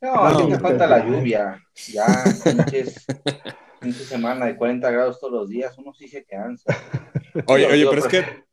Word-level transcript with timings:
No, 0.00 0.14
a 0.14 0.38
mí 0.38 0.50
me 0.50 0.58
falta 0.58 0.86
la 0.86 1.04
lluvia. 1.04 1.60
Ya, 1.88 2.06
pinches, 2.44 3.04
pinche 3.80 4.04
semana 4.04 4.46
de 4.46 4.56
40 4.56 4.90
grados 4.90 5.18
todos 5.20 5.32
los 5.32 5.48
días, 5.48 5.76
uno 5.78 5.92
sí 5.92 6.06
se 6.08 6.24
cansa. 6.24 6.76
Oye, 7.46 7.66
oye, 7.66 7.86
pero 7.88 8.04
es 8.04 8.08
pues- 8.08 8.24
que 8.24 8.44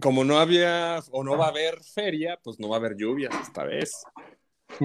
como 0.00 0.22
no 0.24 0.38
había 0.38 1.00
o 1.10 1.24
no 1.24 1.36
va 1.36 1.46
a 1.46 1.50
haber 1.50 1.82
feria, 1.82 2.38
pues 2.42 2.60
no 2.60 2.68
va 2.68 2.76
a 2.76 2.78
haber 2.78 2.94
lluvias 2.96 3.34
esta 3.42 3.64
vez. 3.64 4.04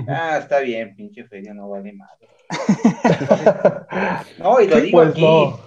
Ah, 0.07 0.39
está 0.41 0.59
bien, 0.61 0.95
pinche 0.95 1.25
feria, 1.25 1.53
no 1.53 1.69
vale 1.69 1.93
madre. 1.93 2.27
No, 4.39 4.59
y 4.59 4.67
lo 4.67 4.81
digo 4.81 4.97
Pues 4.97 5.09
aquí. 5.09 5.21
no. 5.21 5.59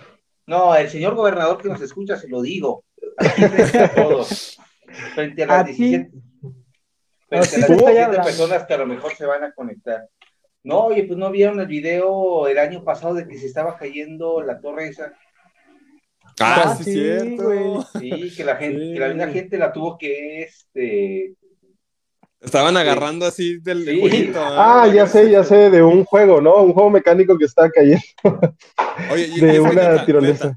No. 0.48 0.74
el 0.74 0.88
señor 0.90 1.14
gobernador 1.14 1.58
que 1.62 1.68
nos 1.68 1.80
escucha, 1.80 2.16
se 2.16 2.28
lo 2.28 2.42
digo. 2.42 2.84
Aquí 3.18 3.42
frente 3.46 3.78
a 3.78 3.94
todos. 3.94 4.58
Frente 5.14 5.42
a 5.44 5.46
las 5.46 5.60
A 5.60 5.64
ti. 5.66 5.72
17, 5.74 6.10
frente 6.10 6.25
Así 7.30 7.54
te 7.56 7.60
estoy 7.60 7.76
17 7.76 8.02
hablando. 8.02 8.24
personas 8.24 8.66
que 8.66 8.74
a 8.74 8.78
lo 8.78 8.86
mejor 8.86 9.14
se 9.14 9.26
van 9.26 9.44
a 9.44 9.52
conectar. 9.52 10.08
No, 10.62 10.86
oye, 10.86 11.04
pues 11.04 11.18
no 11.18 11.30
vieron 11.30 11.60
el 11.60 11.66
video 11.66 12.48
el 12.48 12.58
año 12.58 12.82
pasado 12.84 13.14
de 13.14 13.26
que 13.26 13.38
se 13.38 13.46
estaba 13.46 13.76
cayendo 13.76 14.42
la 14.42 14.60
torre 14.60 14.88
esa. 14.88 15.12
Ah, 16.40 16.62
Ah, 16.66 16.74
sí, 16.76 16.84
sí, 16.84 16.92
cierto. 16.92 17.44
güey. 17.44 17.82
Sí, 18.00 18.34
que 18.36 18.44
la 18.44 18.56
gente, 18.56 18.80
Sí. 18.80 18.92
que 18.94 19.00
la 19.00 19.08
misma 19.08 19.28
gente 19.28 19.58
la 19.58 19.72
tuvo 19.72 19.96
que 19.98 20.42
este 20.42 21.34
Estaban 22.40 22.76
agarrando 22.76 23.26
así 23.26 23.58
del 23.60 23.84
Sí. 23.84 23.98
jueguito. 24.00 24.40
Ah, 24.42 24.86
ya 24.92 25.06
sé, 25.06 25.30
ya 25.30 25.42
sé, 25.42 25.70
de 25.70 25.82
un 25.82 26.04
juego, 26.04 26.40
¿no? 26.40 26.62
Un 26.62 26.74
juego 26.74 26.90
mecánico 26.90 27.38
que 27.38 27.46
está 27.46 27.70
cayendo 27.70 28.02
Oye, 29.10 29.28
y- 29.34 29.40
de 29.40 29.58
una 29.60 29.72
neta, 29.72 30.04
tirolesa. 30.04 30.54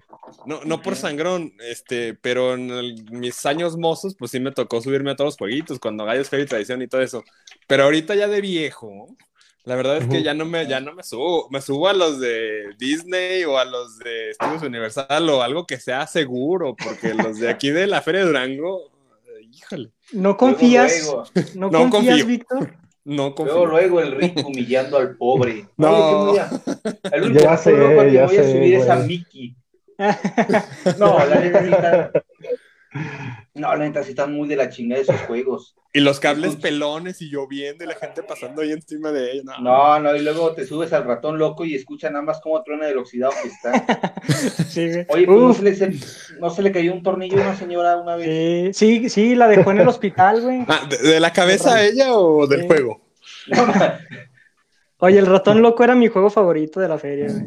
No, 0.49 0.61
no 0.65 0.81
por 0.81 0.95
sangrón, 0.95 1.53
este, 1.59 2.15
pero 2.15 2.55
en 2.55 2.71
el- 2.71 3.03
mis 3.11 3.45
años 3.45 3.77
mozos, 3.77 4.15
pues 4.17 4.31
sí 4.31 4.39
me 4.39 4.51
tocó 4.51 4.81
subirme 4.81 5.11
a 5.11 5.15
todos 5.15 5.27
los 5.29 5.37
jueguitos, 5.37 5.79
cuando 5.79 6.05
Gallos 6.05 6.29
Feria 6.29 6.45
y 6.45 6.47
Tradición 6.47 6.81
y 6.81 6.87
todo 6.87 7.01
eso. 7.01 7.23
Pero 7.67 7.83
ahorita 7.83 8.15
ya 8.15 8.27
de 8.27 8.41
viejo, 8.41 9.15
la 9.63 9.75
verdad 9.75 9.97
es 9.97 10.07
que 10.07 10.23
ya 10.23 10.33
no 10.33 10.45
me, 10.45 10.65
ya 10.67 10.79
no 10.79 10.93
me 10.95 11.03
subo. 11.03 11.47
Me 11.51 11.61
subo 11.61 11.87
a 11.87 11.93
los 11.93 12.19
de 12.19 12.73
Disney 12.79 13.43
o 13.43 13.57
a 13.59 13.65
los 13.65 13.97
de 13.99 14.31
Estudios 14.31 14.63
Universal 14.63 15.29
o 15.29 15.43
algo 15.43 15.67
que 15.67 15.79
sea 15.79 16.07
seguro, 16.07 16.75
porque 16.75 17.13
los 17.13 17.37
de 17.39 17.49
aquí 17.49 17.69
de 17.69 17.85
la 17.85 18.01
Feria 18.01 18.21
de 18.21 18.27
Durango, 18.27 18.91
eh, 19.27 19.45
híjole, 19.53 19.91
¿No 20.13 20.35
confías? 20.37 21.03
Luego, 21.03 21.23
¿No, 21.55 21.69
No 21.69 21.89
confías. 21.91 22.25
Víctor? 22.25 22.73
no 23.05 23.35
confío. 23.35 23.65
luego, 23.65 23.97
luego 23.97 24.01
el 24.01 24.11
rico 24.13 24.47
humillando 24.47 24.97
al 24.97 25.15
pobre. 25.15 25.67
No. 25.77 26.31
Oye, 26.31 26.41
el 27.11 27.23
único 27.23 27.39
Ya 27.43 27.51
que 27.51 27.57
sé, 27.63 27.71
que 27.75 28.11
ya 28.11 28.25
voy 28.25 28.37
a 28.37 28.43
sé, 28.43 28.51
subir 28.51 28.73
es 28.75 28.89
a 28.89 28.95
güey. 28.95 29.07
Mickey. 29.07 29.55
No, 30.99 31.25
la 31.25 31.35
neta. 31.41 32.11
No, 33.53 33.75
la 33.75 33.85
neta 33.85 34.03
sí 34.03 34.11
están 34.11 34.33
muy 34.33 34.47
de 34.47 34.55
la 34.55 34.69
chingada 34.69 35.01
esos 35.01 35.19
juegos. 35.21 35.75
Y 35.93 35.99
los 36.01 36.19
cables 36.19 36.55
pelones 36.55 37.21
y 37.21 37.29
lloviendo 37.31 37.83
y 37.83 37.87
la 37.87 37.95
gente 37.95 38.21
pasando 38.23 38.61
ahí 38.61 38.71
encima 38.71 39.11
de 39.11 39.31
ellos. 39.31 39.45
No. 39.45 39.59
No, 39.59 39.99
no, 39.99 40.15
y 40.15 40.21
luego 40.21 40.53
te 40.53 40.65
subes 40.65 40.93
al 40.93 41.03
ratón 41.03 41.37
loco 41.39 41.65
y 41.65 41.73
escuchan 41.75 42.13
nada 42.13 42.23
más 42.23 42.39
cómo 42.41 42.61
truena 42.63 42.87
el 42.87 42.97
oxidado 42.97 43.33
que 43.41 43.47
está. 43.49 44.13
Sí. 44.69 44.89
Oye, 45.09 45.25
pues 45.25 45.39
no 45.39 45.53
se, 45.53 45.63
le, 45.63 45.75
se- 45.75 45.91
no 46.39 46.49
se 46.51 46.61
le 46.61 46.71
cayó 46.71 46.93
un 46.93 47.01
tornillo 47.03 47.37
a 47.39 47.41
una 47.41 47.55
señora 47.55 47.97
una 47.97 48.15
vez. 48.15 48.77
sí, 48.77 48.99
sí, 49.01 49.09
sí, 49.09 49.35
la 49.35 49.47
dejó 49.47 49.71
en 49.71 49.79
el 49.81 49.87
hospital, 49.87 50.41
güey. 50.41 50.63
Ah, 50.67 50.87
¿de, 50.87 50.97
de 50.97 51.19
la 51.19 51.33
cabeza 51.33 51.75
a 51.75 51.83
ella 51.83 52.13
o 52.13 52.45
del 52.47 52.61
Sí. 52.61 52.67
juego? 52.67 53.01
No, 53.47 53.65
Oye, 55.01 55.17
el 55.19 55.25
ratón 55.25 55.61
loco 55.61 55.83
era 55.83 55.95
mi 55.95 56.07
juego 56.07 56.29
favorito 56.29 56.79
de 56.79 56.87
la 56.87 56.97
feria, 56.97 57.27
güey. 57.29 57.45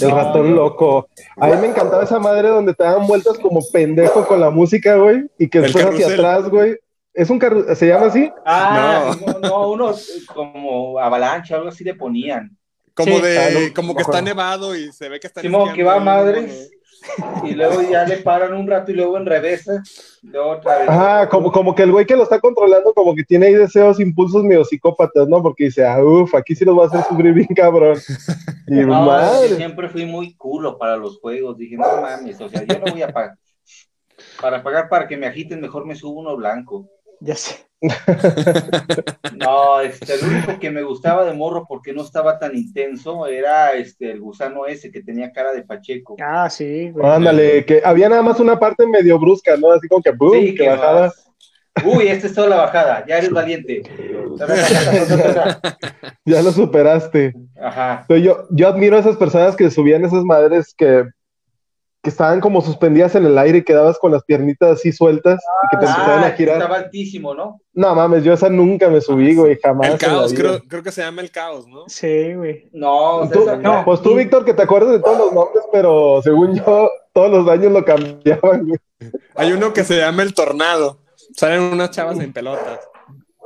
El 0.00 0.10
ratón 0.10 0.54
loco. 0.54 1.08
A 1.36 1.48
mí 1.48 1.56
me 1.60 1.66
encantaba 1.68 2.04
esa 2.04 2.18
madre 2.20 2.48
donde 2.48 2.72
te 2.74 2.84
daban 2.84 3.06
vueltas 3.06 3.36
como 3.38 3.60
pendejo 3.72 4.26
con 4.26 4.40
la 4.40 4.50
música, 4.50 4.96
güey, 4.96 5.24
y 5.38 5.48
que 5.48 5.60
después 5.60 5.84
hacia 5.84 6.06
atrás, 6.06 6.48
güey. 6.48 6.76
¿Es 7.12 7.30
un 7.30 7.38
carrusel? 7.40 7.74
¿Se 7.74 7.88
llama 7.88 8.06
así? 8.06 8.30
Ah, 8.46 9.12
no, 9.26 9.38
no, 9.40 9.70
unos 9.70 10.08
eh, 10.08 10.22
como 10.32 11.00
avalancha, 11.00 11.56
algo 11.56 11.68
así 11.68 11.82
le 11.82 11.94
ponían. 11.94 12.56
Como 12.94 13.16
Sí. 13.16 13.22
de, 13.22 13.38
Ah, 13.38 13.48
no, 13.52 13.74
como 13.74 13.88
no 13.88 13.96
que 13.96 14.02
está 14.02 14.22
nevado 14.22 14.76
y 14.76 14.92
se 14.92 15.08
ve 15.08 15.18
que 15.18 15.26
está 15.26 15.40
Simón, 15.40 15.72
que 15.74 15.82
va 15.82 15.96
a 15.96 16.00
madres, 16.00 16.70
y 17.44 17.54
luego 17.54 17.82
ya 17.82 18.04
le 18.04 18.18
paran 18.18 18.54
un 18.54 18.66
rato 18.66 18.90
y 18.90 18.94
luego 18.94 19.16
en 19.16 19.26
reversa, 19.26 19.82
luego 20.22 20.50
otra 20.50 20.78
vez. 20.78 20.88
Ajá, 20.88 21.28
como, 21.28 21.50
como 21.52 21.74
que 21.74 21.82
el 21.84 21.92
güey 21.92 22.06
que 22.06 22.16
lo 22.16 22.24
está 22.24 22.40
controlando, 22.40 22.92
como 22.92 23.14
que 23.14 23.24
tiene 23.24 23.46
ahí 23.46 23.54
deseos, 23.54 24.00
impulsos 24.00 24.42
medio 24.44 24.64
psicópatas, 24.64 25.28
¿no? 25.28 25.42
Porque 25.42 25.64
dice, 25.64 25.86
ah, 25.86 26.02
uff, 26.02 26.34
aquí 26.34 26.54
sí 26.54 26.64
los 26.64 26.78
va 26.78 26.84
a 26.84 26.86
hacer 26.86 27.02
sufrir 27.04 27.32
bien 27.32 27.48
cabrón. 27.54 27.98
Y 28.70 28.74
No, 28.74 28.80
yo 28.80 28.86
madre. 29.06 29.56
siempre 29.56 29.88
fui 29.88 30.04
muy 30.04 30.34
culo 30.34 30.76
para 30.76 30.96
los 30.96 31.18
juegos. 31.20 31.56
Dije, 31.56 31.76
no 31.76 32.02
mames, 32.02 32.38
o 32.38 32.48
sea, 32.50 32.64
yo 32.64 32.78
no 32.78 32.92
voy 32.92 33.00
a 33.00 33.08
pagar. 33.10 33.38
Para 34.42 34.62
pagar 34.62 34.88
para 34.88 35.08
que 35.08 35.16
me 35.16 35.26
agiten, 35.26 35.60
mejor 35.60 35.86
me 35.86 35.94
subo 35.94 36.20
uno 36.20 36.36
blanco. 36.36 36.86
Ya 37.20 37.34
sé. 37.34 37.68
No, 39.36 39.80
este, 39.80 40.14
el 40.14 40.24
único 40.24 40.58
que 40.58 40.70
me 40.70 40.82
gustaba 40.82 41.24
de 41.24 41.32
morro 41.32 41.64
porque 41.68 41.92
no 41.92 42.02
estaba 42.02 42.38
tan 42.38 42.56
intenso 42.56 43.26
era 43.26 43.72
este 43.72 44.10
el 44.10 44.20
gusano 44.20 44.66
ese 44.66 44.90
que 44.90 45.02
tenía 45.02 45.32
cara 45.32 45.52
de 45.52 45.62
Pacheco. 45.62 46.16
Ah, 46.20 46.50
sí, 46.50 46.90
güey. 46.90 47.06
Ándale, 47.06 47.64
que 47.64 47.80
había 47.84 48.08
nada 48.08 48.22
más 48.22 48.40
una 48.40 48.58
parte 48.58 48.84
medio 48.86 49.18
brusca, 49.18 49.56
¿no? 49.56 49.70
Así 49.70 49.86
como 49.86 50.02
que, 50.02 50.10
boom, 50.10 50.32
Sí, 50.32 50.54
que 50.54 50.64
que 50.64 50.68
bajaba. 50.68 51.12
Uy, 51.84 52.08
esta 52.08 52.26
es 52.26 52.34
toda 52.34 52.48
la 52.48 52.56
bajada, 52.56 53.04
ya 53.06 53.18
eres 53.18 53.30
valiente. 53.30 53.82
Ya 56.24 56.42
lo 56.42 56.52
superaste. 56.52 57.32
Ajá. 57.58 58.04
Pero 58.06 58.20
yo, 58.20 58.46
yo 58.50 58.68
admiro 58.68 58.96
a 58.96 59.00
esas 59.00 59.16
personas 59.16 59.56
que 59.56 59.70
subían 59.70 60.04
esas 60.04 60.24
madres 60.24 60.74
que, 60.76 61.04
que 62.08 62.12
estaban 62.12 62.40
como 62.40 62.62
suspendidas 62.62 63.14
en 63.16 63.26
el 63.26 63.36
aire 63.36 63.58
y 63.58 63.62
quedabas 63.64 63.98
con 63.98 64.10
las 64.10 64.24
piernitas 64.24 64.70
así 64.78 64.92
sueltas 64.92 65.38
y 65.64 65.68
que 65.68 65.76
te 65.76 65.84
empezaban 65.90 66.24
Ah, 66.24 66.28
a 66.28 66.30
girar. 66.30 66.56
estaba 66.56 66.76
altísimo, 66.76 67.34
¿no? 67.34 67.60
No 67.74 67.94
mames, 67.94 68.24
yo 68.24 68.32
esa 68.32 68.48
nunca 68.48 68.88
me 68.88 69.02
subí, 69.02 69.34
güey, 69.34 69.58
jamás. 69.62 69.90
El 69.90 69.98
caos, 69.98 70.32
creo, 70.32 70.60
creo 70.66 70.82
que 70.82 70.90
se 70.90 71.02
llama 71.02 71.20
el 71.20 71.30
caos, 71.30 71.66
¿no? 71.68 71.84
Sí, 71.86 72.32
güey. 72.34 72.70
No, 72.72 73.16
o 73.18 73.26
sea, 73.26 73.32
Tú- 73.32 73.56
no. 73.62 73.84
Pues 73.84 74.00
tú, 74.00 74.14
Víctor, 74.14 74.44
que 74.46 74.54
te 74.54 74.62
acuerdas 74.62 74.92
de 74.92 75.00
todos 75.00 75.18
los 75.18 75.32
nombres, 75.34 75.64
pero 75.70 76.20
según 76.22 76.54
yo, 76.54 76.90
todos 77.12 77.30
los 77.30 77.46
años 77.48 77.72
lo 77.72 77.84
cambiaban, 77.84 78.66
güey. 78.68 78.80
Hay 79.34 79.52
uno 79.52 79.72
que 79.74 79.84
se 79.84 79.98
llama 79.98 80.22
el 80.22 80.32
tornado. 80.34 80.96
Salen 81.36 81.60
unas 81.60 81.90
chavas 81.90 82.18
en 82.20 82.32
pelotas. 82.32 82.80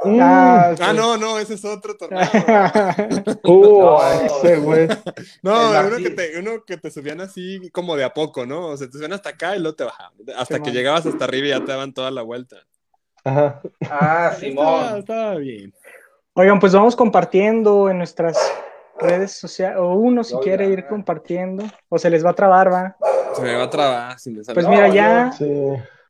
Mm, 0.04 0.18
Ah, 0.20 0.74
Ah, 0.80 0.92
no, 0.92 1.16
no, 1.16 1.38
ese 1.38 1.54
es 1.54 1.64
otro 1.64 1.96
tornado. 1.96 2.28
uh, 3.44 3.80
No. 3.82 4.12
ese, 4.12 4.56
güey. 4.56 4.88
No, 5.42 5.78
El 5.80 5.86
uno 5.86 5.96
que, 5.98 6.10
te, 6.10 6.38
uno 6.38 6.50
que 6.66 6.76
te 6.76 6.90
subían 6.90 7.20
así 7.20 7.70
como 7.70 7.96
de 7.96 8.04
a 8.04 8.12
poco, 8.12 8.44
¿no? 8.46 8.68
O 8.68 8.76
sea, 8.76 8.86
te 8.88 8.94
subían 8.94 9.12
hasta 9.12 9.30
acá 9.30 9.54
y 9.56 9.60
luego 9.60 9.76
te 9.76 9.84
bajaban. 9.84 10.12
Hasta 10.36 10.54
Simón. 10.56 10.62
que 10.64 10.70
llegabas 10.72 11.06
hasta 11.06 11.24
arriba 11.24 11.46
y 11.46 11.50
ya 11.50 11.60
te 11.64 11.72
daban 11.72 11.92
toda 11.94 12.10
la 12.10 12.22
vuelta. 12.22 12.56
Ajá. 13.24 13.60
Ah, 13.90 14.32
Simón. 14.38 14.98
estaba 14.98 15.36
bien. 15.36 15.72
Oigan, 16.34 16.58
pues 16.58 16.72
vamos 16.72 16.96
compartiendo 16.96 17.88
en 17.90 17.98
nuestras 17.98 18.38
redes 18.98 19.32
sociales, 19.32 19.78
o 19.78 19.94
uno 19.94 20.24
si 20.24 20.34
quiere 20.38 20.66
ir 20.68 20.86
compartiendo, 20.86 21.64
o 21.88 21.98
se 21.98 22.08
les 22.10 22.24
va 22.24 22.30
a 22.30 22.34
trabar, 22.34 22.72
va. 22.72 22.96
Se 23.34 23.42
me 23.42 23.54
va 23.54 23.64
a 23.64 23.70
trabar 23.70 24.18
si 24.18 24.30
me 24.30 24.42
sale. 24.44 24.54
Pues 24.54 24.66
No, 24.66 24.72
mira, 24.72 24.88
yo- 24.88 24.94
ya, 24.94 25.32
Sí. 25.32 25.44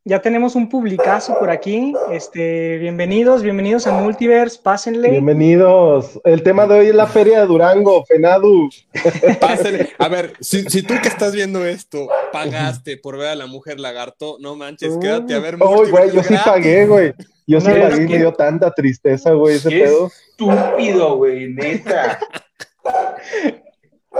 Ya 0.05 0.21
tenemos 0.21 0.57
un 0.57 0.69
publicazo 0.69 1.39
por 1.39 1.51
aquí. 1.51 1.95
Este, 2.11 2.79
bienvenidos, 2.79 3.43
bienvenidos 3.43 3.87
a 3.87 3.93
Multiverse, 3.93 4.59
pásenle. 4.61 5.11
Bienvenidos. 5.11 6.21
El 6.25 6.43
tema 6.43 6.67
de 6.67 6.81
hoy 6.81 6.87
es 6.89 6.95
la 6.95 7.07
Feria 7.07 7.41
de 7.41 7.47
Durango, 7.47 8.05
Fenadu. 8.05 8.69
Pásale. 9.41 9.91
A 9.99 10.09
ver, 10.09 10.33
si, 10.41 10.65
si 10.65 10.83
tú 10.83 10.95
que 11.01 11.09
estás 11.09 11.33
viendo 11.33 11.65
esto 11.65 12.09
pagaste 12.33 12.97
por 12.97 13.17
ver 13.17 13.29
a 13.29 13.37
la 13.37 13.47
mujer 13.47 13.79
lagarto, 13.79 14.39
no 14.41 14.57
manches, 14.57 14.97
quédate 15.01 15.35
a 15.35 15.39
ver 15.39 15.57
Uy, 15.63 15.91
güey, 15.91 16.11
yo 16.13 16.23
sí 16.25 16.35
pagué, 16.45 16.87
güey. 16.87 17.15
Yo 17.47 17.61
sí 17.61 17.69
pagué 17.69 18.05
y 18.05 18.07
que- 18.07 18.13
me 18.15 18.19
dio 18.19 18.33
tanta 18.33 18.73
tristeza, 18.73 19.33
güey, 19.33 19.57
ese 19.57 19.69
¿Qué 19.69 19.81
pedo. 19.83 20.11
Estúpido, 20.31 21.17
güey, 21.17 21.49
neta. 21.49 22.19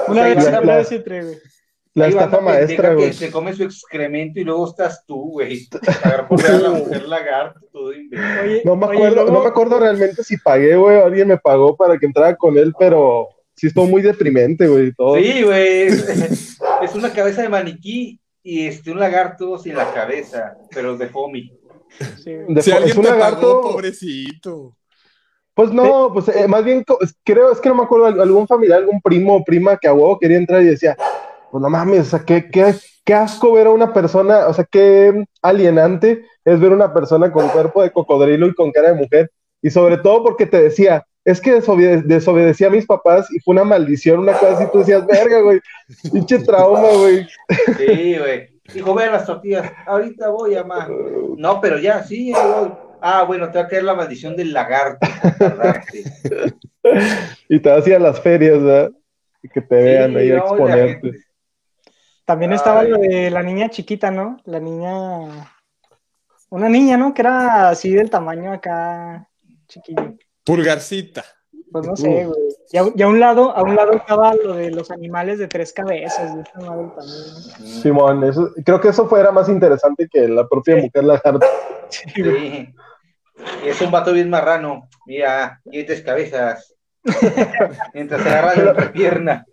Una 0.07 0.25
vez 0.25 0.45
de 0.45 0.81
ese 0.81 0.99
tre, 1.01 1.25
güey. 1.25 1.52
La 1.95 2.07
Ahí 2.07 2.11
estafa 2.13 2.41
maestra, 2.41 2.89
que 2.91 2.95
güey. 2.95 3.13
se 3.13 3.31
come 3.31 3.53
su 3.53 3.65
excremento 3.65 4.41
y 4.41 4.45
luego 4.45 4.67
estás 4.67 5.05
tú, 5.07 5.33
güey. 5.33 5.69
Pagar 6.03 6.27
por 6.27 6.43
ver 6.43 6.51
a 6.53 6.59
la 6.59 6.71
mujer 6.71 7.03
lagarto, 7.07 7.61
todo. 7.71 7.89
Oye, 7.89 8.63
No 8.65 8.77
me 8.77 8.87
oye, 8.87 8.97
acuerdo, 8.97 9.15
luego- 9.17 9.31
no 9.33 9.41
me 9.43 9.49
acuerdo 9.49 9.79
realmente 9.79 10.25
si 10.25 10.39
pagué, 10.39 10.75
güey, 10.77 10.97
o 10.97 11.05
alguien 11.05 11.29
me 11.29 11.37
pagó 11.37 11.77
para 11.77 11.99
que 11.99 12.07
entrara 12.07 12.35
con 12.37 12.57
él, 12.57 12.73
pero 12.79 13.29
sí 13.55 13.67
estuvo 13.67 13.85
muy 13.87 14.01
deprimente, 14.01 14.67
güey, 14.69 14.87
y 14.87 14.95
todo. 14.95 15.17
Sí, 15.17 15.43
güey. 15.43 15.83
Es, 15.89 16.59
es 16.83 16.95
una 16.95 17.13
cabeza 17.13 17.43
de 17.43 17.51
maniquí 17.51 18.19
y 18.43 18.67
este 18.67 18.91
un 18.91 18.99
lagarto 18.99 19.59
sin 19.59 19.75
la 19.77 19.93
cabeza, 19.93 20.57
pero 20.71 20.97
de 20.97 21.11
homie. 21.13 21.53
Sí, 22.25 22.35
güey. 22.35 22.55
De- 22.55 22.63
Si 22.63 22.71
es 22.71 22.77
alguien 22.77 22.97
un 22.97 23.05
te 23.05 23.11
lagarto, 23.11 23.41
pagó, 23.61 23.73
pobrecito. 23.73 24.77
pues 25.53 25.71
no, 25.71 26.11
pues 26.15 26.29
eh, 26.35 26.49
más 26.49 26.65
bien, 26.65 26.83
creo, 27.23 27.53
es 27.53 27.61
que 27.61 27.69
no 27.69 27.75
me 27.75 27.83
acuerdo, 27.83 28.07
algún 28.07 28.49
familiar, 28.49 28.79
algún 28.79 29.03
primo 29.03 29.37
o 29.37 29.45
prima 29.45 29.77
que 29.77 29.89
a 29.89 29.93
huevo 29.93 30.19
quería 30.19 30.39
entrar 30.39 30.63
y 30.63 30.67
decía, 30.69 30.97
pues 31.53 31.61
no 31.61 31.69
mames, 31.69 32.01
o 32.01 32.05
sea, 32.05 32.21
qué, 32.25 32.49
qué, 32.51 32.75
qué 33.05 33.13
asco 33.13 33.53
ver 33.53 33.67
a 33.67 33.71
una 33.71 33.93
persona, 33.93 34.47
o 34.47 34.55
sea, 34.55 34.65
qué 34.65 35.27
alienante 35.43 36.25
es 36.47 36.59
ver 36.59 36.73
a 36.73 36.77
una 36.77 36.95
persona 36.95 37.31
con 37.31 37.47
cuerpo 37.51 37.83
de 37.83 37.91
cocodrilo 37.91 38.47
y 38.47 38.55
con 38.55 38.73
cara 38.73 38.89
de 38.89 38.95
mujer, 38.95 39.31
y 39.61 39.69
sobre 39.69 39.99
todo 39.99 40.25
porque 40.25 40.47
te 40.47 40.63
decía, 40.63 41.05
es 41.27 41.43
que 41.43 41.53
desobede- 41.61 42.03
desobedecí 42.05 42.65
a 42.65 42.71
mis 42.71 42.87
papás 42.87 43.31
y 43.31 43.39
fue 43.41 43.53
una 43.53 43.65
maldición, 43.65 44.21
una 44.21 44.33
cosa 44.33 44.55
así, 44.55 44.65
tú 44.73 44.79
decías, 44.79 45.07
verga, 45.07 45.41
güey, 45.43 45.61
pinche 46.11 46.39
trauma, 46.39 46.89
güey. 46.99 47.29
Sí, 47.77 48.17
güey. 48.19 48.49
Dijo, 48.73 48.95
ve 48.95 49.07
las 49.07 49.27
tortillas, 49.27 49.71
ahorita 49.87 50.31
voy, 50.31 50.55
mamá. 50.55 50.89
No, 51.37 51.61
pero 51.61 51.79
ya, 51.79 52.03
sí, 52.03 52.33
ya 52.33 52.47
voy. 52.47 52.73
Ah, 53.03 53.25
bueno, 53.25 53.51
te 53.51 53.59
va 53.59 53.65
a 53.65 53.69
caer 53.69 53.85
la 53.85 53.95
maldición 53.95 54.35
del 54.37 54.55
lagarto. 54.55 55.07
Y 57.49 57.61
te 57.61 57.71
a 57.71 57.99
las 57.99 58.21
ferias, 58.21 58.63
¿verdad? 58.63 58.91
Y 59.43 59.49
que 59.49 59.61
te 59.61 59.75
vean 59.75 60.17
ahí 60.17 60.31
no, 60.31 60.39
exponerte. 60.39 61.13
También 62.25 62.53
estaba 62.53 62.81
Ay. 62.81 62.89
lo 62.89 62.99
de 62.99 63.31
la 63.31 63.43
niña 63.43 63.69
chiquita, 63.69 64.11
¿no? 64.11 64.39
La 64.45 64.61
niña. 64.61 65.51
Una 66.51 66.69
niña, 66.69 66.97
¿no? 66.97 67.15
Que 67.15 67.23
era 67.23 67.71
así 67.71 67.93
del 67.93 68.11
tamaño 68.11 68.53
acá, 68.53 69.29
chiquillo. 69.69 70.15
Pulgarcita. 70.45 71.25
Pues 71.73 71.87
no 71.87 71.97
sé, 71.97 72.27
güey. 72.27 72.39
Y 72.71 72.77
a, 72.77 72.85
y 72.95 73.03
a 73.03 73.09
un 73.09 73.19
lado, 73.19 73.57
a 73.57 73.63
un 73.63 73.75
lado 73.75 73.93
estaba 73.93 74.35
lo 74.35 74.55
de 74.55 74.71
los 74.71 74.91
animales 74.91 75.39
de 75.39 75.49
tres 75.49 75.73
cabezas. 75.73 76.35
de 76.37 76.43
esa 76.43 76.61
madre 76.61 76.89
también. 76.95 77.81
Simón, 77.83 78.25
eso, 78.25 78.51
creo 78.65 78.79
que 78.81 78.89
eso 78.89 79.09
fuera 79.09 79.33
más 79.33 79.49
interesante 79.49 80.07
que 80.11 80.29
la 80.29 80.47
propia 80.47 80.77
mujer 80.77 81.05
lagarto. 81.05 81.47
Sí, 81.89 82.23
güey. 82.23 82.51
Sí. 82.51 82.75
Y 83.67 83.69
es 83.69 83.81
un 83.83 83.91
vato 83.91 84.15
bien 84.15 84.31
marrano. 84.31 84.89
Mira, 85.05 85.61
y 85.67 85.85
tres 85.85 86.01
cabezas. 86.01 86.72
Mientras 87.95 88.23
se 88.23 88.29
agarra 88.29 88.55
de 88.55 88.69
otra 88.69 88.93
pierna. 88.93 89.45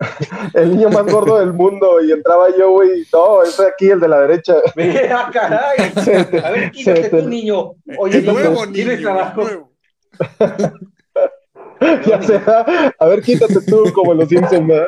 El 0.54 0.72
niño 0.78 0.90
más 0.90 1.06
gordo 1.12 1.40
del 1.40 1.54
mundo 1.54 2.00
y 2.04 2.12
entraba 2.12 2.48
yo, 2.58 2.72
güey. 2.72 3.06
No, 3.12 3.42
ese 3.44 3.68
aquí, 3.68 3.90
el 3.90 4.00
de 4.00 4.08
la 4.08 4.22
derecha. 4.22 4.56
Mira, 4.76 5.30
caray. 5.34 5.92
Se 6.04 6.26
te- 6.26 6.46
A 6.46 6.52
ver, 6.52 6.72
quítate 6.72 7.10
tú, 7.10 7.28
niño. 7.28 7.72
Oye, 7.98 8.22
nuevo 8.22 8.66
niño. 8.66 8.74
¿tienes 8.74 8.98
el 8.98 9.02
trabajo? 9.04 9.42
nuevo. 9.42 9.72
Ya 12.06 12.22
sea, 12.22 12.94
a 13.00 13.06
ver, 13.08 13.22
quítate 13.22 13.56
tú, 13.66 13.86
como 13.94 14.14
los 14.14 14.28
Simpsons, 14.28 14.68
¿verdad? 14.68 14.88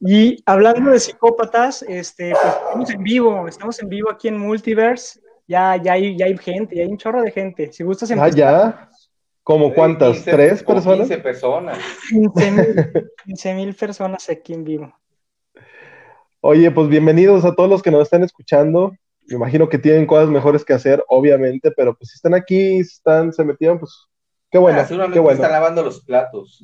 Y 0.00 0.42
hablando 0.46 0.90
de 0.90 0.98
psicópatas, 0.98 1.82
este, 1.82 2.32
pues 2.32 2.54
estamos 2.64 2.90
en 2.90 3.02
vivo, 3.04 3.46
estamos 3.46 3.80
en 3.80 3.88
vivo 3.88 4.10
aquí 4.10 4.26
en 4.26 4.38
Multiverse. 4.38 5.20
Ya, 5.46 5.76
ya, 5.76 5.92
hay, 5.92 6.16
ya 6.16 6.26
hay 6.26 6.36
gente, 6.38 6.74
ya 6.74 6.82
hay 6.82 6.88
un 6.88 6.96
chorro 6.98 7.22
de 7.22 7.30
gente. 7.30 7.72
Si 7.72 7.84
gustas 7.84 8.10
Ah, 8.10 8.14
empezar, 8.14 8.34
ya. 8.34 8.88
¿Como 9.42 9.72
cuántas? 9.74 10.12
15 10.16 10.30
¿Tres 10.30 10.62
personas? 10.62 11.08
15 11.08 11.18
personas. 11.18 11.78
15 13.24 13.54
mil 13.54 13.74
personas 13.74 14.28
aquí 14.28 14.52
en 14.52 14.64
vivo. 14.64 14.92
Oye, 16.40 16.70
pues 16.70 16.88
bienvenidos 16.88 17.44
a 17.44 17.54
todos 17.54 17.68
los 17.68 17.82
que 17.82 17.90
nos 17.90 18.02
están 18.02 18.22
escuchando. 18.22 18.92
Me 19.26 19.36
imagino 19.36 19.68
que 19.68 19.78
tienen 19.78 20.06
cosas 20.06 20.28
mejores 20.28 20.64
que 20.64 20.72
hacer, 20.72 21.04
obviamente, 21.08 21.70
pero 21.70 21.94
pues 21.96 22.10
si 22.10 22.16
están 22.16 22.34
aquí, 22.34 22.82
si 22.84 22.94
están, 22.94 23.32
se 23.32 23.44
metieron, 23.44 23.78
pues 23.78 24.08
qué 24.50 24.58
bueno, 24.58 24.80
Ah, 24.80 24.84
seguramente 24.84 25.14
qué 25.16 25.20
bueno. 25.20 25.36
están 25.36 25.52
lavando 25.52 25.82
los 25.82 26.04
platos. 26.04 26.60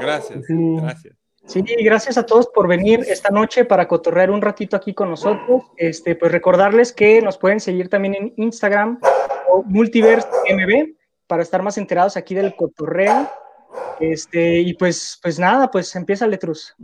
Gracias, 0.00 0.44
Sí. 0.46 0.76
gracias. 0.80 1.14
Sí, 1.46 1.62
gracias 1.82 2.18
a 2.18 2.26
todos 2.26 2.46
por 2.48 2.68
venir 2.68 3.00
esta 3.08 3.30
noche 3.30 3.64
para 3.64 3.88
cotorrear 3.88 4.30
un 4.30 4.42
ratito 4.42 4.76
aquí 4.76 4.94
con 4.94 5.10
nosotros. 5.10 5.62
Este, 5.76 6.14
pues 6.14 6.30
recordarles 6.30 6.92
que 6.92 7.20
nos 7.22 7.38
pueden 7.38 7.60
seguir 7.60 7.88
también 7.88 8.14
en 8.14 8.32
Instagram 8.36 9.00
o 9.48 9.62
Multiverse 9.64 10.28
MB 10.52 10.94
para 11.30 11.44
estar 11.44 11.62
más 11.62 11.78
enterados 11.78 12.16
aquí 12.16 12.34
del 12.34 12.56
cotorreo. 12.56 13.30
Este, 14.00 14.58
y 14.58 14.74
pues, 14.74 15.16
pues 15.22 15.38
nada, 15.38 15.70
pues 15.70 15.94
empieza 15.94 16.26
Letrus. 16.26 16.74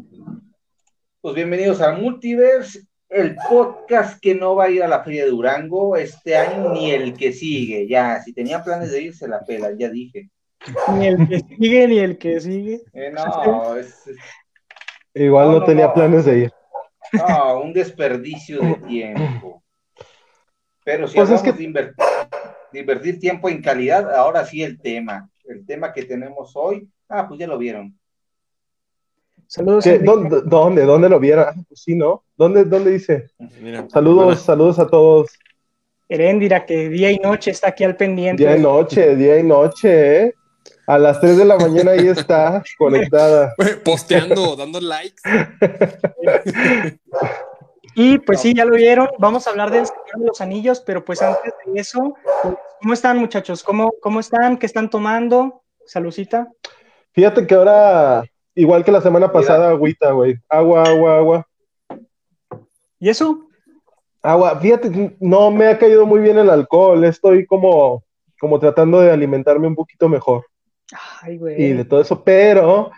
Pues 1.20 1.34
bienvenidos 1.34 1.80
a 1.80 1.90
Multiverse, 1.94 2.82
el 3.08 3.34
podcast 3.48 4.20
que 4.20 4.36
no 4.36 4.54
va 4.54 4.66
a 4.66 4.70
ir 4.70 4.84
a 4.84 4.88
la 4.88 5.02
Feria 5.02 5.24
de 5.24 5.30
Durango 5.30 5.96
este 5.96 6.36
año 6.36 6.72
ni 6.72 6.92
el 6.92 7.14
que 7.14 7.32
sigue. 7.32 7.88
Ya, 7.88 8.22
si 8.22 8.32
tenía 8.32 8.62
planes 8.62 8.92
de 8.92 9.02
ir, 9.02 9.16
se 9.16 9.26
la 9.26 9.40
pela, 9.40 9.70
ya 9.76 9.88
dije. 9.88 10.30
Ni 10.96 11.08
el 11.08 11.28
que 11.28 11.40
sigue, 11.40 11.88
ni 11.88 11.98
el 11.98 12.16
que 12.16 12.40
sigue. 12.40 12.80
Eh, 12.92 13.10
no, 13.10 13.74
es, 13.74 14.06
es- 14.06 14.16
Igual 15.12 15.46
No, 15.46 15.52
no, 15.54 15.58
no, 15.60 15.64
tenía 15.66 15.86
no. 15.88 15.94
planes 15.94 16.24
de 16.24 16.38
ir. 16.38 16.52
no, 17.14 17.62
un 17.62 17.72
desperdicio 17.72 18.60
de 18.60 18.74
tiempo. 18.86 19.64
Pero 20.84 21.08
si 21.08 21.16
Pues 21.16 21.30
es 21.30 21.42
que- 21.42 21.50
de, 21.52 21.64
invertir, 21.64 21.96
invertir 22.80 23.18
tiempo 23.18 23.48
en 23.48 23.62
calidad, 23.62 24.14
ahora 24.14 24.44
sí 24.44 24.62
el 24.62 24.80
tema. 24.80 25.28
El 25.44 25.64
tema 25.64 25.92
que 25.92 26.04
tenemos 26.04 26.52
hoy, 26.54 26.88
ah, 27.08 27.26
pues 27.28 27.40
ya 27.40 27.46
lo 27.46 27.58
vieron. 27.58 27.96
Saludos. 29.46 29.84
¿Dónde, 30.02 30.42
dónde, 30.44 30.84
dónde 30.84 31.08
lo 31.08 31.20
viera? 31.20 31.50
Ah, 31.50 31.62
Pues 31.68 31.80
sí, 31.80 31.94
¿no? 31.94 32.24
¿Dónde, 32.36 32.64
dónde 32.64 32.90
dice? 32.90 33.30
Mira, 33.60 33.86
Saludos, 33.88 34.40
saludos 34.40 34.78
a 34.78 34.86
todos. 34.86 35.30
Heréndira, 36.08 36.64
que 36.64 36.88
día 36.88 37.10
y 37.10 37.18
noche 37.18 37.50
está 37.50 37.68
aquí 37.68 37.84
al 37.84 37.96
pendiente. 37.96 38.42
Día 38.42 38.56
y 38.56 38.60
noche, 38.60 39.16
día 39.16 39.38
y 39.38 39.42
noche, 39.42 40.22
¿eh? 40.22 40.34
A 40.86 40.98
las 40.98 41.20
3 41.20 41.36
de 41.36 41.44
la 41.44 41.56
mañana 41.56 41.92
ahí 41.92 42.06
está, 42.06 42.62
conectada. 42.78 43.54
Posteando, 43.84 44.54
dando 44.54 44.80
likes. 44.80 45.22
Y 47.98 48.18
pues 48.18 48.42
sí, 48.42 48.52
ya 48.52 48.66
lo 48.66 48.76
vieron, 48.76 49.08
vamos 49.18 49.46
a 49.46 49.50
hablar 49.50 49.70
del 49.70 49.86
Señor 49.86 50.18
de 50.18 50.26
los 50.26 50.40
Anillos, 50.42 50.80
pero 50.80 51.02
pues 51.02 51.22
antes 51.22 51.54
de 51.64 51.80
eso, 51.80 52.14
¿cómo 52.82 52.92
están 52.92 53.16
muchachos? 53.16 53.62
¿Cómo, 53.62 53.90
cómo 54.02 54.20
están? 54.20 54.58
¿Qué 54.58 54.66
están 54.66 54.90
tomando? 54.90 55.62
Salucita. 55.86 56.46
Fíjate 57.12 57.46
que 57.46 57.54
ahora, 57.54 58.22
igual 58.54 58.84
que 58.84 58.92
la 58.92 59.00
semana 59.00 59.32
pasada, 59.32 59.70
agüita, 59.70 60.10
güey. 60.10 60.36
Agua, 60.46 60.82
agua, 60.82 61.16
agua. 61.16 61.48
¿Y 62.98 63.08
eso? 63.08 63.48
Agua, 64.20 64.60
fíjate, 64.60 65.16
no 65.18 65.50
me 65.50 65.66
ha 65.68 65.78
caído 65.78 66.04
muy 66.04 66.20
bien 66.20 66.36
el 66.36 66.50
alcohol. 66.50 67.02
Estoy 67.02 67.46
como, 67.46 68.04
como 68.38 68.60
tratando 68.60 69.00
de 69.00 69.10
alimentarme 69.10 69.68
un 69.68 69.74
poquito 69.74 70.06
mejor 70.10 70.44
Ay, 71.22 71.38
güey. 71.38 71.62
y 71.62 71.72
de 71.72 71.86
todo 71.86 72.02
eso, 72.02 72.22
pero 72.22 72.90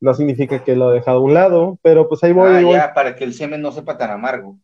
no 0.00 0.14
significa 0.14 0.62
que 0.62 0.76
lo 0.76 0.90
he 0.90 0.94
dejado 0.96 1.18
a 1.18 1.22
un 1.22 1.34
lado. 1.34 1.78
Pero 1.82 2.08
pues 2.08 2.22
ahí 2.24 2.32
voy, 2.32 2.50
Ah, 2.50 2.56
ahí 2.58 2.64
voy. 2.64 2.74
ya, 2.74 2.92
para 2.94 3.14
que 3.16 3.24
el 3.24 3.34
semen 3.34 3.62
no 3.62 3.72
sepa 3.72 3.96
tan 3.98 4.10
amargo. 4.10 4.58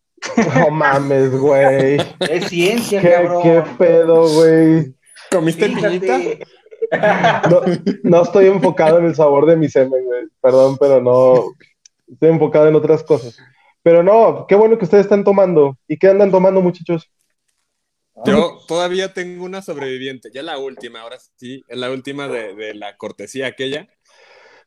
No 0.54 0.70
mames, 0.70 1.32
güey. 1.36 1.96
Es 2.20 2.46
ciencia, 2.48 3.00
¿Qué, 3.00 3.10
cabrón. 3.10 3.42
qué 3.42 3.62
pedo, 3.78 4.28
güey. 4.28 4.94
¿Comiste 5.30 5.68
piñita? 5.68 6.18
No, 7.50 7.60
no 8.02 8.22
estoy 8.22 8.46
enfocado 8.46 8.98
en 8.98 9.06
el 9.06 9.14
sabor 9.14 9.46
de 9.46 9.56
mi 9.56 9.68
semen, 9.68 10.04
güey. 10.04 10.24
Perdón, 10.40 10.76
pero 10.78 11.00
no. 11.00 11.44
Estoy 12.06 12.28
enfocado 12.30 12.68
en 12.68 12.74
otras 12.74 13.02
cosas. 13.02 13.36
Pero 13.82 14.02
no, 14.02 14.46
qué 14.46 14.54
bueno 14.54 14.78
que 14.78 14.84
ustedes 14.84 15.06
están 15.06 15.24
tomando. 15.24 15.76
¿Y 15.88 15.96
qué 15.98 16.08
andan 16.08 16.30
tomando, 16.30 16.60
muchachos? 16.60 17.10
Yo 18.24 18.58
todavía 18.68 19.12
tengo 19.14 19.44
una 19.44 19.62
sobreviviente, 19.62 20.30
ya 20.32 20.42
la 20.42 20.58
última, 20.58 21.00
ahora 21.00 21.16
sí, 21.36 21.64
es 21.66 21.78
la 21.78 21.90
última 21.90 22.28
de, 22.28 22.54
de 22.54 22.74
la 22.74 22.96
cortesía 22.96 23.46
aquella. 23.48 23.88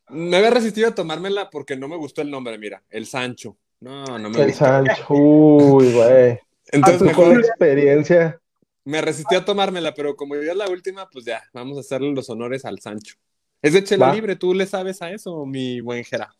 Me 0.08 0.36
había 0.36 0.50
resistido 0.50 0.88
a 0.88 0.94
tomármela 0.94 1.50
porque 1.50 1.76
no 1.76 1.88
me 1.88 1.96
gustó 1.96 2.22
el 2.22 2.30
nombre, 2.30 2.58
mira, 2.58 2.82
el 2.90 3.06
Sancho. 3.06 3.56
No, 3.80 4.18
no 4.18 4.30
me 4.30 4.40
El 4.40 4.46
gustó. 4.48 4.64
Sancho. 4.64 5.04
Uy, 5.08 5.92
güey. 5.92 6.38
Entonces 6.72 7.00
la 7.02 7.06
mejor 7.08 7.38
experiencia. 7.38 8.40
me 8.84 9.00
resistí 9.00 9.34
a 9.34 9.44
tomármela, 9.44 9.94
pero 9.94 10.16
como 10.16 10.36
ya 10.36 10.52
es 10.52 10.56
la 10.56 10.68
última, 10.68 11.08
pues 11.10 11.24
ya, 11.24 11.42
vamos 11.52 11.76
a 11.76 11.80
hacerle 11.80 12.12
los 12.12 12.30
honores 12.30 12.64
al 12.64 12.80
Sancho. 12.80 13.16
Es 13.62 13.72
de 13.72 13.82
chela 13.84 14.06
Va. 14.08 14.14
libre, 14.14 14.36
¿tú 14.36 14.54
le 14.54 14.66
sabes 14.66 15.02
a 15.02 15.10
eso, 15.10 15.44
mi 15.44 15.80
buen 15.80 16.04
Jera? 16.04 16.34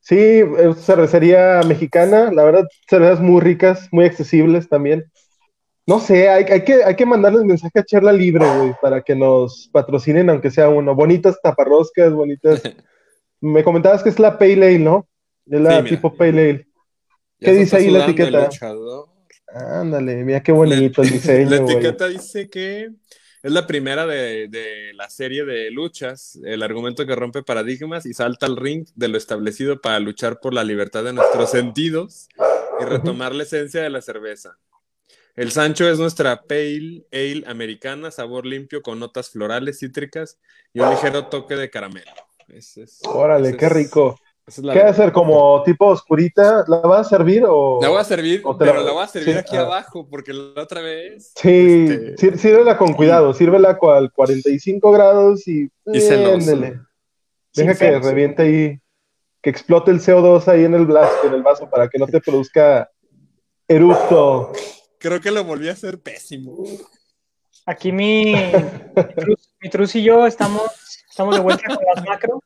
Sí, 0.00 0.16
es 0.16 0.84
cervecería 0.84 1.60
mexicana. 1.66 2.30
La 2.32 2.44
verdad, 2.44 2.66
cervezas 2.88 3.20
muy 3.20 3.40
ricas, 3.40 3.88
muy 3.92 4.04
accesibles 4.06 4.68
también. 4.68 5.10
No 5.88 6.00
sé, 6.00 6.28
hay, 6.28 6.44
hay 6.44 6.64
que, 6.64 6.84
hay 6.84 6.94
que 6.96 7.06
mandarles 7.06 7.44
mensaje 7.44 7.78
a 7.78 7.82
Charla 7.82 8.12
Libre, 8.12 8.44
güey, 8.58 8.74
para 8.82 9.00
que 9.00 9.16
nos 9.16 9.70
patrocinen, 9.72 10.28
aunque 10.28 10.50
sea 10.50 10.68
uno. 10.68 10.94
Bonitas 10.94 11.40
taparroscas, 11.42 12.12
bonitas. 12.12 12.62
Me 13.40 13.64
comentabas 13.64 14.02
que 14.02 14.10
es 14.10 14.18
la 14.18 14.38
Pale 14.38 14.52
Ale, 14.52 14.78
¿no? 14.80 15.08
Es 15.46 15.58
la 15.58 15.70
Sí, 15.70 15.82
mira. 15.84 15.96
tipo 15.96 16.14
Pale 16.14 16.50
Ale. 16.50 16.68
¿Qué 17.40 17.52
dice 17.52 17.76
ahí 17.78 17.90
la 17.90 18.04
etiqueta? 18.04 18.50
Ándale, 19.54 20.24
mira 20.24 20.42
qué 20.42 20.52
bonito 20.52 21.00
el 21.00 21.08
diseño, 21.10 21.48
La 21.48 21.56
etiqueta 21.56 22.06
dice 22.06 22.50
que 22.50 22.90
es 23.42 23.50
la 23.50 23.66
primera 23.66 24.06
de, 24.06 24.48
de 24.48 24.92
la 24.92 25.08
serie 25.08 25.46
de 25.46 25.70
luchas, 25.70 26.38
el 26.44 26.62
argumento 26.62 27.06
que 27.06 27.14
rompe 27.14 27.42
paradigmas 27.42 28.04
y 28.04 28.12
salta 28.12 28.44
al 28.44 28.58
ring 28.58 28.86
de 28.94 29.08
lo 29.08 29.16
establecido 29.16 29.80
para 29.80 30.00
luchar 30.00 30.38
por 30.38 30.52
la 30.52 30.64
libertad 30.64 31.04
de 31.04 31.14
nuestros 31.14 31.50
sentidos 31.50 32.28
y 32.78 32.84
retomar 32.84 33.34
la 33.34 33.44
esencia 33.44 33.80
de 33.80 33.88
la 33.88 34.02
cerveza. 34.02 34.58
El 35.38 35.52
Sancho 35.52 35.88
es 35.88 36.00
nuestra 36.00 36.42
pale 36.42 37.06
ale 37.12 37.44
americana, 37.46 38.10
sabor 38.10 38.44
limpio 38.44 38.82
con 38.82 38.98
notas 38.98 39.30
florales, 39.30 39.78
cítricas 39.78 40.36
y 40.74 40.80
un 40.80 40.90
ligero 40.90 41.26
toque 41.26 41.54
de 41.54 41.70
caramelo. 41.70 42.10
Ese 42.48 42.82
es- 42.82 42.98
Órale, 43.04 43.50
ese 43.50 43.56
qué 43.56 43.66
es- 43.66 43.72
rico. 43.72 44.18
es 44.44 44.56
¿Qué 44.56 44.80
va 44.80 44.88
a 44.88 44.90
hacer? 44.90 45.12
¿Como 45.12 45.62
tipo 45.62 45.86
oscurita? 45.86 46.64
¿La 46.66 46.78
vas 46.78 47.06
a 47.06 47.10
servir 47.10 47.44
o...? 47.46 47.78
La 47.80 47.88
voy 47.88 48.00
a 48.00 48.04
servir, 48.04 48.42
la- 48.44 48.58
pero 48.58 48.82
la 48.82 48.90
voy 48.90 49.04
a 49.04 49.06
servir 49.06 49.34
sí, 49.34 49.38
aquí 49.38 49.56
ah. 49.56 49.60
abajo 49.60 50.08
porque 50.10 50.32
la 50.32 50.60
otra 50.60 50.80
vez... 50.80 51.30
Sí, 51.36 51.86
este, 51.88 52.32
sí, 52.32 52.38
sírvela 52.38 52.76
con 52.76 52.94
cuidado, 52.94 53.32
sírvela 53.32 53.78
al 53.80 54.10
45 54.10 54.90
grados 54.90 55.46
y... 55.46 55.70
Y 55.86 55.98
Deja 57.54 57.74
que 57.76 57.98
reviente 58.00 58.42
ahí, 58.42 58.80
que 59.40 59.50
explote 59.50 59.92
el 59.92 60.00
CO2 60.00 60.48
ahí 60.48 60.64
en 60.64 60.74
el, 60.74 60.82
en 60.82 61.32
el 61.32 61.42
vaso 61.44 61.70
para 61.70 61.88
que 61.88 61.98
no 61.98 62.08
te 62.08 62.20
produzca 62.20 62.90
eructo. 63.68 64.52
Creo 64.98 65.20
que 65.20 65.30
lo 65.30 65.44
volví 65.44 65.68
a 65.68 65.72
hacer 65.72 66.00
pésimo. 66.00 66.56
Aquí 67.66 67.92
mi, 67.92 68.34
mi, 68.34 69.14
trus, 69.16 69.54
mi 69.60 69.70
trus 69.70 69.94
y 69.96 70.02
yo 70.02 70.26
estamos, 70.26 70.70
estamos 71.08 71.34
de 71.34 71.40
vuelta 71.40 71.62
con 71.66 71.84
las 71.94 72.04
macro. 72.04 72.42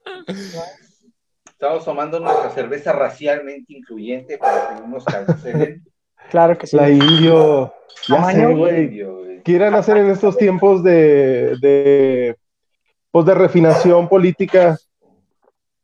Estamos 1.47 1.85
tomando 1.85 2.19
nuestra 2.19 2.51
cerveza 2.51 2.93
racialmente 2.93 3.73
incluyente 3.73 4.37
para 4.37 4.69
que 4.69 4.81
no 4.81 4.89
nos 4.89 5.05
cancelen. 5.05 5.85
Claro 6.31 6.59
que 6.59 6.67
sí. 6.67 6.77
La 6.77 6.91
indio. 6.91 7.73
Ya 8.09 8.33
sé, 8.33 8.47
güey. 8.47 9.43
quieran 9.45 9.75
hacer 9.75 9.99
en 9.99 10.11
estos 10.11 10.37
tiempos 10.37 10.83
de, 10.83 11.57
de, 11.61 12.37
pues 13.11 13.27
de 13.27 13.35
refinación 13.35 14.09
política, 14.09 14.77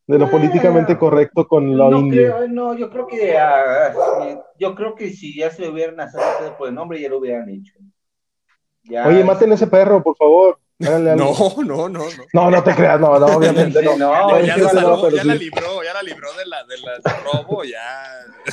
de 0.08 0.18
lo 0.18 0.30
políticamente 0.30 0.96
correcto 0.96 1.46
con 1.46 1.76
lo 1.76 1.90
no, 1.90 1.98
indio. 1.98 2.34
creo, 2.34 2.48
no, 2.48 2.74
yo 2.74 2.88
creo 2.90 3.06
que 3.06 3.36
ah, 3.38 3.92
yo 4.58 4.74
creo 4.74 4.94
que 4.94 5.10
si 5.10 5.36
ya 5.36 5.50
se 5.50 5.68
hubieran 5.68 5.96
nacido 5.96 6.22
por 6.56 6.68
el 6.68 6.74
nombre, 6.74 6.98
ya 7.00 7.10
lo 7.10 7.18
hubieran 7.18 7.48
hecho. 7.50 7.74
Ya, 8.84 9.06
Oye, 9.06 9.22
maten 9.22 9.52
a 9.52 9.54
ese 9.54 9.66
perro, 9.66 10.02
por 10.02 10.16
favor. 10.16 10.58
Háganle 10.80 11.10
algo. 11.10 11.34
No, 11.58 11.62
no, 11.62 11.88
no, 11.88 12.04
no. 12.04 12.24
No, 12.32 12.50
no 12.50 12.62
te 12.64 12.74
creas, 12.74 12.98
no, 12.98 13.18
no, 13.18 13.26
obviamente 13.26 13.82
no. 13.82 13.98
Ya, 14.46 14.56
la 14.56 14.68
salvó, 14.70 15.10
ya 15.10 15.24
libró, 15.24 15.82
ya 15.84 15.92
la 15.92 16.02
libró 16.02 16.32
de 16.34 16.46
la, 16.46 16.64
de 16.64 16.78
la 16.78 16.92
del 16.92 17.24
robo, 17.24 17.64
ya. 17.64 18.04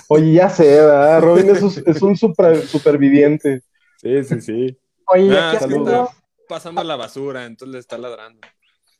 Oye, 0.10 0.34
ya 0.34 0.50
sé, 0.50 0.66
¿verdad? 0.82 1.22
Robin 1.22 1.50
es, 1.52 1.62
un- 1.62 1.84
es 1.86 2.02
un 2.02 2.18
super- 2.18 2.68
superviviente. 2.68 3.62
Sí, 3.96 4.24
sí, 4.26 4.42
sí. 4.42 4.78
Oye, 5.08 5.38
Ah, 5.38 5.54
está 5.54 6.10
pasando 6.50 6.84
la 6.84 6.96
basura, 6.98 7.46
entonces 7.46 7.74
le 7.74 7.80
está 7.80 7.98
ladrando. 7.98 8.42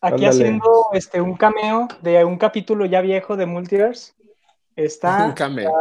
Aquí 0.08 0.26
Ándale. 0.26 0.30
haciendo 0.30 0.86
este, 0.94 1.22
un 1.22 1.36
cameo 1.36 1.88
de 2.02 2.24
un 2.24 2.38
capítulo 2.38 2.86
ya 2.86 3.02
viejo 3.02 3.36
de 3.36 3.46
Multiverse. 3.46 4.14
Un 4.78 4.84
Está 4.84 5.34
cameo. 5.36 5.72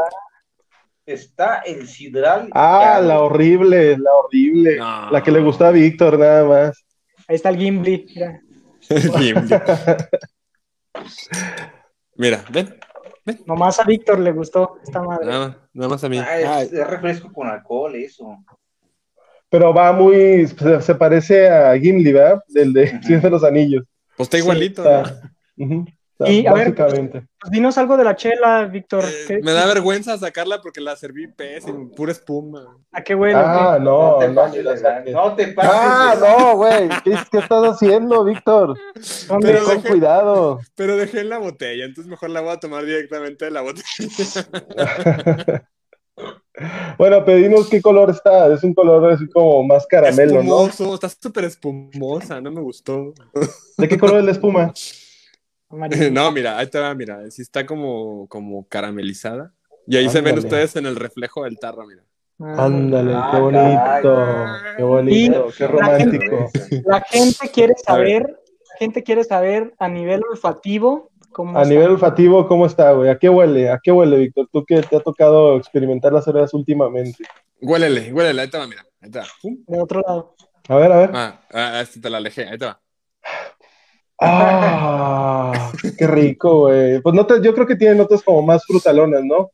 Está 1.05 1.59
el 1.67 1.87
Sidral. 1.89 2.49
Ah, 2.53 3.01
la 3.03 3.21
horrible, 3.21 3.99
la 3.99 4.11
horrible. 4.15 4.77
No. 4.77 5.11
La 5.11 5.23
que 5.23 5.31
le 5.33 5.41
gustó 5.41 5.67
a 5.67 5.71
Víctor, 5.71 6.19
nada 6.19 6.45
más. 6.45 6.85
Ahí 7.27 7.37
está 7.37 7.49
el 7.51 7.57
Gimli. 7.59 8.07
mira. 8.15 8.41
Gimli. 9.19 9.57
Mira, 12.17 12.45
ven, 12.51 12.79
Nomás 13.47 13.81
a 13.81 13.85
Víctor 13.85 14.19
le 14.21 14.33
gustó 14.33 14.79
esta 14.83 15.03
madre. 15.03 15.27
nada, 15.27 15.69
nada 15.73 15.89
más 15.89 16.05
a 16.05 16.09
mí. 16.09 16.19
Ah, 16.19 16.63
es, 16.63 16.71
refresco 16.87 17.33
con 17.33 17.49
alcohol, 17.49 17.95
eso. 17.97 18.37
Pero 19.49 19.73
va 19.75 19.93
muy. 19.93 20.47
Se, 20.47 20.81
se 20.83 20.95
parece 20.95 21.49
a 21.49 21.77
Gimli, 21.79 22.13
¿verdad? 22.13 22.43
Del 22.49 22.73
de 22.73 22.85
Ujú. 22.85 23.03
Cien 23.03 23.21
de 23.21 23.31
los 23.31 23.43
Anillos. 23.45 23.85
Pues 24.17 24.27
está 24.27 24.37
Sí, 24.37 24.43
igualito. 24.43 24.83
Está- 24.83 25.31
ujú, 25.57 25.85
está 26.13 26.31
Y, 26.31 26.47
a 26.47 26.53
ver, 26.53 26.73
básicamente. 26.73 27.27
Pues 27.41 27.51
dinos 27.51 27.77
algo 27.79 27.97
de 27.97 28.05
la 28.05 28.17
chela, 28.17 28.65
Víctor. 28.65 29.05
Eh, 29.05 29.25
¿Qué- 29.29 29.41
me 29.43 29.53
da 29.53 29.67
vergüenza 29.67 30.17
sacarla 30.19 30.61
porque 30.63 30.81
la 30.81 30.97
serví 30.97 31.27
pésimo, 31.29 31.91
pura 31.95 32.13
espuma. 32.13 32.79
¿A 32.93 33.03
qué 33.03 33.15
huele? 33.15 33.35
ah, 33.37 33.79
no, 33.81 34.17
te 34.19 34.29
no, 34.29 34.35
pases 34.35 34.65
la 34.65 34.71
de 34.73 34.79
saques. 34.79 35.13
no 35.13 35.35
te 35.35 35.49
pases 35.49 35.71
Ah, 35.75 36.15
no, 36.21 36.57
güey. 36.57 36.89
¿Qué, 37.05 37.17
qué 37.31 37.39
estás 37.39 37.65
haciendo, 37.67 38.25
Víctor? 38.25 38.77
Pero 39.41 39.65
Con 39.65 39.77
dejé- 39.83 39.89
cuidado. 39.89 40.61
Pero 40.77 40.97
dejé 40.97 41.21
en 41.21 41.29
la 41.29 41.39
botella, 41.39 41.85
entonces 41.85 42.09
mejor 42.11 42.31
la 42.31 42.41
voy 42.41 42.53
a 42.53 42.61
tomar 42.61 42.85
directamente 42.85 43.45
de 43.47 43.51
la 43.51 43.61
botella. 43.63 43.85
bueno, 46.99 47.25
pedimos 47.25 47.69
qué 47.69 47.83
color 47.83 48.11
está. 48.11 48.53
Es 48.53 48.63
un 48.63 48.75
color 48.75 49.13
así 49.13 49.29
como 49.29 49.63
más 49.65 49.87
caramelo, 49.87 50.43
¿no? 50.43 50.67
Espumoso, 50.67 50.95
está 50.95 51.09
súper 51.09 51.45
espumosa, 51.45 52.41
no 52.41 52.51
me 52.51 52.61
gustó. 52.61 53.13
¿De 53.77 53.89
qué 53.89 53.99
color 53.99 54.19
es 54.19 54.25
la 54.25 54.31
espuma? 54.33 54.73
Amarillo. 55.69 56.11
No, 56.13 56.31
mira, 56.31 56.57
ahí 56.59 56.69
te 56.69 56.79
va, 56.79 56.95
mira, 56.95 57.29
sí 57.31 57.43
está 57.43 57.67
como, 57.67 58.29
como 58.29 58.67
caramelizada. 58.69 59.53
Y 59.87 59.97
ahí 59.97 60.09
se 60.09 60.21
ven 60.21 60.39
ustedes 60.39 60.77
en 60.77 60.87
el 60.87 60.97
reflejo 60.97 61.45
del 61.45 61.59
tarro, 61.59 61.85
mira. 61.87 62.03
Ándale, 62.39 63.13
Ah, 63.15 63.31
qué 63.33 63.41
bonito, 63.41 64.03
caray. 64.03 64.77
qué 64.77 64.83
bonito, 64.83 65.49
Y 65.49 65.53
qué 65.53 65.69
la 65.69 65.99
gente- 65.99 66.19
romántico. 66.29 66.51
La 66.85 67.01
gente 67.03 67.49
quiere 67.53 67.75
saber, 67.77 68.23
la 68.71 68.77
gente 68.79 69.03
quiere 69.03 69.25
saber 69.25 69.75
a 69.79 69.89
nivel 69.89 70.23
olfativo 70.31 71.11
cómo 71.35 71.59
A 71.59 71.63
está. 71.63 71.75
nivel 71.75 71.91
olfativo, 71.91 72.49
¿cómo 72.49 72.65
está, 72.65 72.93
güey? 72.93 73.11
¿A 73.11 73.19
qué 73.19 73.29
huele? 73.29 73.69
¿A 73.69 73.79
qué 73.83 73.93
huele, 73.93 74.17
Víctor? 74.17 74.49
Tú 74.51 74.65
que 74.65 74.81
te 74.81 74.97
ha 74.97 75.01
tocado 75.01 75.57
experimentar 75.59 76.13
las 76.15 76.25
cervezas 76.25 76.55
últimamente. 76.55 77.25
Huélele, 77.61 78.11
huélele, 78.15 78.41
ahí 78.43 78.49
te 78.49 78.57
va, 78.57 78.67
mira, 78.67 78.83
ahí 79.03 79.11
te 79.11 79.19
va. 79.19 79.27
Pum. 79.43 79.59
de 79.67 79.81
otro 79.81 80.01
lado. 80.07 80.35
A 80.69 80.77
ver, 80.77 80.93
a 80.93 80.97
ver. 80.97 81.11
Ah, 81.13 81.41
ah, 81.53 81.81
este 81.83 82.01
te 82.01 82.09
la 82.09 82.17
alejé, 82.17 82.49
ahí 82.49 82.57
te 82.57 82.65
va. 82.65 82.81
Ah, 84.21 85.73
qué 85.99 86.07
rico, 86.07 86.61
güey. 86.61 87.01
Pues 87.03 87.15
notas, 87.15 87.43
yo 87.43 87.53
creo 87.55 87.67
que 87.67 87.77
tiene 87.77 87.95
notas 87.97 88.23
como 88.23 88.43
más 88.43 88.65
frutalonas, 88.65 89.23
¿no? 89.25 89.51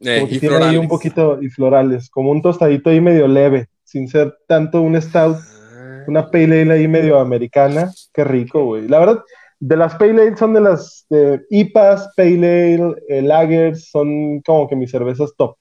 Eh, 0.00 0.26
y 0.28 0.38
tiene 0.38 0.56
ahí 0.64 0.76
un 0.78 0.88
poquito 0.88 1.38
y 1.42 1.48
florales, 1.50 2.08
como 2.08 2.30
un 2.30 2.40
tostadito 2.40 2.88
ahí 2.88 3.00
medio 3.02 3.28
leve, 3.28 3.68
sin 3.84 4.08
ser 4.08 4.34
tanto 4.48 4.80
un 4.80 5.00
stout, 5.00 5.36
Ah, 5.36 6.04
una 6.08 6.30
pale 6.30 6.62
ale 6.62 6.72
ahí 6.72 6.88
medio 6.88 7.18
americana. 7.20 7.90
Qué 8.12 8.24
rico, 8.24 8.64
güey. 8.64 8.88
La 8.88 8.98
verdad, 8.98 9.22
de 9.60 9.76
las 9.76 9.94
pale 9.96 10.22
ale 10.22 10.36
son 10.36 10.54
de 10.54 10.60
las 10.62 11.06
de 11.10 11.44
IPAs, 11.50 12.10
pale 12.16 12.74
ale, 12.74 12.94
eh, 13.08 13.22
lagers, 13.22 13.90
son 13.90 14.40
como 14.40 14.66
que 14.66 14.74
mis 14.74 14.90
cervezas 14.90 15.32
top. 15.36 15.56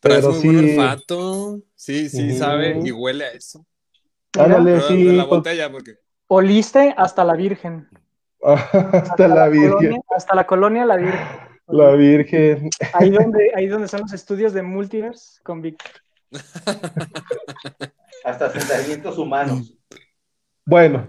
Pero 0.00 0.14
es 0.14 0.20
pero 0.20 0.32
muy 0.32 0.54
buen 0.54 0.68
sí- 0.68 0.78
olfato. 0.78 1.60
Sí, 1.74 2.08
sí, 2.08 2.36
sabe 2.36 2.78
y 2.82 2.92
huele 2.92 3.24
a 3.24 3.30
eso. 3.32 3.66
Ándale, 4.38 4.80
sí, 4.82 5.04
de 5.04 5.12
la 5.12 5.28
pues, 5.28 5.38
botella, 5.38 5.70
porque. 5.70 5.96
Oliste 6.28 6.94
hasta 6.96 7.24
la 7.24 7.34
Virgen. 7.34 7.88
hasta 8.42 9.28
la 9.28 9.48
Virgen, 9.48 9.70
Colonia, 9.72 10.00
hasta 10.14 10.34
la 10.34 10.46
colonia 10.46 10.84
La 10.84 10.96
Virgen. 10.96 11.20
la 11.66 11.90
Virgen. 11.92 12.70
Ahí 12.92 13.10
donde, 13.10 13.50
ahí 13.56 13.66
donde 13.66 13.88
son 13.88 14.02
los 14.02 14.12
estudios 14.12 14.52
de 14.52 14.62
Multiverse 14.62 15.40
con 15.42 15.62
Víctor. 15.62 15.90
Hasta 18.24 18.50
sentimientos 18.50 19.18
humanos. 19.18 19.74
Bueno, 20.64 21.08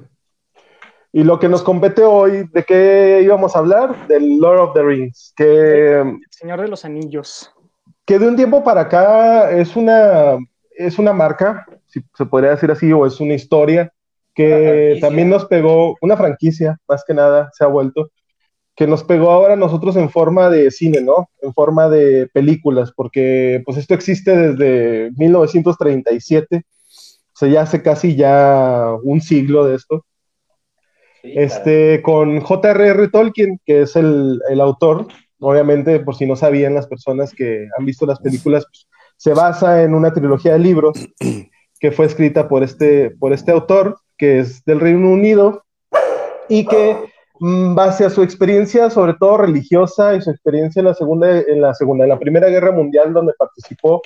y 1.12 1.24
lo 1.24 1.40
que 1.40 1.50
nos 1.50 1.64
compete 1.64 2.04
hoy, 2.04 2.48
¿de 2.54 2.64
qué 2.64 3.22
íbamos 3.24 3.56
a 3.56 3.60
hablar? 3.60 4.08
Del 4.08 4.38
Lord 4.38 4.60
of 4.60 4.74
the 4.74 4.84
Rings, 4.84 5.34
que, 5.36 6.00
El 6.00 6.20
Señor 6.30 6.62
de 6.62 6.68
los 6.68 6.86
Anillos. 6.86 7.52
que 8.06 8.20
de 8.20 8.28
un 8.28 8.36
tiempo 8.36 8.64
para 8.64 8.82
acá 8.82 9.52
es 9.52 9.76
una, 9.76 10.38
es 10.72 11.00
una 11.00 11.14
marca, 11.14 11.66
si 11.88 12.02
se 12.16 12.26
podría 12.26 12.52
decir 12.52 12.72
así, 12.72 12.92
o 12.92 13.06
es 13.06 13.20
una 13.20 13.34
historia 13.34 13.92
que 14.38 15.00
también 15.02 15.30
nos 15.30 15.46
pegó, 15.46 15.96
una 16.00 16.16
franquicia, 16.16 16.78
más 16.88 17.04
que 17.04 17.16
nada, 17.16 17.50
se 17.54 17.64
ha 17.64 17.68
vuelto, 17.68 18.12
que 18.76 18.86
nos 18.86 19.04
pegó 19.04 19.32
ahora 19.32 19.54
a 19.54 19.58
nosotros 19.58 19.96
en 19.96 20.12
forma 20.12 20.52
de 20.52 20.70
cine, 20.70 21.02
¿no? 21.02 21.30
En 21.42 21.52
forma 21.52 21.90
de 21.90 22.28
películas, 22.32 22.94
porque 22.96 23.64
pues 23.66 23.78
esto 23.78 23.96
existe 23.96 24.38
desde 24.38 25.10
1937, 25.18 26.58
o 26.58 27.40
sea, 27.40 27.50
ya 27.50 27.62
hace 27.62 27.82
casi 27.82 28.16
ya 28.16 28.94
un 29.02 29.22
siglo 29.22 29.66
de 29.66 29.76
esto. 29.76 30.06
Sí. 31.22 31.34
Este, 31.36 32.02
con 32.02 32.40
J.R.R. 32.42 33.08
Tolkien, 33.10 33.60
que 33.66 33.82
es 33.82 33.96
el, 33.96 34.40
el 34.50 34.62
autor, 34.62 35.08
obviamente, 35.40 36.00
por 36.00 36.16
si 36.16 36.26
no 36.26 36.36
sabían 36.36 36.76
las 36.76 36.88
personas 36.88 37.34
que 37.34 37.68
han 37.78 37.86
visto 37.86 38.06
las 38.06 38.20
películas, 38.20 38.66
pues, 38.66 38.88
se 39.18 39.34
basa 39.34 39.84
en 39.84 39.94
una 39.94 40.14
trilogía 40.14 40.54
de 40.54 40.60
libros 40.60 41.08
que 41.80 41.92
fue 41.92 42.06
escrita 42.06 42.48
por 42.48 42.64
este, 42.64 43.12
por 43.12 43.34
este 43.34 43.52
autor, 43.52 43.98
que 44.18 44.40
es 44.40 44.64
del 44.66 44.80
Reino 44.80 45.10
Unido, 45.10 45.64
y 46.50 46.66
que 46.66 46.98
mm, 47.40 47.76
base 47.76 48.06
a 48.06 48.10
su 48.10 48.24
experiencia, 48.24 48.90
sobre 48.90 49.14
todo 49.16 49.38
religiosa, 49.38 50.16
y 50.16 50.22
su 50.22 50.32
experiencia 50.32 50.80
en 50.80 50.86
la 50.86 50.94
segunda, 50.94 51.40
en 51.40 51.62
la 51.62 51.74
segunda, 51.74 52.06
en 52.06 52.10
la 52.10 52.20
Primera 52.20 52.48
Guerra 52.48 52.72
Mundial, 52.72 53.14
donde 53.14 53.34
participó, 53.38 54.02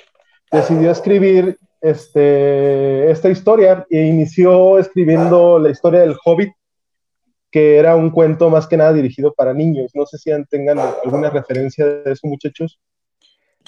decidió 0.50 0.90
escribir 0.90 1.56
este, 1.80 3.10
esta 3.10 3.28
historia 3.28 3.86
e 3.90 4.04
inició 4.04 4.78
escribiendo 4.78 5.58
la 5.58 5.70
historia 5.70 6.00
del 6.00 6.16
Hobbit, 6.24 6.52
que 7.52 7.76
era 7.76 7.94
un 7.94 8.10
cuento 8.10 8.48
más 8.48 8.66
que 8.66 8.78
nada 8.78 8.94
dirigido 8.94 9.34
para 9.34 9.52
niños. 9.52 9.92
No 9.94 10.06
sé 10.06 10.16
si 10.16 10.30
tengan 10.48 10.78
alguna 10.80 11.28
referencia 11.30 11.84
de 11.86 12.12
eso, 12.12 12.26
muchachos. 12.26 12.80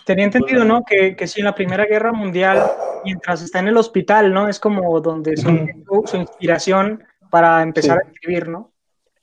Tenía 0.06 0.24
entendido, 0.24 0.64
¿no? 0.64 0.82
Que, 0.84 1.14
que 1.14 1.26
sí, 1.26 1.40
en 1.40 1.44
la 1.44 1.54
Primera 1.54 1.84
Guerra 1.84 2.12
Mundial, 2.12 2.62
mientras 3.04 3.42
está 3.42 3.58
en 3.58 3.68
el 3.68 3.76
hospital, 3.76 4.32
¿no? 4.32 4.48
Es 4.48 4.58
como 4.58 5.00
donde 5.00 5.36
su, 5.36 5.68
su 6.06 6.16
inspiración 6.16 7.04
para 7.30 7.62
empezar 7.62 7.98
Sí. 8.02 8.08
a 8.08 8.10
escribir, 8.12 8.48
¿no? 8.48 8.72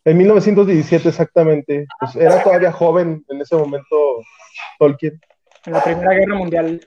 En 0.05 0.17
1917 0.17 1.09
exactamente, 1.09 1.85
pues 1.99 2.15
era 2.15 2.41
todavía 2.43 2.71
joven 2.71 3.23
en 3.29 3.41
ese 3.41 3.55
momento 3.55 3.95
Tolkien. 4.79 5.19
En 5.65 5.73
la 5.73 5.83
Primera 5.83 6.13
Guerra 6.13 6.35
Mundial. 6.35 6.81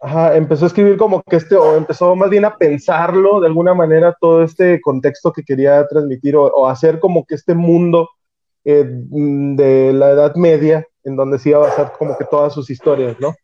Ajá, 0.00 0.36
empezó 0.36 0.64
a 0.64 0.68
escribir 0.68 0.96
como 0.96 1.22
que 1.22 1.36
este, 1.36 1.56
o 1.56 1.76
empezó 1.76 2.14
más 2.14 2.30
bien 2.30 2.44
a 2.44 2.56
pensarlo 2.56 3.40
de 3.40 3.48
alguna 3.48 3.74
manera 3.74 4.16
todo 4.20 4.44
este 4.44 4.80
contexto 4.80 5.32
que 5.32 5.42
quería 5.42 5.86
transmitir 5.88 6.36
o, 6.36 6.44
o 6.44 6.68
hacer 6.68 7.00
como 7.00 7.24
que 7.24 7.34
este 7.34 7.54
mundo 7.54 8.08
eh, 8.64 8.84
de 8.86 9.92
la 9.92 10.10
Edad 10.10 10.34
Media 10.36 10.86
en 11.02 11.16
donde 11.16 11.38
se 11.38 11.48
iba 11.50 11.58
a 11.58 11.68
basar 11.68 11.92
como 11.98 12.16
que 12.16 12.24
todas 12.24 12.52
sus 12.52 12.70
historias, 12.70 13.16
¿no? 13.18 13.34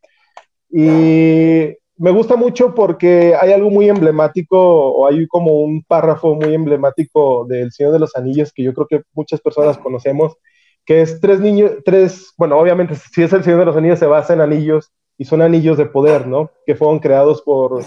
Y 0.70 1.76
me 1.96 2.10
gusta 2.10 2.36
mucho 2.36 2.74
porque 2.74 3.34
hay 3.40 3.52
algo 3.52 3.70
muy 3.70 3.88
emblemático 3.88 4.58
o 4.58 5.06
hay 5.06 5.26
como 5.26 5.60
un 5.60 5.82
párrafo 5.82 6.34
muy 6.34 6.54
emblemático 6.54 7.46
del 7.48 7.72
Señor 7.72 7.92
de 7.92 8.00
los 8.00 8.14
Anillos 8.16 8.52
que 8.52 8.62
yo 8.64 8.74
creo 8.74 8.86
que 8.86 9.02
muchas 9.12 9.40
personas 9.40 9.78
conocemos, 9.78 10.36
que 10.84 11.02
es 11.02 11.20
tres 11.20 11.40
niños, 11.40 11.72
tres, 11.84 12.34
bueno, 12.36 12.58
obviamente 12.58 12.94
si 12.94 13.22
es 13.22 13.32
el 13.32 13.44
Señor 13.44 13.60
de 13.60 13.66
los 13.66 13.76
Anillos 13.76 13.98
se 13.98 14.06
basa 14.06 14.34
en 14.34 14.40
anillos 14.40 14.92
y 15.18 15.24
son 15.24 15.42
anillos 15.42 15.78
de 15.78 15.86
poder, 15.86 16.26
¿no? 16.26 16.50
Que 16.66 16.74
fueron 16.74 16.98
creados 16.98 17.42
por... 17.42 17.82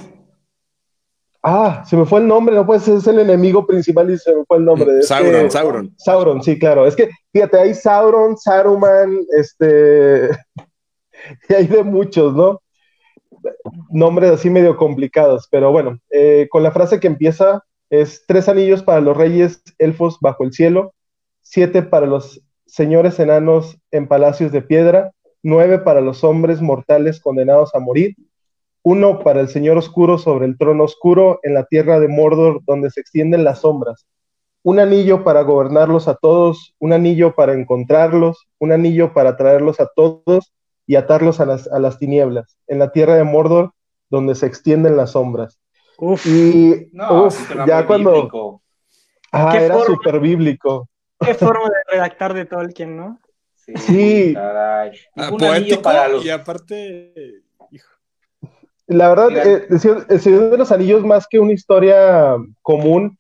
Ah, 1.43 1.83
se 1.87 1.95
me 1.95 2.05
fue 2.05 2.19
el 2.19 2.27
nombre, 2.27 2.55
no 2.55 2.65
puede 2.65 2.79
ser, 2.79 2.97
es 2.97 3.07
el 3.07 3.19
enemigo 3.19 3.65
principal 3.65 4.09
y 4.11 4.17
se 4.17 4.35
me 4.35 4.43
fue 4.45 4.57
el 4.57 4.65
nombre. 4.65 4.91
de 4.91 4.99
este- 4.99 5.07
Sauron, 5.07 5.51
Sauron. 5.51 5.93
Sauron, 5.97 6.43
sí, 6.43 6.59
claro. 6.59 6.85
Es 6.85 6.95
que, 6.95 7.09
fíjate, 7.31 7.57
hay 7.59 7.73
Sauron, 7.73 8.37
Saruman, 8.37 9.19
este, 9.37 10.29
y 11.49 11.53
hay 11.53 11.67
de 11.67 11.83
muchos, 11.83 12.33
¿no? 12.33 12.61
nombres 13.89 14.31
así 14.31 14.49
medio 14.49 14.77
complicados, 14.77 15.47
pero 15.49 15.71
bueno, 15.71 15.99
eh, 16.09 16.47
con 16.49 16.63
la 16.63 16.71
frase 16.71 16.99
que 16.99 17.07
empieza 17.07 17.63
es 17.89 18.25
tres 18.27 18.49
anillos 18.49 18.83
para 18.83 19.01
los 19.01 19.15
reyes 19.15 19.61
elfos 19.77 20.17
bajo 20.19 20.43
el 20.43 20.53
cielo, 20.53 20.93
siete 21.41 21.81
para 21.81 22.05
los 22.05 22.41
señores 22.65 23.19
enanos 23.19 23.77
en 23.91 24.07
palacios 24.07 24.51
de 24.51 24.61
piedra, 24.61 25.13
nueve 25.43 25.79
para 25.79 26.01
los 26.01 26.23
hombres 26.23 26.61
mortales 26.61 27.19
condenados 27.19 27.73
a 27.75 27.79
morir, 27.79 28.15
uno 28.83 29.19
para 29.19 29.41
el 29.41 29.49
Señor 29.49 29.77
oscuro 29.77 30.17
sobre 30.17 30.45
el 30.45 30.57
trono 30.57 30.85
oscuro 30.85 31.39
en 31.43 31.53
la 31.53 31.65
tierra 31.65 31.99
de 31.99 32.07
Mordor 32.07 32.61
donde 32.65 32.89
se 32.89 33.01
extienden 33.01 33.43
las 33.43 33.59
sombras, 33.59 34.05
un 34.63 34.79
anillo 34.79 35.23
para 35.23 35.41
gobernarlos 35.41 36.07
a 36.07 36.15
todos, 36.15 36.75
un 36.79 36.93
anillo 36.93 37.35
para 37.35 37.53
encontrarlos, 37.53 38.47
un 38.59 38.71
anillo 38.71 39.13
para 39.13 39.37
traerlos 39.37 39.79
a 39.79 39.89
todos 39.95 40.53
y 40.85 40.95
atarlos 40.95 41.39
a 41.39 41.45
las, 41.45 41.67
a 41.67 41.79
las 41.79 41.99
tinieblas, 41.99 42.57
en 42.67 42.79
la 42.79 42.91
tierra 42.91 43.15
de 43.15 43.23
Mordor 43.23 43.71
donde 44.09 44.35
se 44.35 44.45
extienden 44.45 44.97
las 44.97 45.11
sombras. 45.11 45.59
Uf, 45.97 46.25
Y 46.25 46.89
No, 46.93 47.25
uf, 47.25 47.55
ya 47.67 47.85
cuando... 47.85 48.13
bíblico. 48.13 48.61
Ah, 49.31 49.49
¿Qué 49.51 49.65
era 49.65 49.79
súper 49.83 50.19
bíblico. 50.19 50.87
qué 51.19 51.33
forma 51.33 51.65
de 51.65 51.95
redactar 51.95 52.33
de 52.33 52.45
Tolkien, 52.45 52.95
¿no? 52.95 53.19
Sí, 53.67 53.73
Sí. 53.77 54.33
caray. 54.33 54.91
Ah, 55.15 55.29
Un 55.31 55.43
anillo 55.43 55.47
poético 55.47 55.81
para 55.81 56.07
los 56.07 56.25
y 56.25 56.29
aparte, 56.29 57.13
hijo, 57.71 57.89
La 58.87 59.09
verdad, 59.09 59.29
eh, 59.45 59.67
el, 59.69 59.79
Señor, 59.79 60.05
el 60.09 60.19
Señor 60.19 60.49
de 60.51 60.57
los 60.57 60.71
Anillos, 60.71 61.03
más 61.03 61.27
que 61.27 61.39
una 61.39 61.51
historia 61.53 62.35
común, 62.61 63.17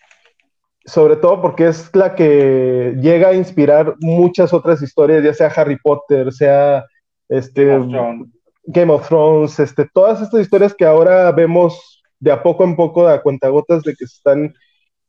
sobre 0.85 1.17
todo 1.17 1.41
porque 1.41 1.67
es 1.67 1.93
la 1.93 2.15
que 2.15 2.95
llega 3.01 3.29
a 3.29 3.33
inspirar 3.33 3.95
muchas 3.99 4.53
otras 4.53 4.81
historias, 4.81 5.23
ya 5.23 5.33
sea 5.33 5.51
Harry 5.55 5.77
Potter, 5.77 6.31
sea 6.31 6.85
este, 7.27 7.65
Game 7.65 7.83
of 7.83 7.89
Thrones. 7.91 8.27
Game 8.63 8.93
of 8.93 9.07
Thrones, 9.07 9.59
este, 9.59 9.85
todas 9.93 10.21
estas 10.21 10.41
historias 10.41 10.73
que 10.73 10.85
ahora 10.85 11.29
vemos 11.33 12.03
de 12.19 12.31
a 12.31 12.41
poco 12.41 12.63
en 12.63 12.75
poco, 12.75 13.07
a 13.07 13.21
cuentagotas, 13.21 13.83
de 13.83 13.95
que 13.95 14.07
se 14.07 14.15
están 14.15 14.53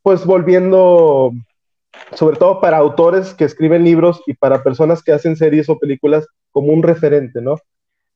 pues 0.03 0.25
volviendo, 0.25 1.33
sobre 2.15 2.37
todo 2.37 2.61
para 2.61 2.79
autores 2.79 3.35
que 3.35 3.45
escriben 3.45 3.85
libros 3.85 4.23
y 4.27 4.35
para 4.35 4.63
personas 4.63 5.03
que 5.03 5.13
hacen 5.13 5.37
series 5.37 5.69
o 5.69 5.79
películas, 5.79 6.27
como 6.51 6.73
un 6.73 6.83
referente, 6.83 7.41
¿no? 7.41 7.57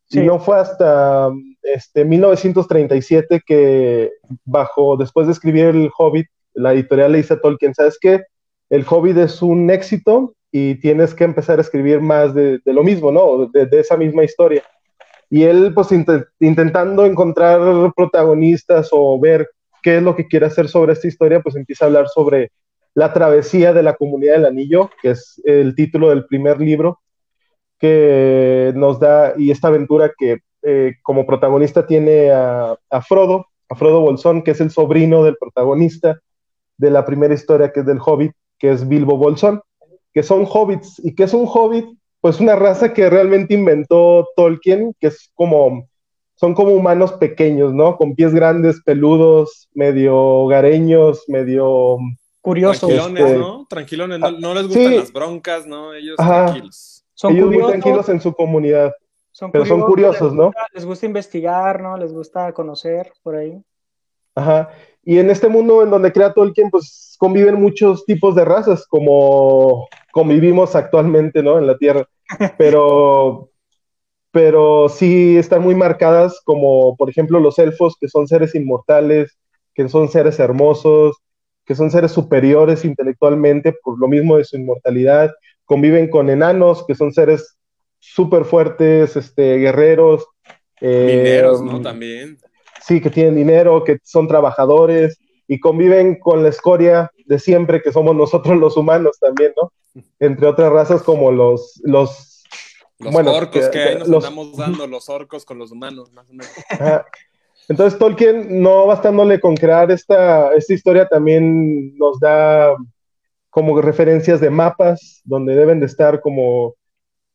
Sí. 0.08 0.20
Y 0.20 0.26
no 0.26 0.38
fue 0.38 0.58
hasta 0.58 1.30
este, 1.62 2.04
1937 2.04 3.42
que, 3.46 4.10
bajo, 4.44 4.96
después 4.96 5.26
de 5.26 5.32
escribir 5.32 5.66
El 5.66 5.90
Hobbit, 5.96 6.26
la 6.54 6.72
editorial 6.72 7.12
le 7.12 7.18
dice 7.18 7.34
a 7.34 7.40
Tolkien, 7.40 7.74
¿sabes 7.74 7.98
qué? 8.00 8.22
El 8.68 8.84
Hobbit 8.88 9.16
es 9.18 9.42
un 9.42 9.70
éxito 9.70 10.34
y 10.50 10.74
tienes 10.76 11.14
que 11.14 11.24
empezar 11.24 11.58
a 11.58 11.62
escribir 11.62 12.00
más 12.00 12.34
de, 12.34 12.58
de 12.64 12.72
lo 12.72 12.82
mismo, 12.82 13.10
¿no? 13.10 13.46
De, 13.46 13.66
de, 13.66 13.80
esa 13.80 13.96
misma 13.96 14.24
historia. 14.24 14.62
Y 15.30 15.44
él, 15.44 15.72
pues, 15.74 15.92
int 15.92 16.08
intentando 16.40 17.06
encontrar 17.06 17.60
protagonistas 17.96 18.90
o 18.92 19.18
ver 19.18 19.48
qué 19.82 19.96
es 19.96 20.02
lo 20.02 20.14
que 20.14 20.26
quiere 20.26 20.46
hacer 20.46 20.68
sobre 20.68 20.92
esta 20.92 21.08
historia, 21.08 21.40
pues 21.40 21.56
empieza 21.56 21.84
a 21.84 21.88
hablar 21.88 22.08
sobre 22.08 22.50
la 22.94 23.12
travesía 23.12 23.72
de 23.72 23.82
la 23.82 23.94
comunidad 23.94 24.34
del 24.34 24.46
anillo, 24.46 24.90
que 25.00 25.10
es 25.10 25.40
el 25.44 25.74
título 25.74 26.10
del 26.10 26.26
primer 26.26 26.60
libro, 26.60 27.00
que 27.78 28.72
nos 28.76 29.00
da, 29.00 29.34
y 29.36 29.50
esta 29.50 29.68
aventura 29.68 30.12
que 30.16 30.40
eh, 30.62 30.94
como 31.02 31.26
protagonista 31.26 31.86
tiene 31.86 32.30
a, 32.30 32.76
a, 32.90 33.02
Frodo, 33.02 33.46
a 33.68 33.74
Frodo 33.74 34.00
Bolsón, 34.00 34.42
que 34.42 34.52
es 34.52 34.60
el 34.60 34.70
sobrino 34.70 35.24
del 35.24 35.36
protagonista 35.36 36.20
de 36.76 36.90
la 36.90 37.04
primera 37.04 37.34
historia, 37.34 37.72
que 37.72 37.80
es 37.80 37.86
del 37.86 38.00
Hobbit, 38.04 38.32
que 38.58 38.70
es 38.70 38.86
Bilbo 38.86 39.16
Bolsón, 39.16 39.60
que 40.12 40.22
son 40.22 40.46
hobbits. 40.48 41.00
¿Y 41.04 41.14
que 41.14 41.24
es 41.24 41.34
un 41.34 41.46
hobbit? 41.52 41.86
Pues 42.20 42.38
una 42.38 42.54
raza 42.54 42.92
que 42.92 43.10
realmente 43.10 43.54
inventó 43.54 44.28
Tolkien, 44.36 44.94
que 45.00 45.08
es 45.08 45.30
como, 45.34 45.88
son 46.36 46.54
como 46.54 46.70
humanos 46.70 47.12
pequeños, 47.14 47.74
¿no? 47.74 47.96
Con 47.96 48.14
pies 48.14 48.32
grandes, 48.32 48.80
peludos, 48.84 49.68
medio 49.74 50.16
hogareños, 50.16 51.24
medio... 51.28 51.98
Curiosos. 52.42 52.80
Tranquilones, 52.90 53.24
Este- 53.24 53.38
¿no? 53.38 53.66
Tranquilones, 53.70 54.18
no, 54.18 54.30
no 54.32 54.54
les 54.54 54.66
gustan 54.66 54.88
Sí. 54.88 54.96
las 54.96 55.12
broncas, 55.12 55.66
¿no? 55.66 55.94
Ellos 55.94 56.16
Ajá. 56.18 56.46
tranquilos. 56.46 57.04
Son 57.14 57.32
ellos 57.32 57.46
muy 57.46 57.54
curiosos, 57.54 57.72
tranquilos 57.72 58.08
en 58.10 58.20
su 58.20 58.34
comunidad. 58.34 58.92
son 59.34 59.50
pero 59.50 59.64
son 59.64 59.80
curiosos, 59.80 60.28
les 60.28 60.32
¿no? 60.34 60.44
gusta- 60.46 60.66
Les 60.74 60.84
gusta 60.84 61.06
investigar, 61.06 61.80
¿no? 61.80 61.96
Les 61.96 62.12
gusta 62.12 62.52
conocer 62.52 63.12
por 63.22 63.36
ahí. 63.36 63.58
Ajá. 64.34 64.68
Y 65.04 65.18
en 65.18 65.30
este 65.30 65.48
mundo 65.48 65.82
en 65.82 65.88
donde 65.90 66.12
crea 66.12 66.34
Tolkien, 66.34 66.68
pues 66.70 67.16
conviven 67.18 67.54
muchos 67.60 68.04
tipos 68.04 68.34
de 68.34 68.44
razas, 68.44 68.86
como 68.86 69.88
convivimos 70.12 70.74
actualmente, 70.76 71.42
¿no? 71.42 71.56
En 71.58 71.66
la 71.66 71.78
Tierra. 71.78 72.06
Pero, 72.58 73.48
pero 74.30 74.88
sí 74.88 75.36
están 75.36 75.62
muy 75.62 75.74
marcadas, 75.74 76.40
como 76.44 76.96
por 76.96 77.08
ejemplo 77.10 77.38
los 77.40 77.58
elfos, 77.58 77.96
que 78.00 78.08
son 78.08 78.26
seres 78.26 78.54
inmortales, 78.54 79.36
que 79.74 79.88
son 79.88 80.08
seres 80.08 80.38
hermosos, 80.40 81.16
que 81.64 81.74
son 81.74 81.90
seres 81.90 82.12
superiores 82.12 82.84
intelectualmente 82.84 83.74
por 83.82 83.98
lo 83.98 84.08
mismo 84.08 84.36
de 84.36 84.44
su 84.44 84.56
inmortalidad. 84.56 85.30
Conviven 85.64 86.08
con 86.10 86.28
enanos, 86.30 86.84
que 86.86 86.94
son 86.94 87.12
seres 87.12 87.56
súper 87.98 88.44
fuertes, 88.44 89.16
este, 89.16 89.58
guerreros. 89.58 90.26
eh, 90.80 91.16
Mineros, 91.16 91.62
¿no? 91.62 91.80
También. 91.80 92.38
sí, 92.84 93.00
que 93.00 93.10
tienen 93.10 93.36
dinero, 93.36 93.84
que 93.84 93.98
son 94.02 94.26
trabajadores 94.26 95.18
y 95.46 95.60
conviven 95.60 96.18
con 96.18 96.42
la 96.42 96.48
escoria 96.48 97.10
de 97.26 97.38
siempre, 97.38 97.80
que 97.80 97.92
somos 97.92 98.16
nosotros 98.16 98.56
los 98.58 98.76
humanos 98.76 99.18
también, 99.20 99.52
¿no? 99.60 99.72
Entre 100.18 100.46
otras 100.48 100.72
razas 100.72 101.02
como 101.02 101.30
los, 101.30 101.80
los, 101.84 102.28
Los 102.98 103.12
Bueno, 103.12 103.32
orcos 103.34 103.66
que- 103.66 103.70
que 103.70 103.78
ahí 103.84 103.98
nos 103.98 104.08
los- 104.08 104.24
andamos 104.24 104.56
dando, 104.56 104.86
los 104.86 105.08
orcos 105.08 105.44
con 105.44 105.58
los 105.58 105.70
humanos, 105.72 106.12
más 106.12 106.28
o 106.30 106.32
menos. 106.32 106.52
ajá. 106.70 107.04
Entonces 107.72 107.98
Tolkien, 107.98 108.60
no 108.60 108.86
bastándole 108.86 109.40
con 109.40 109.56
crear 109.56 109.90
esta, 109.90 110.52
esta 110.52 110.74
historia, 110.74 111.08
también 111.08 111.96
nos 111.96 112.20
da 112.20 112.76
como 113.48 113.80
referencias 113.80 114.42
de 114.42 114.50
mapas, 114.50 115.22
donde 115.24 115.54
deben 115.56 115.80
de 115.80 115.86
estar 115.86 116.20
como 116.20 116.74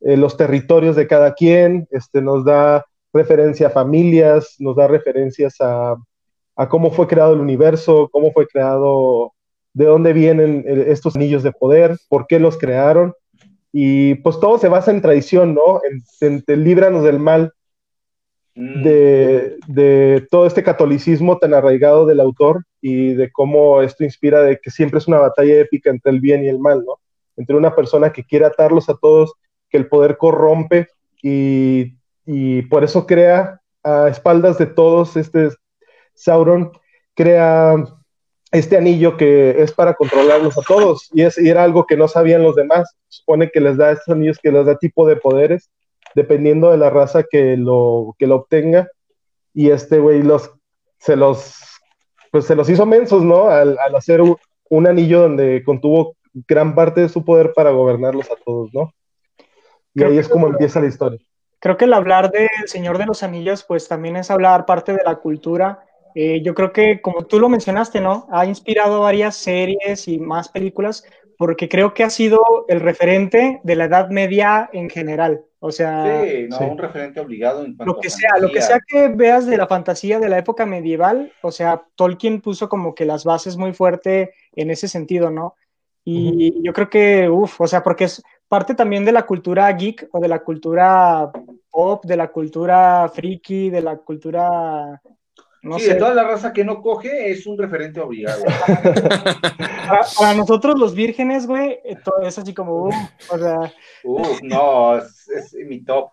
eh, 0.02 0.16
los 0.16 0.38
territorios 0.38 0.96
de 0.96 1.08
cada 1.08 1.34
quien, 1.34 1.88
este, 1.90 2.22
nos 2.22 2.46
da 2.46 2.86
referencia 3.12 3.66
a 3.66 3.72
familias, 3.72 4.58
nos 4.60 4.76
da 4.76 4.86
referencias 4.88 5.56
a, 5.60 5.96
cómo 6.70 6.92
fue 6.92 7.08
creado 7.08 7.34
el 7.34 7.40
universo, 7.40 8.08
cómo 8.12 8.32
fue 8.32 8.46
creado, 8.46 9.34
de 9.74 9.86
dónde 9.86 10.14
vienen 10.14 10.64
eh, 10.68 10.86
estos 10.90 11.16
anillos 11.16 11.42
de 11.42 11.52
poder, 11.52 11.98
por 12.10 12.28
qué 12.28 12.40
los 12.40 12.60
crearon. 12.60 13.16
Y 13.74 14.14
pues 14.22 14.40
todo 14.40 14.60
se 14.60 14.70
basa 14.70 14.92
en 14.92 15.02
tradición, 15.02 15.56
¿no? 15.56 15.82
En, 15.90 16.04
en- 16.22 16.44
en 16.46 16.64
líbranos 16.64 17.04
del 17.04 17.18
mal, 17.18 17.54
de, 18.58 19.58
de 19.68 20.28
todo 20.32 20.48
este 20.48 20.64
catolicismo 20.64 21.38
tan 21.38 21.54
arraigado 21.54 22.08
del 22.08 22.20
autor 22.20 22.66
y 22.82 23.14
de 23.14 23.32
cómo 23.32 23.84
esto 23.84 24.04
inspira 24.04 24.42
de 24.42 24.58
que 24.60 24.72
siempre 24.72 24.98
es 24.98 25.08
una 25.08 25.20
batalla 25.20 25.60
épica 25.60 25.92
entre 25.92 26.12
el 26.12 26.20
bien 26.20 26.44
y 26.44 26.50
el 26.50 26.58
mal, 26.58 26.84
¿no? 26.84 27.00
Entre 27.36 27.56
una 27.56 27.76
persona 27.76 28.12
que 28.12 28.24
quiere 28.24 28.46
atarlos 28.46 28.90
a 28.90 28.98
todos, 28.98 29.34
que 29.70 29.78
el 29.78 29.88
poder 29.88 30.18
corrompe 30.18 30.88
y, 31.22 31.98
y 32.26 32.64
por 32.64 32.84
eso 32.84 33.06
crea 33.06 33.62
a 33.84 34.08
espaldas 34.08 34.58
de 34.58 34.66
todos 34.66 35.16
este 35.18 35.50
Sauron, 36.16 36.72
crea 37.14 37.76
este 38.52 38.76
anillo 38.76 39.18
que 39.18 39.62
es 39.62 39.72
para 39.72 39.94
controlarlos 39.94 40.58
a 40.58 40.62
todos 40.62 41.10
y, 41.14 41.22
es, 41.22 41.38
y 41.38 41.48
era 41.48 41.64
algo 41.64 41.86
que 41.86 41.96
no 41.96 42.08
sabían 42.08 42.42
los 42.42 42.56
demás. 42.56 42.92
Supone 43.08 43.52
que 43.52 43.62
les 43.62 43.78
da 43.78 43.92
estos 43.92 44.16
anillos 44.16 44.40
que 44.42 44.52
les 44.52 44.66
da 44.66 44.80
tipo 44.80 45.08
de 45.08 45.18
poderes 45.18 45.70
dependiendo 46.18 46.72
de 46.72 46.78
la 46.78 46.90
raza 46.90 47.22
que 47.30 47.56
lo, 47.58 48.16
que 48.18 48.26
lo 48.26 48.38
obtenga. 48.38 48.90
Y 49.54 49.70
este 49.70 50.00
güey 50.00 50.24
los, 50.24 50.52
se 50.98 51.16
los, 51.16 51.60
pues 52.32 52.46
se 52.46 52.56
los 52.56 52.68
hizo 52.70 52.88
mensos, 52.88 53.24
¿no? 53.24 53.50
Al, 53.50 53.78
al 53.78 53.96
hacer 53.96 54.22
un, 54.22 54.36
un 54.72 54.88
anillo 54.88 55.22
donde 55.22 55.64
contuvo 55.64 56.16
gran 56.48 56.74
parte 56.74 57.02
de 57.02 57.10
su 57.10 57.24
poder 57.24 57.54
para 57.54 57.70
gobernarlos 57.70 58.32
a 58.32 58.36
todos, 58.44 58.74
¿no? 58.74 58.92
Y 59.94 60.00
Creo 60.00 60.12
ahí 60.12 60.18
es 60.18 60.28
como 60.28 60.48
empieza 60.48 60.80
la 60.80 60.88
historia. 60.88 61.20
Creo 61.60 61.78
que 61.78 61.86
el 61.86 61.94
hablar 61.94 62.32
del 62.32 62.50
Señor 62.66 62.98
de 62.98 63.06
los 63.06 63.22
Anillos, 63.22 63.64
pues 63.64 63.88
también 63.88 64.16
es 64.16 64.32
hablar 64.32 64.66
parte 64.66 64.94
de 64.94 65.04
la 65.06 65.18
cultura. 65.18 65.86
Eh, 66.16 66.42
yo 66.42 66.56
creo 66.56 66.72
que, 66.72 67.00
como 67.00 67.26
tú 67.26 67.40
lo 67.40 67.48
mencionaste, 67.48 68.02
¿no? 68.02 68.28
Ha 68.32 68.48
inspirado 68.48 69.02
varias 69.02 69.36
series 69.36 70.08
y 70.08 70.18
más 70.18 70.50
películas, 70.50 71.04
porque 71.38 71.70
creo 71.70 71.94
que 71.94 72.04
ha 72.04 72.10
sido 72.10 72.66
el 72.70 72.80
referente 72.80 73.60
de 73.64 73.76
la 73.76 73.86
Edad 73.86 74.10
Media 74.10 74.68
en 74.74 74.90
general. 74.90 75.47
O 75.60 75.72
sea, 75.72 76.24
Sí, 76.24 76.48
no, 76.50 76.58
sí. 76.58 76.64
un 76.66 76.78
referente 76.78 77.20
obligado 77.20 77.66
en 77.66 77.76
cuanto 77.76 77.96
lo 77.96 78.00
que 78.00 78.10
a 78.10 78.12
sea, 78.12 78.38
lo 78.40 78.52
que 78.52 78.62
sea 78.62 78.80
que 78.86 79.08
veas 79.08 79.48
de 79.48 79.58
la 79.58 79.68
fantasía 79.68 80.20
de 80.20 80.30
la 80.30 80.38
época 80.38 80.66
medieval, 80.66 81.32
o 81.42 81.52
sea, 81.52 81.84
Tolkien 81.96 82.42
puso 82.42 82.70
como 82.70 82.94
que 82.94 83.06
las 83.06 83.24
bases 83.24 83.58
muy 83.58 83.74
fuerte 83.74 84.34
en 84.54 84.70
ese 84.70 84.88
sentido, 84.88 85.32
¿no? 85.32 85.56
Y 86.10 86.64
yo 86.64 86.72
creo 86.72 86.90
que, 86.90 87.28
uff, 87.28 87.60
o 87.60 87.68
sea, 87.68 87.84
porque 87.84 88.06
es 88.06 88.24
parte 88.48 88.76
también 88.76 89.04
de 89.04 89.12
la 89.12 89.26
cultura 89.26 89.70
geek 89.74 90.08
o 90.14 90.22
de 90.22 90.30
la 90.30 90.40
cultura 90.40 91.30
pop, 91.70 92.06
de 92.06 92.16
la 92.16 92.30
cultura 92.30 93.12
friki, 93.14 93.70
de 93.70 93.82
la 93.82 93.98
cultura, 93.98 95.02
no 95.68 95.78
sí, 95.80 95.86
sé, 95.86 95.94
de 95.94 96.00
toda 96.00 96.14
la 96.14 96.24
raza 96.24 96.54
que 96.54 96.64
no 96.66 96.82
coge 96.82 97.32
es 97.32 97.46
un 97.46 97.58
referente 97.58 98.00
obligado. 98.00 98.44
para, 99.88 100.02
para 100.20 100.34
nosotros 100.36 100.80
los 100.80 100.94
vírgenes, 100.96 101.48
güey, 101.48 101.80
eh, 101.84 101.98
todo 102.04 102.22
es 102.22 102.38
así 102.38 102.54
como, 102.54 102.86
uf, 102.88 102.96
o 103.30 103.38
sea, 103.38 103.72
Uf, 104.04 104.42
no, 104.44 104.98
es, 104.98 105.28
es 105.30 105.54
mi 105.66 105.84
top, 105.84 106.10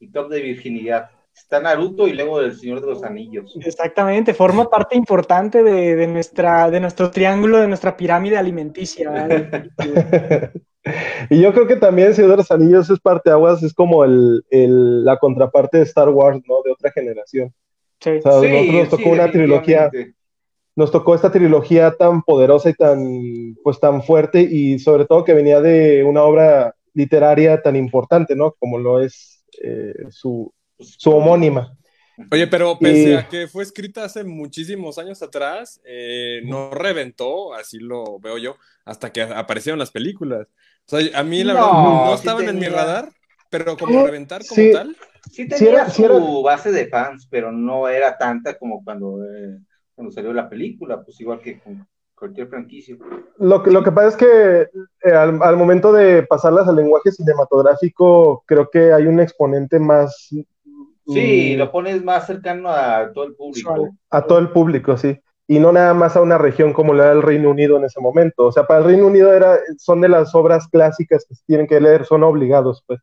mi 0.00 0.10
top 0.10 0.28
de 0.30 0.40
virginidad. 0.40 1.10
Está 1.34 1.60
Naruto 1.60 2.08
y 2.08 2.14
luego 2.14 2.40
el 2.40 2.56
Señor 2.58 2.80
de 2.80 2.88
los 2.88 3.04
Anillos. 3.04 3.56
Exactamente, 3.64 4.34
forma 4.34 4.68
parte 4.68 4.96
importante 4.96 5.62
de, 5.62 5.94
de 5.94 6.06
nuestra, 6.08 6.68
de 6.68 6.80
nuestro 6.80 7.10
triángulo, 7.12 7.58
de 7.58 7.68
nuestra 7.68 7.96
pirámide 7.96 8.36
alimenticia. 8.36 9.10
¿vale? 9.10 9.70
Y 11.28 11.42
yo 11.42 11.52
creo 11.52 11.66
que 11.66 11.76
también 11.76 12.14
Señor 12.14 12.30
de 12.30 12.36
los 12.38 12.50
Anillos 12.50 12.88
es 12.88 12.98
parte 12.98 13.28
de 13.28 13.34
aguas, 13.34 13.62
es 13.62 13.74
como 13.74 14.04
el, 14.04 14.42
el- 14.48 15.04
la 15.04 15.18
contraparte 15.18 15.78
de 15.78 15.82
Star 15.84 16.08
Wars, 16.08 16.40
¿no? 16.48 16.62
De 16.64 16.72
otra 16.72 16.90
generación. 16.90 17.52
Sí. 18.00 18.10
O 18.10 18.22
sea, 18.22 18.32
a 18.32 18.34
nosotros 18.42 18.74
nos 18.74 18.88
tocó 18.90 19.10
una 19.10 19.30
trilogía, 19.30 19.90
nos 20.76 20.92
tocó 20.92 21.14
esta 21.14 21.32
trilogía 21.32 21.94
tan 21.96 22.22
poderosa 22.22 22.70
y 22.70 22.74
tan, 22.74 23.56
pues 23.64 23.80
tan 23.80 24.02
fuerte 24.02 24.40
y 24.40 24.78
sobre 24.78 25.06
todo 25.06 25.24
que 25.24 25.34
venía 25.34 25.60
de 25.60 26.04
una 26.04 26.22
obra 26.22 26.74
literaria 26.94 27.60
tan 27.62 27.76
importante, 27.76 28.36
¿no? 28.36 28.52
Como 28.58 28.78
lo 28.78 29.00
es 29.00 29.44
eh, 29.62 29.94
su, 30.10 30.52
su 30.78 31.10
homónima. 31.10 31.74
Oye, 32.32 32.48
pero 32.48 32.76
pese 32.78 33.10
Y- 33.10 33.14
a 33.14 33.28
que 33.28 33.46
fue 33.46 33.62
escrita 33.62 34.04
hace 34.04 34.24
muchísimos 34.24 34.98
años 34.98 35.22
atrás, 35.22 35.80
eh, 35.84 36.40
no 36.44 36.70
reventó, 36.72 37.54
así 37.54 37.78
lo 37.78 38.18
veo 38.18 38.38
yo, 38.38 38.56
hasta 38.84 39.12
que 39.12 39.22
aparecieron 39.22 39.78
las 39.78 39.90
películas. 39.92 40.48
O 40.90 40.98
sea, 40.98 41.18
a 41.18 41.22
mí 41.22 41.44
la 41.44 41.54
No, 41.54 41.60
verdad 41.60 41.82
no 41.82 42.08
sí 42.12 42.18
estaban 42.20 42.48
en 42.48 42.58
mi 42.58 42.66
radar, 42.66 43.08
pero 43.50 43.76
como 43.76 44.04
reventar 44.04 44.44
como 44.46 44.62
sí. 44.62 44.72
tal. 44.72 44.96
Sí 45.30 45.46
Sí 45.46 45.48
tenía 45.48 45.88
sí 45.88 46.04
era- 46.04 46.14
su 46.14 46.42
base 46.42 46.72
de 46.72 46.88
fans, 46.88 47.26
pero 47.30 47.52
no 47.52 47.88
era 47.88 48.16
tanta 48.16 48.58
como 48.58 48.82
cuando, 48.84 49.24
eh, 49.24 49.58
cuando 49.94 50.12
salió 50.12 50.32
la 50.32 50.48
película, 50.48 51.02
pues 51.02 51.20
igual 51.20 51.40
que 51.40 51.60
con 51.60 51.86
cualquier 52.14 52.48
franquicia. 52.48 52.96
Lo 53.38 53.62
que, 53.62 53.70
lo 53.70 53.84
que 53.84 53.92
pasa 53.92 54.08
es 54.08 54.16
que 54.16 54.62
eh, 55.08 55.12
al, 55.12 55.40
al 55.42 55.56
momento 55.56 55.92
de 55.92 56.24
pasarlas 56.24 56.66
al 56.66 56.76
lenguaje 56.76 57.12
cinematográfico, 57.12 58.42
creo 58.46 58.68
que 58.70 58.92
hay 58.92 59.06
un 59.06 59.20
exponente 59.20 59.78
más 59.78 60.28
Sí, 61.06 61.54
mm, 61.54 61.58
lo 61.58 61.70
pones 61.72 62.04
más 62.04 62.26
cercano 62.26 62.68
a 62.70 63.10
todo 63.12 63.24
el 63.24 63.34
público. 63.34 63.94
A 64.10 64.22
todo 64.26 64.38
el 64.38 64.50
público, 64.50 64.96
sí. 64.96 65.18
Y 65.46 65.58
no 65.58 65.72
nada 65.72 65.94
más 65.94 66.16
a 66.16 66.20
una 66.20 66.36
región 66.36 66.72
como 66.74 66.92
la 66.92 67.08
del 67.08 67.22
Reino 67.22 67.50
Unido 67.50 67.78
en 67.78 67.84
ese 67.84 68.00
momento. 68.00 68.46
O 68.46 68.52
sea, 68.52 68.66
para 68.66 68.80
el 68.80 68.86
Reino 68.86 69.06
Unido 69.06 69.32
era, 69.32 69.58
son 69.78 70.00
de 70.02 70.08
las 70.08 70.34
obras 70.34 70.68
clásicas 70.68 71.24
que 71.26 71.34
se 71.34 71.44
tienen 71.46 71.66
que 71.66 71.80
leer, 71.80 72.04
son 72.04 72.22
obligados, 72.24 72.84
pues, 72.86 73.00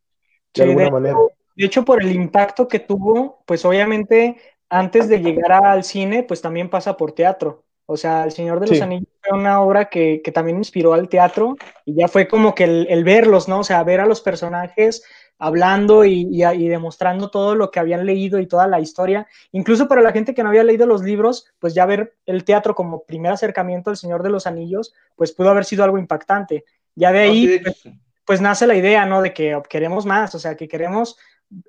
de 0.56 0.64
Sí, 0.64 0.66
alguna 0.66 0.84
de, 0.84 0.90
manera. 0.90 1.16
hecho, 1.16 1.32
de 1.56 1.66
hecho, 1.66 1.86
por 1.86 2.02
el 2.04 2.12
impacto 2.12 2.68
que 2.68 2.80
tuvo, 2.80 3.44
pues 3.46 3.64
obviamente 3.66 4.38
antes 4.70 5.08
de 5.08 5.20
llegar 5.20 5.52
al 5.54 5.84
cine, 5.84 6.24
pues 6.24 6.42
también 6.42 6.70
pasa 6.70 6.98
por 6.98 7.12
teatro. 7.14 7.64
O 7.88 7.98
sea, 7.98 8.24
El 8.24 8.32
Señor 8.32 8.60
de 8.60 8.68
los 8.68 8.78
Sí. 8.78 8.84
Anillos 8.84 9.08
fue 9.22 9.38
una 9.38 9.62
obra 9.62 9.86
que, 9.90 10.22
que 10.24 10.32
también 10.32 10.58
inspiró 10.58 10.94
al 10.94 11.08
teatro 11.08 11.56
y 11.86 11.96
ya 11.96 12.08
fue 12.08 12.28
como 12.28 12.56
que 12.56 12.64
el, 12.64 12.88
el 12.90 13.04
verlos, 13.04 13.48
¿no? 13.48 13.60
O 13.60 13.64
sea, 13.64 13.84
ver 13.84 14.00
a 14.02 14.08
los 14.08 14.22
personajes 14.22 15.04
hablando 15.38 16.06
y, 16.06 16.28
y- 16.32 16.44
y 16.46 16.68
demostrando 16.68 17.30
todo 17.30 17.56
lo 17.56 17.70
que 17.72 17.80
habían 17.80 18.06
leído 18.06 18.40
y 18.40 18.48
toda 18.48 18.68
la 18.68 18.80
historia. 18.80 19.28
Incluso 19.52 19.88
para 19.88 20.02
la 20.02 20.12
gente 20.12 20.34
que 20.34 20.42
no 20.44 20.50
había 20.50 20.64
leído 20.64 20.88
los 20.88 21.04
libros, 21.04 21.48
pues 21.60 21.74
ya 21.76 21.86
ver 21.86 22.16
el 22.26 22.44
teatro 22.44 22.74
como 22.74 23.04
primer 23.04 23.32
acercamiento 23.32 23.90
al 23.90 23.98
Señor 23.98 24.24
de 24.24 24.30
los 24.30 24.48
Anillos, 24.48 24.94
pues 25.16 25.32
pudo 25.32 25.50
haber 25.50 25.66
sido 25.66 25.84
algo 25.84 25.98
impactante. 25.98 26.66
Ya 26.96 27.12
de 27.12 27.26
No, 27.26 27.32
ahí, 27.32 27.60
pues, 27.60 27.84
pues 28.26 28.42
nace 28.42 28.66
la 28.66 28.76
idea, 28.76 29.06
¿no? 29.06 29.22
De 29.22 29.34
que 29.34 29.62
queremos 29.70 30.06
más, 30.06 30.34
o 30.36 30.40
sea, 30.40 30.56
que 30.56 30.68
queremos 30.68 31.18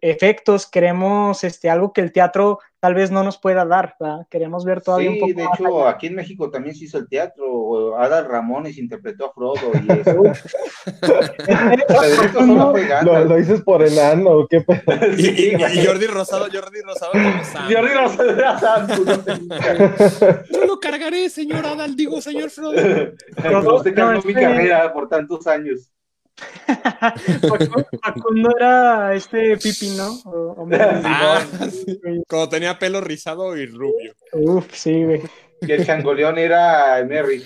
efectos, 0.01 0.67
queremos 0.67 1.45
este, 1.45 1.71
algo 1.71 1.93
que 1.93 2.01
el 2.01 2.13
teatro 2.13 2.59
tal 2.81 2.95
vez 2.95 3.11
no 3.11 3.25
nos 3.25 3.39
pueda 3.39 3.65
dar, 3.65 3.97
¿verdad? 3.99 4.27
Queremos 4.31 4.65
ver 4.65 4.81
todavía 4.81 5.11
un 5.11 5.17
Sí, 5.17 5.21
poco 5.21 5.33
de 5.35 5.45
más 5.45 5.61
hecho, 5.61 5.81
allá. 5.81 5.91
aquí 5.91 6.07
en 6.07 6.15
México 6.15 6.51
también 6.51 6.75
se 6.77 6.85
hizo 6.85 6.99
el 6.99 7.09
teatro. 7.09 7.97
Adal 7.99 8.27
Ramones 8.29 8.79
interpretó 8.79 9.27
a 9.27 9.33
Frodo 9.33 9.73
y 9.75 9.93
eso. 10.01 10.23
Lo, 13.05 13.37
dices 13.37 13.63
por 13.63 13.83
enano, 13.83 14.47
qué 14.49 14.61
pedo. 14.61 14.81
Y, 15.17 15.23
Sí, 15.23 15.49
y- 15.53 15.57
güey. 15.57 15.79
y 15.81 15.87
Jordi 15.87 16.07
Rosado, 16.07 16.47
Jordi 16.53 16.81
Rosado 16.83 17.13
como 17.13 17.45
Sam. 17.45 17.73
Jordi 17.73 17.95
Rosado 17.95 18.31
era 18.31 18.59
Sam, 18.59 18.87
no 18.89 20.45
Yo 20.51 20.67
lo 20.67 20.81
cargaré, 20.81 21.29
señor 21.31 21.67
Adal, 21.67 21.97
digo, 21.97 22.21
señor 22.21 22.51
Frodo. 22.51 22.73
Pero 22.75 23.63
no, 23.63 23.83
cargó 23.83 24.23
mi 24.25 24.35
carrera 24.35 24.93
por 24.93 25.09
tantos 25.09 25.47
años. 25.47 25.91
Facundo, 28.03 28.51
era 28.57 29.15
este 29.15 29.57
Pipi, 29.57 29.91
¿no? 29.97 30.13
O- 30.25 30.63
o- 30.63 30.69
Ah, 31.05 31.45
sí. 31.71 31.99
Cuando 32.29 32.49
tenía 32.49 32.79
pelo 32.79 33.01
rizado 33.01 33.57
y 33.57 33.67
rubio. 33.67 34.15
Uf, 34.33 34.67
sí, 34.73 35.05
güey. 35.05 35.23
Y 35.63 35.73
el 35.73 35.87
changoleón 35.87 36.39
era 36.39 37.03
Merry. 37.09 37.43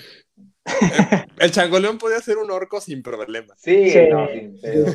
El 1.39 1.51
changoleón 1.51 1.97
podía 1.97 2.19
ser 2.19 2.37
un 2.37 2.51
orco 2.51 2.79
sin 2.81 3.01
problema. 3.01 3.55
Sí, 3.57 3.89
Sí. 3.89 3.99
no, 4.11 4.27
sí, 4.27 4.51
pero, 4.61 4.85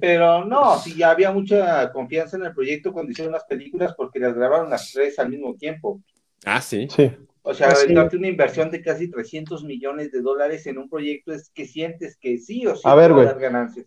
pero 0.00 0.44
no, 0.44 0.78
sí, 0.78 0.94
ya 0.96 1.10
había 1.10 1.30
mucha 1.30 1.92
confianza 1.92 2.36
en 2.36 2.44
el 2.44 2.54
proyecto 2.54 2.92
cuando 2.92 3.12
hicieron 3.12 3.32
las 3.32 3.44
películas 3.44 3.94
porque 3.96 4.18
las 4.18 4.34
grabaron 4.34 4.68
las 4.70 4.90
tres 4.92 5.18
al 5.18 5.28
mismo 5.28 5.54
tiempo. 5.54 6.00
Ah, 6.44 6.60
sí. 6.60 6.88
Sí. 6.94 7.12
O 7.48 7.54
sea, 7.54 7.68
Pues 7.68 7.82
sí. 7.82 8.16
una 8.16 8.26
inversión 8.26 8.72
de 8.72 8.82
casi 8.82 9.08
300 9.08 9.62
millones 9.62 10.10
de 10.10 10.20
dólares 10.20 10.66
en 10.66 10.78
un 10.78 10.88
proyecto 10.90 11.32
es 11.32 11.48
que 11.54 11.64
sientes 11.64 12.18
que 12.18 12.38
sí 12.38 12.66
o 12.66 12.74
sí 12.74 12.82
A 12.84 12.96
ver, 12.96 13.12
güey. 13.12 13.24
dar 13.24 13.38
ganancias. 13.38 13.86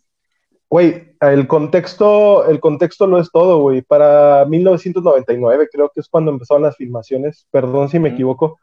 Güey, 0.69 1.17
el 1.19 1.45
contexto, 1.45 2.47
el 2.47 2.61
contexto 2.61 3.05
lo 3.05 3.19
es 3.19 3.29
todo, 3.29 3.59
güey. 3.59 3.81
Para 3.81 4.45
1999 4.45 5.67
creo 5.69 5.91
que 5.93 5.99
es 5.99 6.07
cuando 6.07 6.31
empezaron 6.31 6.63
las 6.63 6.77
filmaciones, 6.77 7.47
perdón 7.51 7.89
si 7.89 7.99
me 7.99 8.09
equivoco. 8.09 8.57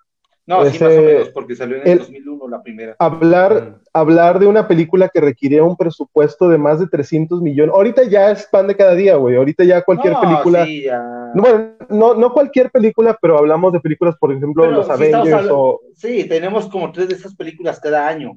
No, 0.46 0.64
sí, 0.66 0.78
más 0.82 0.92
o 0.96 1.02
menos, 1.02 1.28
porque 1.30 1.56
salió 1.56 1.76
en 1.76 1.82
el, 1.82 1.88
el- 1.88 1.98
2001 1.98 2.48
la 2.48 2.62
primera. 2.62 2.94
Hablar, 3.00 3.80
hablar 3.92 4.38
de 4.38 4.46
una 4.46 4.68
película 4.68 5.08
que 5.08 5.20
requería 5.20 5.64
un 5.64 5.76
presupuesto 5.76 6.48
de 6.48 6.56
más 6.56 6.78
de 6.78 6.86
300 6.86 7.42
millones. 7.42 7.74
Ahorita 7.74 8.04
ya 8.04 8.30
es 8.30 8.46
pan 8.46 8.68
de 8.68 8.76
cada 8.76 8.94
día, 8.94 9.16
güey. 9.16 9.34
Ahorita 9.36 9.64
ya 9.64 9.82
cualquier 9.82 10.12
No, 10.12 10.20
película. 10.20 10.64
sí, 10.64 10.82
ya. 10.84 11.02
No, 11.34 11.42
Bueno, 11.42 11.70
no, 11.90 12.14
no 12.14 12.32
cualquier 12.32 12.70
película, 12.70 13.18
pero 13.20 13.38
hablamos 13.38 13.72
de 13.72 13.80
películas, 13.80 14.14
por 14.20 14.32
ejemplo, 14.32 14.62
Pero 14.62 14.76
los 14.76 14.86
sí 14.86 14.92
Avengers 14.92 15.32
hablando- 15.34 15.58
o. 15.58 15.80
Sí, 15.94 16.24
tenemos 16.28 16.68
como 16.68 16.92
tres 16.92 17.08
de 17.08 17.16
esas 17.16 17.34
películas 17.34 17.80
cada 17.80 18.06
año, 18.06 18.32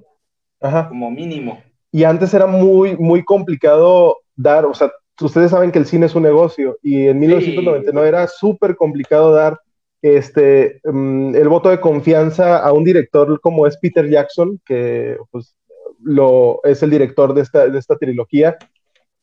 Ajá. 0.59 0.89
como 0.89 1.11
mínimo. 1.11 1.61
Y 1.91 2.03
antes 2.05 2.33
era 2.33 2.47
muy, 2.47 2.95
muy 2.97 3.23
complicado 3.23 4.17
dar, 4.35 4.65
o 4.65 4.73
sea, 4.73 4.91
ustedes 5.21 5.51
saben 5.51 5.71
que 5.71 5.77
el 5.79 5.85
cine 5.85 6.07
es 6.07 6.15
un 6.15 6.23
negocio 6.23 6.77
y 6.81 7.07
en 7.07 7.19
1999 7.19 8.07
era 8.07 8.25
súper 8.27 8.75
complicado 8.75 9.31
dar 9.33 9.59
este, 10.01 10.79
mm, 10.83 11.35
el 11.35 11.49
voto 11.49 11.69
de 11.69 11.79
confianza 11.79 12.59
a 12.59 12.71
un 12.73 12.83
director 12.83 13.39
como 13.41 13.67
es 13.67 13.77
Peter 13.77 14.09
Jackson, 14.09 14.59
que 14.65 15.17
pues, 15.31 15.55
lo, 16.01 16.61
es 16.63 16.81
el 16.83 16.89
director 16.89 17.33
de 17.33 17.41
esta, 17.41 17.67
de 17.67 17.79
esta 17.79 17.97
trilogía, 17.97 18.57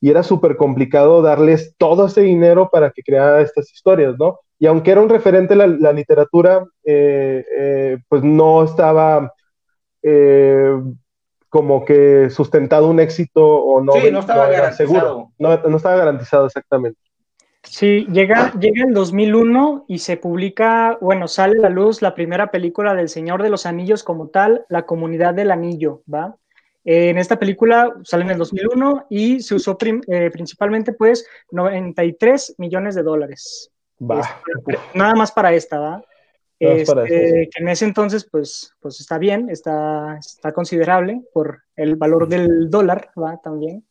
y 0.01 0.11
era 0.11 0.23
súper 0.23 0.57
complicado 0.57 1.23
darles 1.23 1.75
todo 1.79 2.07
ese 2.07 2.23
dinero 2.23 2.69
para 2.71 2.91
que 2.91 3.03
creara 3.03 3.41
estas 3.41 3.73
historias, 3.73 4.17
¿no? 4.19 4.41
Y 4.59 4.67
aunque 4.67 4.91
era 4.91 5.01
un 5.01 5.09
referente 5.09 5.57
la, 5.57 5.67
la 5.67 5.93
literatura, 5.93 6.65
eh, 6.85 7.45
eh, 7.59 7.99
pues 8.09 8.23
no 8.23 8.65
estaba 8.65 9.33
eh, 10.03 10.77
como 11.49 11.85
que 11.85 12.29
sustentado 12.31 12.89
un 12.89 13.01
éxito 13.01 13.45
o 13.45 13.83
no. 13.83 13.93
Sí, 13.93 14.11
no 14.11 14.21
estaba 14.21 14.49
garantizado. 14.49 15.33
No, 15.39 15.57
no 15.57 15.77
estaba 15.77 15.97
garantizado 15.97 16.47
exactamente. 16.47 17.01
Sí, 17.69 18.07
llega, 18.11 18.53
llega 18.59 18.85
el 18.85 18.95
2001 18.95 19.85
y 19.89 19.99
se 19.99 20.17
publica, 20.17 20.97
bueno, 21.01 21.29
sale 21.29 21.59
a 21.59 21.63
la 21.63 21.69
luz 21.69 22.01
la 22.01 22.15
primera 22.15 22.51
película 22.51 22.95
del 22.95 23.09
Señor 23.09 23.43
de 23.43 23.51
los 23.51 23.67
Anillos 23.67 24.05
como 24.05 24.29
tal, 24.29 24.65
La 24.69 24.87
Comunidad 24.87 25.35
del 25.35 25.51
Anillo, 25.51 26.03
¿va? 26.13 26.37
Eh, 26.85 27.11
en 27.11 27.19
esta 27.19 27.39
película 27.39 27.95
sale 28.05 28.25
en 28.25 28.31
el 28.31 28.39
2001 28.39 29.07
y 29.11 29.41
se 29.41 29.57
usó 29.57 29.77
eh, 29.81 30.31
principalmente 30.31 30.93
pues 30.93 31.27
93 31.51 32.55
millones 32.59 32.95
de 32.95 33.03
dólares. 33.03 33.73
Va. 34.01 34.21
Este, 34.21 34.79
nada 34.95 35.15
más 35.15 35.33
para 35.33 35.53
esta, 35.53 35.81
¿va? 35.81 36.03
Este. 36.59 37.49
Que 37.53 37.63
en 37.63 37.69
ese 37.69 37.85
entonces 37.85 38.27
pues, 38.31 38.75
pues 38.81 39.01
está 39.01 39.19
bien, 39.19 39.51
está, 39.51 40.17
está 40.19 40.53
considerable 40.53 41.23
por 41.33 41.63
el 41.75 41.97
valor 41.97 42.29
del 42.29 42.71
dólar, 42.71 43.11
¿va? 43.21 43.39
También. 43.43 43.85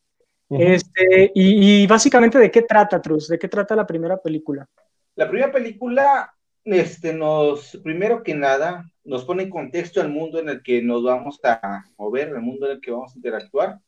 Este, 0.49 1.31
y, 1.33 1.83
y 1.83 1.87
básicamente, 1.87 2.37
¿de 2.37 2.51
qué 2.51 2.61
trata, 2.61 3.01
Truz? 3.01 3.27
¿De 3.27 3.39
qué 3.39 3.47
trata 3.47 3.75
la 3.75 3.87
primera 3.87 4.17
película? 4.17 4.67
La 5.15 5.27
primera 5.29 5.51
película, 5.51 6.33
este, 6.63 7.13
nos, 7.13 7.79
primero 7.83 8.21
que 8.21 8.35
nada, 8.35 8.89
nos 9.03 9.23
pone 9.25 9.43
en 9.43 9.49
contexto 9.49 10.01
el 10.01 10.09
mundo 10.09 10.39
en 10.39 10.49
el 10.49 10.61
que 10.61 10.81
nos 10.81 11.03
vamos 11.03 11.39
a 11.43 11.83
mover, 11.97 12.29
el 12.29 12.41
mundo 12.41 12.67
en 12.67 12.73
el 12.73 12.81
que 12.81 12.91
vamos 12.91 13.13
a 13.13 13.17
interactuar. 13.17 13.79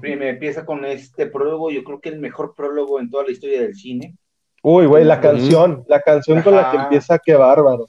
Primero 0.00 0.30
empieza 0.30 0.64
con 0.64 0.84
este 0.84 1.26
prólogo, 1.26 1.70
yo 1.70 1.84
creo 1.84 2.00
que 2.00 2.08
el 2.08 2.18
mejor 2.18 2.54
prólogo 2.54 3.00
en 3.00 3.10
toda 3.10 3.24
la 3.24 3.32
historia 3.32 3.60
del 3.60 3.74
cine. 3.74 4.16
Uy, 4.62 4.86
güey, 4.86 5.04
la 5.04 5.20
canción, 5.20 5.84
la 5.88 6.00
canción 6.00 6.40
con 6.40 6.56
la 6.56 6.70
que 6.70 6.76
empieza, 6.78 7.18
qué 7.18 7.34
bárbaro. 7.34 7.88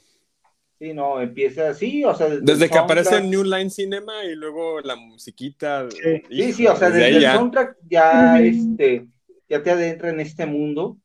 Sí, 0.78 0.92
no, 0.92 1.20
empieza 1.22 1.70
así, 1.70 2.04
o 2.04 2.14
sea, 2.14 2.28
Desde 2.28 2.64
el 2.64 2.70
que 2.70 2.78
aparece 2.78 3.16
en 3.16 3.30
New 3.30 3.44
Line 3.44 3.70
Cinema 3.70 4.24
y 4.24 4.34
luego 4.34 4.80
la 4.80 4.94
musiquita. 4.94 5.88
Sí. 5.90 6.22
Sí, 6.28 6.52
sí, 6.52 6.66
o 6.66 6.76
sea, 6.76 6.90
desde 6.90 7.04
desde 7.04 7.16
el 7.16 7.22
ya. 7.22 7.34
soundtrack 7.34 7.76
ya, 7.88 8.40
este, 8.42 9.08
ya 9.48 9.62
te 9.62 9.70
adentra 9.70 10.10
en 10.10 10.20
este 10.20 10.44
mundo. 10.44 10.98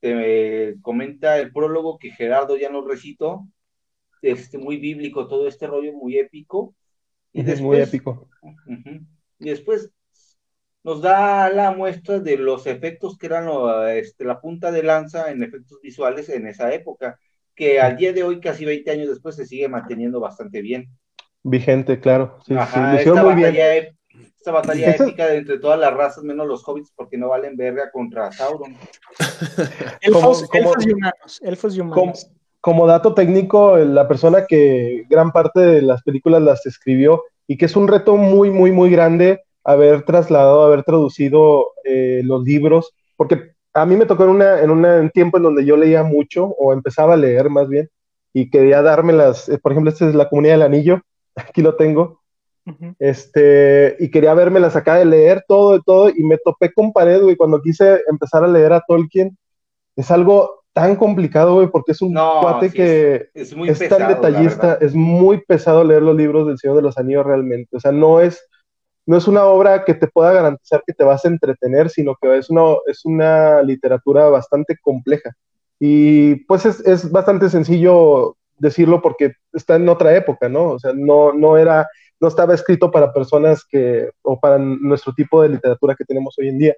Te 0.00 0.68
eh, 0.68 0.76
comenta 0.82 1.38
el 1.38 1.52
prólogo 1.52 1.98
que 1.98 2.10
Gerardo 2.10 2.58
ya 2.58 2.68
nos 2.68 2.86
recitó. 2.86 3.48
Este, 4.20 4.58
muy 4.58 4.76
bíblico, 4.76 5.26
todo 5.26 5.48
este 5.48 5.66
rollo 5.66 5.94
muy 5.94 6.18
épico. 6.18 6.74
Y 7.32 7.42
después, 7.42 7.62
Muy 7.62 7.80
épico. 7.80 8.28
Y 9.38 9.48
después 9.48 9.90
nos 10.84 11.00
da 11.00 11.48
la 11.48 11.72
muestra 11.72 12.20
de 12.20 12.36
los 12.36 12.66
efectos 12.66 13.16
que 13.16 13.26
eran 13.26 13.48
este, 13.88 14.24
la 14.24 14.40
punta 14.40 14.70
de 14.70 14.82
lanza 14.82 15.30
en 15.30 15.42
efectos 15.42 15.80
visuales 15.82 16.28
en 16.28 16.46
esa 16.46 16.72
época, 16.74 17.18
que 17.54 17.80
al 17.80 17.96
día 17.96 18.12
de 18.12 18.22
hoy, 18.22 18.40
casi 18.40 18.64
20 18.64 18.90
años 18.90 19.08
después, 19.08 19.36
se 19.36 19.46
sigue 19.46 19.68
manteniendo 19.68 20.20
bastante 20.20 20.62
bien. 20.62 20.88
Vigente, 21.42 22.00
claro. 22.00 22.38
Sí, 22.46 22.54
Ajá, 22.54 22.96
sí, 22.96 23.08
esta, 23.08 23.22
batalla, 23.22 23.76
esta 23.76 24.52
batalla 24.52 24.90
épica 24.90 25.26
de 25.26 25.38
entre 25.38 25.58
todas 25.58 25.78
las 25.78 25.92
razas, 25.92 26.24
menos 26.24 26.46
los 26.46 26.66
hobbits, 26.66 26.92
porque 26.96 27.18
no 27.18 27.28
valen 27.28 27.56
verga 27.56 27.90
contra 27.90 28.32
Sauron. 28.32 28.76
elfos, 30.00 30.48
elfos, 30.52 30.86
y 30.86 30.92
humanos. 30.92 31.40
Elfos 31.42 31.76
y 31.76 31.80
humanos. 31.80 31.96
Como, 31.96 32.12
como 32.60 32.86
dato 32.86 33.14
técnico, 33.14 33.76
la 33.76 34.08
persona 34.08 34.46
que 34.46 35.04
gran 35.08 35.32
parte 35.32 35.60
de 35.60 35.82
las 35.82 36.02
películas 36.02 36.42
las 36.42 36.64
escribió 36.66 37.22
y 37.46 37.56
que 37.56 37.66
es 37.66 37.76
un 37.76 37.88
reto 37.88 38.16
muy, 38.16 38.50
muy, 38.50 38.72
muy 38.72 38.90
grande 38.90 39.42
haber 39.64 40.04
trasladado, 40.04 40.62
haber 40.62 40.82
traducido 40.82 41.72
eh, 41.84 42.20
los 42.24 42.44
libros, 42.44 42.92
porque 43.16 43.53
a 43.74 43.84
mí 43.86 43.96
me 43.96 44.06
tocó 44.06 44.24
en, 44.24 44.30
una, 44.30 44.60
en 44.60 44.70
un 44.70 45.10
tiempo 45.10 45.36
en 45.36 45.42
donde 45.42 45.64
yo 45.64 45.76
leía 45.76 46.04
mucho, 46.04 46.46
o 46.46 46.72
empezaba 46.72 47.14
a 47.14 47.18
leer 47.18 47.50
más 47.50 47.68
bien, 47.68 47.90
y 48.32 48.48
quería 48.48 48.82
dármelas, 48.82 49.48
eh, 49.48 49.58
por 49.58 49.72
ejemplo, 49.72 49.90
esta 49.90 50.08
es 50.08 50.14
la 50.14 50.28
Comunidad 50.28 50.54
del 50.54 50.62
Anillo, 50.62 51.00
aquí 51.36 51.60
lo 51.60 51.74
tengo, 51.74 52.20
este, 52.98 53.96
y 54.00 54.10
quería 54.10 54.34
las 54.34 54.74
acá 54.74 54.94
de 54.94 55.04
leer 55.04 55.44
todo, 55.46 55.72
de 55.72 55.80
todo, 55.84 56.08
y 56.08 56.22
me 56.22 56.38
topé 56.38 56.72
con 56.72 56.92
pared, 56.92 57.20
güey, 57.20 57.36
cuando 57.36 57.60
quise 57.60 58.00
empezar 58.08 58.42
a 58.42 58.48
leer 58.48 58.72
a 58.72 58.82
Tolkien, 58.86 59.36
es 59.96 60.10
algo 60.10 60.62
tan 60.72 60.96
complicado, 60.96 61.54
güey, 61.54 61.68
porque 61.68 61.92
es 61.92 62.00
un 62.00 62.14
cuate 62.14 62.70
que 62.70 63.28
es, 63.34 63.54
muy 63.54 63.68
tan 63.72 64.08
detallista, 64.08 64.78
es 64.80 64.94
muy 64.94 65.42
pesado 65.44 65.84
leer 65.84 66.02
los 66.02 66.16
libros 66.16 66.46
del 66.46 66.58
Señor 66.58 66.76
de 66.76 66.82
los 66.82 66.96
Anillos 66.96 67.26
realmente, 67.26 67.76
o 67.76 67.80
sea, 67.80 67.92
no 67.92 68.20
es 68.20 68.48
no 69.06 69.16
es 69.16 69.28
una 69.28 69.44
obra 69.44 69.84
que 69.84 69.94
te 69.94 70.06
pueda 70.06 70.32
garantizar 70.32 70.82
que 70.86 70.94
te 70.94 71.04
vas 71.04 71.24
a 71.24 71.28
entretener, 71.28 71.90
sino 71.90 72.16
que 72.20 72.38
es 72.38 72.50
una, 72.50 72.62
es 72.86 73.04
una 73.04 73.62
literatura 73.62 74.28
bastante 74.28 74.76
compleja. 74.80 75.32
Y 75.78 76.36
pues 76.46 76.64
es, 76.66 76.80
es, 76.86 77.10
bastante 77.10 77.50
sencillo 77.50 78.36
decirlo 78.58 79.02
porque 79.02 79.32
está 79.52 79.76
en 79.76 79.88
otra 79.88 80.14
época, 80.16 80.48
¿no? 80.48 80.70
O 80.70 80.78
sea, 80.78 80.92
no, 80.94 81.32
no 81.32 81.58
era, 81.58 81.86
no 82.20 82.28
estaba 82.28 82.54
escrito 82.54 82.90
para 82.90 83.12
personas 83.12 83.64
que, 83.64 84.10
o 84.22 84.38
para 84.40 84.58
nuestro 84.58 85.12
tipo 85.12 85.42
de 85.42 85.50
literatura 85.50 85.94
que 85.96 86.04
tenemos 86.04 86.34
hoy 86.38 86.48
en 86.48 86.58
día. 86.58 86.74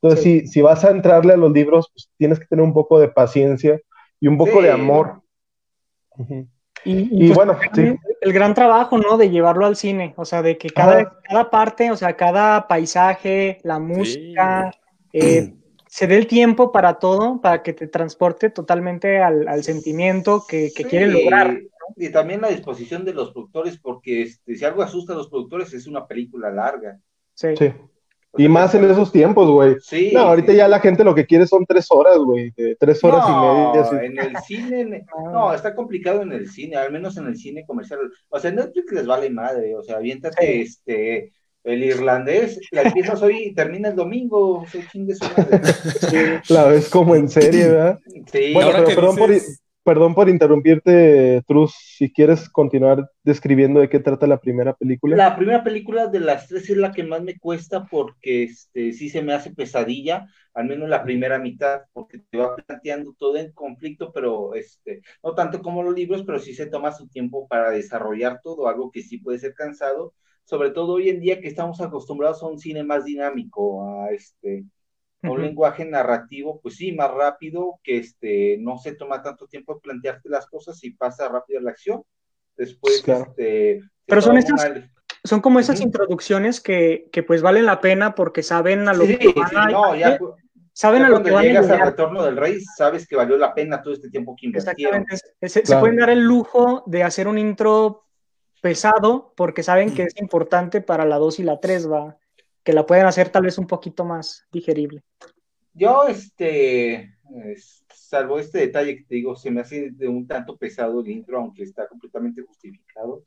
Entonces, 0.00 0.22
si, 0.22 0.46
si, 0.46 0.62
vas 0.62 0.84
a 0.84 0.90
entrarle 0.90 1.34
a 1.34 1.38
los 1.38 1.52
libros, 1.52 1.90
pues 1.92 2.08
tienes 2.16 2.38
que 2.38 2.46
tener 2.46 2.64
un 2.64 2.74
poco 2.74 2.98
de 2.98 3.08
paciencia 3.08 3.80
y 4.20 4.28
un 4.28 4.38
poco 4.38 4.62
de 4.62 4.70
amor. 4.70 5.22
Y, 6.86 7.26
pues, 7.26 7.34
bueno, 7.34 7.58
el 8.20 8.32
gran 8.32 8.54
trabajo, 8.54 8.98
¿no? 8.98 9.16
De 9.16 9.28
llevarlo 9.28 9.66
al 9.66 9.76
cine, 9.76 10.14
o 10.16 10.24
sea, 10.24 10.42
de 10.42 10.56
que 10.56 10.70
cada, 10.70 11.20
cada 11.22 11.50
parte, 11.50 11.90
o 11.90 11.96
sea, 11.96 12.16
cada 12.16 12.68
paisaje, 12.68 13.58
la 13.64 13.78
música, 13.78 14.70
eh, 15.12 15.52
se 15.86 16.06
dé 16.06 16.16
el 16.16 16.26
tiempo 16.26 16.70
para 16.70 16.94
todo, 16.94 17.40
para 17.40 17.62
que 17.62 17.72
te 17.72 17.88
transporte 17.88 18.50
totalmente 18.50 19.20
al, 19.20 19.64
sentimiento 19.64 20.44
que, 20.48 20.70
que 20.74 20.84
quieren 20.84 21.12
lograr. 21.12 21.58
Y 21.96 22.10
también 22.10 22.40
la 22.40 22.48
disposición 22.48 23.04
de 23.04 23.14
los 23.14 23.32
productores, 23.32 23.78
porque 23.78 24.22
este, 24.22 24.56
si 24.56 24.64
algo 24.64 24.82
asusta 24.82 25.12
a 25.12 25.16
los 25.16 25.28
productores 25.28 25.72
es 25.72 25.86
una 25.86 26.06
película 26.06 26.50
larga. 26.50 27.00
Sí. 27.34 27.56
sí. 27.56 27.72
Y 28.38 28.48
más 28.48 28.74
en 28.74 28.84
esos 28.84 29.12
tiempos, 29.12 29.50
güey. 29.50 29.76
Sí. 29.80 30.10
No, 30.12 30.20
ahorita 30.20 30.52
ya 30.52 30.68
la 30.68 30.80
gente 30.80 31.04
lo 31.04 31.14
que 31.14 31.26
quiere 31.26 31.46
son 31.46 31.64
tres 31.66 31.86
horas, 31.90 32.18
güey. 32.18 32.52
Tres 32.78 33.02
horas 33.04 33.24
y 33.28 33.32
media. 33.32 34.04
En 34.04 34.18
el 34.18 34.36
cine, 34.42 35.04
no, 35.32 35.52
está 35.52 35.74
complicado 35.74 36.22
en 36.22 36.32
el 36.32 36.48
cine, 36.48 36.76
al 36.76 36.92
menos 36.92 37.16
en 37.16 37.26
el 37.26 37.36
cine 37.36 37.64
comercial. 37.66 38.00
O 38.28 38.38
sea, 38.38 38.50
Netflix 38.50 38.92
les 38.92 39.06
vale 39.06 39.30
madre. 39.30 39.74
O 39.74 39.82
sea, 39.82 39.96
aviéntate 39.96 40.60
este. 40.60 41.32
El 41.64 41.82
irlandés, 41.82 42.60
la 42.70 42.82
empiezas 42.82 43.20
hoy 43.22 43.46
y 43.46 43.52
termina 43.52 43.88
el 43.88 43.96
domingo. 43.96 44.60
O 44.60 44.66
sea, 44.68 44.86
chingue 44.88 45.16
su 45.16 45.24
madre. 45.24 46.40
La 46.48 46.66
ves 46.66 46.88
como 46.88 47.16
en 47.16 47.28
serie, 47.28 47.66
¿verdad? 47.66 47.98
Sí. 48.30 48.52
Bueno, 48.52 48.70
pero 48.72 48.84
perdón 48.86 49.16
por 49.16 49.32
Perdón 49.86 50.16
por 50.16 50.28
interrumpirte, 50.28 51.44
Truz, 51.46 51.72
si 51.96 52.12
quieres 52.12 52.50
continuar 52.50 53.08
describiendo 53.22 53.78
de 53.78 53.88
qué 53.88 54.00
trata 54.00 54.26
la 54.26 54.40
primera 54.40 54.74
película. 54.74 55.14
La 55.14 55.36
primera 55.36 55.62
película 55.62 56.08
de 56.08 56.18
las 56.18 56.48
tres 56.48 56.68
es 56.68 56.76
la 56.76 56.90
que 56.90 57.04
más 57.04 57.22
me 57.22 57.38
cuesta 57.38 57.84
porque 57.88 58.42
este, 58.42 58.92
sí 58.92 59.08
se 59.08 59.22
me 59.22 59.32
hace 59.32 59.54
pesadilla, 59.54 60.26
al 60.54 60.66
menos 60.66 60.88
la 60.88 61.04
primera 61.04 61.38
mitad, 61.38 61.82
porque 61.92 62.18
te 62.18 62.36
va 62.36 62.56
planteando 62.56 63.14
todo 63.16 63.36
en 63.36 63.52
conflicto, 63.52 64.10
pero 64.12 64.56
este, 64.56 65.02
no 65.22 65.36
tanto 65.36 65.62
como 65.62 65.84
los 65.84 65.94
libros, 65.94 66.24
pero 66.26 66.40
sí 66.40 66.52
se 66.52 66.66
toma 66.66 66.90
su 66.90 67.06
tiempo 67.06 67.46
para 67.46 67.70
desarrollar 67.70 68.40
todo, 68.42 68.66
algo 68.66 68.90
que 68.90 69.02
sí 69.02 69.18
puede 69.18 69.38
ser 69.38 69.54
cansado, 69.54 70.14
sobre 70.46 70.70
todo 70.70 70.94
hoy 70.94 71.10
en 71.10 71.20
día 71.20 71.40
que 71.40 71.46
estamos 71.46 71.80
acostumbrados 71.80 72.42
a 72.42 72.46
un 72.46 72.58
cine 72.58 72.82
más 72.82 73.04
dinámico, 73.04 73.88
a 73.88 74.10
este, 74.10 74.64
un 75.28 75.42
lenguaje 75.42 75.84
narrativo, 75.84 76.60
pues 76.60 76.76
sí, 76.76 76.92
más 76.92 77.10
rápido, 77.10 77.78
que 77.82 77.98
este, 77.98 78.58
no 78.60 78.78
se 78.78 78.94
toma 78.94 79.22
tanto 79.22 79.46
tiempo 79.46 79.74
de 79.74 79.80
plantearte 79.80 80.28
las 80.28 80.46
cosas 80.46 80.82
y 80.84 80.90
pasa 80.90 81.28
rápido 81.28 81.60
la 81.60 81.70
acción. 81.70 82.02
Después, 82.56 83.06
este, 83.06 83.80
Pero 84.06 84.22
son 84.22 84.38
estas, 84.38 84.70
son 85.24 85.40
como 85.40 85.60
esas 85.60 85.80
introducciones 85.80 86.60
que, 86.60 87.08
que, 87.12 87.22
pues 87.22 87.42
valen 87.42 87.66
la 87.66 87.80
pena 87.80 88.14
porque 88.14 88.42
saben 88.42 88.88
a 88.88 88.94
lo 88.94 89.04
que 89.04 89.32
van 89.34 89.72
no, 89.72 89.94
ya, 89.94 90.18
saben 90.72 91.02
a 91.02 91.08
lo 91.08 91.22
que 91.22 91.30
van 91.30 91.44
llegas 91.44 91.68
al 91.68 91.80
retorno 91.80 92.24
del 92.24 92.36
rey, 92.36 92.60
sabes 92.76 93.06
que 93.06 93.16
valió 93.16 93.36
la 93.36 93.54
pena 93.54 93.82
todo 93.82 93.94
este 93.94 94.08
tiempo 94.08 94.34
que 94.38 94.46
invirtieron. 94.46 95.02
Exactamente. 95.02 95.48
Se, 95.48 95.66
se 95.66 95.76
pueden 95.78 95.96
dar 95.96 96.10
el 96.10 96.22
lujo 96.22 96.82
de 96.86 97.02
hacer 97.02 97.28
un 97.28 97.38
intro 97.38 98.04
pesado 98.62 99.34
porque 99.36 99.62
saben 99.62 99.94
que 99.94 100.04
es 100.04 100.16
importante 100.16 100.80
para 100.80 101.04
la 101.04 101.16
2 101.16 101.40
y 101.40 101.42
la 101.42 101.60
3, 101.60 101.90
va 101.90 102.16
que 102.66 102.72
la 102.72 102.84
pueden 102.84 103.06
hacer 103.06 103.28
tal 103.28 103.44
vez 103.44 103.58
un 103.58 103.66
poquito 103.68 104.04
más 104.04 104.44
digerible. 104.50 105.04
Yo, 105.72 106.08
este, 106.08 107.14
salvo 107.94 108.40
este 108.40 108.58
detalle 108.58 108.96
que 108.96 109.04
te 109.04 109.14
digo, 109.14 109.36
se 109.36 109.52
me 109.52 109.60
hace 109.60 109.92
de 109.92 110.08
un 110.08 110.26
tanto 110.26 110.56
pesado 110.56 111.00
el 111.00 111.08
intro, 111.08 111.38
aunque 111.38 111.62
está 111.62 111.86
completamente 111.86 112.42
justificado. 112.42 113.22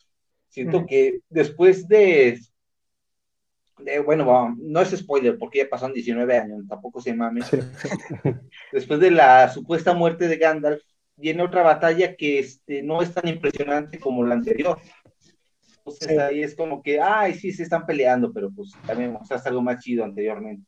Siento 0.50 0.86
que 0.86 1.22
después 1.30 1.88
de, 1.88 2.38
bueno, 4.04 4.54
no 4.60 4.82
es 4.82 4.90
spoiler 4.90 5.38
porque 5.38 5.60
ya 5.60 5.70
pasaron 5.70 5.94
19 5.94 6.38
años, 6.38 6.68
tampoco 6.68 7.00
se 7.00 7.14
mames. 7.14 7.50
después 8.74 9.00
de 9.00 9.12
la 9.12 9.48
supuesta 9.48 9.94
muerte 9.94 10.28
de 10.28 10.36
Gandalf, 10.36 10.82
viene 11.16 11.44
otra 11.44 11.64
batalla 11.64 12.18
que 12.18 12.40
este, 12.40 12.82
no 12.82 13.02
es 13.02 13.14
tan 13.14 13.30
impresionante 13.30 14.00
como 14.00 14.26
la 14.26 14.36
anterior. 14.36 14.80
Entonces 15.86 16.18
ahí 16.20 16.44
es 16.44 16.56
como 16.56 16.82
que, 16.82 17.00
ay, 17.00 17.34
sí, 17.34 17.52
se 17.52 17.64
están 17.64 17.86
peleando, 17.86 18.32
pero 18.32 18.50
pues 18.52 18.72
también 18.86 19.14
mostraste 19.14 19.50
algo 19.50 19.62
más 19.62 19.84
chido 19.84 20.04
anteriormente. 20.04 20.64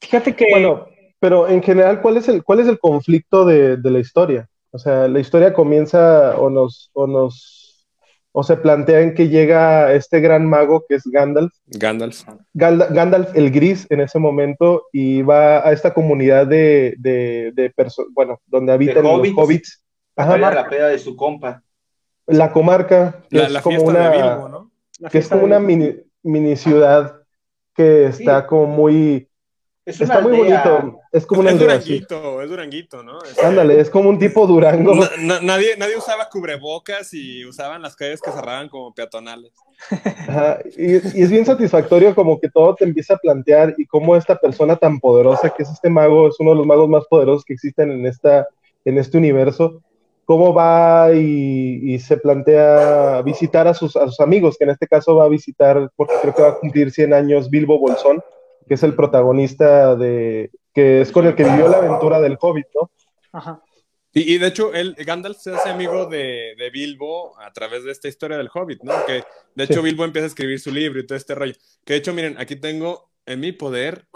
Fíjate 0.00 0.34
que... 0.34 0.46
Bueno, 0.50 0.86
pero 1.18 1.48
en 1.48 1.62
general, 1.62 2.00
¿cuál 2.02 2.18
es 2.18 2.28
el, 2.28 2.44
cuál 2.44 2.60
es 2.60 2.68
el 2.68 2.78
conflicto 2.78 3.44
de, 3.44 3.78
la 3.82 3.98
historia? 3.98 4.48
O 4.70 4.78
sea, 4.78 5.08
la 5.08 5.20
historia 5.20 5.54
comienza 5.54 6.38
o 6.38 6.50
nos, 6.50 6.90
o 6.92 7.06
nos, 7.06 7.86
o 8.32 8.42
se 8.42 8.56
plantea 8.56 9.00
en 9.00 9.14
que 9.14 9.28
llega 9.28 9.92
este 9.94 10.20
gran 10.20 10.46
mago 10.46 10.84
que 10.86 10.96
es 10.96 11.04
Gandalf. 11.04 11.52
Gandalf. 11.66 12.24
Gandalf 12.52 13.34
el 13.34 13.50
gris 13.50 13.86
en 13.90 14.00
ese 14.00 14.18
momento 14.18 14.86
y 14.92 15.22
va 15.22 15.66
a 15.66 15.72
esta 15.72 15.94
comunidad 15.94 16.46
de, 16.46 16.94
de, 16.98 17.72
personas, 17.74 18.12
bueno, 18.12 18.40
donde 18.46 18.72
habitan 18.72 19.02
los 19.02 19.28
hobbits. 19.36 19.82
Ajá, 20.16 20.36
la 20.36 20.68
peda 20.68 20.88
de 20.88 20.98
su 20.98 21.16
compa 21.16 21.62
la 22.26 22.52
comarca, 22.52 23.22
que 23.30 23.42
es 23.42 23.60
como 23.60 23.82
una, 23.82 24.68
que 25.10 25.18
es 25.18 25.28
como 25.28 25.44
una 25.44 25.60
mini, 25.60 25.94
mini, 26.22 26.56
ciudad 26.56 27.20
que 27.74 28.06
está 28.06 28.46
como 28.46 28.66
muy 28.66 29.28
está 29.86 30.20
muy 30.20 30.36
bonito. 30.36 31.00
Es 31.12 31.24
como 31.24 31.42
una 31.42 31.52
es 31.52 31.58
Duranguito, 31.58 32.42
es 32.42 32.50
Duranguito, 32.50 33.02
¿no? 33.02 33.18
Ándale, 33.42 33.80
es 33.80 33.88
como 33.88 34.10
un 34.10 34.18
tipo 34.18 34.46
Durango. 34.46 34.94
nadie, 35.42 35.76
nadie 35.76 35.96
usaba 35.96 36.28
cubrebocas 36.28 37.14
y 37.14 37.44
usaban 37.44 37.82
las 37.82 37.94
calles 37.94 38.20
que 38.20 38.32
cerraban 38.32 38.68
como 38.68 38.92
peatonales. 38.92 39.52
y, 40.76 40.92
y, 40.92 41.22
es 41.22 41.30
bien 41.30 41.46
satisfactorio 41.46 42.14
como 42.14 42.40
que 42.40 42.48
todo 42.48 42.74
te 42.74 42.84
empieza 42.84 43.14
a 43.14 43.18
plantear 43.18 43.74
y 43.78 43.86
cómo 43.86 44.16
esta 44.16 44.36
persona 44.36 44.76
tan 44.76 44.98
poderosa, 44.98 45.50
que 45.50 45.62
es 45.62 45.70
este 45.70 45.88
mago, 45.88 46.28
es 46.28 46.40
uno 46.40 46.50
de 46.50 46.56
los 46.56 46.66
magos 46.66 46.88
más 46.88 47.04
poderosos 47.06 47.44
que 47.44 47.54
existen 47.54 47.90
en, 47.90 48.06
esta, 48.06 48.48
en 48.84 48.98
este 48.98 49.18
universo, 49.18 49.82
cómo 50.26 50.52
va 50.52 51.12
y, 51.14 51.98
se 52.00 52.18
plantea 52.18 53.22
visitar 53.22 53.66
a 53.66 53.72
sus, 53.72 53.96
a 53.96 54.06
sus, 54.06 54.20
amigos, 54.20 54.58
que 54.58 54.64
en 54.64 54.70
este 54.70 54.86
caso 54.86 55.16
va 55.16 55.24
a 55.24 55.28
visitar, 55.28 55.90
porque 55.96 56.14
creo 56.20 56.34
que 56.34 56.42
va 56.42 56.48
a 56.50 56.58
cumplir 56.58 56.90
100 56.90 57.14
años, 57.14 57.48
Bilbo 57.48 57.78
Bolsón, 57.78 58.22
que 58.68 58.74
es 58.74 58.82
el 58.82 58.94
protagonista 58.94 59.96
de, 59.96 60.50
que 60.74 61.00
es 61.00 61.12
con 61.12 61.26
el 61.26 61.34
que 61.34 61.44
vivió 61.44 61.68
la 61.68 61.78
aventura 61.78 62.20
del 62.20 62.36
Hobbit, 62.38 62.66
¿no? 62.74 62.90
Ajá. 63.32 63.62
Y, 64.12 64.38
de 64.38 64.46
hecho, 64.46 64.72
él, 64.72 64.96
Gandalf 65.04 65.36
se 65.36 65.54
hace 65.54 65.68
amigo 65.68 66.06
de, 66.06 66.54
de, 66.56 66.70
Bilbo 66.70 67.38
a 67.38 67.52
través 67.52 67.84
de 67.84 67.92
esta 67.92 68.08
historia 68.08 68.38
del 68.38 68.48
Hobbit, 68.52 68.82
¿no? 68.82 68.94
Que 69.06 69.24
de 69.54 69.64
hecho 69.64 69.82
Bilbo 69.82 70.06
empieza 70.06 70.24
a 70.24 70.28
escribir 70.28 70.58
su 70.58 70.72
libro 70.72 70.98
y 70.98 71.06
todo 71.06 71.18
este 71.18 71.34
rollo. 71.34 71.52
Que 71.84 71.92
de 71.92 71.98
hecho, 71.98 72.14
miren, 72.14 72.34
aquí 72.38 72.56
tengo 72.56 73.10
en 73.26 73.40
mi 73.40 73.52
poder 73.52 74.06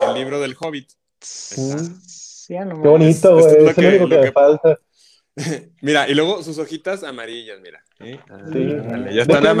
el 0.00 0.14
libro 0.14 0.38
del 0.38 0.54
Hobbit. 0.56 0.92
Sí, 1.20 1.60
Qué 2.46 2.64
bonito, 2.64 3.34
güey. 3.34 3.46
Es, 3.46 3.76
lo, 3.76 3.88
único 3.88 4.08
que, 4.08 4.18
me 4.18 4.32
falta. 4.32 4.78
Mira, 5.82 6.08
y 6.08 6.14
luego 6.14 6.42
sus 6.42 6.58
hojitas 6.58 7.04
amarillas, 7.04 7.60
mira. 7.62 7.82
¿eh? 8.00 8.18
Ah, 8.28 8.38
Sí. 8.52 8.58
ándale, 8.72 9.14
ya 9.14 9.24
¿De 9.24 9.32
están? 9.34 9.58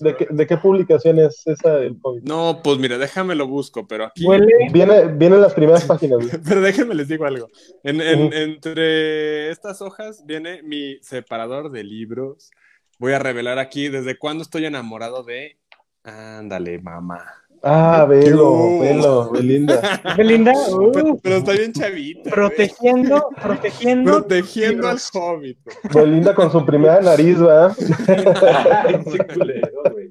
¿De 0.00 0.16
qué, 0.16 0.26
de 0.30 0.46
qué 0.46 0.56
publicación 0.58 1.18
es 1.18 1.42
esa 1.46 1.76
del 1.76 1.98
COVID? 2.00 2.22
No, 2.22 2.60
pues 2.62 2.78
mira, 2.78 2.98
déjame 2.98 3.34
lo 3.34 3.46
busco, 3.46 3.86
pero 3.86 4.04
aquí. 4.06 4.26
Huele. 4.26 4.46
Viene, 4.72 5.06
viene 5.14 5.36
en 5.36 5.42
las 5.42 5.54
primeras 5.54 5.84
páginas. 5.86 6.18
Pero 6.46 6.60
déjenme 6.60 6.94
les 6.94 7.08
digo 7.08 7.24
algo. 7.26 7.48
En- 7.82 8.00
en- 8.00 8.24
Ujú. 8.24 8.34
Entre 8.34 9.50
estas 9.50 9.80
hojas 9.82 10.24
viene 10.26 10.62
mi 10.62 10.98
separador 11.02 11.70
de 11.70 11.84
libros. 11.84 12.50
Voy 12.98 13.12
a 13.12 13.18
revelar 13.18 13.58
aquí 13.58 13.88
desde 13.88 14.18
cuándo 14.18 14.42
estoy 14.42 14.66
enamorado 14.66 15.22
de. 15.22 15.56
Ándale, 16.04 16.78
mamá. 16.80 17.24
Ah, 17.62 18.06
velo, 18.08 18.52
Uh. 18.52 18.80
velo, 18.80 19.30
Belinda. 19.32 19.80
Belinda, 20.16 20.52
uh, 20.52 20.92
Pero, 20.92 21.16
pero 21.22 21.36
está 21.36 21.52
bien 21.52 21.72
chavita. 21.72 22.30
protegiendo, 22.30 23.28
protegiendo. 23.42 24.12
Protegiendo 24.12 24.88
al 24.88 24.98
hobbit. 25.12 25.58
Belinda 25.92 26.34
con 26.34 26.52
su 26.52 26.64
primera 26.64 27.00
nariz, 27.00 27.38
¿verdad? 27.38 27.74
Ay, 28.86 29.00
sí, 29.10 29.18
culero, 29.34 29.68
güey. 29.92 30.08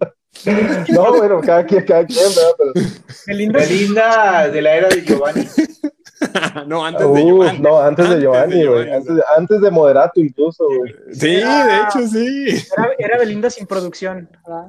No, 0.90 1.14
bueno, 1.18 1.42
cada 1.42 1.66
quien, 1.66 1.84
cada 1.86 2.06
quien, 2.06 2.20
¿verdad? 2.30 2.52
Pero, 2.58 2.88
Belinda, 3.28 3.60
Belinda 3.60 4.50
de 4.50 4.62
la 4.62 4.76
era 4.76 4.88
de 4.90 5.02
Giovanni. 5.04 5.48
no, 6.68 6.86
antes 6.86 7.14
de 7.14 7.24
Giovanni. 7.24 7.60
no, 7.60 7.80
antes 7.82 8.10
de 8.10 8.20
Giovanni, 8.22 8.66
güey. 8.66 8.92
Antes, 8.92 9.16
de- 9.16 9.24
antes 9.38 9.62
de 9.62 9.72
Moderato, 9.72 10.20
incluso, 10.20 10.66
güey. 10.68 10.94
Sí, 11.14 11.28
de 11.36 11.78
hecho, 11.78 12.08
sí. 12.08 12.64
era, 12.78 12.90
era 12.98 13.18
Belinda 13.18 13.50
sin 13.50 13.66
producción. 13.66 14.30
¿verdad? 14.46 14.68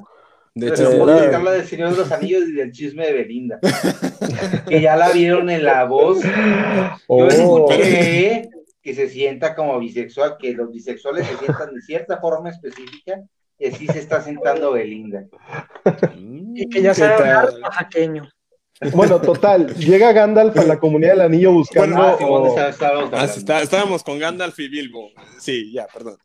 De 0.59 0.71
Pero 0.71 0.89
hecho, 0.89 0.97
podemos 0.99 1.23
era- 1.23 1.37
hablar 1.37 1.53
del 1.55 1.65
Señor 1.67 1.91
de 1.91 1.97
los 1.97 2.11
Anillos 2.11 2.43
y 2.47 2.51
del 2.53 2.71
chisme 2.71 3.05
de 3.07 3.13
Belinda. 3.13 3.59
que 4.67 4.81
ya 4.81 4.95
la 4.95 5.09
vieron 5.11 5.49
en 5.49 5.63
la 5.63 5.85
voz. 5.85 6.21
Yo 6.23 6.29
Oh, 7.07 7.27
escuché 7.27 8.49
que 8.81 8.93
se 8.93 9.09
sienta 9.09 9.55
como 9.55 9.77
bisexual, 9.79 10.37
que 10.39 10.53
los 10.53 10.71
bisexuales 10.71 11.27
se 11.27 11.37
sientan 11.37 11.73
de 11.73 11.81
cierta 11.81 12.19
forma 12.19 12.49
específica, 12.49 13.21
y 13.57 13.67
así 13.67 13.87
se 13.87 13.99
está 13.99 14.21
sentando 14.21 14.71
Belinda. 14.71 15.25
Y 16.55 16.67
que 16.69 16.81
ya 16.81 16.91
¿qué 16.91 16.95
sabe 16.95 17.13
hablar 17.29 17.53
oaxaqueño. 17.61 18.29
Bueno, 18.93 19.19
total, 19.19 19.75
llega 19.75 20.13
Gandalf 20.13 20.57
a 20.57 20.63
la 20.63 20.79
comunidad 20.79 21.11
del 21.11 21.21
anillo 21.21 21.51
buscando. 21.51 21.97
Ah, 22.01 22.15
sí, 22.17 22.23
¿dónde 22.23 22.49
o- 22.49 22.51
está- 22.51 22.69
estábamos 22.69 23.09
Ah, 23.13 23.27
sí, 23.27 23.39
está- 23.39 23.61
estábamos 23.61 24.03
con 24.03 24.17
Gandalf 24.19 24.57
y 24.59 24.69
Bilbo. 24.69 25.09
Sí, 25.39 25.73
ya, 25.73 25.85
perdón. 25.93 26.15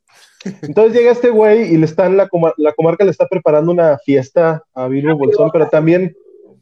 Entonces 0.63 0.93
llega 0.95 1.13
este 1.13 1.31
güey 1.31 1.73
y 1.73 1.77
le 1.77 1.85
están, 1.85 2.17
la, 2.17 2.29
la 2.57 2.73
comarca 2.73 3.05
le 3.05 3.11
está 3.11 3.27
preparando 3.27 3.73
una 3.73 3.99
fiesta 3.99 4.63
a 4.75 4.89
Bilbo 4.89 5.17
Bolsón, 5.17 5.51
pero 5.53 5.69
también 5.69 6.15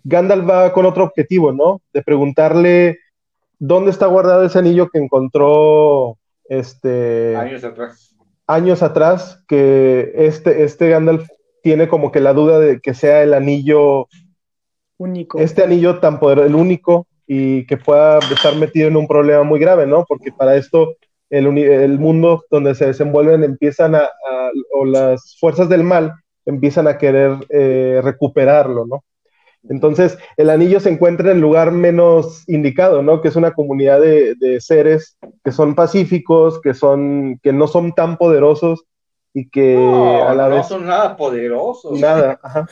Gandalf 0.05 0.49
va 0.49 0.73
con 0.73 0.87
otro 0.87 1.05
objetivo, 1.05 1.53
¿no? 1.53 1.81
De 1.93 2.03
preguntarle 2.03 2.99
dónde 3.59 3.91
está 3.91 4.07
guardado 4.07 4.45
ese 4.45 4.59
anillo 4.59 4.89
que 4.89 4.99
encontró 4.99 6.19
este 6.45 7.37
Años 7.37 7.65
atrás. 7.65 8.17
años 8.47 8.83
atrás, 8.83 9.45
que 9.49 10.13
este, 10.15 10.65
este 10.65 10.89
Gandalf 10.89 11.29
tiene 11.63 11.89
como 11.89 12.11
que 12.11 12.21
la 12.21 12.33
duda 12.33 12.59
de 12.59 12.81
que 12.81 12.95
sea 12.95 13.23
el 13.23 13.35
anillo, 13.35 14.09
Único. 14.99 15.39
este 15.39 15.63
anillo 15.63 16.01
tan 16.01 16.19
poderoso, 16.19 16.49
el 16.49 16.55
único, 16.57 17.07
y 17.27 17.67
que 17.67 17.77
pueda 17.77 18.19
estar 18.19 18.57
metido 18.57 18.89
en 18.89 18.97
un 18.97 19.07
problema 19.07 19.45
muy 19.45 19.61
grave, 19.61 19.87
¿no? 19.87 20.05
Porque 20.07 20.33
para 20.33 20.57
esto 20.57 20.97
el, 21.33 21.99
mundo 21.99 22.45
donde 22.51 22.75
se 22.75 22.87
desenvuelven 22.87 23.45
empiezan 23.45 23.95
a, 23.95 24.01
a- 24.01 24.51
o 24.75 24.85
las 24.85 25.37
fuerzas 25.41 25.69
del 25.69 25.85
mal 25.85 26.13
empiezan 26.47 26.89
a 26.89 26.99
querer 26.99 27.37
eh, 27.51 28.01
recuperarlo, 28.03 28.87
¿no? 28.87 29.05
Entonces, 29.69 30.19
el 30.37 30.51
anillo 30.51 30.81
se 30.81 30.91
encuentra 30.91 31.31
en 31.31 31.37
el 31.37 31.43
lugar 31.43 31.71
menos 31.73 32.45
indicado, 32.49 33.03
¿no? 33.03 33.21
Que 33.21 33.29
es 33.29 33.37
una 33.37 33.53
comunidad 33.53 34.01
de, 34.01 34.35
de 34.35 34.61
seres 34.61 35.17
que 35.45 35.53
son 35.53 35.75
pacíficos, 35.77 36.61
que, 36.61 36.75
son, 36.75 37.39
que 37.43 37.53
no 37.53 37.69
son 37.69 37.93
tan 37.93 38.17
poderosos 38.17 38.85
y 39.35 39.49
que 39.49 39.75
No, 39.75 40.29
a 40.29 40.35
la 40.35 40.49
no 40.49 40.57
vez 40.57 40.67
son 40.69 40.87
nada 40.87 41.17
poderosos. 41.17 41.99
nada. 41.99 42.39
Ajá. 42.43 42.67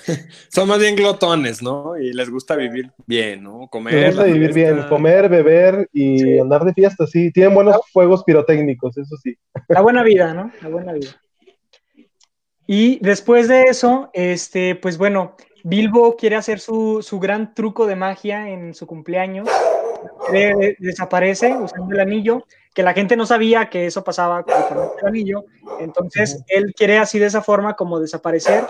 Son 0.50 0.68
más 0.68 0.78
bien 0.78 0.94
glotones, 0.96 1.62
¿no? 1.62 1.96
Y 1.98 2.12
les 2.12 2.28
gusta 2.30 2.54
vivir 2.56 2.90
bien, 3.06 3.42
¿no? 3.44 3.66
Comer. 3.68 3.94
Les 3.94 4.06
gusta 4.14 4.26
la 4.26 4.32
vivir 4.32 4.52
fiesta. 4.52 4.74
bien, 4.74 4.88
comer, 4.88 5.28
beber 5.28 5.88
y 5.92 6.18
Sí. 6.18 6.38
andar 6.38 6.64
de 6.64 6.74
fiesta, 6.74 7.06
sí. 7.06 7.32
Tienen 7.32 7.54
buenos 7.54 7.76
fuegos 7.92 8.22
pirotécnicos, 8.24 8.98
eso 8.98 9.16
sí. 9.22 9.34
La 9.68 9.80
buena 9.80 10.02
vida, 10.02 10.34
¿no? 10.34 10.50
La 10.62 10.68
buena 10.68 10.92
vida. 10.92 11.10
Y 12.66 12.98
después 13.02 13.48
de 13.48 13.62
eso, 13.62 14.10
este, 14.12 14.74
pues 14.76 14.96
bueno, 14.98 15.34
Bilbo 15.64 16.14
quiere 16.16 16.36
hacer 16.36 16.60
su, 16.60 17.02
su 17.02 17.18
gran 17.18 17.52
truco 17.54 17.86
de 17.86 17.96
magia 17.96 18.48
en 18.50 18.74
su 18.74 18.86
cumpleaños. 18.86 19.48
Desaparece 20.78 21.54
usando 21.56 21.94
el 21.94 22.00
anillo, 22.00 22.44
que 22.74 22.82
la 22.82 22.92
gente 22.92 23.16
no 23.16 23.26
sabía 23.26 23.68
que 23.68 23.86
eso 23.86 24.04
pasaba 24.04 24.42
con 24.42 24.54
el 25.00 25.06
anillo. 25.06 25.44
Entonces, 25.80 26.42
él 26.48 26.72
quiere 26.76 26.98
así 26.98 27.18
de 27.18 27.26
esa 27.26 27.42
forma 27.42 27.74
como 27.74 27.98
desaparecer 28.00 28.64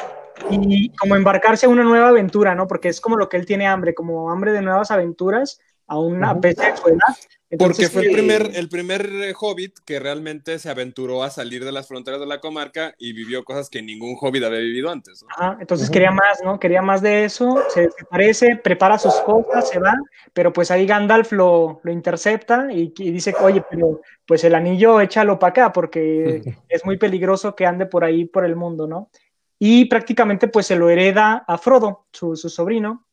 y 0.51 0.91
como 0.97 1.17
embarcarse 1.17 1.67
a 1.67 1.69
una 1.69 1.83
nueva 1.83 2.09
aventura, 2.09 2.55
¿no? 2.55 2.67
Porque 2.67 2.89
es 2.89 3.01
como 3.01 3.17
lo 3.17 3.29
que 3.29 3.37
él 3.37 3.47
tiene 3.47 3.67
hambre, 3.67 3.95
como 3.95 4.31
hambre 4.31 4.53
de 4.53 4.63
nuevas 4.63 4.91
aventuras, 4.91 5.61
a 5.91 6.33
Ujú. 6.33 6.41
pesar 6.41 6.73
de 6.73 6.77
su 6.77 6.89
edad. 6.89 7.17
Porque 7.59 7.89
fue 7.89 8.03
el 8.03 8.09
sí. 8.09 8.15
primer, 8.15 8.51
el 8.55 8.69
primer 8.69 9.07
eh, 9.07 9.35
hobbit 9.39 9.81
que 9.85 9.99
realmente 9.99 10.61
se 10.61 10.71
aventuró 10.71 11.25
a 11.25 11.31
salir 11.31 11.65
de 11.65 11.73
las 11.73 11.89
fronteras 11.89 12.21
de 12.21 12.27
la 12.27 12.39
comarca 12.39 12.95
y 12.97 13.13
vivió 13.13 13.45
cosas 13.45 13.69
que 13.69 13.83
ningún 13.83 14.17
hobbit 14.21 14.45
había 14.45 14.61
vivido 14.61 14.89
antes. 14.89 15.25
¿no? 15.25 15.29
Ajá, 15.37 15.59
entonces 15.61 15.91
quería 15.91 16.13
más, 16.13 16.41
¿no? 16.45 16.61
Quería 16.61 16.81
más 16.81 17.03
de 17.03 17.25
eso, 17.25 17.61
se 17.71 17.83
desaparece, 17.83 18.55
prepara 18.63 19.01
sus 19.01 19.15
cosas, 19.23 19.69
se 19.69 19.81
va, 19.81 19.97
pero 20.33 20.53
pues 20.53 20.71
ahí 20.71 20.87
Gandalf 20.87 21.33
lo, 21.33 21.81
lo 21.83 21.91
intercepta 21.91 22.69
y, 22.71 22.95
y 22.97 23.11
dice, 23.11 23.35
oye, 23.41 23.65
pero 23.69 24.01
pues 24.25 24.45
el 24.45 24.55
anillo 24.55 25.01
échalo 25.01 25.41
para 25.41 25.51
acá 25.51 25.73
porque 25.73 26.43
es 26.69 26.85
muy 26.85 26.99
peligroso 26.99 27.57
que 27.57 27.67
ande 27.67 27.87
por 27.87 28.05
ahí 28.05 28.27
por 28.27 28.45
el 28.45 28.55
mundo, 28.55 28.87
¿no? 28.87 29.11
Y 29.59 29.87
prácticamente 29.87 30.47
pues 30.47 30.67
se 30.67 30.77
lo 30.77 30.89
hereda 30.89 31.45
a 31.49 31.59
Frodo, 31.59 32.07
su, 32.13 32.37
su 32.37 32.49
sobrino, 32.49 33.09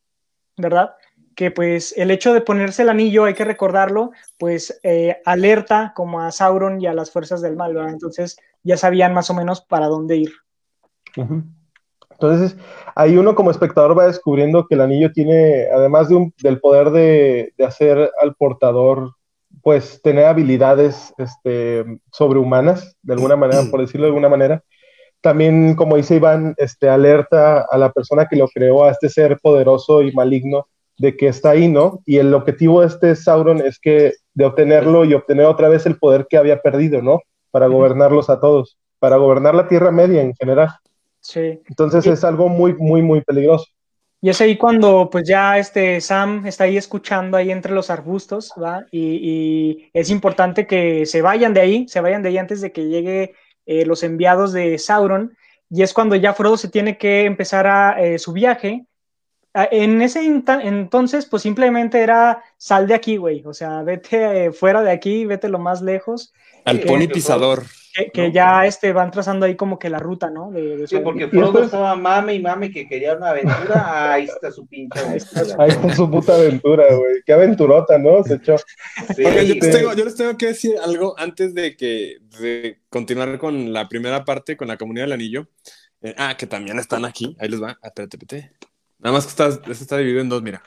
¿verdad? 0.56 0.94
Que 1.38 1.52
pues 1.52 1.94
el 1.96 2.10
hecho 2.10 2.34
de 2.34 2.40
ponerse 2.40 2.82
el 2.82 2.88
anillo, 2.88 3.22
hay 3.22 3.34
que 3.34 3.44
recordarlo, 3.44 4.10
pues 4.40 4.80
eh, 4.82 5.18
alerta 5.24 5.92
como 5.94 6.20
a 6.20 6.32
Sauron 6.32 6.80
y 6.80 6.88
a 6.88 6.94
las 6.94 7.12
fuerzas 7.12 7.40
del 7.40 7.54
mal, 7.54 7.74
¿verdad? 7.74 7.92
Entonces 7.92 8.40
ya 8.64 8.76
sabían 8.76 9.14
más 9.14 9.30
o 9.30 9.34
menos 9.34 9.60
para 9.60 9.86
dónde 9.86 10.16
ir. 10.16 10.32
Entonces, 12.10 12.56
ahí 12.96 13.16
uno 13.16 13.36
como 13.36 13.52
espectador 13.52 13.96
va 13.96 14.08
descubriendo 14.08 14.66
que 14.66 14.74
el 14.74 14.80
anillo 14.80 15.12
tiene, 15.12 15.68
además 15.72 16.08
del 16.08 16.58
poder 16.58 16.90
de, 16.90 17.54
de 17.56 17.64
hacer 17.64 18.10
al 18.20 18.34
portador, 18.34 19.12
pues 19.62 20.02
tener 20.02 20.24
habilidades 20.24 21.14
este, 21.18 21.84
sobrehumanas, 22.10 22.96
de 23.02 23.12
alguna 23.12 23.36
manera, 23.36 23.62
por 23.70 23.80
decirlo 23.80 24.06
de 24.06 24.10
alguna 24.10 24.28
manera. 24.28 24.64
También, 25.20 25.76
como 25.76 25.94
dice 25.94 26.16
Iván, 26.16 26.56
este, 26.58 26.88
alerta 26.88 27.60
a 27.60 27.78
la 27.78 27.92
persona 27.92 28.26
que 28.26 28.34
lo 28.34 28.48
creó, 28.48 28.82
a 28.82 28.90
este 28.90 29.08
ser 29.08 29.38
poderoso 29.40 30.02
y 30.02 30.10
maligno, 30.10 30.66
de 30.98 31.16
que 31.16 31.28
está 31.28 31.50
ahí, 31.50 31.68
¿no? 31.68 32.00
Y 32.04 32.18
el 32.18 32.34
objetivo 32.34 32.80
de 32.80 32.88
este 32.88 33.16
Sauron 33.16 33.60
es 33.60 33.78
que 33.78 34.14
de 34.34 34.44
obtenerlo 34.44 35.04
y 35.04 35.14
obtener 35.14 35.46
otra 35.46 35.68
vez 35.68 35.86
el 35.86 35.98
poder 35.98 36.26
que 36.28 36.36
había 36.36 36.60
perdido, 36.60 37.02
¿no? 37.02 37.20
Para 37.50 37.66
gobernarlos 37.66 38.28
a 38.30 38.40
todos, 38.40 38.78
para 38.98 39.16
gobernar 39.16 39.54
la 39.54 39.68
Tierra 39.68 39.90
Media 39.90 40.22
en 40.22 40.34
general. 40.34 40.68
Sí. 41.20 41.60
Entonces 41.68 42.06
es 42.06 42.24
algo 42.24 42.48
muy, 42.48 42.74
muy, 42.74 43.02
muy 43.02 43.20
peligroso. 43.22 43.66
Y 44.20 44.30
es 44.30 44.40
ahí 44.40 44.56
cuando 44.56 45.08
pues 45.10 45.28
ya 45.28 45.58
este 45.58 46.00
Sam 46.00 46.44
está 46.46 46.64
ahí 46.64 46.76
escuchando 46.76 47.36
ahí 47.36 47.52
entre 47.52 47.72
los 47.72 47.88
arbustos, 47.88 48.52
¿va? 48.60 48.84
Y, 48.90 49.20
y 49.22 49.90
es 49.92 50.10
importante 50.10 50.66
que 50.66 51.06
se 51.06 51.22
vayan 51.22 51.54
de 51.54 51.60
ahí, 51.60 51.88
se 51.88 52.00
vayan 52.00 52.22
de 52.22 52.30
ahí 52.30 52.38
antes 52.38 52.60
de 52.60 52.72
que 52.72 52.88
llegue 52.88 53.34
eh, 53.66 53.84
los 53.84 54.02
enviados 54.02 54.52
de 54.52 54.78
Sauron. 54.78 55.36
Y 55.70 55.82
es 55.82 55.92
cuando 55.92 56.16
ya 56.16 56.32
Frodo 56.32 56.56
se 56.56 56.68
tiene 56.68 56.96
que 56.96 57.26
empezar 57.26 57.66
a 57.66 58.02
eh, 58.02 58.18
su 58.18 58.32
viaje. 58.32 58.86
Ah, 59.54 59.68
En 59.70 60.00
ese 60.02 60.20
entonces, 60.24 61.26
pues 61.26 61.42
simplemente 61.42 62.00
era 62.00 62.42
sal 62.56 62.86
de 62.86 62.94
aquí, 62.94 63.16
güey. 63.16 63.42
O 63.46 63.52
sea, 63.54 63.82
vete 63.82 64.46
eh, 64.46 64.52
fuera 64.52 64.82
de 64.82 64.90
aquí, 64.90 65.24
vete 65.24 65.48
lo 65.48 65.58
más 65.58 65.80
lejos. 65.82 66.32
Al 66.64 66.80
pony 66.80 67.08
pisador. 67.08 67.64
Que, 67.94 68.10
que 68.12 68.28
No. 68.28 68.32
ya 68.34 68.66
este, 68.66 68.92
van 68.92 69.10
trazando 69.10 69.46
ahí 69.46 69.56
como 69.56 69.78
que 69.78 69.88
la 69.90 69.98
ruta, 69.98 70.30
¿no? 70.30 70.50
De, 70.52 70.76
de 70.76 70.86
Sí, 70.86 70.98
porque 71.02 71.26
Frodo 71.28 71.46
después- 71.46 71.64
estaba 71.64 71.96
mame 71.96 72.34
y 72.34 72.40
mame 72.42 72.70
que 72.70 72.86
quería 72.86 73.16
una 73.16 73.30
aventura. 73.30 74.12
Ahí 74.12 74.24
está 74.24 74.52
su 74.52 74.66
pinche 74.66 75.00
aventura. 75.00 75.56
Ahí 75.58 75.70
está 75.70 75.94
su 75.96 76.08
puta 76.10 76.34
aventura, 76.36 76.84
güey. 76.94 77.14
Qué 77.24 77.32
aventurota, 77.32 77.98
¿no? 77.98 78.22
Se 78.22 78.34
echó. 78.34 78.56
Sí, 79.16 79.24
Oigan, 79.24 79.46
yo, 79.46 79.54
les 79.54 79.64
Sí. 79.64 79.70
tengo, 79.72 79.94
yo 79.94 80.04
les 80.04 80.14
tengo 80.14 80.36
que 80.36 80.46
decir 80.46 80.74
algo 80.84 81.14
antes 81.18 81.54
de 81.54 81.74
que 81.76 82.18
de 82.40 82.78
continuar 82.90 83.36
con 83.38 83.72
la 83.72 83.88
primera 83.88 84.24
parte, 84.24 84.56
con 84.56 84.68
la 84.68 84.76
comunidad 84.76 85.06
del 85.06 85.12
anillo. 85.12 85.48
Eh, 86.02 86.14
ah, 86.18 86.36
que 86.36 86.46
también 86.46 86.78
están 86.78 87.04
aquí. 87.04 87.34
Ahí 87.40 87.48
les 87.48 87.60
va. 87.60 87.78
Ah, 87.82 87.88
espérate, 87.88 88.16
espérate. 88.18 88.52
Nada 88.98 89.12
más 89.14 89.24
que 89.24 89.30
está, 89.30 89.48
este 89.48 89.72
está 89.72 89.96
dividido 89.98 90.20
en 90.20 90.28
dos, 90.28 90.42
mira. 90.42 90.62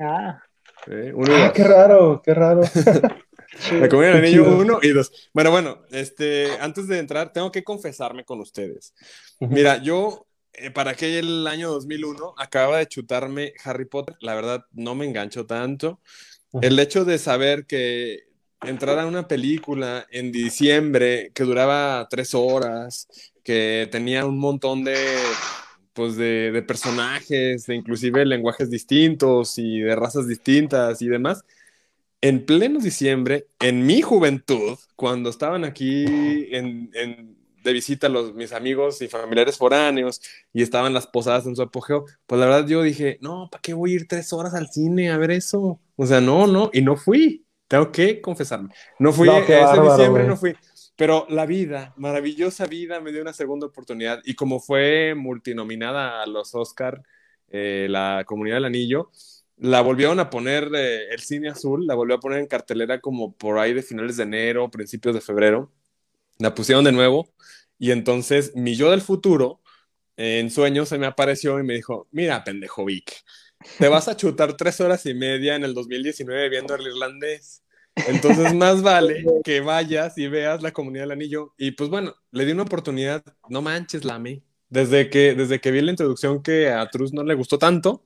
Ah, 0.00 0.40
Eh, 0.86 1.12
uno 1.14 1.32
y 1.38 1.40
Ah, 1.40 1.52
qué 1.54 1.64
raro, 1.64 2.20
qué 2.24 2.34
raro. 2.34 2.62
La 3.70 3.88
comunidad 3.88 4.14
del 4.14 4.24
anillo 4.24 4.44
chido. 4.44 4.58
uno 4.58 4.78
y 4.82 4.88
dos. 4.88 5.30
Bueno, 5.32 5.50
bueno, 5.52 5.84
este, 5.92 6.50
antes 6.60 6.88
de 6.88 6.98
entrar, 6.98 7.32
tengo 7.32 7.52
que 7.52 7.62
confesarme 7.62 8.24
con 8.24 8.40
ustedes. 8.40 8.94
Mira, 9.38 9.80
yo, 9.80 10.26
eh, 10.52 10.70
para 10.72 10.90
aquel 10.92 11.46
año 11.46 11.70
2001, 11.70 12.34
acababa 12.36 12.78
de 12.78 12.88
chutarme 12.88 13.52
Harry 13.64 13.84
Potter. 13.84 14.16
La 14.20 14.34
verdad, 14.34 14.64
no 14.72 14.94
me 14.96 15.06
engancho 15.06 15.46
tanto. 15.46 16.00
El 16.60 16.78
hecho 16.78 17.04
de 17.04 17.18
saber 17.18 17.66
que 17.66 18.24
entrar 18.62 18.98
a 18.98 19.06
una 19.06 19.28
película 19.28 20.06
en 20.10 20.32
diciembre 20.32 21.30
que 21.34 21.44
duraba 21.44 22.06
tres 22.10 22.34
horas, 22.34 23.08
que 23.44 23.88
tenía 23.92 24.26
un 24.26 24.38
montón 24.38 24.82
de, 24.84 24.96
pues 25.94 26.16
de, 26.16 26.52
de 26.52 26.62
personajes, 26.62 27.66
de 27.66 27.74
inclusive 27.76 28.26
lenguajes 28.26 28.70
distintos 28.70 29.58
y 29.58 29.80
de 29.80 29.96
razas 29.96 30.28
distintas 30.28 31.02
y 31.02 31.08
demás. 31.08 31.44
En 32.20 32.46
pleno 32.46 32.80
diciembre, 32.80 33.48
en 33.60 33.84
mi 33.86 34.00
juventud, 34.02 34.78
cuando 34.96 35.28
estaban 35.30 35.64
aquí 35.64 36.04
en, 36.54 36.90
en 36.94 37.36
de 37.62 37.72
visita 37.72 38.06
a 38.08 38.10
los, 38.10 38.34
mis 38.34 38.52
amigos 38.52 39.00
y 39.02 39.08
familiares 39.08 39.58
foráneos 39.58 40.20
y 40.52 40.62
estaban 40.62 40.94
las 40.94 41.06
posadas 41.06 41.46
en 41.46 41.56
su 41.56 41.62
apogeo, 41.62 42.04
pues 42.26 42.38
la 42.40 42.46
verdad 42.46 42.66
yo 42.68 42.82
dije, 42.82 43.18
no, 43.22 43.48
¿para 43.50 43.62
qué 43.62 43.74
voy 43.74 43.92
a 43.92 43.94
ir 43.96 44.08
tres 44.08 44.32
horas 44.32 44.54
al 44.54 44.68
cine 44.70 45.10
a 45.10 45.18
ver 45.18 45.30
eso? 45.32 45.80
O 45.96 46.06
sea, 46.06 46.20
no, 46.20 46.46
no, 46.46 46.70
y 46.72 46.82
no 46.82 46.96
fui, 46.96 47.46
tengo 47.68 47.90
que 47.92 48.20
confesarme, 48.20 48.70
no 48.98 49.12
fui, 49.12 49.26
No, 49.26 49.44
qué 49.44 49.60
ese 49.62 49.80
bárbaro, 49.80 49.82
diciembre 49.82 50.24
güey. 50.24 50.26
no 50.26 50.36
fui, 50.36 50.54
pero 50.96 51.26
la 51.28 51.46
vida, 51.46 51.92
maravillosa 51.96 52.66
vida, 52.66 53.00
me 53.00 53.12
dio 53.12 53.22
una 53.22 53.32
segunda 53.32 53.66
oportunidad 53.66 54.20
y 54.24 54.34
como 54.34 54.60
fue 54.60 55.14
multinominada 55.16 56.22
a 56.22 56.26
los 56.26 56.54
Oscar, 56.54 57.02
eh, 57.48 57.86
la 57.90 58.24
Comunidad 58.26 58.56
del 58.56 58.66
Anillo, 58.66 59.10
la 59.56 59.80
volvieron 59.80 60.20
a 60.20 60.30
poner 60.30 60.70
eh, 60.74 61.08
el 61.10 61.20
cine 61.20 61.48
azul, 61.50 61.86
la 61.86 61.94
volvió 61.94 62.16
a 62.16 62.20
poner 62.20 62.40
en 62.40 62.46
cartelera 62.46 63.00
como 63.00 63.36
por 63.36 63.58
ahí 63.58 63.72
de 63.72 63.82
finales 63.82 64.16
de 64.16 64.24
enero, 64.24 64.70
principios 64.70 65.14
de 65.14 65.20
febrero, 65.20 65.72
la 66.38 66.54
pusieron 66.54 66.84
de 66.84 66.92
nuevo 66.92 67.32
y 67.78 67.90
entonces 67.90 68.54
mi 68.56 68.76
yo 68.76 68.90
del 68.90 69.00
futuro 69.00 69.60
en 70.16 70.50
sueños 70.50 70.88
se 70.88 70.98
me 70.98 71.06
apareció 71.06 71.58
y 71.58 71.64
me 71.64 71.74
dijo, 71.74 72.08
mira 72.12 72.44
pendejo 72.44 72.84
Vic, 72.84 73.24
te 73.78 73.88
vas 73.88 74.08
a 74.08 74.16
chutar 74.16 74.56
tres 74.56 74.80
horas 74.80 75.06
y 75.06 75.14
media 75.14 75.56
en 75.56 75.64
el 75.64 75.74
2019 75.74 76.48
viendo 76.48 76.74
el 76.74 76.86
irlandés. 76.86 77.63
Entonces 77.96 78.54
más 78.54 78.82
vale 78.82 79.24
que 79.44 79.60
vayas 79.60 80.18
y 80.18 80.28
veas 80.28 80.62
la 80.62 80.72
comunidad 80.72 81.04
del 81.04 81.12
anillo. 81.12 81.54
Y 81.58 81.72
pues 81.72 81.90
bueno, 81.90 82.14
le 82.30 82.44
di 82.44 82.52
una 82.52 82.62
oportunidad, 82.64 83.22
no 83.48 83.62
manches, 83.62 84.04
la 84.04 84.16
amé. 84.16 84.42
Desde 84.68 85.08
que, 85.10 85.34
desde 85.34 85.60
que 85.60 85.70
vi 85.70 85.80
la 85.82 85.90
introducción 85.92 86.42
que 86.42 86.68
a 86.70 86.88
Truz 86.90 87.12
no 87.12 87.22
le 87.22 87.34
gustó 87.34 87.58
tanto, 87.58 88.04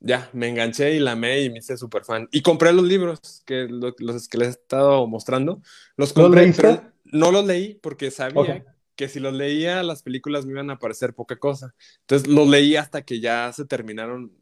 ya, 0.00 0.30
me 0.32 0.48
enganché 0.48 0.94
y 0.94 1.00
la 1.00 1.12
amé 1.12 1.40
y 1.42 1.50
me 1.50 1.58
hice 1.58 1.76
súper 1.76 2.04
fan. 2.04 2.28
Y 2.30 2.42
compré 2.42 2.72
los 2.72 2.84
libros 2.84 3.42
que, 3.44 3.66
lo- 3.68 3.94
los 3.98 4.28
que 4.28 4.38
les 4.38 4.48
he 4.48 4.50
estado 4.52 5.06
mostrando. 5.06 5.60
Los 5.96 6.10
¿Los 6.10 6.12
compré, 6.12 6.52
pero 6.54 6.82
no 7.04 7.32
los 7.32 7.44
leí 7.46 7.74
porque 7.74 8.10
sabía 8.10 8.64
que 8.96 9.08
si 9.08 9.20
los 9.20 9.32
leía, 9.32 9.82
las 9.82 10.02
películas 10.02 10.44
me 10.46 10.52
iban 10.52 10.70
a 10.70 10.78
parecer 10.78 11.14
poca 11.14 11.36
cosa. 11.36 11.74
Entonces 12.00 12.28
los 12.28 12.48
leí 12.48 12.76
hasta 12.76 13.02
que 13.02 13.20
ya 13.20 13.52
se 13.52 13.64
terminaron 13.64 14.32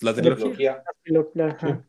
la 0.00 0.14
trilogía. 0.14 0.82
Trilogía. 1.02 1.84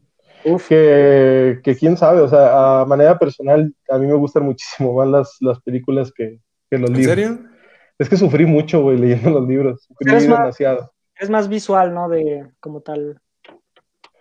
Uf, 0.46 0.68
que, 0.70 1.60
que 1.64 1.76
quién 1.76 1.98
sabe, 1.98 2.22
o 2.22 2.28
sea, 2.28 2.82
a 2.82 2.86
manera 2.86 3.18
personal, 3.18 3.74
a 3.90 3.98
mí 3.98 4.06
me 4.08 4.14
gustan 4.14 4.44
muchísimo 4.44 4.94
más 4.94 5.08
las, 5.08 5.38
las 5.42 5.60
películas 5.62 6.12
que, 6.16 6.40
que 6.70 6.78
los 6.78 6.90
¿En 6.92 6.96
libros. 6.96 7.16
serio? 7.16 7.40
Es 7.98 8.10
que 8.10 8.18
sufrí 8.18 8.46
mucho, 8.46 8.82
güey, 8.82 8.98
leyendo 8.98 9.30
los 9.32 9.48
libros. 9.48 9.84
Sufrí 9.88 10.12
más- 10.12 10.24
demasiado. 10.24 10.92
Es 11.18 11.30
más 11.30 11.48
visual, 11.48 11.94
¿no? 11.94 12.10
De 12.10 12.46
como 12.60 12.82
tal. 12.82 13.20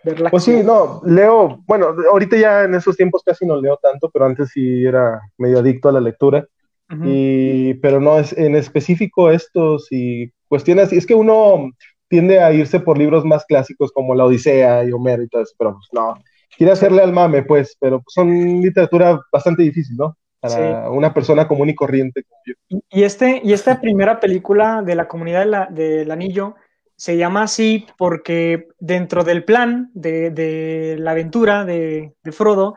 Ver 0.03 0.19
la 0.19 0.29
Pues 0.29 0.43
sí, 0.43 0.61
no, 0.63 1.01
leo, 1.05 1.61
bueno, 1.67 1.93
ahorita 2.11 2.37
ya 2.37 2.63
en 2.63 2.75
esos 2.75 2.95
tiempos 2.95 3.21
casi 3.25 3.45
no 3.45 3.59
leo 3.59 3.77
tanto, 3.81 4.09
pero 4.11 4.25
antes 4.25 4.49
sí 4.53 4.85
era 4.85 5.19
medio 5.37 5.59
adicto 5.59 5.89
a 5.89 5.91
la 5.91 5.99
lectura. 5.99 6.47
Ujú. 6.89 7.01
Y, 7.05 7.73
pero 7.81 7.99
no, 7.99 8.17
es, 8.19 8.31
en 8.37 8.55
específico 8.55 9.29
estos 9.31 9.87
y 9.91 10.31
cuestiones, 10.47 10.93
y 10.93 10.97
es 10.97 11.05
que 11.05 11.15
uno 11.15 11.71
tiende 12.07 12.39
a 12.39 12.51
irse 12.53 12.79
por 12.79 12.97
libros 12.97 13.25
más 13.25 13.45
clásicos 13.45 13.91
como 13.91 14.15
La 14.15 14.25
Odisea 14.25 14.83
y 14.85 14.91
Homero 14.91 15.23
y 15.23 15.27
todo 15.27 15.41
eso, 15.43 15.53
pero 15.57 15.73
pues 15.73 15.87
no, 15.91 16.15
quiere 16.57 16.71
hacerle 16.73 17.01
al 17.01 17.13
mame, 17.13 17.43
pues, 17.43 17.75
pero 17.79 18.01
pues, 18.01 18.13
son 18.13 18.61
literatura 18.61 19.19
bastante 19.31 19.63
difícil, 19.63 19.97
¿no? 19.97 20.17
Para 20.39 20.91
una 20.91 21.11
persona 21.13 21.47
común 21.47 21.69
y 21.69 21.75
corriente 21.75 22.23
como 22.23 22.41
yo. 22.45 22.79
Y, 22.91 23.03
este, 23.03 23.41
y 23.43 23.51
esta 23.53 23.81
primera 23.81 24.19
película 24.19 24.83
de 24.85 24.93
la 24.95 25.07
comunidad 25.07 25.39
de 25.39 25.45
la- 25.47 25.67
del 25.71 26.11
anillo 26.11 26.55
se 26.95 27.17
llama 27.17 27.43
así 27.43 27.85
porque 27.97 28.67
dentro 28.79 29.23
del 29.23 29.43
plan 29.43 29.89
de, 29.95 30.29
de 30.29 30.97
la 30.99 31.11
aventura 31.11 31.65
de, 31.65 32.13
de 32.23 32.31
Frodo, 32.31 32.75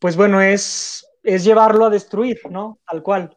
pues 0.00 0.16
bueno, 0.16 0.40
es, 0.40 1.06
es 1.22 1.44
llevarlo 1.44 1.86
a 1.86 1.90
destruir, 1.90 2.40
¿no? 2.50 2.78
Tal 2.86 3.02
cual. 3.02 3.34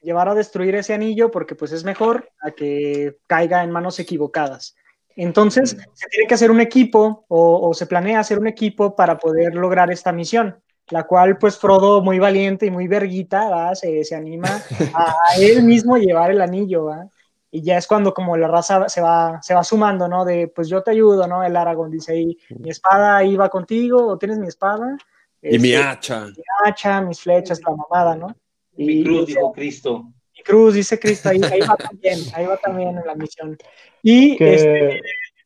Llevar 0.00 0.28
a 0.28 0.34
destruir 0.34 0.74
ese 0.74 0.94
anillo 0.94 1.30
porque 1.30 1.54
pues 1.54 1.72
es 1.72 1.84
mejor 1.84 2.30
a 2.40 2.50
que 2.52 3.18
caiga 3.26 3.62
en 3.64 3.70
manos 3.70 3.98
equivocadas. 3.98 4.76
Entonces, 5.16 5.76
se 5.94 6.08
tiene 6.08 6.28
que 6.28 6.34
hacer 6.34 6.50
un 6.50 6.60
equipo 6.60 7.24
o, 7.28 7.68
o 7.68 7.74
se 7.74 7.86
planea 7.86 8.20
hacer 8.20 8.38
un 8.38 8.46
equipo 8.46 8.94
para 8.94 9.18
poder 9.18 9.54
lograr 9.54 9.90
esta 9.90 10.12
misión, 10.12 10.62
la 10.90 11.02
cual 11.02 11.38
pues 11.38 11.58
Frodo, 11.58 12.00
muy 12.02 12.20
valiente 12.20 12.66
y 12.66 12.70
muy 12.70 12.86
verguita. 12.86 13.74
Se, 13.74 14.04
se 14.04 14.14
anima 14.14 14.62
a, 14.94 15.16
a 15.30 15.36
él 15.40 15.64
mismo 15.64 15.96
llevar 15.96 16.30
el 16.30 16.40
anillo, 16.40 16.84
¿va? 16.84 17.08
Y 17.50 17.62
ya 17.62 17.78
es 17.78 17.86
cuando 17.86 18.12
como 18.14 18.36
la 18.36 18.46
raza 18.46 18.88
se 18.88 19.00
va, 19.00 19.40
se 19.42 19.54
va 19.54 19.64
sumando, 19.64 20.06
¿no? 20.06 20.24
De, 20.24 20.48
pues 20.54 20.68
yo 20.68 20.82
te 20.82 20.90
ayudo, 20.92 21.26
¿no? 21.26 21.42
El 21.42 21.56
Aragorn 21.56 21.90
dice 21.90 22.12
ahí, 22.12 22.38
mi 22.50 22.70
espada 22.70 23.20
va 23.36 23.48
contigo, 23.48 24.06
o 24.06 24.18
tienes 24.18 24.38
mi 24.38 24.46
espada. 24.48 24.96
Y 25.42 25.58
mi 25.58 25.72
Este, 25.72 25.82
hacha. 25.82 26.26
mi 26.26 26.42
hacha, 26.64 27.00
mis 27.00 27.20
flechas, 27.20 27.60
la 27.66 27.74
mamada, 27.74 28.14
¿no? 28.14 28.36
Mi 28.78 29.02
cruz, 29.02 29.26
dijo 29.26 29.52
Cristo. 29.52 30.12
mi 30.36 30.42
cruz, 30.42 30.74
dice 30.74 30.98
Cristo, 30.98 31.28
ahí, 31.30 31.40
ahí 31.42 31.60
va 31.60 31.76
también, 31.76 32.18
ahí 32.34 32.46
va 32.46 32.56
también 32.56 32.96
en 32.96 33.06
la 33.06 33.14
misión. 33.14 33.56
Y 34.02 34.36
Que, 34.36 34.54
este, 34.54 35.00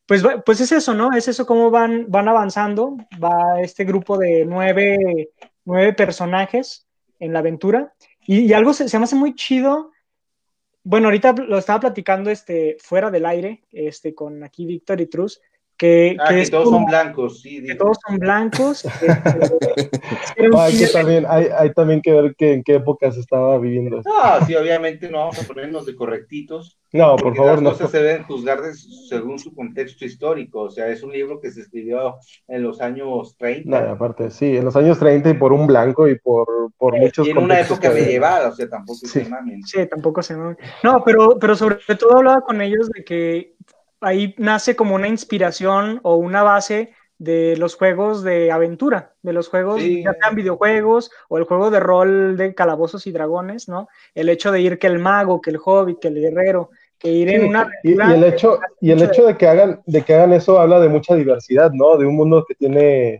pues, 0.05 0.23
pues 0.45 0.61
es 0.61 0.71
eso, 0.71 0.93
¿no? 0.93 1.11
Es 1.13 1.27
eso 1.27 1.45
cómo 1.45 1.71
van, 1.71 2.05
van 2.09 2.27
avanzando, 2.27 2.95
va 3.23 3.59
este 3.61 3.85
grupo 3.85 4.17
de 4.17 4.45
nueve, 4.45 5.31
nueve 5.65 5.93
personajes 5.93 6.85
en 7.19 7.33
la 7.33 7.39
aventura. 7.39 7.93
Y, 8.25 8.41
y 8.41 8.53
algo 8.53 8.73
se, 8.73 8.87
se 8.87 8.97
me 8.99 9.05
hace 9.05 9.15
muy 9.15 9.33
chido. 9.33 9.91
Bueno, 10.83 11.07
ahorita 11.07 11.33
lo 11.33 11.57
estaba 11.57 11.79
platicando 11.79 12.29
este, 12.29 12.77
fuera 12.79 13.09
del 13.09 13.25
aire, 13.25 13.63
este, 13.71 14.13
con 14.13 14.43
aquí 14.43 14.65
Víctor 14.65 14.99
y 14.99 15.07
Truz, 15.07 15.41
que, 15.83 16.15
Ah, 16.19 16.29
que 16.29 16.35
que 16.35 16.41
es 16.41 16.49
todos 16.51 16.63
como- 16.65 16.77
son 16.77 16.85
blancos, 16.85 17.41
sí. 17.41 17.61
que 17.61 17.75
todos 17.75 17.97
son 18.07 18.17
blancos. 18.17 18.85
este, 20.35 20.49
hay, 20.57 20.71
que 20.77 20.85
cine- 20.87 20.91
también, 20.93 21.25
hay, 21.27 21.47
hay 21.57 21.73
también 21.73 22.01
que 22.01 22.13
ver 22.13 22.35
que, 22.37 22.53
en 22.53 22.63
qué 22.63 22.75
época 22.75 23.11
se 23.11 23.19
estaba 23.19 23.57
viviendo. 23.57 23.97
No, 23.97 24.45
sí, 24.45 24.55
obviamente 24.55 25.09
no 25.09 25.17
vamos 25.19 25.43
a 25.43 25.47
ponernos 25.47 25.85
de 25.85 25.95
correctitos. 25.95 26.79
No, 26.93 27.15
por 27.15 27.35
favor, 27.35 27.53
las 27.53 27.61
no. 27.63 27.71
cosas 27.71 27.91
se 27.91 28.01
deben 28.01 28.23
juzgar 28.23 28.61
de- 28.61 28.73
según 28.75 29.39
su 29.39 29.53
contexto 29.53 30.05
histórico. 30.05 30.61
O 30.61 30.69
sea, 30.69 30.87
es 30.87 31.03
un 31.03 31.11
libro 31.11 31.39
que 31.41 31.51
se 31.51 31.61
escribió 31.61 32.15
en 32.47 32.63
los 32.63 32.79
años 32.81 33.35
30. 33.37 33.81
No, 33.81 33.91
aparte, 33.91 34.29
sí, 34.31 34.55
en 34.57 34.65
los 34.65 34.75
años 34.75 34.99
30 34.99 35.31
y 35.31 35.33
por 35.33 35.51
un 35.53 35.67
blanco 35.67 36.07
y 36.07 36.17
por, 36.19 36.47
por 36.77 36.97
muchos 36.97 37.27
y 37.27 37.31
en 37.31 37.37
una 37.39 37.59
época 37.59 37.89
medieval, 37.89 38.47
o 38.51 38.55
sea, 38.55 38.69
tampoco 38.69 38.99
Sí. 38.99 39.07
se 39.23 39.29
mamen. 39.29 39.63
Sí, 39.63 39.85
tampoco 39.87 40.21
se 40.21 40.35
me... 40.37 40.55
No, 40.83 41.03
pero, 41.03 41.37
pero 41.39 41.55
sobre 41.55 41.77
todo 41.99 42.17
hablaba 42.17 42.41
con 42.41 42.61
ellos 42.61 42.89
de 42.89 43.03
que 43.03 43.55
ahí 44.03 44.35
nace 44.37 44.75
como 44.75 44.95
una 44.95 45.07
inspiración 45.07 45.99
o 46.03 46.15
una 46.15 46.43
base 46.43 46.93
de 47.17 47.55
los 47.57 47.75
juegos 47.75 48.23
de 48.23 48.51
aventura, 48.51 49.13
de 49.21 49.33
los 49.33 49.47
juegos, 49.47 49.81
Sí. 49.81 50.03
ya 50.03 50.13
sean 50.19 50.35
videojuegos 50.35 51.09
o 51.29 51.37
el 51.37 51.45
juego 51.45 51.71
de 51.71 51.79
rol 51.79 52.35
de 52.37 52.53
calabozos 52.53 53.07
y 53.07 53.11
dragones, 53.11 53.69
¿no? 53.69 53.87
El 54.13 54.29
hecho 54.29 54.51
de 54.51 54.61
ir 54.61 54.77
que 54.77 54.87
el 54.87 54.99
mago, 54.99 55.39
que 55.39 55.51
el 55.51 55.59
hobbit, 55.63 55.99
que 55.99 56.09
el 56.09 56.15
guerrero, 56.15 56.71
que 56.99 57.09
ir 57.09 57.29
en 57.29 57.45
una 57.47 57.69
y, 57.83 57.91
y 57.91 58.13
el 58.13 58.23
hecho, 58.23 58.59
y 58.81 58.91
el 58.91 59.01
hecho 59.03 59.25
de 59.25 59.37
que 59.37 59.47
hagan, 59.47 59.81
de 59.85 60.01
que 60.01 60.15
hagan 60.15 60.33
eso 60.33 60.59
habla 60.59 60.79
de 60.79 60.89
mucha 60.89 61.15
diversidad, 61.15 61.71
¿no? 61.71 61.97
De 61.97 62.05
un 62.05 62.15
mundo 62.15 62.45
que 62.47 62.55
tiene 62.55 63.19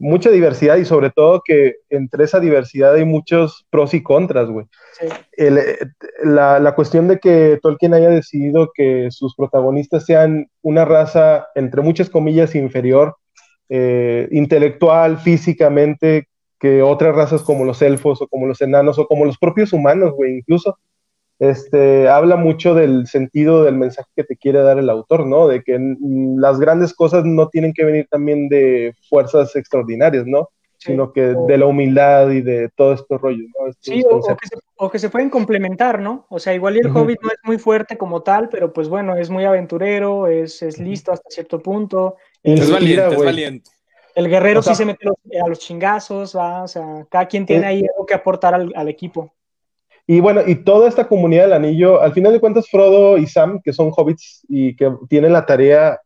mucha 0.00 0.30
diversidad 0.30 0.78
y 0.78 0.84
sobre 0.86 1.10
todo 1.10 1.42
que 1.44 1.76
entre 1.90 2.24
esa 2.24 2.40
diversidad 2.40 2.94
hay 2.94 3.04
muchos 3.04 3.66
pros 3.70 3.92
y 3.94 4.02
contras, 4.02 4.48
güey. 4.48 4.66
sí, 4.98 5.06
El, 5.36 5.58
eh, 5.58 5.78
la, 6.24 6.58
la 6.58 6.74
cuestión 6.74 7.06
de 7.06 7.18
que 7.18 7.58
Tolkien 7.62 7.92
haya 7.94 8.08
decidido 8.08 8.70
que 8.74 9.08
sus 9.10 9.36
protagonistas 9.36 10.06
sean 10.06 10.48
una 10.62 10.86
raza, 10.86 11.46
entre 11.54 11.82
muchas 11.82 12.08
comillas, 12.08 12.54
inferior, 12.54 13.16
eh, 13.68 14.26
intelectual, 14.32 15.18
físicamente, 15.18 16.28
que 16.58 16.82
otras 16.82 17.14
razas 17.14 17.42
como 17.42 17.64
los 17.64 17.80
elfos 17.82 18.20
o 18.22 18.26
como 18.26 18.46
los 18.46 18.60
enanos 18.62 18.98
o 18.98 19.06
como 19.06 19.26
los 19.26 19.38
propios 19.38 19.72
humanos, 19.72 20.12
güey, 20.16 20.38
incluso, 20.38 20.78
este, 21.40 22.08
habla 22.08 22.36
mucho 22.36 22.74
del 22.74 23.06
sentido 23.08 23.64
del 23.64 23.74
mensaje 23.74 24.08
que 24.14 24.24
te 24.24 24.36
quiere 24.36 24.60
dar 24.62 24.78
el 24.78 24.88
autor, 24.90 25.26
¿no? 25.26 25.48
De 25.48 25.62
que 25.62 25.76
mm, 25.78 26.38
las 26.38 26.60
grandes 26.60 26.94
cosas 26.94 27.24
no 27.24 27.48
tienen 27.48 27.72
que 27.72 27.84
venir 27.84 28.06
también 28.10 28.48
de 28.48 28.94
fuerzas 29.08 29.56
extraordinarias, 29.56 30.26
¿no? 30.26 30.50
sí. 30.76 30.92
Sino 30.92 31.12
que 31.12 31.34
de 31.34 31.58
la 31.58 31.66
humildad 31.66 32.30
y 32.30 32.40
de 32.42 32.68
todo 32.74 32.92
estos 32.94 33.20
rollos, 33.20 33.46
¿no? 33.58 33.68
Estos 33.68 33.84
Sí, 33.84 34.02
o, 34.08 34.20
que 34.36 34.46
se, 34.48 34.56
o 34.76 34.90
que 34.90 34.98
se 34.98 35.08
pueden 35.10 35.28
complementar, 35.28 36.00
¿no? 36.00 36.26
O 36.30 36.38
sea, 36.38 36.54
igual 36.54 36.76
el 36.78 36.86
Ujú. 36.88 37.00
Hobbit 37.00 37.18
no 37.22 37.28
es 37.30 37.38
muy 37.42 37.58
fuerte 37.58 37.98
como 37.98 38.22
tal, 38.22 38.48
pero 38.50 38.72
pues 38.72 38.88
bueno, 38.88 39.14
es 39.16 39.28
muy 39.30 39.44
aventurero, 39.44 40.26
es, 40.26 40.62
es 40.62 40.78
listo 40.78 41.10
hasta 41.12 41.28
cierto 41.30 41.58
punto. 41.60 42.16
Es 42.42 42.70
valiente, 42.70 43.14
es 43.14 43.24
valiente. 43.24 43.70
El 44.14 44.28
guerrero 44.28 44.60
O 44.60 44.62
sea- 44.62 44.74
sí 44.74 44.78
se 44.78 44.84
mete 44.86 45.04
los- 45.06 45.16
a 45.42 45.48
los 45.48 45.58
chingazos, 45.58 46.36
¿va? 46.36 46.62
O 46.64 46.68
sea, 46.68 47.06
cada 47.10 47.26
quien 47.28 47.46
tiene 47.46 47.66
ahí 47.66 47.82
algo 47.94 48.04
que 48.06 48.14
aportar 48.14 48.54
al, 48.54 48.72
al 48.74 48.88
equipo. 48.88 49.32
Y 50.12 50.18
bueno, 50.18 50.40
y 50.44 50.56
toda 50.56 50.88
esta 50.88 51.06
comunidad 51.06 51.44
del 51.44 51.52
anillo, 51.52 52.02
al 52.02 52.12
final 52.12 52.32
de 52.32 52.40
cuentas, 52.40 52.68
Frodo 52.68 53.16
y 53.16 53.28
Sam, 53.28 53.60
que 53.62 53.72
son 53.72 53.92
hobbits 53.96 54.44
y 54.48 54.74
que 54.74 54.92
tienen 55.08 55.32
la 55.32 55.46
tarea 55.46 56.00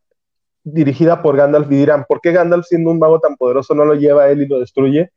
dirigida 0.63 1.23
por 1.23 1.35
Gandalf, 1.35 1.71
y 1.71 1.77
dirán, 1.77 2.05
¿por 2.07 2.21
qué 2.21 2.31
Gandalf, 2.31 2.67
siendo 2.67 2.91
un 2.91 2.99
mago 2.99 3.19
tan 3.19 3.35
poderoso, 3.35 3.73
no 3.73 3.83
lo 3.83 3.95
lleva 3.95 4.25
a 4.25 4.29
él 4.29 4.43
y 4.43 4.47
lo 4.47 4.59
destruye? 4.59 5.09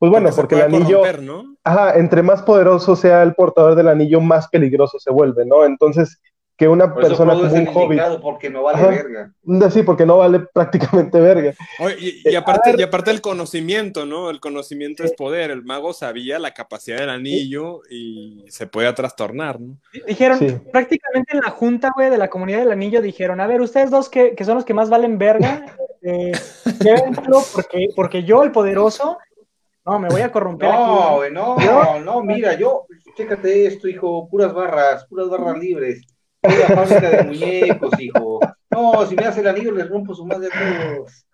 Pues 0.00 0.10
bueno, 0.10 0.30
porque 0.34 0.56
el 0.56 0.62
anillo, 0.62 1.02
corromper, 1.02 1.22
¿no? 1.22 1.44
ajá, 1.62 1.96
entre 1.96 2.24
más 2.24 2.42
poderoso 2.42 2.96
sea 2.96 3.22
el 3.22 3.36
portador 3.36 3.76
del 3.76 3.86
anillo, 3.86 4.20
más 4.20 4.48
peligroso 4.48 4.98
se 4.98 5.12
vuelve, 5.12 5.46
¿no? 5.46 5.64
Entonces, 5.64 6.20
que 6.56 6.68
una 6.68 6.92
Por 6.94 7.02
persona 7.02 7.32
como 7.34 7.46
es 7.46 7.52
un 7.52 7.66
indicado, 7.66 8.20
porque 8.20 8.48
no 8.48 8.62
vale 8.62 8.78
Ajá. 8.78 8.88
verga. 8.90 9.70
sí, 9.70 9.82
porque 9.82 10.06
no 10.06 10.18
vale 10.18 10.38
prácticamente 10.54 11.20
verga. 11.20 11.52
Oye, 11.80 11.96
y, 11.98 12.30
y 12.30 12.34
aparte, 12.36 12.74
y 12.78 12.82
aparte 12.82 13.10
el 13.10 13.20
conocimiento, 13.20 14.06
¿no? 14.06 14.30
El 14.30 14.38
conocimiento 14.38 15.02
es 15.02 15.12
poder. 15.14 15.50
El 15.50 15.64
mago 15.64 15.92
sabía 15.92 16.38
la 16.38 16.54
capacidad 16.54 16.98
del 16.98 17.10
anillo 17.10 17.80
y 17.90 18.44
se 18.48 18.68
puede 18.68 18.92
trastornar, 18.92 19.60
¿no? 19.60 19.78
Dijeron, 20.06 20.38
Sí. 20.38 20.46
prácticamente 20.70 21.36
en 21.36 21.40
la 21.40 21.50
junta, 21.50 21.90
güey, 21.94 22.08
de 22.10 22.18
la 22.18 22.30
comunidad 22.30 22.60
del 22.60 22.70
anillo, 22.72 23.02
dijeron, 23.02 23.40
a 23.40 23.46
ver, 23.48 23.60
ustedes 23.60 23.90
dos 23.90 24.08
que, 24.08 24.34
que 24.36 24.44
son 24.44 24.54
los 24.54 24.64
que 24.64 24.74
más 24.74 24.88
valen 24.90 25.18
verga, 25.18 25.66
eh, 26.02 26.30
porque, 27.54 27.88
porque 27.96 28.22
yo, 28.24 28.42
el 28.44 28.52
poderoso, 28.52 29.18
no, 29.84 29.98
me 29.98 30.08
voy 30.08 30.22
a 30.22 30.32
corromper 30.32 30.70
No, 30.70 31.02
aquí. 31.02 31.14
güey, 31.16 31.32
no, 31.32 31.56
no, 32.00 32.22
mira, 32.22 32.54
yo, 32.54 32.86
chécate 33.16 33.66
esto, 33.66 33.88
hijo, 33.88 34.28
puras 34.30 34.54
barras, 34.54 35.04
puras 35.06 35.28
barras 35.28 35.58
libres. 35.58 36.02
Fábrica 36.50 37.10
de 37.10 37.24
muñecos, 37.24 38.00
hijo. 38.00 38.40
No, 38.70 39.06
si 39.06 39.14
me 39.14 39.24
hace 39.24 39.40
el 39.40 39.48
anillo, 39.48 39.72
les 39.72 39.88
rompo 39.88 40.14
su 40.14 40.26
madre 40.26 40.48
a 40.52 40.98
todos. 40.98 41.26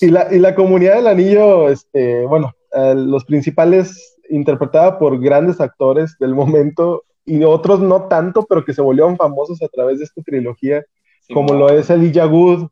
Y 0.00 0.10
la, 0.10 0.26
y 0.34 0.38
la 0.38 0.54
comunidad 0.54 0.96
del 0.96 1.06
anillo, 1.06 1.68
este, 1.68 2.26
bueno, 2.26 2.52
eh, 2.72 2.94
los 2.96 3.24
principales 3.24 4.16
interpretada 4.28 4.98
por 4.98 5.20
grandes 5.20 5.60
actores 5.60 6.16
del 6.18 6.34
momento 6.34 7.04
y 7.24 7.44
otros 7.44 7.80
no 7.80 8.08
tanto, 8.08 8.44
pero 8.48 8.64
que 8.64 8.74
se 8.74 8.82
volvieron 8.82 9.16
famosos 9.16 9.62
a 9.62 9.68
través 9.68 9.98
de 9.98 10.04
esta 10.04 10.22
trilogía, 10.22 10.84
como 11.32 11.54
lo 11.54 11.70
es 11.70 11.88
Elijah 11.90 12.26
Wood, 12.26 12.68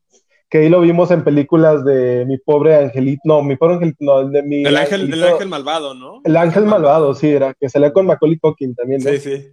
que 0.50 0.58
ahí 0.58 0.68
lo 0.68 0.80
vimos 0.80 1.10
en 1.10 1.24
películas 1.24 1.84
de 1.84 2.26
Mi 2.26 2.36
Pobre 2.38 2.76
Angelito, 2.76 3.22
no, 3.24 3.42
Mi 3.42 3.56
Pobre 3.56 3.74
Angelito, 3.76 3.98
no, 4.00 4.28
de 4.28 4.42
mi 4.42 4.64
El 4.64 4.76
ángel, 4.76 5.12
el 5.12 5.24
ángel 5.24 5.48
malvado, 5.48 5.94
¿no? 5.94 6.20
el 6.24 6.36
ángel 6.36 6.64
malvado, 6.64 7.14
sí, 7.14 7.28
era, 7.30 7.54
que 7.54 7.70
salía 7.70 7.92
con 7.92 8.06
Macaulay 8.06 8.38
Culkin 8.38 8.74
también, 8.74 9.02
¿no? 9.02 9.10
Sí, 9.10 9.18
sí. 9.18 9.48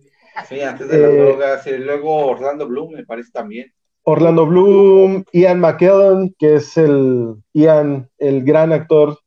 Sí, 0.47 0.61
antes 0.61 0.87
de 0.89 0.97
las 0.97 1.11
Eh, 1.11 1.15
drogas. 1.17 1.67
y 1.67 1.77
luego 1.77 2.27
Orlando 2.27 2.67
Bloom, 2.67 2.93
me 2.93 3.05
parece 3.05 3.31
también. 3.31 3.71
Orlando 4.03 4.45
Bloom, 4.45 5.23
Ian 5.33 5.59
McKellen, 5.59 6.33
que 6.39 6.55
es 6.55 6.77
el 6.77 7.35
Ian, 7.53 8.09
el 8.17 8.43
gran 8.43 8.71
actor, 8.73 9.17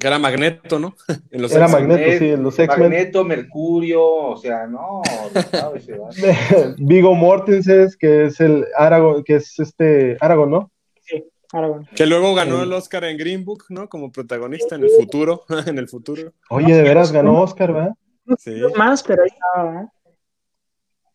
Que 0.00 0.06
era 0.06 0.18
Magneto, 0.20 0.78
¿no? 0.78 0.94
En 1.32 1.42
los 1.42 1.52
Era. 1.52 1.66
Magneto, 1.66 2.18
sí, 2.18 2.30
en 2.30 2.42
los 2.44 2.56
X-Men. 2.58 2.90
Magneto, 2.90 3.24
Mercurio, 3.24 4.04
o 4.04 4.36
sea, 4.36 4.66
no. 4.68 5.02
Vigo 6.78 7.14
Mortensen, 7.14 7.88
que 7.98 8.26
es 8.26 8.40
el 8.40 8.66
Aragorn, 8.76 9.24
que 9.24 9.36
es 9.36 9.58
este 9.58 10.16
Aragorn, 10.20 10.50
¿no? 10.50 10.70
Ahora, 11.52 11.66
bueno. 11.66 11.84
Que 11.96 12.06
luego 12.06 12.32
ganó 12.36 12.58
Sí. 12.58 12.62
el 12.62 12.72
Oscar 12.72 13.02
en 13.04 13.16
Green 13.18 13.44
Book, 13.44 13.64
¿no? 13.70 13.88
Como 13.88 14.12
protagonista 14.12 14.76
en 14.76 14.84
el 14.84 14.90
futuro. 14.90 15.42
en 15.66 15.78
el 15.78 15.88
futuro. 15.88 16.32
Oye, 16.48 16.72
de 16.72 16.82
veras 16.82 17.10
ganó 17.10 17.42
Oscar, 17.42 17.72
¿verdad? 17.72 17.94
Sí. 18.38 18.60
Más, 18.76 19.02
pero 19.02 19.22
ahí 19.22 19.28
estaba, 19.32 19.82
¿eh? 19.82 19.86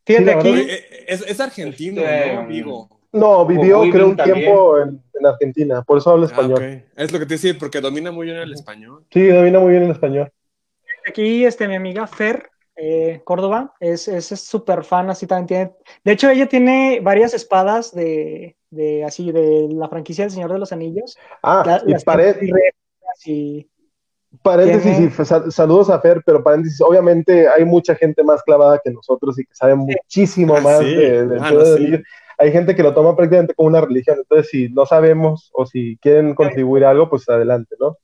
Sí, 0.07 0.13
Fíjate 0.13 0.25
la 0.25 0.39
aquí. 0.39 0.49
Oye, 0.51 0.73
eh, 0.75 1.05
es, 1.07 1.21
es 1.21 1.39
argentino, 1.39 2.01
Este, 2.01 2.35
¿no? 2.35 2.47
Vigo. 2.47 2.89
No, 3.11 3.45
vivió 3.45 3.81
creo 3.89 4.07
un 4.09 4.15
también. 4.17 4.39
tiempo 4.41 4.77
en, 4.79 5.01
en 5.13 5.25
Argentina, 5.25 5.81
por 5.83 5.97
eso 5.99 6.11
habla 6.11 6.25
Ah, 6.25 6.29
español. 6.29 6.57
ok. 6.57 6.83
Es 6.97 7.11
lo 7.13 7.19
que 7.19 7.25
te 7.25 7.35
decía, 7.35 7.55
porque 7.57 7.79
domina 7.81 8.11
muy 8.11 8.25
bien 8.27 8.37
el 8.37 8.51
español. 8.53 9.05
Sí, 9.11 9.27
domina 9.27 9.59
muy 9.59 9.71
bien 9.71 9.83
el 9.83 9.91
español. 9.91 10.31
aquí 11.07 11.45
este, 11.45 11.67
mi 11.67 11.75
amiga 11.75 12.05
Fer 12.07 12.49
eh, 12.75 13.21
Córdoba 13.23 13.73
es 13.79 14.09
es 14.09 14.33
es 14.33 14.41
súper 14.41 14.83
fan, 14.83 15.09
así 15.09 15.25
también 15.27 15.47
tiene. 15.47 15.71
De 16.03 16.11
hecho, 16.11 16.29
ella 16.29 16.47
tiene 16.49 16.99
varias 17.01 17.33
espadas 17.33 17.93
de, 17.95 18.57
de 18.69 19.05
así 19.05 19.31
de 19.31 19.69
la 19.71 19.87
franquicia 19.87 20.25
del 20.25 20.31
Señor 20.31 20.51
de 20.51 20.59
los 20.59 20.73
Anillos. 20.73 21.17
Ah, 21.41 21.63
La- 21.65 21.81
y 21.87 21.91
las 21.93 22.03
pare- 22.03 22.33
tiene 22.33 22.47
directas 22.47 23.27
y 23.27 23.69
paréntesis, 24.41 24.99
y 24.99 25.51
saludos 25.51 25.89
a 25.89 25.99
Fer, 25.99 26.21
pero 26.25 26.43
paréntesis, 26.43 26.81
obviamente 26.81 27.47
hay 27.47 27.65
mucha 27.65 27.95
gente 27.95 28.23
más 28.23 28.41
clavada 28.43 28.79
que 28.83 28.91
nosotros 28.91 29.37
y 29.39 29.45
que 29.45 29.55
sabe 29.55 29.75
muchísimo 29.75 30.55
Ah, 30.57 30.61
más 30.61 30.79
sí. 30.79 30.95
de, 30.95 31.37
Ah, 31.39 31.51
no, 31.51 31.59
de 31.59 31.77
sí. 31.77 32.03
Hay 32.37 32.51
gente 32.51 32.75
que 32.75 32.83
lo 32.83 32.93
toma 32.93 33.15
prácticamente 33.15 33.53
como 33.53 33.69
una 33.69 33.81
religión, 33.81 34.17
entonces 34.17 34.49
si 34.49 34.69
no 34.69 34.85
sabemos 34.85 35.49
o 35.53 35.65
si 35.65 35.97
quieren 35.97 36.35
contribuir 36.35 36.83
a 36.85 36.89
algo, 36.89 37.09
pues 37.09 37.27
adelante, 37.29 37.75
¿no? 37.79 37.97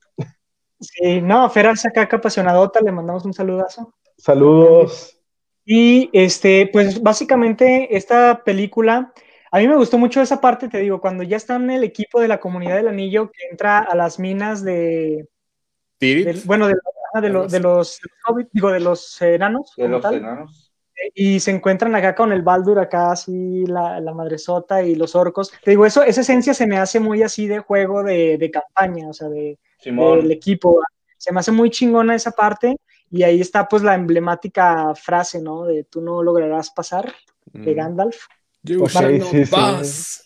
sí, 0.80 1.20
no, 1.20 1.48
Fer 1.50 1.66
acá 1.66 2.08
apasionadota, 2.16 2.80
le 2.80 2.92
mandamos 2.92 3.24
un 3.24 3.34
saludazo. 3.34 3.94
Saludos. 4.16 5.18
Y 5.64 6.10
este, 6.12 6.68
pues 6.72 7.02
básicamente 7.02 7.96
esta 7.96 8.42
película, 8.44 9.12
a 9.50 9.58
mí 9.58 9.68
me 9.68 9.76
gustó 9.76 9.98
mucho 9.98 10.20
esa 10.20 10.40
parte, 10.40 10.68
te 10.68 10.78
digo, 10.78 11.00
cuando 11.00 11.22
ya 11.22 11.36
están 11.36 11.70
el 11.70 11.84
equipo 11.84 12.20
de 12.20 12.28
la 12.28 12.40
comunidad 12.40 12.76
del 12.76 12.88
anillo 12.88 13.30
que 13.30 13.48
entra 13.50 13.78
a 13.78 13.94
las 13.94 14.18
minas 14.18 14.64
de. 14.64 15.28
Del- 16.06 16.42
bueno, 16.44 16.66
de, 16.68 16.74
de 17.20 17.28
los, 17.28 17.50
de 17.52 17.60
los 17.60 18.00
hobbits, 18.26 18.50
digo, 18.52 18.70
de 18.70 18.80
los 18.80 19.20
enanos, 19.22 19.72
De 19.76 19.88
los 19.88 20.00
tal, 20.02 20.14
enanos. 20.16 20.72
y 21.14 21.40
se 21.40 21.50
encuentran 21.50 21.94
acá 21.94 22.14
con 22.14 22.32
el 22.32 22.42
Baldur, 22.42 22.78
acá 22.78 23.12
así 23.12 23.64
la, 23.66 24.00
la 24.00 24.12
madresota 24.14 24.82
y 24.82 24.94
los 24.94 25.14
orcos. 25.14 25.52
Te 25.62 25.70
digo, 25.72 25.84
eso, 25.86 26.02
esa 26.02 26.20
esencia 26.22 26.54
se 26.54 26.66
me 26.66 26.78
hace 26.78 27.00
muy 27.00 27.22
así 27.22 27.46
de 27.46 27.58
juego 27.60 28.02
de, 28.02 28.38
de 28.38 28.50
campaña, 28.50 29.08
o 29.08 29.12
sea, 29.12 29.28
de, 29.28 29.58
del 29.84 30.30
equipo. 30.30 30.80
Se 31.18 31.32
me 31.32 31.40
hace 31.40 31.52
muy 31.52 31.70
chingona 31.70 32.14
esa 32.14 32.30
parte. 32.32 32.76
Y 33.14 33.24
ahí 33.24 33.42
está 33.42 33.68
pues 33.68 33.82
la 33.82 33.94
emblemática 33.94 34.94
frase, 34.94 35.42
¿no? 35.42 35.64
De 35.64 35.84
tú 35.84 36.00
no 36.00 36.22
lograrás 36.22 36.70
pasar, 36.70 37.12
de 37.52 37.72
Mm. 37.72 37.76
Gandalf. 37.76 38.16
You 38.62 38.84
Ok, 38.84 38.88
shall 38.90 39.22
sí. 39.22 39.44
pass. 39.50 40.24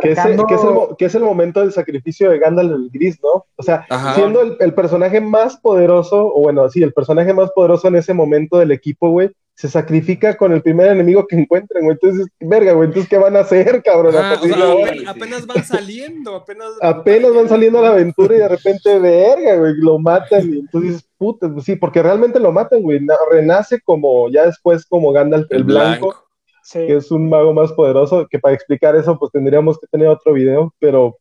Que 0.00 0.12
es, 0.12 0.24
el, 0.24 0.44
que, 0.46 0.54
es 0.54 0.62
el, 0.64 0.70
mo- 0.70 0.96
que 0.96 1.04
es 1.04 1.14
el 1.14 1.22
momento 1.22 1.60
del 1.60 1.72
sacrificio 1.72 2.30
de 2.30 2.38
Gandalf 2.38 2.72
el 2.72 2.90
Gris, 2.92 3.18
¿no? 3.22 3.44
O 3.56 3.62
sea, 3.62 3.86
Ajá. 3.88 4.14
siendo 4.14 4.40
el, 4.42 4.56
el 4.60 4.74
personaje 4.74 5.20
más 5.20 5.56
poderoso, 5.58 6.26
o 6.34 6.40
bueno, 6.40 6.68
sí, 6.68 6.82
el 6.82 6.92
personaje 6.92 7.32
más 7.32 7.50
poderoso 7.52 7.88
en 7.88 7.96
ese 7.96 8.12
momento 8.14 8.58
del 8.58 8.72
equipo, 8.72 9.10
güey, 9.10 9.30
se 9.54 9.68
sacrifica 9.68 10.36
con 10.36 10.52
el 10.52 10.62
primer 10.62 10.88
enemigo 10.90 11.26
que 11.26 11.36
encuentren, 11.36 11.84
güey. 11.84 11.96
Entonces, 12.00 12.26
verga, 12.40 12.72
güey, 12.72 12.88
entonces, 12.88 13.08
¿qué 13.08 13.18
van 13.18 13.36
a 13.36 13.40
hacer, 13.40 13.82
cabrón? 13.82 14.16
Ajá, 14.16 14.30
A 14.30 14.32
o 14.32 14.34
partir 14.34 14.54
sea, 14.54 14.64
de 14.64 14.72
ahora? 14.72 14.90
apenas, 14.90 15.14
apenas 15.16 15.46
van 15.46 15.64
saliendo, 15.64 16.34
apenas. 16.34 16.68
Apenas 16.80 17.34
van 17.34 17.48
saliendo 17.50 17.78
a 17.78 17.82
la 17.82 17.88
aventura 17.90 18.34
y 18.34 18.38
de 18.38 18.48
repente, 18.48 18.98
verga, 18.98 19.56
güey, 19.56 19.74
lo 19.76 19.98
matan. 19.98 20.52
Y 20.54 20.58
entonces 20.60 20.90
dices, 20.92 21.08
puta, 21.18 21.52
pues 21.52 21.66
sí, 21.66 21.76
porque 21.76 22.02
realmente 22.02 22.40
lo 22.40 22.50
matan, 22.50 22.80
güey. 22.82 23.00
Na- 23.00 23.14
Renace 23.30 23.80
como, 23.84 24.30
ya 24.30 24.46
después, 24.46 24.86
como 24.86 25.12
Gandalf 25.12 25.46
el, 25.50 25.64
blanco, 25.64 26.16
Sí, 26.62 26.86
que 26.86 26.96
es 26.96 27.10
un 27.10 27.28
mago 27.28 27.52
más 27.52 27.72
poderoso, 27.72 28.26
que 28.28 28.38
para 28.38 28.54
explicar 28.54 28.94
eso, 28.96 29.18
pues 29.18 29.32
tendríamos 29.32 29.78
que 29.78 29.86
tener 29.88 30.08
otro 30.08 30.32
video, 30.32 30.74
pero 30.78 31.18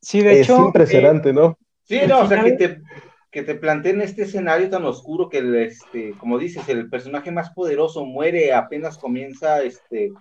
sí, 0.00 0.22
de 0.22 0.40
es 0.40 0.40
hecho, 0.40 0.58
eh, 0.58 0.66
impresionante, 0.66 1.32
¿no? 1.32 1.56
Sí, 1.84 2.00
no, 2.08 2.20
o 2.20 2.26
sea, 2.26 2.42
que 2.42 2.52
te, 2.52 2.80
que 3.30 3.42
te 3.42 3.54
planteen 3.54 4.00
este 4.00 4.22
escenario 4.22 4.68
tan 4.70 4.84
oscuro 4.84 5.28
que, 5.28 5.38
el, 5.38 5.54
este, 5.54 6.14
como 6.18 6.38
dices, 6.38 6.68
el 6.68 6.90
personaje 6.90 7.30
más 7.30 7.50
poderoso 7.50 8.04
muere 8.04 8.52
apenas 8.52 8.98
comienza 8.98 9.62
este, 9.62 10.12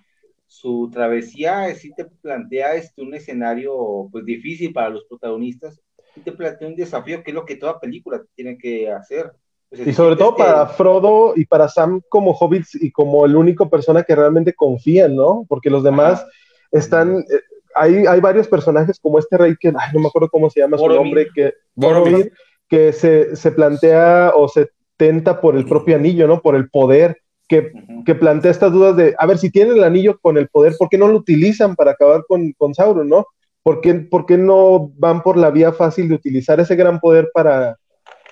su 0.47 0.89
travesía, 0.91 1.73
sí 1.75 1.91
te 1.95 2.05
plantea 2.05 2.75
este, 2.75 3.01
un 3.01 3.13
escenario 3.15 4.09
pues 4.11 4.25
difícil 4.25 4.73
para 4.73 4.89
los 4.89 5.05
protagonistas, 5.05 5.81
y 6.15 6.21
te 6.21 6.31
plantea 6.33 6.67
un 6.67 6.75
desafío 6.75 7.23
que 7.23 7.31
es 7.31 7.35
lo 7.35 7.45
que 7.45 7.55
toda 7.55 7.79
película 7.79 8.21
tiene 8.35 8.57
que 8.57 8.91
hacer. 8.91 9.31
Sea, 9.71 9.87
Y 9.87 9.93
sobre 9.93 10.15
todo 10.17 10.35
que- 10.35 10.43
para 10.43 10.67
Frodo 10.67 11.33
y 11.35 11.45
para 11.45 11.69
Sam 11.69 12.01
como 12.09 12.31
hobbits 12.33 12.75
y 12.75 12.91
como 12.91 13.25
el 13.25 13.35
único 13.35 13.69
persona 13.69 14.03
que 14.03 14.15
realmente 14.15 14.53
confían, 14.53 15.15
¿no? 15.15 15.45
Porque 15.47 15.69
los 15.69 15.83
demás 15.83 16.19
Ajá. 16.21 16.29
están, 16.71 17.19
eh, 17.19 17.39
hay, 17.75 18.05
hay 18.05 18.19
varios 18.19 18.47
personajes 18.49 18.99
como 18.99 19.17
este 19.17 19.37
rey 19.37 19.55
que, 19.59 19.69
ay, 19.69 19.89
no 19.93 20.01
me 20.01 20.07
acuerdo 20.07 20.29
cómo 20.29 20.49
se 20.49 20.59
llama 20.59 20.77
su 20.77 20.83
Boromir. 20.83 21.03
nombre, 21.05 21.27
que, 21.33 21.53
Boromir. 21.75 22.33
que 22.67 22.91
se, 22.91 23.35
se 23.35 23.51
plantea 23.51 24.33
o 24.35 24.47
se 24.49 24.69
tenta 24.97 25.39
por 25.39 25.55
el 25.55 25.65
propio 25.65 25.95
anillo, 25.95 26.27
¿no? 26.27 26.41
Por 26.41 26.55
el 26.55 26.69
poder, 26.69 27.17
que, 27.47 27.71
Ujú. 27.73 28.03
que 28.03 28.15
plantea 28.15 28.51
estas 28.51 28.71
dudas 28.73 28.95
de, 28.97 29.15
a 29.17 29.25
ver, 29.25 29.37
si 29.37 29.49
tienen 29.51 29.77
el 29.77 29.83
anillo 29.85 30.19
con 30.21 30.37
el 30.37 30.47
poder, 30.49 30.75
¿por 30.77 30.89
qué 30.89 30.97
no 30.97 31.07
lo 31.07 31.17
utilizan 31.17 31.75
para 31.75 31.91
acabar 31.91 32.23
con, 32.27 32.51
con 32.57 32.73
Sauron, 32.75 33.07
¿no? 33.09 33.25
¿Por 33.63 33.79
qué, 33.81 33.93
por 33.95 34.25
qué 34.25 34.37
no 34.37 34.91
van 34.97 35.21
por 35.21 35.37
la 35.37 35.49
vía 35.49 35.71
fácil 35.71 36.09
de 36.09 36.15
utilizar 36.15 36.59
ese 36.59 36.75
gran 36.75 36.99
poder 36.99 37.29
para, 37.33 37.77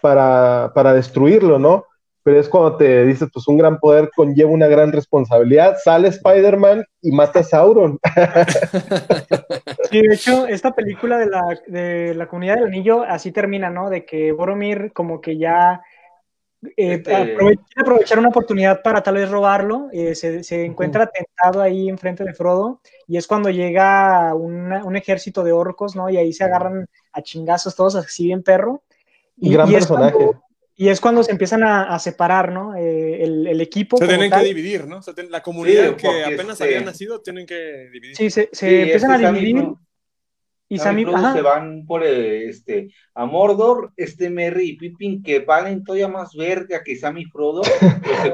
para, 0.02 0.72
para 0.74 0.94
destruirlo, 0.94 1.60
¿no? 1.60 1.86
Pero 2.22 2.40
es 2.40 2.50
cuando 2.50 2.76
te 2.76 3.06
dices, 3.06 3.30
pues 3.34 3.48
un 3.48 3.58
gran 3.58 3.80
poder 3.80 4.10
conlleva 4.16 4.52
una 4.52 4.68
gran 4.68 4.92
responsabilidad. 4.92 5.78
Sale 5.84 6.10
Spider-Man 6.10 6.86
y 7.02 7.12
mata 7.12 7.40
a 7.40 7.44
Sauron. 7.44 7.98
Sí, 9.90 10.02
de 10.02 10.14
hecho, 10.14 10.46
esta 10.46 10.72
película 10.72 11.18
de 11.18 11.26
la, 11.28 11.42
de 11.68 12.14
la 12.14 12.28
comunidad 12.28 12.56
del 12.56 12.66
anillo 12.68 13.02
así 13.04 13.32
termina, 13.32 13.70
¿no? 13.70 13.90
De 13.90 14.06
que 14.06 14.32
Boromir 14.32 14.92
como 14.94 15.20
que 15.22 15.38
ya 15.38 15.82
eh, 16.78 17.02
Este- 17.04 17.36
aprovechar 17.78 18.20
una 18.20 18.30
oportunidad 18.30 18.82
para 18.84 19.02
tal 19.02 19.16
vez 19.16 19.32
robarlo, 19.32 19.88
eh, 19.92 20.14
se, 20.14 20.44
se 20.44 20.66
encuentra 20.66 21.08
tentado 21.08 21.62
ahí 21.62 21.90
enfrente 21.90 22.24
de 22.24 22.34
Frodo 22.34 22.82
y 23.08 23.18
es 23.18 23.26
cuando 23.26 23.50
llega 23.50 24.36
una- 24.36 24.84
un 24.84 24.96
ejército 24.96 25.44
de 25.44 25.54
orcos, 25.54 25.96
¿no? 25.96 26.10
Y 26.10 26.18
ahí 26.18 26.34
se 26.34 26.44
agarran 26.44 26.86
a 27.14 27.22
chingazos 27.24 27.76
todos 27.76 27.96
así 27.96 28.26
bien 28.28 28.44
perro. 28.44 28.84
Y 29.42 29.54
gran 29.54 29.72
personaje. 29.72 30.14
cuando- 30.14 30.44
y 30.76 30.88
es 30.88 31.02
cuando 31.02 31.24
se 31.24 31.32
empiezan 31.32 31.62
a, 31.64 31.94
a 31.94 32.00
separar, 32.00 32.54
¿no? 32.54 32.74
Eh, 32.76 33.22
el, 33.24 33.48
el 33.48 33.60
equipo. 33.60 33.98
Se 33.98 34.08
tienen 34.08 34.30
tal. 34.30 34.42
que 34.42 34.48
dividir, 34.48 34.88
¿no? 34.88 35.02
La 35.30 35.42
comunidad 35.44 35.90
Sí, 35.90 35.96
que 35.98 36.24
apenas 36.24 36.52
este- 36.52 36.64
había 36.64 36.82
nacido 36.82 37.20
tienen 37.22 37.46
que 37.46 37.90
dividir. 37.92 38.16
Sí, 38.16 38.30
se, 38.30 38.48
se 38.54 38.68
Sí, 38.70 38.76
empiezan 38.76 39.12
este 39.16 39.26
a 39.26 39.32
dividir. 39.34 39.56
y 40.70 40.78
Sam 40.78 40.86
Sam 40.86 41.00
y 41.00 41.02
y- 41.02 41.06
Frodo 41.06 41.18
ajá. 41.18 41.34
se 41.34 41.42
van 41.42 41.86
por 41.86 42.04
eh, 42.06 42.48
este 42.48 42.92
a 43.14 43.26
Mordor, 43.26 43.92
este 43.98 44.30
Merry 44.30 44.70
y 44.70 44.78
Pippin 44.78 45.22
que 45.22 45.40
valen 45.40 45.84
todavía 45.84 46.08
más 46.08 46.34
verga 46.34 46.82
que 46.82 46.96
Sam 46.96 47.18
y 47.18 47.26
Frodo, 47.26 47.62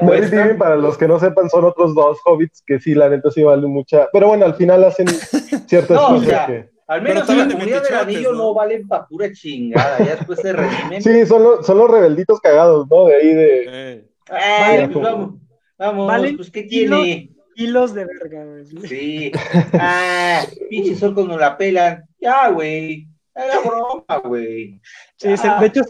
Merry 0.02 0.26
y. 0.26 0.30
Pippin, 0.44 0.58
para 0.58 0.76
los 0.76 0.96
que 0.96 1.08
no 1.08 1.18
sepan, 1.18 1.50
son 1.50 1.64
otros 1.64 1.96
dos 1.96 2.18
hobbits 2.24 2.62
que 2.64 2.78
sí, 2.78 2.94
la 2.94 3.08
neta 3.08 3.28
sí 3.32 3.42
valen 3.42 3.70
mucha. 3.72 4.08
Pero 4.12 4.28
bueno, 4.28 4.44
al 4.44 4.54
final 4.54 4.84
hacen 4.84 5.08
ciertas 5.66 5.96
No, 5.96 6.06
o 6.06 6.08
cosas 6.10 6.28
sea, 6.28 6.46
que. 6.46 6.75
Al 6.88 7.02
menos 7.02 7.28
la 7.28 7.46
de 7.46 7.52
comunidad 7.54 7.82
del 7.82 7.94
anillo 7.94 8.32
¿no? 8.32 8.38
no 8.38 8.54
valen 8.54 8.86
pa' 8.86 9.06
pura 9.08 9.32
chingada, 9.32 9.98
ya 9.98 10.16
después 10.16 10.38
se 10.40 10.52
redimen. 10.52 11.02
Sí, 11.02 11.26
son 11.26 11.42
los, 11.42 11.66
son 11.66 11.78
los 11.78 11.90
rebelditos 11.90 12.40
cagados, 12.40 12.86
¿no? 12.88 13.06
De 13.06 13.14
ahí 13.16 13.34
de. 13.34 13.64
Eh, 13.68 14.04
Ay, 14.28 14.76
Vale. 14.82 14.88
pues 14.92 15.04
vamos, 15.04 15.34
vamos, 15.78 16.06
Valen 16.08 16.36
pues 16.36 16.50
¿qué 16.50 16.66
kilos. 16.66 17.02
tiene? 17.02 17.30
Kilos 17.56 17.94
de 17.94 18.04
verga, 18.04 18.44
güey. 18.44 18.64
Sí. 18.86 19.32
Ah, 19.72 20.44
pinches 20.68 21.02
orcos 21.02 21.26
no 21.26 21.38
la 21.38 21.56
pelan. 21.56 22.04
Ya, 22.20 22.48
güey. 22.50 23.06
Era 23.34 23.60
broma, 23.60 24.18
güey. 24.24 24.80
Sí, 25.16 25.36
se- 25.36 25.48
de 25.60 25.66
hecho, 25.66 25.82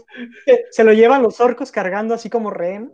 se, 0.45 0.65
se 0.71 0.83
lo 0.83 0.93
llevan 0.93 1.21
los 1.23 1.39
orcos 1.39 1.71
cargando 1.71 2.13
así 2.13 2.29
como 2.29 2.49
rehén. 2.51 2.91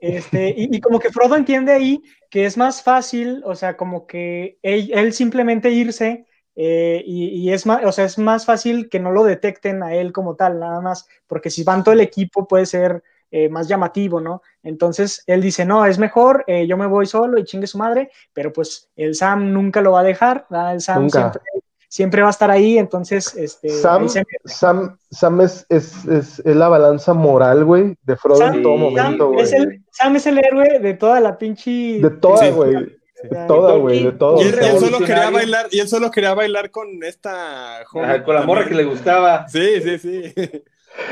Este, 0.00 0.48
y, 0.56 0.76
y 0.76 0.80
como 0.80 0.98
que 1.00 1.10
Frodo 1.10 1.36
entiende 1.36 1.72
ahí 1.72 2.02
que 2.30 2.44
es 2.44 2.56
más 2.56 2.82
fácil, 2.82 3.42
o 3.46 3.54
sea, 3.54 3.76
como 3.76 4.06
que 4.06 4.58
él, 4.62 4.90
él 4.92 5.12
simplemente 5.12 5.70
irse 5.70 6.25
eh, 6.56 7.02
y, 7.06 7.26
y 7.28 7.52
es 7.52 7.66
más, 7.66 7.84
o 7.84 7.92
sea, 7.92 8.04
es 8.06 8.18
más 8.18 8.44
fácil 8.46 8.88
que 8.88 8.98
no 8.98 9.12
lo 9.12 9.24
detecten 9.24 9.82
a 9.82 9.94
él 9.94 10.12
como 10.12 10.34
tal, 10.36 10.58
nada 10.58 10.80
más, 10.80 11.06
porque 11.26 11.50
si 11.50 11.62
van 11.64 11.84
todo 11.84 11.92
el 11.92 12.00
equipo 12.00 12.48
puede 12.48 12.66
ser 12.66 13.02
eh, 13.30 13.48
más 13.48 13.68
llamativo, 13.68 14.20
¿no? 14.20 14.40
Entonces 14.62 15.22
él 15.26 15.42
dice, 15.42 15.64
no, 15.66 15.84
es 15.84 15.98
mejor, 15.98 16.44
eh, 16.46 16.66
yo 16.66 16.76
me 16.76 16.86
voy 16.86 17.06
solo 17.06 17.38
y 17.38 17.44
chingue 17.44 17.66
su 17.66 17.76
madre, 17.76 18.10
pero 18.32 18.52
pues 18.52 18.88
el 18.96 19.14
Sam 19.14 19.52
nunca 19.52 19.80
lo 19.82 19.92
va 19.92 20.00
a 20.00 20.04
dejar, 20.04 20.46
¿verdad? 20.48 20.74
El 20.74 20.80
Sam 20.80 21.02
Nunca. 21.02 21.18
siempre, 21.20 21.42
siempre 21.88 22.22
va 22.22 22.28
a 22.28 22.30
estar 22.30 22.50
ahí, 22.50 22.78
entonces, 22.78 23.34
este, 23.36 23.68
Sam, 23.68 24.08
se- 24.08 24.22
Sam, 24.44 24.96
Sam 25.10 25.40
es, 25.40 25.66
es, 25.68 26.04
es, 26.06 26.38
es 26.38 26.56
la 26.56 26.68
balanza 26.68 27.14
moral, 27.14 27.64
güey, 27.64 27.96
de 28.02 28.16
Frodo 28.16 28.38
Sam- 28.40 28.54
en 28.56 28.62
todo 28.62 28.76
momento, 28.76 29.32
es 29.38 29.50
güey. 29.50 29.62
el, 29.62 29.84
Sam 29.90 30.16
es 30.16 30.26
el 30.26 30.38
héroe 30.38 30.78
de 30.78 30.94
toda 30.94 31.20
la 31.20 31.36
pinche. 31.36 31.98
De 32.00 32.10
toda, 32.10 32.48
güey. 32.50 32.96
De 33.28 33.46
toda, 33.46 33.74
güey, 33.76 34.04
de 34.04 34.12
todo. 34.12 34.42
Y 34.42 34.46
él, 34.46 34.78
solo 34.78 34.98
quería 34.98 35.30
bailar, 35.30 35.66
y 35.70 35.80
él 35.80 35.88
solo 35.88 36.10
quería 36.10 36.34
bailar 36.34 36.70
con 36.70 37.02
esta 37.04 37.84
joven 37.86 38.10
Ajá, 38.10 38.24
con 38.24 38.34
la 38.34 38.42
morra 38.42 38.66
que 38.66 38.74
le 38.74 38.84
gustaba. 38.84 39.48
Sí, 39.48 39.80
sí, 39.82 39.98
sí. 39.98 40.34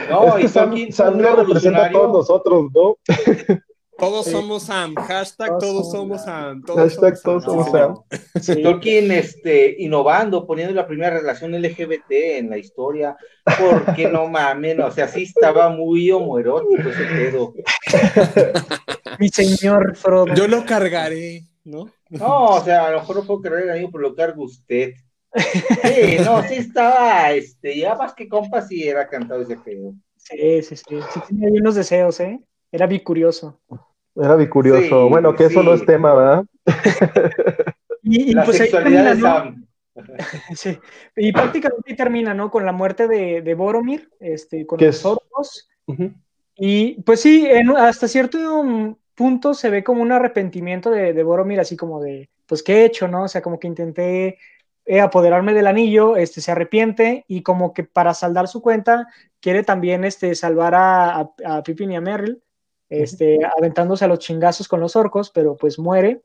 No, 0.09 0.29
es 0.29 0.35
que 0.37 0.43
y 0.45 0.49
Sam, 0.49 0.75
Sam 0.93 1.15
un 1.17 1.23
lo 1.23 1.37
representa 1.37 1.85
a 1.87 1.91
todos 1.91 2.11
nosotros, 2.11 2.67
¿no? 2.75 2.97
Todos 3.99 4.25
Sí. 4.27 4.33
somos 4.33 4.65
Sam. 4.65 4.95
Hashtag 4.97 5.49
Todos 5.59 5.61
todos 5.61 5.93
somos 5.93 6.25
Sam. 6.25 6.63
Todos 6.65 6.81
Hashtag 6.81 7.17
somos 7.17 7.45
todos 7.45 7.67
somos 7.67 7.71
señor. 7.71 8.05
sí. 8.41 8.63
Tolkien 8.63 9.13
este, 9.13 9.77
innovando, 9.79 10.47
poniendo 10.47 10.75
la 10.75 10.87
primera 10.87 11.11
relación 11.19 11.53
LGBT 11.53 12.11
en 12.11 12.51
la 12.51 12.59
historia, 12.59 13.17
porque 13.45 14.09
no 14.09 14.27
mames, 14.27 14.79
o 14.81 14.91
sea, 14.91 15.07
sí 15.07 15.23
estaba 15.23 15.69
muy 15.69 16.11
homoerótico 16.11 16.89
ese 16.89 17.05
pedo. 17.05 17.55
Mi 19.21 19.29
señor 19.29 19.95
Frodo. 19.97 20.35
Yo 20.35 20.49
lo 20.49 20.65
cargaré, 20.65 21.45
¿no? 21.65 21.91
No, 22.11 22.47
o 22.47 22.61
sea, 22.65 22.87
a 22.87 22.91
lo 22.93 23.01
mejor 23.01 23.17
no 23.17 23.25
puedo 23.27 23.41
creer 23.43 23.71
amigo, 23.71 23.91
pero 23.93 24.03
lo 24.09 24.15
cargo 24.15 24.45
usted. 24.45 24.93
Sí, 25.35 26.17
no, 26.25 26.43
sí 26.45 26.55
estaba, 26.55 27.33
este, 27.33 27.77
ya 27.79 27.95
más 27.97 28.15
que 28.15 28.29
compas 28.29 28.69
sí 28.69 28.87
era 28.89 29.09
cantado 29.09 29.43
ese 29.43 29.57
pedo. 29.57 29.93
Sí, 30.17 30.63
sí, 30.63 30.77
sí. 30.77 30.85
Sí 31.13 31.21
tenía 31.29 31.49
ahí 31.49 31.59
unos 31.59 31.75
deseos, 31.75 32.21
¿eh? 32.21 32.41
Era 32.71 32.87
bicurioso. 32.87 33.61
Era 34.15 34.37
bicurioso. 34.37 35.05
Sí, 35.05 35.11
bueno, 35.11 35.35
que 35.35 35.45
eso 35.47 35.61
sí. 35.61 35.67
no 35.67 35.75
es 35.75 35.85
tema, 35.85 36.15
¿verdad? 36.15 36.45
Y, 38.03 38.31
y 38.31 38.33
La 38.35 38.45
pues 38.45 38.61
ahí 38.61 38.67
sexualidad 38.69 39.03
de 39.05 39.09
termina, 39.11 39.29
¿no? 39.29 39.45
Sam. 39.45 39.67
Sí. 40.57 40.79
Y 41.17 41.33
prácticamente 41.33 41.91
ahí 41.91 41.97
termina, 41.97 42.35
¿no? 42.35 42.51
Con 42.51 42.65
la 42.67 42.73
muerte 42.73 43.09
de, 43.09 43.43
de 43.43 43.55
Boromir, 43.55 44.11
este, 44.21 44.67
con 44.67 44.79
Que 44.79 44.87
los 44.87 44.97
es- 44.97 45.05
orcos. 45.05 45.69
Ujú. 45.87 46.13
Y 46.57 47.03
pues 47.03 47.21
sí, 47.21 47.47
en- 47.49 47.77
hasta 47.77 48.07
cierto 48.09 48.39
um, 49.19 49.25
punto 49.25 49.55
se 49.55 49.71
ve 49.71 49.85
como 49.85 50.03
un 50.03 50.13
arrepentimiento 50.13 50.91
de, 50.91 51.13
de 51.13 51.23
Boromir, 51.23 51.61
así 51.61 51.77
como 51.77 52.01
de, 52.01 52.31
pues, 52.47 52.63
¿qué 52.63 52.83
he 52.83 52.85
hecho, 52.85 53.09
no? 53.09 53.25
O 53.25 53.29
sea, 53.29 53.43
como 53.43 53.59
que 53.59 53.69
intenté 53.69 54.39
eh, 54.87 55.01
apoderarme 55.01 55.55
del 55.55 55.67
anillo, 55.67 56.17
este, 56.17 56.41
se 56.41 56.53
arrepiente 56.53 57.25
y 57.29 57.43
como 57.43 57.73
que 57.73 57.85
para 57.85 58.15
saldar 58.15 58.49
su 58.49 58.61
cuenta 58.61 59.09
quiere 59.41 59.63
también 59.63 60.05
este, 60.05 60.35
salvar 60.35 60.75
a, 60.75 61.21
a, 61.21 61.31
a 61.47 61.63
Pippin 61.63 61.93
y 61.93 61.97
a 61.97 62.01
Merrill, 62.01 62.43
este, 62.89 63.39
aventándose 63.57 64.05
a 64.05 64.09
los 64.09 64.19
chingazos 64.19 64.69
con 64.69 64.81
los 64.81 64.97
orcos, 64.97 65.31
pero 65.31 65.57
pues 65.57 65.79
muere. 65.79 66.23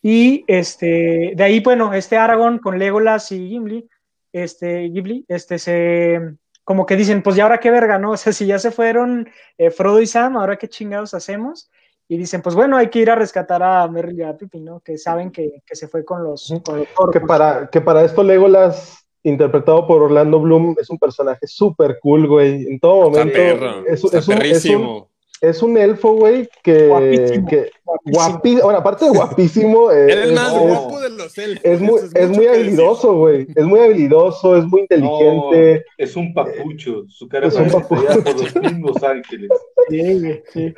Y 0.00 0.44
este, 0.48 1.32
de 1.36 1.44
ahí, 1.44 1.60
bueno, 1.60 1.94
este 1.94 2.16
Aragorn 2.16 2.58
con 2.58 2.78
Legolas 2.78 3.30
y 3.32 3.48
Gimli, 3.48 3.88
este, 4.32 4.88
Ghibli, 4.88 5.24
este, 5.28 5.58
se, 5.58 6.20
como 6.64 6.86
que 6.86 6.96
dicen, 6.96 7.22
pues 7.22 7.36
ya 7.36 7.44
ahora 7.44 7.60
qué 7.60 7.70
verga, 7.70 7.98
¿no? 7.98 8.10
O 8.12 8.16
sea, 8.16 8.32
si 8.32 8.46
ya 8.46 8.58
se 8.58 8.70
fueron 8.70 9.28
eh, 9.58 9.70
Frodo 9.70 10.00
y 10.00 10.06
Sam, 10.06 10.36
ahora 10.36 10.56
qué 10.56 10.68
chingados 10.68 11.14
hacemos. 11.14 11.70
Y 12.12 12.18
dicen, 12.18 12.42
pues 12.42 12.54
bueno, 12.54 12.76
hay 12.76 12.90
que 12.90 12.98
ir 12.98 13.10
a 13.10 13.14
rescatar 13.14 13.62
a 13.62 13.88
Merry 13.88 14.18
y 14.18 14.22
a 14.22 14.36
Pippin, 14.36 14.66
¿no? 14.66 14.80
Que 14.80 14.98
saben 14.98 15.30
que, 15.30 15.62
que 15.64 15.74
se 15.74 15.88
fue 15.88 16.04
con 16.04 16.22
los, 16.22 16.52
con 16.62 16.80
los. 16.80 16.88
Que 17.10 17.20
para, 17.20 17.70
que 17.70 17.80
para 17.80 18.04
esto 18.04 18.22
Legolas, 18.22 19.06
interpretado 19.22 19.86
por 19.86 20.02
Orlando 20.02 20.38
Bloom, 20.38 20.76
es 20.78 20.90
un 20.90 20.98
personaje 20.98 21.46
súper 21.46 21.98
cool, 22.02 22.28
güey. 22.28 22.66
En 22.66 22.78
todo 22.80 23.06
Está 23.06 23.18
momento. 23.20 23.32
perro. 23.32 23.86
es, 23.86 24.04
Está 24.04 24.04
es 24.04 24.12
un, 24.12 24.18
es, 24.18 24.28
un, 24.28 24.34
perrísimo. 24.34 25.08
Es 25.42 25.62
un 25.62 25.76
elfo, 25.76 26.14
güey, 26.14 26.48
que, 26.62 26.86
Guapísimo. 26.86 27.48
que 27.48 27.70
Guapísimo. 28.06 28.62
bueno, 28.62 28.78
aparte 28.78 29.04
de 29.04 29.10
guapísimo, 29.10 29.90
eh, 29.92 30.12
Era 30.12 30.22
el 30.24 30.30
es, 30.30 30.34
más 30.36 30.52
es- 30.54 30.60
guapo 30.60 31.00
de 31.00 31.10
los 31.10 31.36
elfos. 31.38 31.60
es 31.64 31.80
muy, 31.80 32.00
es 32.14 32.28
muy 32.30 32.46
habilidoso, 32.46 33.14
güey. 33.16 33.46
Es 33.54 33.64
muy 33.64 33.80
habilidoso, 33.80 34.56
es 34.56 34.64
muy 34.64 34.82
inteligente. 34.82 35.74
No, 35.74 35.80
es 35.98 36.16
un 36.16 36.32
papucho, 36.32 37.04
su 37.08 37.28
cara 37.28 37.48
Es 37.48 37.54
un 37.56 37.68
papucho. 37.70 38.22
por 38.24 38.54
los 38.54 38.72
mismos 38.72 39.02
ángeles. 39.02 39.50
Sí, 39.90 40.40
sí. 40.52 40.74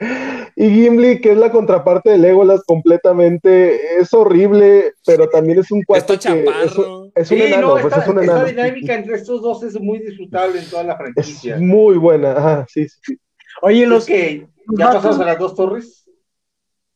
Y 0.56 0.70
Gimli, 0.70 1.20
que 1.20 1.32
es 1.32 1.36
la 1.36 1.52
contraparte 1.52 2.10
de 2.10 2.18
Legolas 2.18 2.62
completamente, 2.64 3.98
es 4.00 4.12
horrible, 4.14 4.94
pero 5.06 5.28
también 5.28 5.58
es 5.58 5.70
un 5.70 5.82
que 5.82 5.98
es, 5.98 6.04
es 6.04 6.76
un 6.78 7.12
Sí, 7.38 7.42
enano, 7.42 7.68
no, 7.68 7.72
pues 7.74 7.84
esta, 7.86 8.00
es 8.00 8.08
un 8.08 8.20
esta 8.20 8.32
enano. 8.32 8.46
dinámica 8.48 8.94
entre 8.94 9.16
estos 9.16 9.42
dos 9.42 9.62
es 9.62 9.78
muy 9.80 9.98
disfrutable 10.00 10.58
en 10.60 10.70
toda 10.70 10.84
la 10.84 10.92
Es 10.94 10.98
franquicia. 10.98 11.56
muy 11.58 11.96
buena, 11.98 12.32
ajá, 12.32 12.66
sí, 12.68 12.88
sí, 12.88 12.98
sí. 13.02 13.18
Oye, 13.62 13.86
Los 13.86 14.07
que 14.07 14.46
ya 14.76 14.86
vatos- 14.86 15.02
pasamos 15.02 15.20
a 15.20 15.24
las 15.24 15.38
dos 15.38 15.55
torres. 15.55 16.09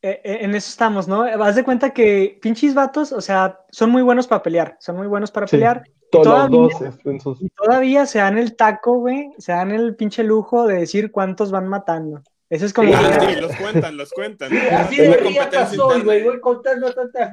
eh, 0.01 0.21
eh, 0.23 0.37
en 0.41 0.55
eso 0.55 0.69
estamos, 0.69 1.07
¿no? 1.07 1.23
Haz 1.23 1.55
de 1.55 1.63
cuenta 1.63 1.89
que 1.91 2.39
pinches 2.41 2.73
vatos, 2.73 3.11
o 3.11 3.19
sea, 3.21 3.59
son 3.71 3.89
muy 3.89 4.01
buenos 4.01 4.27
para 4.27 4.41
pelear, 4.41 4.77
son 4.79 4.95
muy 4.97 5.07
buenos 5.07 5.29
para 5.31 5.45
Sí. 5.47 5.57
pelear. 5.57 5.83
Todos 6.11 6.25
todavía- 6.25 6.59
los 7.03 7.23
dos 7.23 7.37
Y 7.41 7.49
todavía 7.49 8.05
se 8.05 8.17
dan 8.19 8.37
el 8.37 8.55
taco, 8.55 8.97
güey, 8.99 9.29
se 9.37 9.51
dan 9.51 9.71
el 9.71 9.95
pinche 9.95 10.23
lujo 10.23 10.65
de 10.65 10.77
decir 10.79 11.11
cuántos 11.11 11.51
van 11.51 11.67
matando. 11.67 12.21
Eso 12.49 12.65
es 12.65 12.73
como... 12.73 12.91
Sí. 12.91 12.97
Que- 13.19 13.33
sí, 13.35 13.41
los 13.41 13.55
cuentan, 13.57 13.97
los 13.97 14.11
cuentan. 14.11 14.51
Así 14.71 14.95
de 14.97 15.17
riata 15.17 15.67
soy, 15.67 16.01
güey. 16.01 16.23
Voy 16.23 16.39
contando 16.39 16.87
a 16.87 16.93
tanta, 16.93 17.31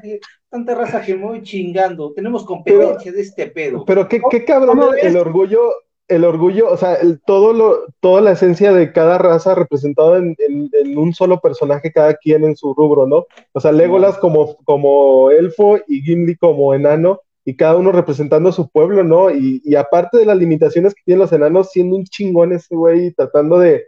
tanta 0.50 0.74
raza 0.74 1.00
que 1.00 1.14
me 1.14 1.24
voy 1.24 1.42
chingando. 1.42 2.12
Tenemos 2.12 2.44
competencia 2.44 3.12
de 3.12 3.22
este 3.22 3.46
pedo. 3.46 3.84
Pero 3.86 4.06
qué, 4.08 4.20
qué 4.30 4.44
cabrón 4.44 4.78
el 5.00 5.16
orgullo, 5.16 5.70
el 6.08 6.24
orgullo, 6.24 6.68
o 6.70 6.76
sea, 6.76 6.94
el, 6.94 7.20
todo 7.26 7.52
lo, 7.52 7.78
toda 8.00 8.20
la 8.20 8.32
esencia 8.32 8.72
de 8.72 8.92
cada 8.92 9.18
raza 9.18 9.54
representado 9.54 10.16
en, 10.16 10.36
en- 10.38 10.70
en 10.72 10.98
un 10.98 11.12
solo 11.14 11.40
personaje, 11.40 11.92
cada 11.92 12.14
quien 12.14 12.44
en 12.44 12.56
su 12.56 12.74
rubro, 12.74 13.06
¿no? 13.06 13.26
O 13.52 13.60
sea, 13.60 13.72
Legolas 13.72 14.16
como, 14.18 14.56
como 14.64 15.30
elfo 15.30 15.78
y 15.88 16.02
Gimli 16.02 16.36
como 16.36 16.74
enano, 16.74 17.20
y 17.44 17.56
cada 17.56 17.76
uno 17.76 17.92
representando 17.92 18.48
a 18.50 18.52
su 18.52 18.68
pueblo, 18.68 19.04
¿no? 19.04 19.30
Y, 19.30 19.60
y 19.64 19.74
aparte 19.76 20.18
de 20.18 20.26
las 20.26 20.36
limitaciones 20.36 20.94
que 20.94 21.02
tienen 21.04 21.20
los 21.20 21.32
enanos, 21.32 21.70
siendo 21.70 21.96
un 21.96 22.04
chingón 22.04 22.52
ese 22.52 22.74
güey, 22.74 23.12
tratando 23.12 23.58
de, 23.58 23.84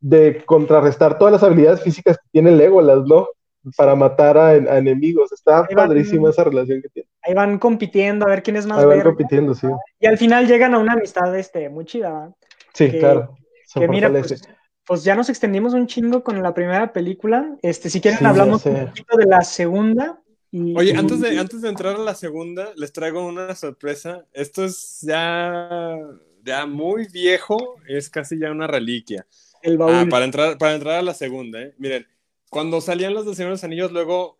de 0.00 0.42
contrarrestar 0.46 1.18
todas 1.18 1.32
las 1.32 1.42
habilidades 1.42 1.82
físicas 1.82 2.16
que 2.18 2.28
tiene 2.32 2.52
Legolas, 2.52 3.04
¿no? 3.06 3.28
Para 3.76 3.94
matar 3.94 4.38
a, 4.38 4.48
a 4.50 4.78
enemigos. 4.78 5.32
Está 5.32 5.62
van- 5.62 5.68
padrísima 5.74 6.30
esa 6.30 6.44
relación 6.44 6.80
que 6.82 6.88
tiene. 6.88 7.08
Ahí 7.22 7.34
van 7.34 7.58
compitiendo 7.58 8.26
a 8.26 8.30
ver 8.30 8.42
quién 8.42 8.56
es 8.56 8.66
más 8.66 8.78
Ahí 8.78 8.84
van 8.84 8.96
verga. 8.98 9.04
compitiendo, 9.10 9.54
sí. 9.54 9.66
Y 9.98 10.06
al 10.06 10.16
final 10.18 10.46
llegan 10.46 10.74
a 10.74 10.78
una 10.78 10.94
amistad 10.94 11.36
este, 11.38 11.68
muy 11.68 11.84
chida, 11.84 12.10
¿va? 12.10 12.34
Sí, 12.72 12.90
Que- 12.90 12.98
claro. 12.98 13.36
Se 13.66 13.78
Que 13.80 13.86
mira, 13.88 14.08
pues, 14.10 14.42
pues 14.84 15.04
ya 15.04 15.14
nos 15.14 15.28
extendimos 15.28 15.74
un 15.74 15.86
chingo 15.86 16.24
con 16.24 16.42
la 16.42 16.52
primera 16.54 16.92
película. 16.92 17.56
Este, 17.62 17.88
si 17.90 18.00
quieren 18.00 18.18
Sí, 18.18 18.24
hablamos 18.24 18.64
un 18.66 18.86
poquito 18.86 19.16
de 19.16 19.26
la 19.26 19.42
segunda. 19.42 20.20
Y, 20.50 20.76
Oye, 20.76 20.92
y- 20.92 20.96
antes 20.96 21.20
de, 21.20 21.38
antes 21.38 21.60
de 21.62 21.68
entrar 21.68 21.94
a 21.94 21.98
la 21.98 22.14
segunda, 22.16 22.70
les 22.74 22.92
traigo 22.92 23.24
una 23.24 23.54
sorpresa. 23.54 24.24
Esto 24.32 24.64
es 24.64 24.98
ya, 25.02 25.96
ya 26.42 26.66
muy 26.66 27.06
viejo, 27.12 27.76
es 27.86 28.10
casi 28.10 28.38
ya 28.38 28.50
una 28.50 28.66
reliquia. 28.66 29.26
el 29.62 29.76
baúl. 29.78 29.92
Ah, 29.94 30.06
para 30.10 30.24
entrar, 30.24 30.56
para 30.58 30.74
entrar 30.74 30.94
a 30.96 31.02
la 31.02 31.14
segunda, 31.14 31.60
¿eh? 31.62 31.74
Miren, 31.78 32.06
cuando 32.50 32.80
salían 32.80 33.14
los 33.14 33.24
de 33.24 33.34
Señor 33.34 33.50
de 33.50 33.54
los 33.54 33.64
Anillos, 33.64 33.92
luego 33.92 34.36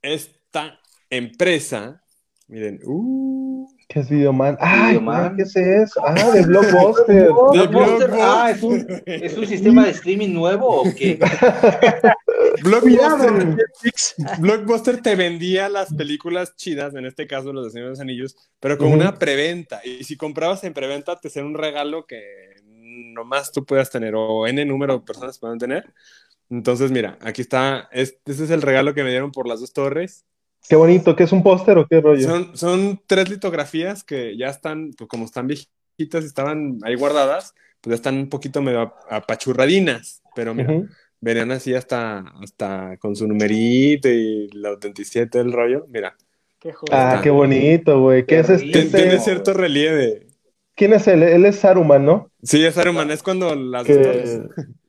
esta 0.00 0.80
empresa, 1.10 2.02
miren, 2.46 2.80
uh, 2.84 3.38
¿Qué 3.88 4.00
es 4.00 4.10
Videoman? 4.10 4.58
Ay, 4.60 4.98
Videoman. 4.98 5.34
¿qué 5.36 5.42
es 5.44 5.56
eso? 5.56 6.02
Ah, 6.04 6.30
de 6.30 6.42
Blockbuster. 6.42 7.28
De 7.52 7.66
Blockbuster, 7.66 8.10
ah, 8.20 8.50
¿es 8.50 8.62
un, 8.62 8.86
¿es 9.06 9.36
un 9.36 9.46
sistema 9.46 9.86
de 9.86 9.92
streaming 9.92 10.34
nuevo 10.34 10.82
o 10.82 10.94
qué? 10.94 11.18
Blockbuster, 12.62 13.56
Blockbuster 14.40 15.00
te 15.00 15.16
vendía 15.16 15.70
las 15.70 15.94
películas 15.94 16.54
chidas, 16.54 16.94
en 16.96 17.06
este 17.06 17.26
caso 17.26 17.50
los 17.52 17.64
de 17.64 17.70
Señor 17.70 17.86
de 17.86 17.90
los 17.92 18.00
Anillos, 18.00 18.36
pero 18.60 18.76
con 18.76 18.92
una 18.92 19.18
preventa. 19.18 19.80
Y 19.82 20.04
si 20.04 20.18
comprabas 20.18 20.64
en 20.64 20.74
preventa, 20.74 21.18
te 21.18 21.28
hacían 21.28 21.46
un 21.46 21.54
regalo 21.54 22.04
que 22.04 22.56
nomás 22.66 23.52
tú 23.52 23.64
puedas 23.64 23.90
tener, 23.90 24.14
o 24.14 24.46
N 24.46 24.62
número 24.66 24.98
de 24.98 25.04
personas 25.04 25.38
puedan 25.38 25.58
tener. 25.58 25.94
Entonces, 26.50 26.90
mira, 26.90 27.18
aquí 27.22 27.42
está, 27.42 27.88
este, 27.92 28.32
ese 28.32 28.44
es 28.44 28.50
el 28.50 28.62
regalo 28.62 28.94
que 28.94 29.04
me 29.04 29.10
dieron 29.10 29.32
por 29.32 29.46
las 29.46 29.60
dos 29.60 29.72
torres. 29.72 30.24
Qué 30.68 30.76
bonito, 30.76 31.14
¿qué 31.14 31.24
es 31.24 31.32
un 31.32 31.42
póster 31.42 31.78
o 31.78 31.86
qué 31.86 32.00
rollo? 32.00 32.22
Son, 32.22 32.56
son 32.56 33.00
tres 33.06 33.28
litografías 33.28 34.04
que 34.04 34.36
ya 34.36 34.48
están, 34.48 34.92
pues, 34.96 35.08
como 35.08 35.24
están 35.24 35.46
viejitas 35.46 36.24
y 36.24 36.26
estaban 36.26 36.78
ahí 36.82 36.94
guardadas, 36.94 37.54
pues 37.80 37.92
ya 37.92 37.94
están 37.96 38.16
un 38.16 38.28
poquito 38.28 38.62
medio 38.62 38.80
ap- 38.80 38.96
apachurradinas, 39.10 40.22
pero 40.34 40.54
mira, 40.54 40.70
Ujú. 40.72 40.88
venían 41.20 41.50
así 41.52 41.74
hasta, 41.74 42.18
hasta 42.42 42.96
con 42.98 43.14
su 43.14 43.26
numerito 43.28 44.08
y 44.08 44.48
la 44.52 44.70
autenticidad 44.70 45.28
del 45.28 45.52
rollo, 45.52 45.86
mira, 45.88 46.16
Qué 46.60 46.72
joder. 46.72 46.98
Ah, 46.98 47.20
qué 47.22 47.30
bonito, 47.30 48.00
güey. 48.00 48.26
¿Qué 48.26 48.40
es 48.40 48.50
este? 48.50 48.86
tiene 48.86 49.20
cierto 49.20 49.54
relieve. 49.54 50.26
¿Quién 50.78 50.92
es 50.92 51.08
él? 51.08 51.24
Él 51.24 51.44
es 51.44 51.56
Saruman, 51.56 52.04
¿no? 52.04 52.30
Sí, 52.40 52.64
es 52.64 52.74
Saruman, 52.76 53.10
es 53.10 53.24
cuando 53.24 53.52
las 53.56 53.84
dos 53.84 53.96
Que... 53.96 54.02
torres, 54.04 54.40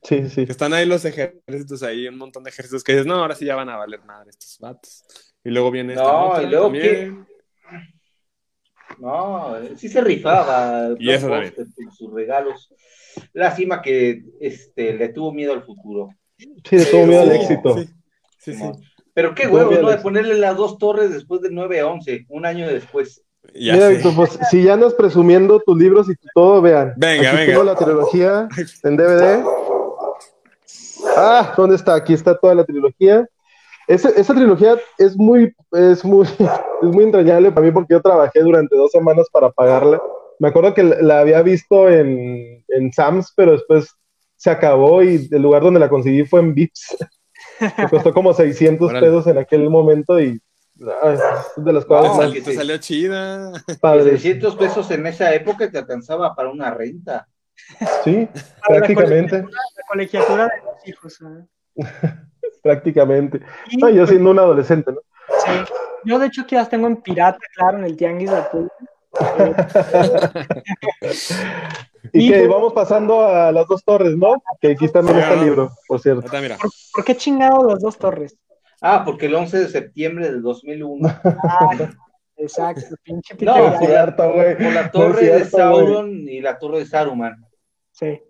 Sí, 0.04 0.30
sí. 0.30 0.46
están 0.48 0.72
ahí 0.74 0.86
los 0.86 1.04
ejércitos, 1.04 1.82
ahí 1.82 2.08
un 2.08 2.18
montón 2.20 2.44
de 2.44 2.52
ejércitos 2.52 2.84
que 2.84 2.92
dices, 2.92 3.08
no, 3.08 3.16
ahora 3.16 3.34
sí 3.34 3.46
ya 3.46 3.56
van 3.56 3.70
a 3.70 3.76
valer 3.76 4.02
madre 4.06 4.30
estos 4.30 4.58
vatos. 4.60 5.04
Y 5.44 5.50
luego 5.50 5.72
viene 5.72 5.94
esta 5.94 6.04
No, 6.06 6.30
otra 6.30 6.44
y 6.44 6.50
luego 6.50 6.66
también. 6.66 7.28
No, 9.00 9.56
sí 9.76 9.90
se 9.90 10.02
rifaba. 10.02 10.96
Y 11.00 11.10
eso 11.10 11.28
con 11.28 11.92
sus 11.92 12.14
regalos. 12.14 12.72
Lástima 13.34 13.82
que 13.82 14.24
este, 14.40 14.94
le 14.94 15.10
tuvo 15.10 15.34
miedo 15.34 15.54
al 15.54 15.64
futuro. 15.64 16.10
Sí, 16.38 16.78
le 16.78 16.86
tuvo 16.86 17.08
miedo 17.08 17.22
al 17.24 17.32
éxito. 17.32 17.78
Sí, 17.80 17.90
sí, 18.38 18.54
sí. 18.54 18.72
Pero 19.16 19.34
qué 19.34 19.48
miedo 19.48 19.82
¿no? 19.82 19.90
De 19.90 19.98
ponerle 19.98 20.36
las 20.36 20.56
dos 20.56 20.78
torres 20.78 21.12
después 21.12 21.42
del 21.42 21.54
9-11, 21.54 22.28
un 22.30 22.46
año 22.46 22.68
después. 22.68 23.26
Ya 23.54 23.74
Mira. 23.74 23.88
Víctor, 23.90 24.14
pues 24.16 24.40
si 24.52 24.64
ya 24.64 24.74
andas 24.74 24.94
presumiendo 24.94 25.60
tus 25.60 25.78
libros 25.78 26.10
y 26.10 26.16
tu 26.16 26.28
todo, 26.34 26.62
vean. 26.62 26.94
Venga, 26.98 27.30
Aquí 27.30 27.38
venga. 27.38 27.52
tengo 27.52 27.64
la 27.64 27.76
trilogía 27.76 28.48
en 28.84 28.98
DVD. 28.98 29.44
Ah, 31.18 31.54
¿dónde 31.58 31.76
está? 31.76 31.96
Aquí 31.96 32.14
está 32.14 32.38
toda 32.38 32.56
la 32.56 32.64
trilogía. 32.66 33.28
Esa, 33.88 34.10
esa 34.10 34.36
trilogía 34.36 34.78
es 34.98 35.18
muy, 35.18 35.54
es, 35.72 36.06
muy, 36.06 36.28
es 36.82 36.88
muy 36.90 37.04
entrañable 37.04 37.52
para 37.52 37.66
mí 37.66 37.72
porque 37.72 37.94
yo 37.94 38.02
trabajé 38.02 38.42
durante 38.42 38.76
dos 38.76 38.92
semanas 38.92 39.28
para 39.32 39.50
pagarla. 39.50 40.02
Me 40.38 40.50
acuerdo 40.50 40.74
que 40.74 40.84
la, 40.84 41.20
había 41.20 41.42
visto 41.42 41.90
en, 41.90 42.64
en 42.68 42.94
Sam's, 42.94 43.34
pero 43.36 43.54
después 43.54 43.90
se 44.36 44.50
acabó 44.50 45.04
y 45.04 45.28
el 45.32 45.42
lugar 45.42 45.64
donde 45.64 45.80
la 45.80 45.90
conseguí 45.90 46.24
fue 46.26 46.40
en 46.40 46.54
Vips. 46.54 46.98
Me 47.78 47.90
costó 47.90 48.14
como 48.14 48.34
600 48.34 48.90
Órale. 48.90 49.06
pesos 49.06 49.28
en 49.28 49.38
aquel 49.38 49.70
momento 49.70 50.20
y 50.20 50.40
de 50.80 51.73
las 51.73 51.86
cosas 51.86 52.07
No, 52.07 52.17
Te, 52.19 52.25
más 52.25 52.34
que 52.34 52.41
te 52.41 52.51
sí. 52.51 52.57
salió 52.57 52.77
chida. 52.77 53.51
padres. 53.82 54.05
600 54.21 54.55
pesos 54.55 54.89
en 54.91 55.05
esa 55.07 55.34
época 55.34 55.69
te 55.69 55.77
alcanzaba 55.77 56.34
para 56.36 56.49
una 56.49 56.71
renta. 56.71 57.27
Sí, 58.03 58.27
Para 58.61 58.80
la 58.80 58.86
prácticamente. 58.86 59.38
La 59.41 59.84
colegiatura 59.88 60.43
de 60.45 60.51
los 60.63 60.88
hijos. 60.88 61.21
¿no? 61.21 61.47
Prácticamente. 62.63 63.41
No, 63.77 63.89
yo 63.89 63.97
pues, 63.97 64.09
siendo 64.09 64.32
un 64.32 64.39
adolescente, 64.39 64.91
¿no? 64.91 64.99
sí, 65.45 65.51
yo 66.05 66.17
de 66.17 66.27
hecho 66.27 66.41
aquí 66.41 66.55
las 66.55 66.69
tengo 66.69 66.88
en 66.88 66.97
pirata, 66.97 67.38
claro, 67.55 67.77
en 67.77 67.84
el 67.84 67.95
tianguis 67.97 68.32
de 68.32 68.41
Puebla. 68.43 68.71
Y 72.13 72.27
Y 72.27 72.32
que 72.32 72.38
pues- 72.39 72.49
vamos 72.49 72.73
pasando 72.73 73.25
a 73.25 73.51
las 73.51 73.67
dos 73.67 73.84
torres, 73.84 74.15
¿no? 74.15 74.41
Que 74.61 74.71
aquí 74.71 74.88
también 74.88 75.17
está 75.19 75.34
el 75.34 75.39
ah. 75.39 75.43
libro, 75.43 75.69
por 75.88 75.99
cierto. 75.99 76.25
¿Por 76.93 77.03
qué 77.03 77.17
chingado 77.17 77.67
las 77.67 77.82
dos 77.82 77.97
torres? 77.97 78.38
Ah, 78.82 79.03
porque 79.05 79.25
el 79.27 79.36
11 79.36 79.57
de 79.59 79.67
septiembre 79.69 80.25
del 80.32 80.41
2001, 80.41 81.07
Ah, 81.43 81.69
exacto, 82.38 82.95
pinche 83.03 83.36
No, 83.41 83.55
por 83.55 83.77
cierto, 83.88 84.34
güey. 84.34 84.55
por 84.57 84.73
la 84.73 84.89
torre 84.91 85.21
de 85.25 85.45
cierto, 85.45 85.57
güey. 85.71 85.86
Sauron 85.86 86.09
y 86.30 86.41
la 86.41 86.57
torre 86.57 86.80
de 86.80 86.86
Saruman. 86.86 87.45
sí. 87.91 88.21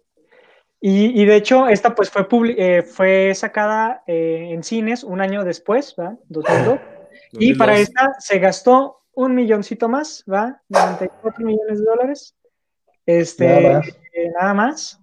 Y, 0.82 1.22
y 1.22 1.26
de 1.26 1.36
hecho, 1.36 1.68
esta 1.68 1.94
pues 1.94 2.10
fue, 2.10 2.26
publi- 2.26 2.56
eh, 2.58 2.84
fue 2.84 3.34
sacada 3.36 4.02
eh, 4.08 4.48
en 4.54 4.64
cines 4.64 5.04
un 5.04 5.20
año 5.20 5.44
después, 5.44 5.94
¿va? 6.00 6.16
2002. 6.30 6.80
Y 7.34 7.54
para 7.56 7.74
2002. 7.74 7.90
esta 7.90 8.16
se 8.20 8.40
gastó 8.40 9.02
un 9.14 9.36
milloncito 9.36 9.90
más, 9.90 10.24
¿va? 10.32 10.62
94 10.70 11.46
millones 11.46 11.80
de 11.80 11.84
dólares. 11.86 12.34
Este, 13.06 13.46
Nada 13.46 13.74
más. 13.80 13.88
eh, 14.14 14.32
nada 14.40 14.54
más. 14.54 14.99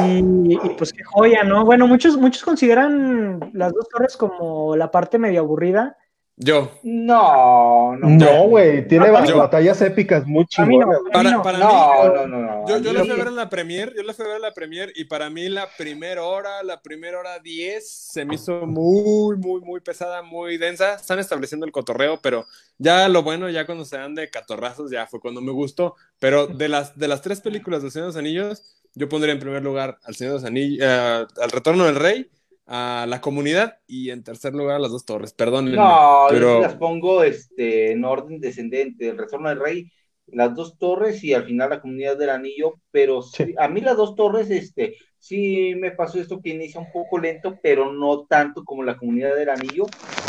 Y, 0.00 0.54
y, 0.54 0.68
pues 0.78 0.92
qué 0.92 1.02
joya, 1.04 1.44
¿no? 1.44 1.64
Bueno, 1.64 1.86
muchos, 1.86 2.16
muchos 2.16 2.42
consideran 2.42 3.50
las 3.52 3.72
dos 3.72 3.88
torres 3.88 4.16
como 4.16 4.76
la 4.76 4.90
parte 4.90 5.18
medio 5.18 5.40
aburrida. 5.40 5.96
Yo. 6.34 6.70
No, 6.82 7.94
no. 7.94 8.08
No, 8.08 8.48
güey, 8.48 8.88
tiene 8.88 9.06
No, 9.08 9.24
yo- 9.24 9.36
batallas 9.36 9.80
épicas 9.82 10.26
muy 10.26 10.42
no, 10.44 10.48
chingonas. 10.48 10.96
a 10.98 11.02
mí 11.02 11.10
Para, 11.12 11.30
no. 11.30 11.42
para 11.42 11.58
No, 11.58 11.68
mí, 11.68 12.08
no, 12.14 12.26
no, 12.26 12.38
no. 12.38 12.68
yo, 12.68 12.78
yo 12.78 12.92
la 12.94 13.00
fui 13.00 13.10
a 13.10 13.16
ver 13.16 13.26
en 13.28 13.36
la 13.36 13.50
premier, 13.50 13.92
yo 13.94 14.02
la 14.02 14.14
fui 14.14 14.24
a 14.24 14.28
ver 14.28 14.36
en 14.36 14.42
la 14.42 14.54
premier 14.54 14.92
y 14.96 15.04
para 15.04 15.28
mí 15.28 15.48
la 15.50 15.68
primera 15.76 16.24
hora, 16.24 16.62
la 16.62 16.80
primera 16.80 17.18
hora 17.20 17.38
10 17.38 17.86
se 17.88 18.24
me 18.24 18.36
hizo 18.36 18.66
muy, 18.66 19.36
muy, 19.36 19.60
muy 19.60 19.80
pesada, 19.80 20.22
muy 20.22 20.56
densa. 20.56 20.94
Están 20.94 21.18
estableciendo 21.18 21.66
el 21.66 21.70
cotorreo, 21.70 22.18
pero 22.22 22.46
ya 22.78 23.08
lo 23.10 23.22
bueno, 23.22 23.50
ya 23.50 23.66
cuando 23.66 23.84
se 23.84 23.98
dan 23.98 24.14
de 24.14 24.30
catorrazos, 24.30 24.90
ya 24.90 25.06
fue 25.06 25.20
cuando 25.20 25.42
me 25.42 25.52
gustó. 25.52 25.94
Pero 26.18 26.46
de 26.46 26.68
las, 26.68 26.98
de 26.98 27.08
las 27.08 27.20
tres 27.20 27.40
películas 27.42 27.82
de 27.82 27.90
Señor 27.90 28.06
de 28.06 28.08
los 28.08 28.16
Anillos, 28.16 28.62
yo 28.94 29.08
pondría 29.08 29.32
en 29.34 29.40
primer 29.40 29.62
lugar 29.62 29.98
al 30.04 30.14
Señor 30.14 30.34
de 30.34 30.38
los 30.40 30.44
Anillos, 30.44 30.78
eh, 30.86 31.26
al 31.42 31.50
Retorno 31.50 31.84
del 31.84 31.96
Rey, 31.96 32.30
a 32.66 33.06
la 33.08 33.20
comunidad 33.20 33.78
y 33.86 34.10
en 34.10 34.22
tercer 34.22 34.54
lugar 34.54 34.76
a 34.76 34.78
las 34.78 34.90
dos 34.92 35.04
torres. 35.04 35.32
Perdónenme, 35.32 35.76
No, 35.76 36.26
pero 36.28 36.60
las 36.60 36.74
pongo 36.76 37.22
este, 37.24 37.92
en 37.92 38.04
orden 38.04 38.40
descendente. 38.40 39.08
El 39.08 39.18
retorno 39.18 39.48
del 39.48 39.60
rey, 39.60 39.90
las 40.26 40.54
dos 40.54 40.78
torres 40.78 41.22
y 41.24 41.34
al 41.34 41.44
final 41.44 41.70
la 41.70 41.80
comunidad 41.80 42.16
del 42.16 42.30
anillo. 42.30 42.74
Pero 42.90 43.22
sí, 43.22 43.44
Sí. 43.46 43.54
a 43.58 43.68
mí 43.68 43.80
las 43.80 43.96
dos 43.96 44.14
torres, 44.14 44.50
este, 44.50 44.96
sí 45.18 45.74
me 45.76 45.90
pasó 45.92 46.20
esto 46.20 46.40
que 46.40 46.50
inicia 46.50 46.80
un 46.80 46.92
poco 46.92 47.18
lento, 47.18 47.58
pero 47.62 47.92
no 47.92 48.26
tanto 48.26 48.64
como 48.64 48.82
la 48.82 48.96
comunidad 48.96 49.34
del 49.36 49.50
anillo. 49.50 49.84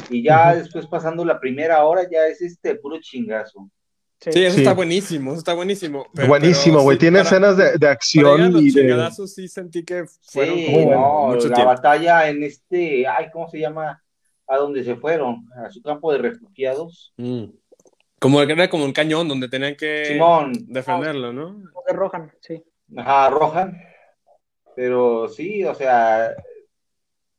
Y 0.10 0.24
ya 0.24 0.54
Ujú. 0.54 0.58
después 0.58 0.88
pasando 0.88 1.24
la 1.26 1.40
primera 1.40 1.84
hora, 1.86 2.04
ya 2.10 2.28
es 2.28 2.42
este 2.42 2.76
puro 2.76 3.00
chingazo. 3.00 3.70
Sí, 4.32 4.44
eso 4.44 4.56
Sí. 4.56 4.62
está 4.62 4.74
buenísimo, 4.74 5.32
eso 5.32 5.40
está 5.40 5.54
buenísimo. 5.54 6.06
Pero- 6.14 6.28
Buenísimo, 6.28 6.82
güey. 6.82 6.96
sí, 6.96 7.02
Tiene 7.02 7.20
para- 7.20 7.30
escenas 7.30 7.58
de, 7.58 7.78
de 7.78 7.88
acción 7.88 8.58
y 8.58 8.72
de. 8.72 9.12
sí 9.28 9.48
sentí 9.48 9.84
que 9.84 10.06
fueron 10.22 10.56
Sí, 10.56 10.66
como 10.72 10.92
no, 10.92 11.28
mucho 11.36 11.48
la 11.50 11.56
tiempo. 11.56 11.74
batalla 11.74 12.30
en 12.30 12.44
este, 12.44 13.08
ay, 13.08 13.28
¿cómo 13.32 13.50
se 13.50 13.60
llama? 13.60 14.02
A 14.48 14.58
donde 14.58 14.84
se 14.84 14.96
fueron, 14.96 15.46
a 15.56 15.70
su 15.70 15.82
campo 15.82 16.12
de 16.12 16.20
refugiados. 16.20 17.14
Mm. 17.18 17.46
Como 18.20 18.46
que 18.46 18.54
era 18.54 18.70
como 18.70 18.86
un 18.86 18.94
cañón 18.94 19.28
donde 19.28 19.50
tenían 19.50 19.76
que 19.76 20.06
Simón, 20.06 20.54
defenderlo, 20.68 21.34
¿no? 21.34 21.58
De 21.88 21.94
Rohan, 21.94 22.32
sí. 22.40 22.64
ajá, 22.96 23.30
Rohan. 23.30 23.78
Pero 24.76 25.28
sí, 25.30 25.64
o 25.66 25.76
sea, 25.76 26.32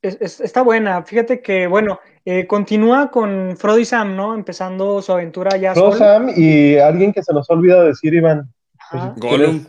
Es- 0.04 0.18
es- 0.20 0.40
está 0.40 0.62
buena. 0.62 1.02
Fíjate 1.02 1.40
que, 1.40 1.66
bueno, 1.66 1.98
eh, 2.26 2.46
continúa 2.46 3.10
con 3.10 3.56
Frodo 3.56 3.78
y 3.78 3.84
Sam, 3.86 4.14
¿no? 4.16 4.34
Empezando 4.34 5.00
su 5.00 5.12
aventura 5.12 5.56
ya 5.56 5.72
Frodo. 5.74 5.92
Sam 5.92 6.30
y 6.36 6.76
alguien 6.78 7.12
que 7.12 7.22
se 7.22 7.32
nos 7.32 7.48
olvida 7.48 7.82
decir, 7.84 8.12
Iván. 8.14 8.52
Ajá. 8.90 9.14
Gollum. 9.16 9.64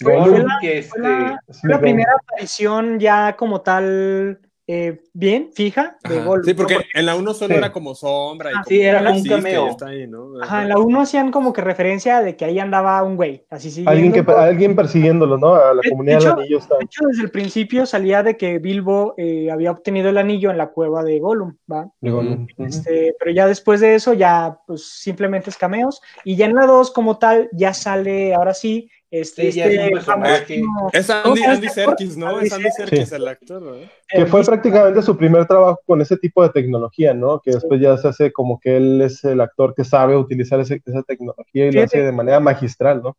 Fue- 0.00 0.14
Gollum. 0.14 0.34
fue 0.34 0.44
la- 0.44 0.58
que 0.60 0.82
fue 0.82 1.00
la- 1.00 1.40
este, 1.48 1.60
fue 1.60 1.70
la 1.70 1.80
primera 1.80 2.12
aparición 2.20 2.98
ya 2.98 3.36
como 3.36 3.60
tal, 3.60 4.40
eh, 4.68 5.00
bien, 5.12 5.50
fija, 5.54 5.96
de 6.08 6.18
Ajá. 6.18 6.30
Sí, 6.44 6.54
porque 6.54 6.78
en 6.92 7.06
la 7.06 7.14
1 7.14 7.34
solo 7.34 7.54
Sí. 7.54 7.58
era 7.58 7.70
como 7.72 7.94
sombra. 7.94 8.50
Y 8.50 8.54
Ah, 8.54 8.56
como 8.64 8.68
sí, 8.68 8.80
era 8.82 9.04
como 9.04 9.16
un 9.18 9.24
cameo. 9.24 9.76
ahí, 9.86 10.06
¿no? 10.08 10.42
Ajá, 10.42 10.62
en 10.62 10.68
la 10.70 10.78
1 10.78 11.00
hacían 11.02 11.30
como 11.30 11.52
que 11.52 11.60
referencia 11.60 12.20
de 12.20 12.34
que 12.36 12.44
ahí 12.46 12.58
andaba 12.58 13.00
un 13.04 13.16
güey, 13.16 13.44
así 13.48 13.70
siguiendo. 13.70 13.90
Alguien, 13.92 14.12
que, 14.12 14.32
alguien 14.32 14.74
persiguiendo, 14.76 15.26
¿no? 15.38 15.54
A 15.54 15.72
la 15.74 15.80
De- 15.82 15.90
comunidad 15.90 16.18
de 16.18 16.24
del 16.24 16.32
hecho- 16.32 16.40
anillo 16.40 16.58
está. 16.58 16.78
De 16.78 16.84
hecho, 16.84 17.04
desde 17.08 17.22
el 17.22 17.30
principio 17.30 17.86
salía 17.86 18.22
de 18.22 18.36
que 18.36 18.58
Bilbo 18.58 19.14
eh, 19.16 19.50
había 19.52 19.70
obtenido 19.70 20.08
el 20.10 20.18
anillo 20.18 20.50
en 20.50 20.58
la 20.58 20.68
cueva 20.68 21.04
de 21.04 21.20
Gollum, 21.20 21.56
¿va? 21.70 21.88
de 22.00 22.10
Gollum. 22.10 22.46
Ujú. 22.58 22.64
Este, 22.64 23.14
pero 23.18 23.30
ya 23.30 23.46
después 23.46 23.80
de 23.80 23.94
eso, 23.94 24.14
ya 24.14 24.58
pues 24.66 24.84
simplemente 24.84 25.50
es 25.50 25.56
cameos. 25.56 26.00
Y 26.24 26.36
ya 26.36 26.46
en 26.46 26.54
la 26.54 26.66
2, 26.66 26.90
como 26.90 27.18
tal, 27.18 27.48
ya 27.52 27.72
sale, 27.72 28.34
ahora 28.34 28.52
sí, 28.54 28.90
este. 29.10 29.52
Sí, 29.52 29.60
es 29.60 29.66
un 29.66 29.72
este 29.72 29.90
personaje. 29.92 30.62
famosísimo- 30.62 30.90
Es 30.92 31.10
Andy. 31.10 31.68
Serkis, 31.68 32.16
¿no? 32.16 32.28
Andy 32.28 32.46
Es 32.46 32.52
Andy 32.52 32.70
Serkis. 32.70 33.08
Sí. 33.08 33.14
el 33.14 33.28
actor, 33.28 33.62
¿no? 33.62 33.72
Que 34.08 34.26
fue 34.26 34.40
eh, 34.40 34.44
prácticamente 34.44 35.02
su 35.02 35.16
primer 35.16 35.46
trabajo 35.46 35.80
con 35.86 36.00
ese 36.00 36.16
tipo 36.16 36.42
de 36.42 36.50
tecnología, 36.50 37.14
¿no? 37.14 37.40
Que 37.40 37.52
después 37.52 37.80
ya 37.80 37.96
se 37.96 38.08
hace 38.08 38.32
como 38.32 38.58
que 38.60 38.76
él 38.76 39.00
es 39.02 39.22
el 39.24 39.40
actor 39.40 39.74
que 39.74 39.84
sabe 39.84 40.16
utilizar 40.16 40.58
ese- 40.60 40.82
esa 40.84 41.02
tecnología 41.02 41.66
y 41.66 41.72
lo 41.72 41.82
hace 41.82 42.02
de 42.02 42.12
manera 42.12 42.40
magistral, 42.40 43.02
¿no? 43.02 43.16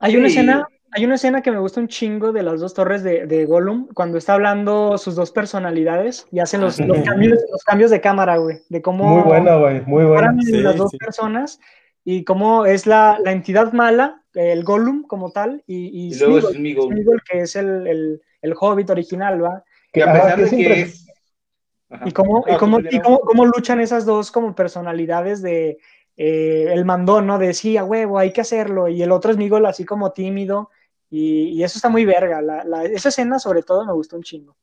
Hay 0.00 0.16
una 0.16 0.28
Sí. 0.28 0.34
escena. 0.36 0.66
Hay 0.92 1.04
una 1.04 1.16
escena 1.16 1.42
que 1.42 1.50
me 1.50 1.58
gusta 1.58 1.80
un 1.80 1.88
chingo 1.88 2.32
de 2.32 2.42
las 2.42 2.60
dos 2.60 2.72
torres 2.72 3.02
de, 3.02 3.26
de 3.26 3.44
Gollum, 3.44 3.88
cuando 3.92 4.16
está 4.16 4.32
hablando 4.34 4.96
sus 4.96 5.14
dos 5.14 5.30
personalidades 5.30 6.26
y 6.32 6.38
hacen 6.38 6.60
los, 6.62 6.78
los 6.80 7.00
cambios, 7.00 7.38
los 7.50 7.62
cambios 7.64 7.90
de 7.90 8.00
cámara, 8.00 8.36
güey, 8.38 8.58
de 8.70 8.80
cómo 8.80 9.04
Muy 9.04 9.22
buena, 9.22 9.56
güey, 9.56 9.82
muy 9.82 10.04
buena. 10.04 10.34
Sí, 10.40 10.52
las 10.52 10.76
dos 10.76 10.92
sí. 10.92 10.96
personas 10.96 11.60
y 12.06 12.24
cómo 12.24 12.66
es 12.66 12.86
la, 12.86 13.18
la 13.24 13.32
entidad 13.32 13.72
mala, 13.74 14.22
el 14.34 14.64
Gollum 14.64 15.02
como 15.04 15.32
tal, 15.32 15.64
y, 15.66 15.86
y, 15.88 16.12
Y 16.12 16.14
luego 16.16 16.40
Sméagol. 16.40 16.94
Sméagol, 16.94 17.22
que 17.28 17.40
es 17.42 17.56
el, 17.56 17.86
el, 17.88 18.22
el 18.42 18.54
Hobbit 18.58 18.90
original, 18.90 19.42
¿va? 19.44 19.64
que 19.92 20.02
a 20.02 20.06
Ajá, 20.06 20.22
pesar 20.22 20.36
que 20.36 20.44
de 20.44 20.50
que 20.56 20.82
es, 20.82 21.06
Y 22.04 22.12
cómo, 22.12 22.44
y 22.48 22.52
No, 22.52 22.58
cómo, 22.58 22.78
y 22.80 23.00
cómo, 23.00 23.20
cómo 23.20 23.44
luchan 23.46 23.80
esas 23.80 24.04
dos 24.06 24.30
como 24.30 24.54
personalidades 24.54 25.42
de 25.42 25.78
eh, 26.16 26.66
el 26.72 26.84
mandón, 26.84 27.26
¿no? 27.26 27.38
De 27.38 27.52
sí, 27.54 27.76
a 27.76 27.84
huevo, 27.84 28.18
hay 28.18 28.32
que 28.32 28.40
hacerlo. 28.42 28.88
Y 28.88 29.02
el 29.02 29.12
otro 29.12 29.30
es 29.30 29.36
Miguel 29.36 29.66
así 29.66 29.84
como 29.84 30.12
tímido. 30.12 30.70
Y, 31.10 31.48
y 31.50 31.64
eso 31.64 31.78
está 31.78 31.88
muy 31.88 32.04
verga. 32.04 32.42
La, 32.42 32.64
la- 32.64 32.84
esa 32.84 33.08
escena 33.10 33.38
sobre 33.38 33.62
todo 33.62 33.84
me 33.86 33.92
gustó 33.92 34.16
un 34.16 34.22
chingo. 34.22 34.56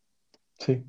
Sí. 0.60 0.84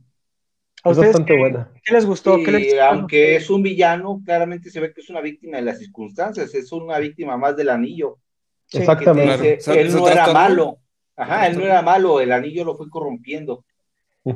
¿A 0.84 0.90
Es 0.90 0.98
ustedes 0.98 1.14
bastante 1.14 1.32
qué, 1.32 1.38
buena. 1.38 1.70
qué 1.82 1.94
les 1.94 2.06
gustó? 2.06 2.42
¿Qué 2.42 2.52
les 2.52 2.74
Y 2.74 2.78
aunque 2.78 3.36
es 3.36 3.50
un 3.50 3.62
villano, 3.62 4.20
claramente 4.24 4.70
se 4.70 4.80
ve 4.80 4.92
que 4.92 5.00
es 5.00 5.10
una 5.10 5.20
víctima 5.20 5.56
de 5.58 5.62
las 5.64 5.78
circunstancias, 5.78 6.54
es 6.54 6.72
una 6.72 6.98
víctima 6.98 7.36
más 7.36 7.56
del 7.56 7.70
anillo. 7.70 8.18
Sí. 8.66 8.78
Exactamente. 8.78 9.56
Dice, 9.56 9.58
Claro. 9.64 9.80
él 9.80 9.92
no 9.94 10.08
era 10.08 10.32
malo. 10.32 10.78
Ajá, 11.16 11.46
él 11.46 11.56
no 11.58 11.64
era 11.64 11.82
malo, 11.82 12.20
el 12.20 12.32
anillo 12.32 12.64
lo 12.64 12.76
fue 12.76 12.90
corrompiendo. 12.90 13.64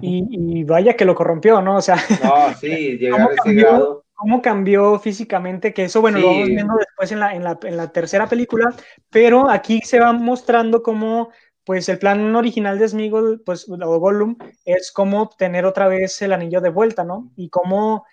Y, 0.00 0.26
y 0.60 0.64
vaya 0.64 0.94
que 0.96 1.04
lo 1.04 1.14
corrompió, 1.14 1.60
¿no? 1.62 1.76
O 1.78 1.82
sea, 1.82 1.96
No, 2.22 2.54
sí, 2.54 2.68
llegar 2.98 3.20
¿Cómo 3.20 3.30
a 3.30 3.32
ese 3.34 3.42
cambió? 3.42 3.66
grado. 3.68 4.04
cómo 4.14 4.42
cambió 4.42 4.98
físicamente, 4.98 5.72
que 5.74 5.84
eso, 5.84 6.00
bueno, 6.00 6.18
lo 6.18 6.28
vamos 6.28 6.46
viendo 6.48 6.74
después 6.76 7.10
en 7.12 7.20
la, 7.20 7.34
en, 7.34 7.44
la, 7.44 7.58
en 7.62 7.76
la 7.76 7.90
tercera 7.92 8.28
película, 8.28 8.74
pero 9.10 9.48
aquí 9.50 9.80
se 9.82 9.98
va 10.00 10.12
mostrando 10.12 10.82
cómo, 10.82 11.30
pues, 11.68 11.86
el 11.90 11.98
plan 11.98 12.34
original 12.34 12.78
de 12.78 12.88
Smeagol, 12.88 13.42
pues, 13.44 13.68
o 13.68 13.98
Gollum, 13.98 14.38
es 14.64 14.90
cómo 14.90 15.20
obtener 15.20 15.66
otra 15.66 15.86
vez 15.86 16.22
el 16.22 16.32
anillo 16.32 16.62
de 16.62 16.70
vuelta, 16.70 17.04
¿no? 17.04 17.30
Y 17.36 17.50
cómo, 17.50 18.06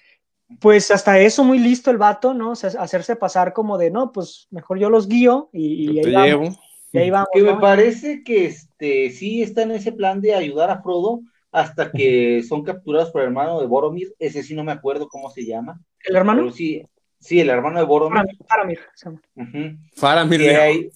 pues, 0.60 0.92
hasta 0.92 1.20
eso 1.20 1.42
muy 1.46 1.58
listo 1.60 1.90
el 1.90 1.98
vato, 1.98 2.34
¿no? 2.34 2.50
O 2.50 2.56
sea, 2.56 2.72
hacerse 2.78 3.16
pasar 3.16 3.54
como 3.54 3.78
de, 3.78 3.92
no, 3.92 4.12
pues, 4.12 4.50
mejor 4.52 4.78
yo 4.78 4.90
los 4.90 5.08
guío 5.08 5.48
y, 5.54 6.00
ahí 6.00 6.12
vamos, 6.12 6.28
llevo. 6.28 6.60
y 6.92 6.98
ahí 6.98 7.10
vamos, 7.10 7.30
Que 7.32 7.44
me 7.44 7.54
¿no? 7.54 7.62
parece 7.62 8.26
que 8.26 8.44
este 8.44 9.10
sí 9.12 9.42
está 9.42 9.62
en 9.62 9.72
ese 9.72 9.94
plan 9.94 10.20
de 10.20 10.36
ayudar 10.36 10.70
a 10.70 10.82
Frodo 10.82 11.22
hasta 11.50 11.94
que 11.94 12.44
son 12.50 12.62
capturados 12.62 13.10
por 13.12 13.22
el 13.22 13.28
hermano 13.28 13.62
de 13.62 13.68
Boromir. 13.68 14.14
Ese 14.20 14.44
sí 14.44 14.54
no 14.54 14.66
me 14.66 14.74
acuerdo 14.74 15.08
cómo 15.08 15.30
se 15.30 15.46
llama. 15.46 15.80
¿El 16.04 16.18
hermano? 16.18 16.42
Pero 16.42 16.52
sí, 16.54 16.86
sí, 17.20 17.40
el 17.40 17.50
hermano 17.50 17.80
de 17.80 17.86
Boromir. 17.86 18.18
Faramir, 18.18 18.38
Faramir, 18.46 18.80
llama. 19.02 19.22
Ujú. 19.38 19.78
Faramir 19.96 20.40
Que, 20.42 20.90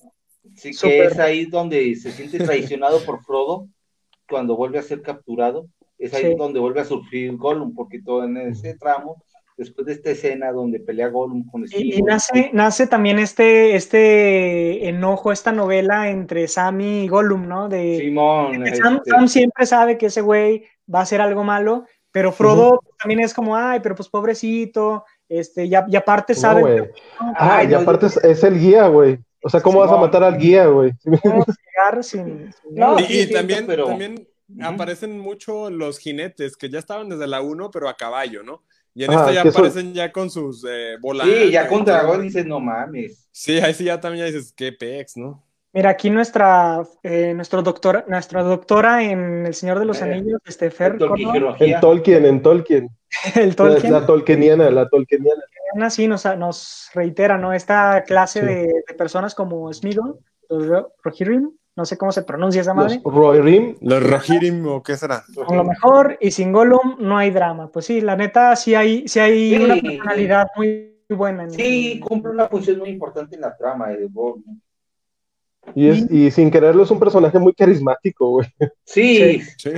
hay- 0.67 0.73
sí, 0.73 0.87
que 0.87 1.05
es 1.05 1.19
ahí 1.19 1.45
donde 1.45 1.95
se 1.95 2.11
siente 2.11 2.37
traicionado 2.39 2.99
por 3.05 3.23
Frodo 3.23 3.67
cuando 4.29 4.55
vuelve 4.55 4.79
a 4.79 4.83
ser 4.83 5.01
capturado. 5.01 5.67
Es 5.97 6.13
ahí 6.13 6.31
Sí. 6.31 6.35
donde 6.37 6.59
vuelve 6.59 6.81
a 6.81 6.85
sufrir 6.85 7.35
Gollum, 7.35 7.73
porque 7.73 8.01
todo 8.01 8.23
en 8.23 8.37
ese 8.37 8.75
tramo, 8.77 9.21
después 9.57 9.85
de 9.87 9.93
esta 9.93 10.11
escena 10.11 10.51
donde 10.53 10.79
pelea 10.79 11.09
Gollum 11.09 11.43
con 11.49 11.63
Y, 11.63 11.65
y 11.65 11.67
Smeagol, 11.93 12.05
nace, 12.07 12.49
nace 12.53 12.87
también 12.87 13.19
este, 13.19 13.75
este 13.75 14.87
enojo, 14.87 15.31
esta 15.31 15.51
novela 15.51 16.09
entre 16.09 16.47
Sammy 16.47 17.03
y 17.03 17.07
Gollum, 17.07 17.47
¿no? 17.47 17.67
De, 17.69 17.97
Simón, 17.99 18.53
Sam, 18.75 18.95
este, 18.95 19.09
Sam 19.11 19.27
siempre 19.27 19.65
sabe 19.65 19.97
que 19.97 20.05
ese 20.07 20.21
güey 20.21 20.63
va 20.93 20.99
a 20.99 21.03
hacer 21.03 21.19
algo 21.21 21.43
malo, 21.43 21.85
pero 22.11 22.31
Frodo 22.31 22.79
también 22.97 23.19
es 23.19 23.33
como, 23.33 23.55
ay, 23.57 23.79
pero 23.83 23.95
pues 23.95 24.07
pobrecito, 24.09 25.03
este, 25.27 25.65
y, 25.65 25.75
a- 25.75 25.85
y 25.89 25.95
aparte 25.95 26.33
No, 26.33 26.39
sabe 26.39 26.63
que 26.75 26.91
Ah, 27.19 27.57
Ay, 27.57 27.67
y 27.67 27.71
no, 27.71 27.79
aparte 27.79 28.05
es, 28.07 28.17
es 28.23 28.43
el 28.43 28.57
guía, 28.59 28.87
güey. 28.87 29.19
O 29.41 29.49
sea, 29.49 29.61
¿cómo 29.61 29.79
vas 29.79 29.91
a 29.91 29.97
matar 29.97 30.23
al 30.23 30.37
guía, 30.37 30.65
güey? 30.67 30.91
sin... 32.01 32.53
No. 32.71 32.99
Y, 32.99 33.03
sí, 33.03 33.19
y 33.21 33.31
también, 33.31 33.65
pero- 33.65 33.85
también 33.85 34.27
aparecen 34.61 35.19
mucho 35.19 35.69
los 35.69 35.99
jinetes, 35.99 36.57
que 36.57 36.69
ya 36.69 36.79
estaban 36.79 37.09
desde 37.09 37.27
la 37.27 37.41
1, 37.41 37.71
pero 37.71 37.87
a 37.87 37.95
caballo, 37.95 38.43
¿no? 38.43 38.63
Y 38.95 39.03
en 39.03 39.11
Ah, 39.11 39.15
esta 39.15 39.31
ya 39.31 39.41
aparecen 39.49 39.93
ya 39.93 40.11
con 40.11 40.29
sus 40.29 40.65
eh, 40.67 40.97
volantes. 40.99 41.45
Sí, 41.47 41.51
ya 41.51 41.67
con 41.67 41.85
dragón 41.85 42.23
dices, 42.23 42.45
no 42.45 42.59
mames. 42.59 43.27
Sí, 43.31 43.59
ahí 43.59 43.73
sí 43.73 43.83
ya 43.85 43.99
también 44.01 44.25
ya 44.25 44.31
dices, 44.33 44.51
qué 44.51 44.71
pex, 44.73 45.15
¿no? 45.15 45.45
Mira, 45.79 45.91
aquí 45.91 46.09
nuestra, 46.09 46.83
eh, 47.03 47.33
nuestro 47.33 47.61
doctor, 47.61 48.03
nuestra 48.09 48.43
doctora 48.43 49.01
en 49.01 49.45
El 49.45 49.53
Señor 49.53 49.79
de 49.79 49.85
los 49.85 50.01
Eh, 50.01 50.03
Anillos, 50.11 50.41
este 50.45 50.69
Fer. 50.71 50.97
En 51.61 51.79
Tolkien, 51.79 52.25
en 52.25 52.41
Tolkien. 52.41 52.89
el 53.35 53.55
Tolkien, 53.55 53.93
La, 53.93 54.01
la 54.01 54.05
Tolkieniana, 54.05 54.69
la 54.71 54.89
Tolkieniana. 54.89 55.41
Ana 55.75 55.89
sí 55.89 56.05
nos, 56.09 56.25
nos 56.37 56.89
reitera, 56.93 57.37
¿no? 57.37 57.53
Esta 57.53 58.03
clase 58.05 58.41
Sí. 58.41 58.45
de, 58.45 58.63
de 58.89 58.93
personas 58.97 59.33
como 59.35 59.71
Smeagol, 59.71 60.19
los 60.49 60.67
Ro- 60.67 60.91
Rohirrim, 61.01 61.49
no 61.77 61.85
sé 61.85 61.97
cómo 61.97 62.11
se 62.11 62.23
pronuncia 62.23 62.59
esa 62.59 62.73
Los 62.73 62.83
madre, 62.97 63.01
Rohirrim. 63.05 63.77
Los 63.79 64.03
Rohirrim, 64.03 64.67
¿o 64.67 64.83
qué 64.83 64.97
será? 64.97 65.23
con 65.45 65.55
lo 65.55 65.63
mejor, 65.63 66.17
y 66.19 66.31
sin 66.31 66.51
Gollum 66.51 66.97
no 66.99 67.17
hay 67.17 67.29
drama. 67.31 67.71
Pues 67.71 67.85
sí, 67.85 68.01
la 68.01 68.17
neta, 68.17 68.53
sí 68.57 68.75
hay, 68.75 69.07
sí 69.07 69.21
hay 69.21 69.55
Sí. 69.55 69.63
una 69.63 69.75
personalidad 69.75 70.47
muy 70.57 70.93
buena. 71.09 71.43
en- 71.43 71.51
Sí, 71.51 72.01
cumple 72.01 72.31
una 72.33 72.49
función 72.49 72.79
muy 72.79 72.89
importante 72.89 73.35
en 73.35 73.41
la 73.43 73.55
trama 73.55 73.87
de 73.87 74.07
Gollum. 74.11 74.59
Y, 75.75 75.87
es, 75.89 76.09
y 76.11 76.31
sin 76.31 76.49
quererlo 76.49 76.83
es 76.83 76.91
un 76.91 76.99
personaje 76.99 77.37
muy 77.37 77.53
carismático, 77.53 78.29
güey. 78.31 78.47
Sí, 78.85 79.41
Sí. 79.57 79.71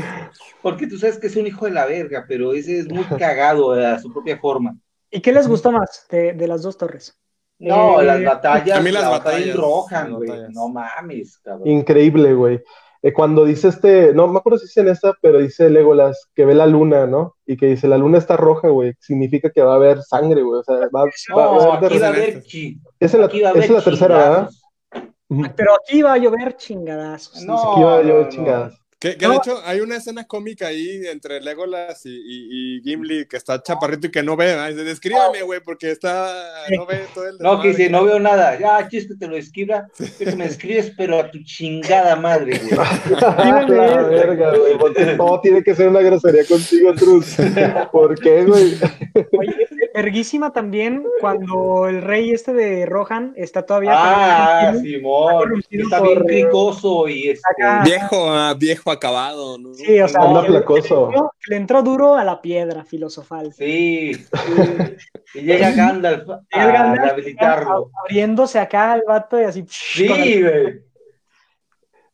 porque 0.61 0.87
tú 0.87 0.97
sabes 0.97 1.17
que 1.19 1.27
es 1.27 1.35
un 1.35 1.47
hijo 1.47 1.65
de 1.65 1.71
la 1.71 1.85
verga, 1.85 2.25
pero 2.27 2.53
ese 2.53 2.79
es 2.79 2.87
muy 2.89 3.03
cagado 3.03 3.73
a 3.73 3.99
su 3.99 4.11
propia 4.11 4.37
forma. 4.39 4.75
¿Y 5.09 5.19
qué 5.19 5.31
les 5.33 5.47
gustó 5.47 5.71
más 5.71 6.05
de, 6.09 6.33
de 6.33 6.47
las 6.47 6.61
dos 6.61 6.77
torres? 6.77 7.17
No, 7.59 7.99
Eh, 8.01 8.05
las 8.05 8.23
batallas, 8.23 8.79
a 8.79 8.81
mí 8.81 8.91
las 8.91 9.03
la 9.03 9.09
batallas, 9.09 9.55
Rohan, 9.55 10.09
las 10.11 10.17
güey. 10.17 10.31
No 10.49 10.69
mames, 10.69 11.37
cabrón. 11.39 11.67
Increíble, 11.67 12.33
güey. 12.33 12.61
Eh, 13.03 13.13
cuando 13.13 13.45
dice 13.45 13.67
este, 13.67 14.13
no 14.13 14.27
me 14.27 14.37
acuerdo 14.37 14.59
si 14.59 14.65
dice 14.67 14.81
en 14.81 14.87
esta, 14.89 15.13
pero 15.21 15.39
dice 15.39 15.69
Legolas 15.71 16.29
que 16.35 16.45
ve 16.45 16.53
la 16.55 16.67
luna, 16.67 17.07
¿no? 17.07 17.35
Y 17.45 17.57
que 17.57 17.65
dice 17.65 17.87
la 17.87 17.97
luna 17.97 18.19
está 18.19 18.37
roja, 18.37 18.69
güey. 18.69 18.93
Significa 18.99 19.49
que 19.49 19.61
va 19.61 19.73
a 19.73 19.75
haber 19.75 20.01
sangre, 20.03 20.41
güey. 20.43 20.59
O 20.59 20.63
sea, 20.63 20.75
va, 20.75 20.87
va- 21.03 21.09
No, 21.29 21.35
va 21.35 21.73
a 21.73 21.77
haber 21.77 21.91
aquí 21.91 21.99
va 21.99 22.05
a 22.05 22.09
haber 22.09 22.43
Es 22.99 23.13
en 23.15 23.19
la, 23.21 23.25
aquí 23.25 23.41
va 23.41 23.49
a 23.49 23.53
es 23.53 23.65
en 23.69 23.73
la 23.75 23.81
tercera, 23.83 24.17
¿verdad? 24.17 24.49
Pero 25.55 25.75
aquí 25.75 26.01
va 26.01 26.13
a 26.13 26.17
llover 26.17 26.57
chingadazos. 26.57 27.43
No, 27.45 27.73
Aquí 27.73 27.83
va 27.83 27.97
a 27.97 28.01
llover 28.01 28.25
no, 28.25 28.29
chingadas. 28.29 28.80
Que, 29.01 29.17
que 29.17 29.25
No. 29.25 29.31
de 29.31 29.37
hecho 29.39 29.59
hay 29.65 29.81
una 29.81 29.95
escena 29.97 30.25
cómica 30.27 30.67
ahí 30.67 31.01
entre 31.07 31.41
Legolas 31.41 32.05
y, 32.05 32.09
y- 32.11 32.77
y 32.77 32.81
Gimli 32.83 33.25
que 33.25 33.35
está 33.35 33.61
chaparrito 33.63 34.05
y 34.05 34.11
que 34.11 34.21
no 34.21 34.37
ve. 34.37 34.55
Dice, 34.69 34.83
descríbame, 34.83 35.41
güey, 35.41 35.59
porque 35.59 35.89
está. 35.89 36.31
No 36.69 36.85
ve 36.85 37.01
todo 37.15 37.27
el. 37.27 37.37
No, 37.39 37.59
que 37.59 37.69
dice, 37.69 37.89
no 37.89 38.03
veo 38.05 38.19
nada. 38.19 38.59
Ya, 38.59 38.87
chis 38.87 39.07
que 39.07 39.15
te 39.15 39.27
lo 39.27 39.35
escriba, 39.35 39.87
que 40.19 40.35
me 40.35 40.45
escribes, 40.45 40.93
pero 40.95 41.19
a 41.19 41.31
tu 41.31 41.39
chingada 41.43 42.15
madre, 42.15 42.59
güey. 42.59 42.71
la 43.71 44.03
verga, 44.03 44.55
güey. 44.55 44.77
Porque 44.77 45.05
todo 45.17 45.41
tiene 45.41 45.63
que 45.63 45.73
ser 45.73 45.87
una 45.89 46.01
grosería 46.01 46.45
contigo, 46.45 46.93
Truz. 46.93 47.37
¿Por 47.91 48.19
qué, 48.19 48.43
güey? 48.45 48.75
Oye, 49.37 49.67
verguísima 49.95 50.53
también 50.53 51.03
cuando 51.19 51.87
el 51.87 52.03
rey 52.03 52.31
este 52.31 52.53
de 52.53 52.85
Rohan 52.85 53.33
está 53.35 53.63
todavía... 53.65 53.91
Ah, 53.95 54.73
Simón. 54.79 55.63
Está 55.71 55.99
por- 55.99 56.25
bien 56.27 56.43
cricoso 56.45 57.07
y 57.07 57.29
este. 57.29 57.41
Viejo, 57.83 58.29
ah, 58.29 58.53
viejo 58.57 58.90
acabado, 58.91 59.57
¿no? 59.57 59.73
Sí, 59.73 59.99
o 59.99 60.07
sea, 60.07 60.27
le- 60.41 60.47
placoso. 60.47 61.09
Le, 61.09 61.15
entró, 61.15 61.31
le 61.47 61.55
entró 61.55 61.83
duro 61.83 62.15
a 62.15 62.23
la 62.23 62.41
piedra 62.41 62.83
filosofal. 62.85 63.53
Sí, 63.53 64.13
sí. 64.13 64.29
Y 65.35 65.41
llega 65.41 65.71
Gandalf 65.71 66.29
a 66.29 66.41
Gandalf, 66.51 67.01
rehabilitarlo. 67.01 67.91
Abriéndose 68.03 68.59
acá 68.59 68.93
el 68.95 69.03
vato 69.07 69.39
y 69.39 69.43
así... 69.43 69.65
Sí, 69.67 70.41
güey. 70.41 70.81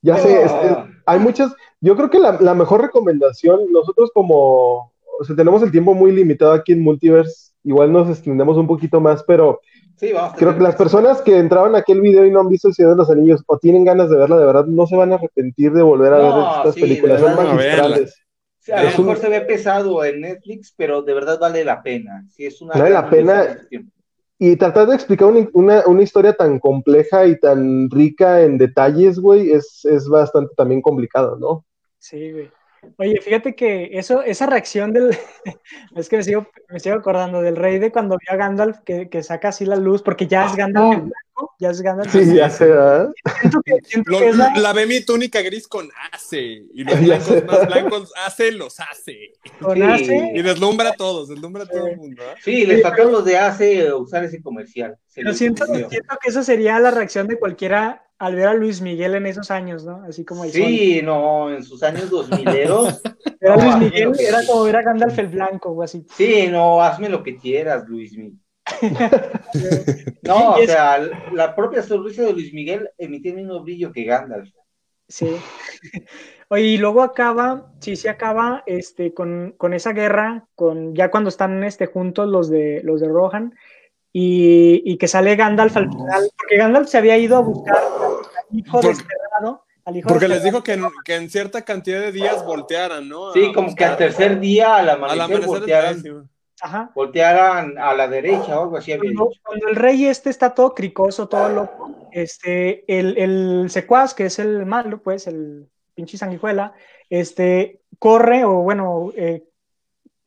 Ya 0.01 0.15
sé, 0.17 0.43
este, 0.43 0.75
hay 1.05 1.19
muchas. 1.19 1.53
Yo 1.81 1.95
creo 1.95 2.09
que 2.09 2.19
la, 2.19 2.37
la 2.39 2.53
mejor 2.53 2.81
recomendación, 2.81 3.61
nosotros 3.71 4.11
como. 4.13 4.93
O 5.19 5.23
sea, 5.25 5.35
tenemos 5.35 5.63
el 5.63 5.71
tiempo 5.71 5.95
muy 5.95 6.11
limitado 6.11 6.53
aquí 6.53 6.71
en 6.71 6.83
Multiverse. 6.83 7.51
Igual 7.63 7.91
nos 7.91 8.07
extendemos 8.07 8.55
un 8.57 8.67
poquito 8.67 9.01
más, 9.01 9.23
pero 9.23 9.59
Sí, 9.97 10.13
vamos. 10.13 10.33
a 10.33 10.35
creo 10.37 10.53
que 10.55 10.61
las 10.63 10.75
personas 10.75 11.21
que 11.21 11.37
entraron 11.37 11.75
a 11.75 11.79
aquel 11.79 12.01
video 12.01 12.23
y 12.25 12.31
no 12.31 12.39
han 12.41 12.49
visto 12.49 12.67
El 12.67 12.73
Señor 12.75 12.91
de 12.91 12.97
los 12.97 13.09
Anillos 13.09 13.43
o 13.47 13.57
tienen 13.57 13.83
ganas 13.83 14.09
de 14.09 14.17
verla, 14.17 14.37
de 14.37 14.45
verdad, 14.45 14.65
no 14.65 14.85
se 14.85 14.95
van 14.95 15.11
a 15.11 15.15
arrepentir 15.15 15.71
de 15.73 15.81
volver 15.81 16.13
a 16.13 16.17
No, 16.19 16.35
ver 16.35 16.45
estas 16.57 16.75
sí, 16.75 16.81
películas. 16.81 17.19
Son 17.21 17.35
magistrales. 17.35 18.15
Sí, 18.59 18.71
a 18.73 18.83
lo 18.83 18.89
un- 18.89 19.05
mejor 19.05 19.17
se 19.17 19.29
ve 19.29 19.41
pesado 19.41 20.03
en 20.05 20.21
Netflix, 20.21 20.73
pero 20.77 21.01
de 21.01 21.13
verdad 21.13 21.39
vale 21.39 21.63
la 21.65 21.81
pena. 21.81 22.25
Sí, 22.29 22.45
es 22.45 22.61
una 22.61 22.73
Vale 22.75 22.89
la 22.91 23.09
pena. 23.09 23.57
Y 24.39 24.55
tratar 24.55 24.87
de 24.87 24.93
explicar 24.95 25.29
una, 25.29 25.47
una- 25.53 25.83
una 25.87 26.03
historia 26.03 26.33
tan 26.33 26.59
compleja 26.59 27.25
y 27.25 27.39
tan 27.39 27.89
rica 27.89 28.41
en 28.43 28.59
detalles, 28.59 29.17
güey, 29.19 29.49
es, 29.51 29.83
es 29.85 30.07
bastante 30.07 30.53
también 30.55 30.81
complicado, 30.81 31.37
¿no? 31.39 31.65
Sí, 31.97 32.31
güey. 32.31 32.51
Oye, 32.97 33.19
fíjate 33.21 33.55
que 33.55 33.89
eso, 33.93 34.21
esa 34.23 34.45
reacción 34.45 34.93
del. 34.93 35.09
es 35.95 36.09
que 36.09 36.17
me 36.17 36.23
sigo, 36.23 36.47
me 36.69 36.79
sigo 36.79 36.95
acordando 36.95 37.41
del 37.41 37.55
rey 37.55 37.79
de 37.79 37.91
cuando 37.91 38.17
vio 38.17 38.33
a 38.33 38.35
Gandalf 38.37 38.79
que, 38.85 39.09
que 39.09 39.23
saca 39.23 39.49
así 39.49 39.65
la 39.65 39.75
luz, 39.75 40.01
porque 40.01 40.27
ya 40.27 40.45
es 40.45 40.55
Gandalf 40.55 40.93
el 40.93 41.01
blanco, 41.01 41.55
ya 41.59 41.69
es 41.69 41.81
Gandalf. 41.81 42.11
Sí, 42.11 42.35
ya 42.35 42.49
Lo- 44.05 44.19
que 44.19 44.29
es 44.29 44.37
la- 44.37 44.53
la 44.57 44.73
ve 44.73 44.85
mi 44.85 45.01
túnica 45.01 45.41
gris 45.41 45.67
con 45.67 45.89
ace. 46.11 46.63
Y 46.73 46.83
los 46.83 46.99
blancos 46.99 47.43
más 47.45 47.67
blancos 47.67 48.13
hace 48.25 48.51
los 48.51 48.79
hace. 48.79 49.33
con 49.61 49.75
Sí. 49.75 49.81
Ace, 49.83 50.31
Y 50.35 50.41
deslumbra 50.41 50.89
a 50.89 50.93
todos, 50.93 51.29
deslumbra 51.29 51.63
a 51.63 51.67
todo 51.67 51.87
el 51.87 51.97
mundo. 51.97 52.23
¿eh? 52.23 52.35
Sí, 52.43 52.65
les 52.65 52.81
los 53.11 53.25
de 53.25 53.37
ACE 53.37 53.93
usar 53.93 54.23
ese 54.23 54.41
comercial. 54.41 54.97
Se 55.07 55.21
Pero 55.21 55.33
siento, 55.33 55.65
siento 55.65 56.17
que 56.21 56.29
eso 56.29 56.43
sería 56.43 56.79
la 56.79 56.91
reacción 56.91 57.27
de 57.27 57.37
cualquiera 57.37 58.06
al 58.19 58.35
ver 58.35 58.47
a 58.47 58.53
Luis 58.53 58.81
Miguel 58.81 59.15
en 59.15 59.25
esos 59.25 59.51
años, 59.51 59.85
¿no? 59.85 60.03
Así 60.03 60.25
como 60.25 60.43
el 60.43 60.51
Sí, 60.51 61.01
no, 61.03 61.51
en 61.53 61.63
sus 61.63 61.83
años 61.83 62.09
2000eros. 62.11 63.01
sol. 63.01 63.01
Era 63.39 63.55
no, 63.55 63.63
Luis 63.63 63.77
Miguel, 63.77 64.11
era 64.19 64.39
como 64.47 64.63
ver 64.63 64.75
a 64.77 64.81
Gandalf 64.81 65.19
el 65.19 65.27
blanco 65.27 65.69
o 65.69 65.83
así. 65.83 66.05
Sí, 66.15 66.47
no, 66.49 66.81
hazme 66.81 67.07
lo 67.07 67.21
que 67.21 67.37
quieras, 67.37 67.87
Luis 67.87 68.17
Miguel. 68.17 68.39
No, 70.23 70.55
o 70.55 70.65
sea, 70.65 70.99
la 71.31 71.55
propia 71.55 71.83
sonrisa 71.83 72.23
de 72.23 72.33
Luis 72.33 72.51
Miguel 72.53 72.89
emitía 72.97 73.31
el 73.31 73.37
mismo 73.37 73.61
brillo 73.61 73.91
que 73.91 74.03
Gandalf. 74.03 74.49
Sí. 75.07 75.37
Oye, 76.49 76.63
y 76.63 76.77
luego 76.77 77.01
acaba, 77.01 77.71
sí, 77.79 77.95
sí 77.95 78.07
acaba 78.07 78.63
este, 78.65 79.13
con, 79.13 79.53
con 79.57 79.73
esa 79.73 79.93
guerra, 79.93 80.47
con 80.55 80.95
ya 80.95 81.11
cuando 81.11 81.29
están 81.29 81.63
este, 81.63 81.85
juntos 81.85 82.27
los 82.27 82.49
de, 82.49 82.81
los 82.83 82.99
de 82.99 83.07
Rohan, 83.07 83.55
y, 84.19 84.81
y 84.83 84.97
que 84.97 85.07
sale 85.07 85.35
Gandalf 85.35 85.77
al 85.77 85.89
final, 85.91 86.31
porque 86.35 86.57
Gandalf 86.57 86.87
se 86.89 86.97
había 86.97 87.17
ido 87.17 87.37
a 87.37 87.41
buscar 87.41 87.77
al 87.77 88.57
hijo 88.57 88.71
Porque- 88.71 88.87
desterrado. 88.87 89.63
Al 89.85 89.95
hijo 89.95 90.09
Porque 90.09 90.27
les 90.27 90.43
dijo 90.43 90.63
que 90.63 90.73
en, 90.73 90.83
que 91.05 91.15
en 91.15 91.29
cierta 91.29 91.61
cantidad 91.63 92.01
de 92.01 92.11
días 92.11 92.43
voltearan, 92.43 93.07
¿no? 93.07 93.31
Sí, 93.31 93.45
A 93.45 93.53
como 93.53 93.73
que 93.75 93.85
al 93.85 93.95
tercer 93.95 94.39
día, 94.39 94.75
al 94.75 94.89
al 94.89 94.95
amanecer, 94.97 95.21
amanecer 95.23 95.47
voltearan, 95.47 96.29
Ajá. 96.59 96.91
voltearan 96.93 97.77
a 97.77 97.93
la 97.93 98.07
derecha 98.09 98.59
o 98.59 98.63
algo 98.63 98.77
así 98.77 98.91
había 98.91 99.11
Cuando, 99.13 99.29
dicho. 99.29 99.41
cuando 99.45 99.67
el 99.69 99.75
rey 99.75 100.05
este 100.07 100.29
está 100.29 100.53
todo 100.53 100.73
cricoso, 100.73 101.29
todo 101.29 101.47
loco, 101.49 101.91
este, 102.11 102.83
el, 102.87 103.17
el 103.17 103.69
secuaz, 103.69 104.13
que 104.13 104.25
es 104.25 104.39
el 104.39 104.65
malo, 104.65 105.01
pues, 105.01 105.27
el 105.27 105.69
pinche 105.93 106.17
sanguijuela, 106.17 106.73
este, 107.09 107.79
corre, 107.99 108.43
o 108.43 108.55
bueno, 108.63 109.11
eh, 109.15 109.43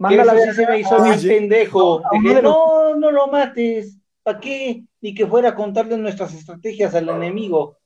Que 0.08 0.16
manda 0.16 0.24
la 0.24 0.32
eso 0.32 0.52
sí 0.52 0.56
se 0.56 0.66
me 0.66 0.78
hizo 0.80 0.96
pendejo. 1.28 2.02
no, 2.42 2.96
no 2.96 3.10
lo 3.10 3.26
mates. 3.26 3.98
¿Para 4.22 4.40
qué? 4.40 4.84
Ni 5.02 5.14
que 5.14 5.26
fuera 5.26 5.50
a 5.50 5.54
contarle 5.54 5.98
nuestras 5.98 6.32
estrategias 6.32 6.94
al 6.94 7.10
enemigo. 7.10 7.76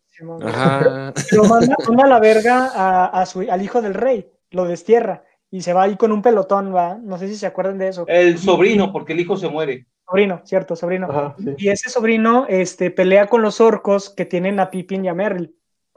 Ajá. 0.42 1.12
Lo 1.32 1.44
manda, 1.44 1.76
manda 1.88 2.04
a 2.04 2.08
la 2.08 2.20
verga 2.20 2.70
a, 2.72 3.06
a 3.06 3.26
su, 3.26 3.40
al 3.40 3.62
hijo 3.62 3.82
del 3.82 3.94
rey, 3.94 4.30
lo 4.50 4.64
destierra, 4.64 5.24
y 5.50 5.62
se 5.62 5.72
va 5.72 5.82
ahí 5.82 5.96
con 5.96 6.12
un 6.12 6.22
pelotón, 6.22 6.72
va, 6.72 6.98
no 7.02 7.18
sé 7.18 7.26
si 7.26 7.34
se 7.34 7.46
acuerdan 7.46 7.78
de 7.78 7.88
eso. 7.88 8.04
El 8.06 8.38
sobrino, 8.38 8.92
porque 8.92 9.12
el 9.12 9.18
hijo 9.18 9.36
se 9.36 9.48
muere. 9.48 9.86
Sobrino, 10.06 10.40
cierto, 10.44 10.76
sobrino. 10.76 11.08
Ajá, 11.10 11.34
sí. 11.36 11.54
Y 11.58 11.68
ese 11.68 11.90
sobrino 11.90 12.46
este, 12.48 12.92
pelea 12.92 13.26
con 13.26 13.42
los 13.42 13.60
orcos 13.60 14.08
que 14.08 14.24
tienen 14.24 14.60
a 14.60 14.70
Pippin 14.70 15.04
y 15.04 15.08
a 15.08 15.14
Merrill. 15.14 15.52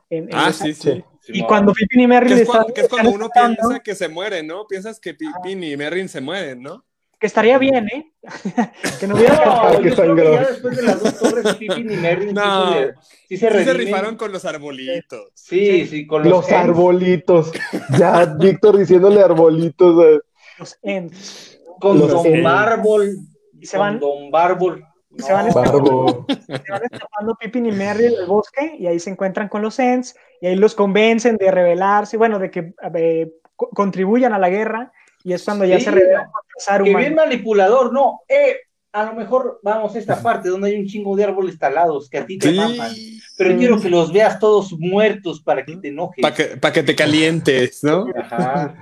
En- 0.09 0.23
en 0.25 0.29
Ah, 0.35 0.51
sí, 0.53 0.73
sí. 0.73 1.03
Y 1.29 1.43
cuando 1.43 1.73
Pippin 1.73 2.01
y 2.01 2.07
Merrill 2.07 2.29
Que 2.29 2.35
es, 2.35 2.41
están- 2.41 2.55
cuando, 2.61 2.73
que 2.73 2.81
es 2.81 2.87
cuando 2.89 3.11
uno 3.11 3.29
piensa 3.29 3.79
que 3.81 3.95
se 3.95 4.07
muere, 4.07 4.43
¿no? 4.43 4.65
Piensas 4.67 4.99
que 4.99 5.13
Pippin 5.13 5.63
y 5.63 5.75
Merrin 5.75 6.07
se 6.09 6.21
mueren, 6.21 6.61
¿no? 6.63 6.83
que 7.19 7.25
estaría 7.25 7.57
bien, 7.57 7.87
¿eh? 7.91 8.13
que 8.99 9.07
no 9.07 9.15
hubiera 9.15 9.43
No, 9.43 9.81
que 9.81 9.89
ya 9.89 10.45
después 10.51 10.77
de 10.77 10.83
las 10.83 11.01
dos 11.01 11.17
torres, 11.17 11.55
Pippin 11.55 11.91
y 11.91 11.95
Merrin 11.95 12.31
No. 12.35 12.73
sí 12.73 12.77
se, 12.77 12.85
sí 12.85 12.93
se 12.93 13.27
Sí 13.27 13.37
se 13.37 13.49
redimen. 13.49 13.77
rifaron 13.77 14.15
con 14.17 14.31
los 14.31 14.45
arbolitos. 14.45 15.31
Sí, 15.33 15.87
sí, 15.87 16.05
con 16.05 16.21
los, 16.21 16.29
Los 16.31 16.51
arbolitos. 16.51 17.51
Ya, 17.97 18.23
Víctor 18.39 18.77
diciéndole 18.77 19.19
arbolitos. 19.23 20.05
eh. 20.05 20.19
los 20.59 20.77
Ents. 20.83 21.59
Con 21.79 21.97
Los 21.97 22.11
Don. 22.11 22.43
Bárbol. 22.43 23.17
Y 23.59 23.65
se 23.65 23.77
con 23.77 23.85
van- 23.87 23.99
Don 23.99 24.29
Bárbol. 24.29 24.85
Y 25.17 25.21
se 25.21 25.33
van 25.33 25.47
No. 25.47 25.53
Se 25.53 26.71
van 26.71 26.81
escapando 26.91 27.35
Pippin 27.39 27.65
y 27.65 27.71
Merrill 27.71 28.15
del 28.15 28.25
bosque 28.27 28.75
y 28.77 28.87
ahí 28.87 28.99
se 28.99 29.09
encuentran 29.09 29.47
con 29.49 29.61
los 29.61 29.79
Ents 29.79 30.15
y 30.41 30.47
ahí 30.47 30.55
los 30.55 30.75
convencen 30.75 31.37
de 31.37 31.51
rebelarse, 31.51 32.17
bueno, 32.17 32.39
de 32.39 32.51
que 32.51 32.73
eh, 32.95 33.31
co- 33.55 33.69
contribuyan 33.69 34.33
a 34.33 34.39
la 34.39 34.49
guerra 34.49 34.91
y 35.23 35.33
es 35.33 35.43
cuando 35.43 35.65
ya 35.65 35.77
Sí, 35.79 35.85
se 35.85 35.91
rebelan 35.91 36.25
contra 36.31 36.83
Que 36.83 36.95
bien 36.95 37.15
manipulador, 37.15 37.91
no. 37.91 38.21
Eh, 38.29 38.57
a 38.93 39.03
lo 39.05 39.13
mejor 39.13 39.59
vamos 39.61 39.93
a 39.95 39.99
esta 39.99 40.21
parte 40.23 40.49
donde 40.49 40.69
hay 40.69 40.79
un 40.79 40.87
chingo 40.87 41.15
de 41.15 41.23
árboles 41.25 41.59
talados 41.59 42.09
que 42.09 42.17
a 42.19 42.25
ti 42.25 42.37
te 42.39 42.51
maman. 42.51 42.89
Sí. 42.91 43.19
Pero 43.37 43.51
Sí. 43.51 43.57
quiero 43.57 43.79
que 43.79 43.89
los 43.89 44.11
veas 44.13 44.39
todos 44.39 44.73
muertos 44.79 45.41
para 45.41 45.63
que 45.65 45.75
te 45.77 45.89
enojes. 45.89 46.21
Para 46.21 46.33
que, 46.33 46.43
pa' 46.57 46.71
que 46.71 46.81
te 46.83 46.95
calientes, 46.95 47.83
¿no? 47.83 48.05
Ajá. 48.19 48.75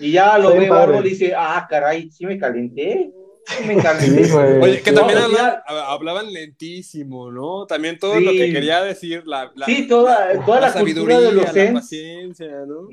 Y 0.00 0.10
ya 0.12 0.36
lo 0.38 0.48
Está 0.48 0.52
ve 0.54 0.58
bien 0.58 0.68
padre. 0.70 0.86
Bárbol 0.92 1.06
y 1.06 1.10
dice, 1.10 1.32
ah, 1.36 1.66
caray, 1.70 2.10
sí 2.10 2.26
me 2.26 2.36
calenté. 2.38 3.10
Me. 3.66 3.80
Sí. 3.80 4.32
Oye, 4.60 4.82
que 4.82 4.92
también 4.92 5.18
hablaban, 5.18 5.56
hablaban 5.66 6.32
lentísimo, 6.32 7.30
¿no? 7.30 7.66
También 7.66 7.98
todo 7.98 8.18
Sí. 8.18 8.24
lo 8.24 8.30
que 8.32 8.50
quería 8.52 8.82
decir, 8.82 9.22
la, 9.26 9.52
la, 9.54 9.66
sí, 9.66 9.86
toda, 9.86 10.42
toda 10.44 10.60
la, 10.60 10.72
cultura 10.72 11.20
de 11.20 11.32
los 11.32 11.52
la 11.54 11.72
paciencia, 11.74 12.48
¿no? 12.66 12.88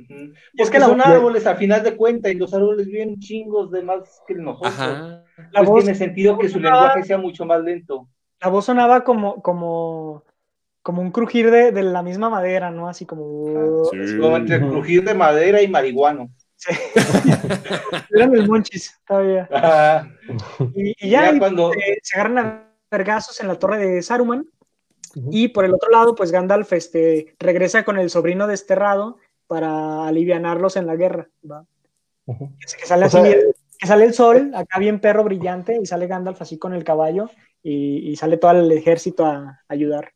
Porque 0.57 0.71
que 0.71 0.79
son 0.81 1.01
árboles 1.01 1.47
a 1.47 1.55
final 1.55 1.83
de 1.83 1.95
cuentas 1.95 2.31
y 2.31 2.35
los 2.35 2.53
árboles 2.53 2.87
viven 2.87 3.19
chingos 3.19 3.71
de 3.71 3.81
más 3.83 4.21
que 4.27 4.35
nosotros. 4.35 4.73
Ajá. 4.73 5.23
La 5.51 5.63
Pues 5.63 5.69
voz, 5.69 5.83
tiene 5.83 5.95
sentido 5.97 6.37
que 6.37 6.49
su 6.49 6.59
lenguaje 6.59 7.03
sea 7.03 7.17
mucho 7.17 7.45
más 7.45 7.61
lento. 7.63 8.07
la 8.41 8.49
voz 8.49 8.65
sonaba 8.65 9.03
como, 9.03 9.41
como, 9.41 10.25
como 10.81 11.01
un 11.01 11.11
crujir 11.11 11.51
de, 11.51 11.71
de 11.71 11.83
la 11.83 12.03
misma 12.03 12.29
madera, 12.29 12.71
¿no? 12.71 12.87
Así 12.89 13.05
como... 13.05 13.85
Sí. 13.91 14.17
Como 14.19 14.37
entre 14.37 14.55
el 14.57 14.67
crujir 14.67 15.03
de 15.03 15.13
madera 15.13 15.61
y 15.61 15.67
marihuano. 15.67 16.29
Eran 18.15 18.35
el 18.35 18.47
monchis 18.47 18.99
todavía. 19.07 19.49
Y, 20.75 20.95
y 20.99 21.09
ya, 21.09 21.29
Ya 21.29 21.35
y, 21.35 21.39
cuando- 21.39 21.73
eh, 21.73 21.97
se 22.01 22.15
agarran 22.19 22.37
a 22.39 22.67
vergazos 22.89 23.39
en 23.41 23.47
la 23.47 23.55
torre 23.59 23.77
de 23.79 24.01
Saruman. 24.01 24.45
Y 25.29 25.49
por 25.49 25.65
el 25.65 25.73
otro 25.73 25.89
lado, 25.89 26.15
pues 26.15 26.31
Gandalf 26.31 26.71
este, 26.71 27.35
regresa 27.37 27.83
con 27.83 27.99
el 27.99 28.09
sobrino 28.09 28.47
desterrado 28.47 29.17
para 29.45 30.07
alivianarlos 30.07 30.77
en 30.77 30.87
la 30.87 30.95
guerra. 30.95 31.27
Que, 32.25 32.33
que 32.79 32.85
sale 32.85 33.03
O 33.03 33.07
así 33.07 33.17
sea, 33.17 33.23
bien- 33.23 33.39
que 33.77 33.87
sale 33.87 34.05
el 34.05 34.13
sol, 34.13 34.51
acá 34.55 34.79
bien 34.79 34.99
perro 35.01 35.23
brillante, 35.25 35.77
y 35.81 35.85
sale 35.85 36.07
Gandalf 36.07 36.41
así 36.41 36.57
con 36.59 36.73
el 36.73 36.83
caballo, 36.85 37.29
y, 37.63 38.09
y 38.11 38.15
sale 38.15 38.37
todo 38.37 38.51
el 38.51 38.71
ejército 38.71 39.25
a 39.25 39.59
ayudar. 39.67 40.13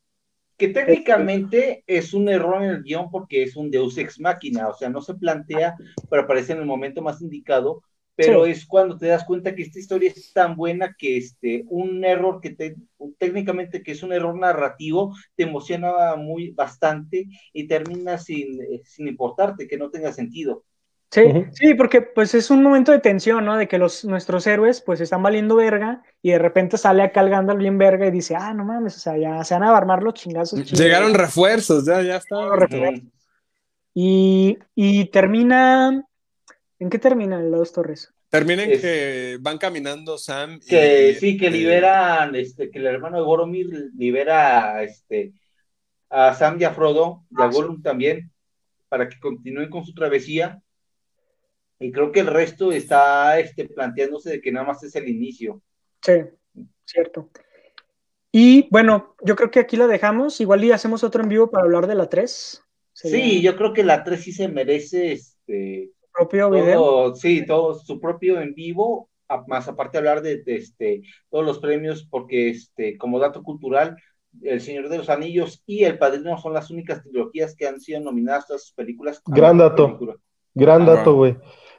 Que 0.58 0.68
técnicamente 0.68 1.84
es 1.86 2.14
un 2.14 2.28
error 2.30 2.62
en 2.62 2.70
el 2.70 2.82
guion 2.82 3.10
porque 3.10 3.42
es 3.42 3.56
un 3.56 3.70
Deus 3.70 3.98
ex 3.98 4.18
máquina, 4.20 4.68
o 4.68 4.74
sea, 4.74 4.88
no 4.88 5.02
se 5.02 5.14
plantea, 5.14 5.74
pero 6.08 6.22
aparece 6.22 6.52
en 6.52 6.60
el 6.60 6.66
momento 6.66 7.02
más 7.02 7.20
indicado, 7.20 7.82
pero 8.14 8.46
Sí. 8.46 8.46
es 8.46 8.66
cuando 8.66 8.96
te 8.96 9.06
das 9.08 9.24
cuenta 9.24 9.54
que 9.54 9.62
esta 9.62 9.78
historia 9.78 10.10
es 10.10 10.32
tan 10.32 10.56
buena 10.56 10.94
que 10.98 11.18
este, 11.18 11.64
un 11.68 12.02
error 12.06 12.40
que 12.40 12.50
te, 12.50 12.76
técnicamente 13.18 13.82
que 13.82 13.92
es 13.92 14.02
un 14.02 14.12
error 14.14 14.38
narrativo, 14.38 15.14
te 15.34 15.42
emociona 15.44 16.16
muy 16.16 16.52
bastante 16.52 17.26
y 17.52 17.68
termina 17.68 18.16
sin, 18.16 18.60
eh, 18.62 18.80
sin 18.84 19.08
importarte, 19.08 19.68
que 19.68 19.76
no 19.76 19.90
tenga 19.90 20.12
sentido. 20.12 20.64
Sí, 21.10 21.22
sí, 21.52 21.74
porque 21.74 22.02
pues 22.02 22.34
es 22.34 22.50
un 22.50 22.62
momento 22.62 22.90
de 22.92 22.98
tensión, 22.98 23.44
¿no? 23.44 23.56
De 23.56 23.68
que 23.68 23.78
los, 23.78 24.04
nuestros 24.04 24.46
héroes 24.46 24.80
pues 24.82 25.00
están 25.00 25.22
valiendo 25.22 25.54
verga 25.54 26.02
y 26.20 26.32
de 26.32 26.38
repente 26.38 26.76
sale 26.76 27.02
acá 27.04 27.20
el 27.20 27.30
Gandalf 27.30 27.58
bien 27.60 27.78
verga 27.78 28.06
y 28.06 28.10
dice, 28.10 28.34
ah, 28.36 28.52
no 28.52 28.64
mames, 28.64 28.96
o 28.96 28.98
sea, 28.98 29.16
ya 29.16 29.42
se 29.44 29.54
van 29.54 29.62
a 29.62 29.76
armar 29.76 30.02
los 30.02 30.14
chingazos. 30.14 30.62
chidos". 30.64 30.78
Llegaron 30.80 31.14
refuerzos, 31.14 31.86
ya, 31.86 32.02
ya 32.02 32.16
está. 32.16 32.36
Llegaron 32.36 32.60
refuerzos. 32.60 33.04
Y, 33.94 34.58
y 34.74 35.06
termina, 35.06 36.04
¿en 36.78 36.90
qué 36.90 36.98
termina 36.98 37.40
el 37.40 37.50
Dos 37.50 37.72
Torres? 37.72 38.12
Termina 38.28 38.64
en 38.64 38.72
Es- 38.72 38.80
que 38.82 39.38
van 39.40 39.56
caminando 39.58 40.18
Sam 40.18 40.56
y... 40.62 40.66
Que 40.68 41.16
sí, 41.18 41.36
que 41.38 41.46
eh, 41.46 41.50
liberan, 41.52 42.34
este, 42.34 42.68
que 42.70 42.78
el 42.80 42.86
hermano 42.86 43.16
de 43.18 43.22
Boromir 43.22 43.68
libera 43.96 44.82
este, 44.82 45.32
a 46.10 46.34
Sam 46.34 46.56
y 46.60 46.64
a 46.64 46.72
Frodo, 46.74 47.22
y 47.30 47.40
a 47.40 47.44
Ah. 47.44 47.50
Gollum 47.50 47.80
también, 47.80 48.30
para 48.88 49.08
que 49.08 49.18
continúen 49.20 49.70
con 49.70 49.84
su 49.84 49.94
travesía. 49.94 50.60
Y 51.78 51.92
creo 51.92 52.10
que 52.12 52.20
el 52.20 52.26
resto 52.28 52.72
está 52.72 53.38
este, 53.38 53.68
planteándose 53.68 54.30
de 54.30 54.40
que 54.40 54.50
nada 54.52 54.66
más 54.66 54.82
es 54.82 54.94
el 54.96 55.08
inicio. 55.08 55.60
Sí, 56.02 56.12
cierto. 56.84 57.30
Y 58.32 58.68
bueno, 58.70 59.14
yo 59.22 59.36
creo 59.36 59.50
que 59.50 59.60
aquí 59.60 59.76
la 59.76 59.86
dejamos. 59.86 60.40
Igual 60.40 60.64
y 60.64 60.72
hacemos 60.72 61.04
otro 61.04 61.22
en 61.22 61.28
vivo 61.28 61.50
para 61.50 61.64
hablar 61.64 61.86
de 61.86 61.94
la 61.94 62.08
3. 62.08 62.62
Sería 62.92 63.16
Sí, 63.24 63.42
yo 63.42 63.56
creo 63.56 63.72
que 63.72 63.84
la 63.84 64.04
3 64.04 64.22
sí 64.22 64.32
se 64.32 64.48
merece 64.48 65.12
este, 65.12 65.90
su 66.00 66.12
propio 66.12 66.50
video. 66.50 67.14
sí, 67.14 67.44
todo 67.46 67.74
su 67.74 68.00
propio 68.00 68.40
en 68.40 68.54
vivo, 68.54 69.10
a- 69.28 69.44
más 69.46 69.68
aparte 69.68 69.98
hablar 69.98 70.22
de, 70.22 70.42
de, 70.42 70.56
este, 70.56 71.02
todos 71.30 71.44
los 71.44 71.58
premios, 71.58 72.06
porque 72.10 72.48
este, 72.50 72.96
como 72.96 73.18
dato 73.18 73.42
cultural, 73.42 73.96
El 74.42 74.60
Señor 74.62 74.88
de 74.88 74.98
los 74.98 75.10
Anillos 75.10 75.62
y 75.66 75.84
El 75.84 75.98
Padrino 75.98 76.38
son 76.38 76.54
las 76.54 76.70
únicas 76.70 77.02
trilogías 77.02 77.54
que 77.54 77.66
han 77.68 77.80
sido 77.80 78.00
nominadas 78.00 78.44
a 78.44 78.46
todas 78.48 78.62
sus 78.64 78.72
películas. 78.72 79.20
Gran 79.26 79.58
dato. 79.58 79.86
película. 79.86 80.16
Gran 80.54 80.86
dato, 80.86 81.14
güey. 81.14 81.36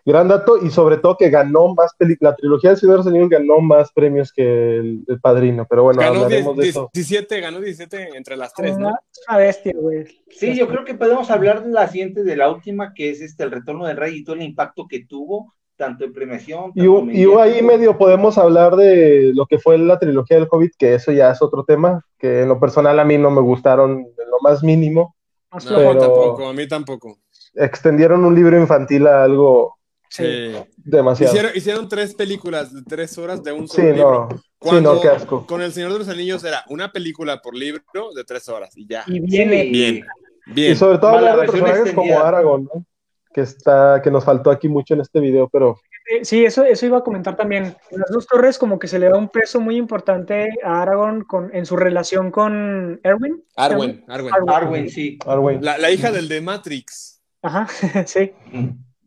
Gran 0.07 0.29
dato 0.29 0.55
y 0.55 0.69
sobre 0.69 0.95
todo 0.95 1.17
que 1.17 1.29
ganó 1.29 1.75
más 1.75 1.93
películas. 1.97 2.31
La 2.31 2.37
trilogía 2.37 2.69
de 2.69 2.77
Señor 2.77 2.93
de 2.93 2.97
los 2.99 3.07
Anillos 3.07 3.29
ganó 3.29 3.59
más 3.59 3.91
premios 3.91 4.31
que 4.31 4.77
el, 4.77 5.03
el 5.05 5.19
Padrino. 5.19 5.67
Pero 5.69 5.83
bueno, 5.83 5.99
Ganó 5.99 6.23
hablaremos 6.23 6.55
de 6.55 6.63
10 6.63 6.75
eso. 6.77 6.89
17, 6.93 7.41
ganó 7.41 7.59
17 7.59 8.15
entre 8.15 8.37
las 8.37 8.53
tres, 8.53 8.77
¿no? 8.77 8.87
Una, 9.27 9.37
bestia, 9.37 9.73
güey. 9.75 10.05
Sí, 10.29 10.55
yo 10.55 10.69
creo 10.69 10.85
que 10.85 10.93
podemos 10.93 11.29
hablar 11.29 11.61
de 11.65 11.71
la 11.71 11.89
siguiente, 11.89 12.23
de 12.23 12.37
la 12.37 12.49
última, 12.49 12.93
que 12.93 13.09
es 13.09 13.19
este, 13.19 13.43
El 13.43 13.51
Retorno 13.51 13.85
del 13.85 13.97
Rey 13.97 14.15
y 14.15 14.23
todo 14.23 14.37
el 14.37 14.43
impacto 14.43 14.87
que 14.87 15.03
tuvo, 15.03 15.53
tanto 15.75 16.05
en 16.05 16.13
premiación. 16.13 16.71
Y, 16.73 16.87
tanto 16.87 17.11
y 17.11 17.25
ahí 17.41 17.61
medio 17.61 17.97
podemos 17.97 18.37
hablar 18.37 18.77
de 18.77 19.33
lo 19.35 19.45
que 19.45 19.59
fue 19.59 19.77
la 19.77 19.99
trilogía 19.99 20.37
del 20.37 20.47
Hobbit, 20.49 20.71
que 20.77 20.93
eso 20.93 21.11
ya 21.11 21.31
es 21.31 21.41
otro 21.41 21.65
tema, 21.65 22.05
que 22.17 22.43
en 22.43 22.47
lo 22.47 22.61
personal 22.61 22.97
a 22.97 23.03
mí 23.03 23.17
no 23.17 23.29
me 23.29 23.41
gustaron 23.41 23.91
en 23.91 24.29
lo 24.31 24.39
más 24.41 24.63
mínimo. 24.63 25.17
No. 25.51 25.59
Pero- 25.67 25.97
tampoco, 25.97 26.47
a 26.47 26.53
mí 26.53 26.65
tampoco. 26.65 27.17
Extendieron 27.55 28.23
un 28.23 28.35
libro 28.35 28.57
infantil 28.57 29.05
a 29.05 29.25
algo 29.25 29.77
Sí. 30.09 30.53
demasiado. 30.77 31.33
Hicieron, 31.33 31.51
hicieron 31.55 31.89
tres 31.89 32.15
películas 32.15 32.73
de 32.73 32.81
tres 32.83 33.17
horas 33.17 33.43
de 33.43 33.51
un 33.51 33.67
Sí, 33.67 33.75
solo 33.77 33.93
libro. 33.93 34.29
no. 34.31 34.69
Sí, 34.71 34.81
no, 34.81 35.01
qué 35.01 35.07
asco. 35.09 35.45
con 35.45 35.61
El 35.61 35.71
Señor 35.73 35.93
de 35.93 35.99
los 35.99 36.09
Anillos 36.09 36.43
era 36.43 36.63
una 36.69 36.91
película 36.91 37.41
por 37.41 37.55
libro 37.55 37.83
de 38.15 38.23
tres 38.23 38.47
horas 38.49 38.75
y 38.75 38.87
ya. 38.87 39.03
Y 39.07 39.19
viene. 39.19 39.63
Sí. 39.63 39.69
Bien, 39.71 40.05
Y 40.47 40.51
bien. 40.53 40.75
sobre 40.75 40.97
todo 40.97 41.11
Más 41.13 41.21
la 41.23 41.31
hablar 41.33 41.83
de 41.83 41.93
como. 41.93 42.19
Aragorn, 42.19 42.63
¿no? 42.73 42.85
Que 43.33 43.41
está, 43.41 44.01
que 44.03 44.09
nos 44.09 44.23
faltó 44.23 44.49
aquí 44.49 44.67
mucho 44.67 44.93
en 44.95 45.01
este 45.01 45.19
video, 45.19 45.47
pero 45.49 45.79
Eh, 46.09 46.23
Sí, 46.25 46.43
eso, 46.45 46.63
eso 46.63 46.85
iba 46.85 46.97
a 46.99 47.03
comentar 47.03 47.35
también. 47.35 47.75
En 47.91 47.99
las 47.99 48.09
dos 48.09 48.25
torres 48.25 48.57
como 48.57 48.79
que 48.79 48.87
se 48.87 48.97
le 48.97 49.09
da 49.09 49.17
un 49.17 49.27
peso 49.29 49.59
muy 49.59 49.75
importante 49.75 50.49
a 50.63 50.81
Aragorn 50.81 51.23
con, 51.25 51.53
en 51.53 51.65
su 51.65 51.75
relación 51.75 52.31
con 52.31 52.99
Erwin. 53.03 53.43
Arwen, 53.57 54.03
Arwen. 54.07 54.33
Arwen. 54.33 54.49
Arwen, 54.49 54.89
sí. 54.89 55.19
Arwen. 55.25 55.63
La, 55.63 55.77
la 55.77 55.91
hija 55.91 56.11
del 56.11 56.29
de 56.29 56.39
Matrix. 56.41 57.21
Ajá, 57.43 57.67
sí. 58.07 58.31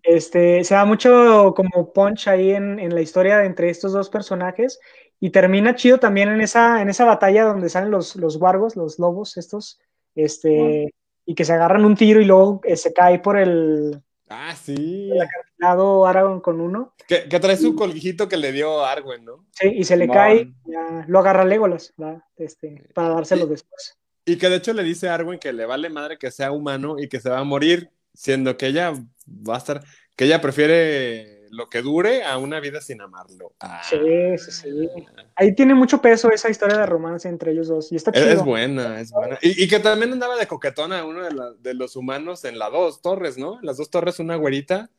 Este, 0.03 0.65
se 0.65 0.75
da 0.75 0.85
mucho 0.85 1.53
como 1.55 1.93
punch 1.93 2.29
ahí 2.29 2.53
en, 2.53 2.79
en, 2.79 2.95
la 2.95 3.01
historia 3.01 3.45
entre 3.45 3.71
estos 3.71 3.93
dos 3.93 4.09
personajes 4.09 4.81
y 5.21 5.31
termina 5.31 5.75
chido 5.75 5.99
también 5.99 6.31
en 6.31 6.41
esa, 6.41 6.81
en 6.81 6.89
esa 6.89 7.05
batalla 7.05 7.45
donde 7.45 7.69
salen 7.69 7.91
los, 7.91 8.17
los 8.17 8.37
wargos, 8.37 8.75
los 8.75 8.99
lobos 8.99 9.37
estos, 9.37 9.79
este, 10.15 10.95
y 11.27 11.35
que 11.35 11.45
se 11.45 11.53
agarran 11.53 11.85
un 11.85 11.95
tiro 11.95 12.21
y 12.21 12.25
luego 12.25 12.61
eh, 12.65 12.77
se 12.77 12.93
cae 12.93 13.19
por 13.19 13.39
el... 13.39 14.03
Ah, 14.31 14.55
sí. 14.57 15.11
El 15.11 15.21
acantilado 15.21 16.07
Aragorn 16.07 16.41
con 16.41 16.61
uno. 16.61 16.95
Que, 17.07 17.29
que, 17.29 17.41
trae 17.41 17.57
su 17.57 17.75
colguijito 17.75 18.29
que 18.29 18.37
le 18.37 18.53
dio 18.53 18.85
Arwen, 18.85 19.25
¿no? 19.25 19.45
Sí, 19.51 19.69
y 19.75 19.85
se 19.85 19.97
le 19.97 20.09
cae, 20.09 20.53
ya, 20.65 21.05
lo 21.09 21.19
agarra 21.19 21.45
Legolas, 21.45 21.93
este, 22.37 22.89
para 22.95 23.11
dárselo 23.11 23.47
después. 23.47 23.99
Y 24.25 24.39
que 24.39 24.49
de 24.49 24.57
hecho 24.57 24.73
le 24.73 24.85
dice 24.85 25.09
a 25.09 25.15
Arwen 25.15 25.41
que 25.41 25.53
le 25.53 25.67
vale 25.67 25.91
madre 25.91 26.17
que 26.17 26.31
sea 26.31 26.53
humano 26.53 26.97
y 26.99 27.09
que 27.09 27.19
se 27.19 27.29
va 27.29 27.41
a 27.41 27.45
morir, 27.45 27.91
siendo 28.21 28.59
que 28.59 28.66
ella 28.66 28.93
va 29.29 29.55
a 29.55 29.59
estar, 29.59 29.83
que 30.14 30.27
ella 30.27 30.43
prefiere 30.43 31.47
lo 31.53 31.68
que 31.71 31.81
dure 31.81 32.23
a 32.23 32.37
una 32.37 32.61
vida 32.61 32.81
sin 32.83 33.01
amarlo. 33.01 33.55
Ah. 33.61 33.81
Sí, 33.83 33.99
sí, 34.37 34.51
sí. 34.53 34.89
Ahí 35.35 35.55
tiene 35.55 35.75
mucho 35.75 36.01
peso 36.03 36.31
esa 36.31 36.51
historia 36.51 36.77
de 36.77 36.85
romance 36.87 37.29
entre 37.29 37.53
ellos 37.53 37.68
dos. 37.68 37.91
Y 37.91 37.97
está 37.97 38.12
chido. 38.12 38.27
Es 38.29 38.45
buena, 38.45 39.01
es 39.01 39.11
buena. 39.11 39.39
Y, 39.41 39.64
y 39.64 39.68
que 39.68 39.81
también 39.81 40.12
andaba 40.12 40.37
de 40.37 40.47
coquetona 40.47 41.05
uno 41.07 41.25
de, 41.25 41.33
la, 41.33 41.51
de, 41.59 41.73
los 41.75 41.97
humanos 41.97 42.45
en 42.45 42.59
las 42.59 42.71
dos 42.71 43.01
torres, 43.01 43.39
¿no? 43.39 43.59
Las 43.62 43.79
dos 43.79 43.89
torres, 43.91 44.18
una 44.21 44.37
güerita. 44.37 44.91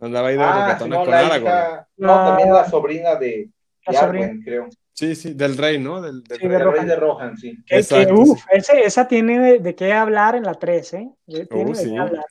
Andaba 0.00 0.28
ahí 0.28 0.36
de 0.36 0.42
ah, 0.42 0.66
coquetona 0.78 0.96
no, 0.96 1.02
con 1.02 1.10
la 1.10 1.18
Aragorn. 1.20 1.86
no, 1.98 2.08
también 2.24 2.52
la 2.52 2.68
sobrina 2.68 3.14
de, 3.16 3.50
La 3.86 3.92
de 3.92 3.98
sobrina. 3.98 4.24
Arwen, 4.26 4.42
creo. 4.42 4.68
Sí, 4.94 5.14
sí, 5.16 5.34
del 5.34 5.56
rey, 5.58 5.78
¿no? 5.78 6.00
Del, 6.00 6.22
del 6.24 6.38
Sí, 6.38 6.44
rey. 6.48 6.52
de 6.52 6.58
rey 6.58 6.72
Rohan. 6.72 6.86
de 6.88 6.96
Rohan, 6.96 7.36
sí. 7.36 7.58
Que, 7.66 7.78
uf, 8.12 8.38
sí. 8.38 8.44
ese- 8.52 8.84
esa 8.84 9.06
tiene 9.06 9.38
de, 9.38 9.58
de 9.58 9.74
qué 9.74 9.92
hablar 9.92 10.34
en 10.34 10.44
la 10.44 10.54
3, 10.54 10.94
¿eh? 10.94 11.10
Tiene 11.26 11.46
Oh, 11.52 11.68
de 11.68 11.74
sí. 11.74 11.90
qué 11.92 11.98
hablar. 11.98 12.24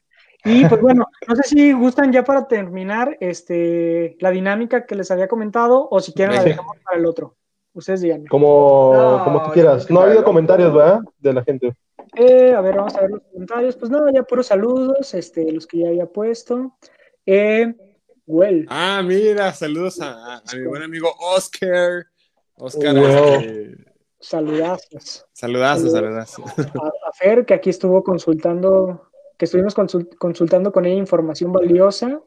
Y 0.45 0.65
pues 0.67 0.81
bueno, 0.81 1.05
no 1.27 1.35
sé 1.35 1.43
si 1.43 1.71
gustan 1.73 2.11
ya 2.11 2.23
para 2.23 2.47
terminar 2.47 3.17
este, 3.21 4.17
la 4.19 4.29
dinámica 4.31 4.85
que 4.85 4.95
les 4.95 5.09
había 5.11 5.27
comentado 5.27 5.87
o 5.89 5.99
si 6.01 6.11
quieren 6.13 6.35
la 6.35 6.43
dejamos 6.43 6.77
para 6.83 6.97
el 6.99 7.05
otro. 7.05 7.35
Ustedes 7.73 8.01
díganme. 8.01 8.27
Como, 8.27 8.91
No, 8.93 9.23
como 9.23 9.43
tú 9.43 9.51
quieras. 9.51 9.89
No 9.89 10.01
ha 10.01 10.05
habido 10.05 10.23
comentarios. 10.23 10.73
¿verdad? 10.73 10.99
De 11.19 11.33
la 11.33 11.43
gente. 11.43 11.73
Eh, 12.15 12.53
a 12.53 12.61
ver, 12.61 12.75
vamos 12.75 12.93
a 12.95 13.01
ver 13.01 13.09
los 13.11 13.21
comentarios. 13.31 13.75
Pues 13.77 13.89
nada, 13.89 14.11
ya 14.13 14.23
puros 14.23 14.47
saludos, 14.47 15.13
este, 15.13 15.51
los 15.51 15.65
que 15.65 15.79
ya 15.79 15.87
había 15.87 16.05
puesto. 16.05 16.77
Eh, 17.25 17.73
well, 18.27 18.65
Ah, 18.69 19.01
mira, 19.03 19.51
saludos 19.53 19.99
a, 20.01 20.11
a- 20.35 20.37
a 20.45 20.55
mi 20.55 20.65
buen 20.67 20.83
amigo 20.83 21.09
Oscar. 21.35 22.05
Oscar, 22.55 22.93
Wow. 22.95 23.05
este, 23.39 23.77
saludazos. 24.19 25.25
saludazos, 25.33 25.91
Saludos. 25.91 26.29
saludazos. 26.29 26.75
A, 26.75 26.87
a 26.87 27.11
Fer, 27.13 27.45
que 27.45 27.53
aquí 27.55 27.69
estuvo 27.69 28.03
consultando, 28.03 29.09
que 29.37 29.45
estuvimos 29.45 29.75
consul- 29.75 30.09
consultando 30.17 30.71
con 30.71 30.85
ella 30.85 30.95
información 30.97 31.51
valiosa. 31.51 32.19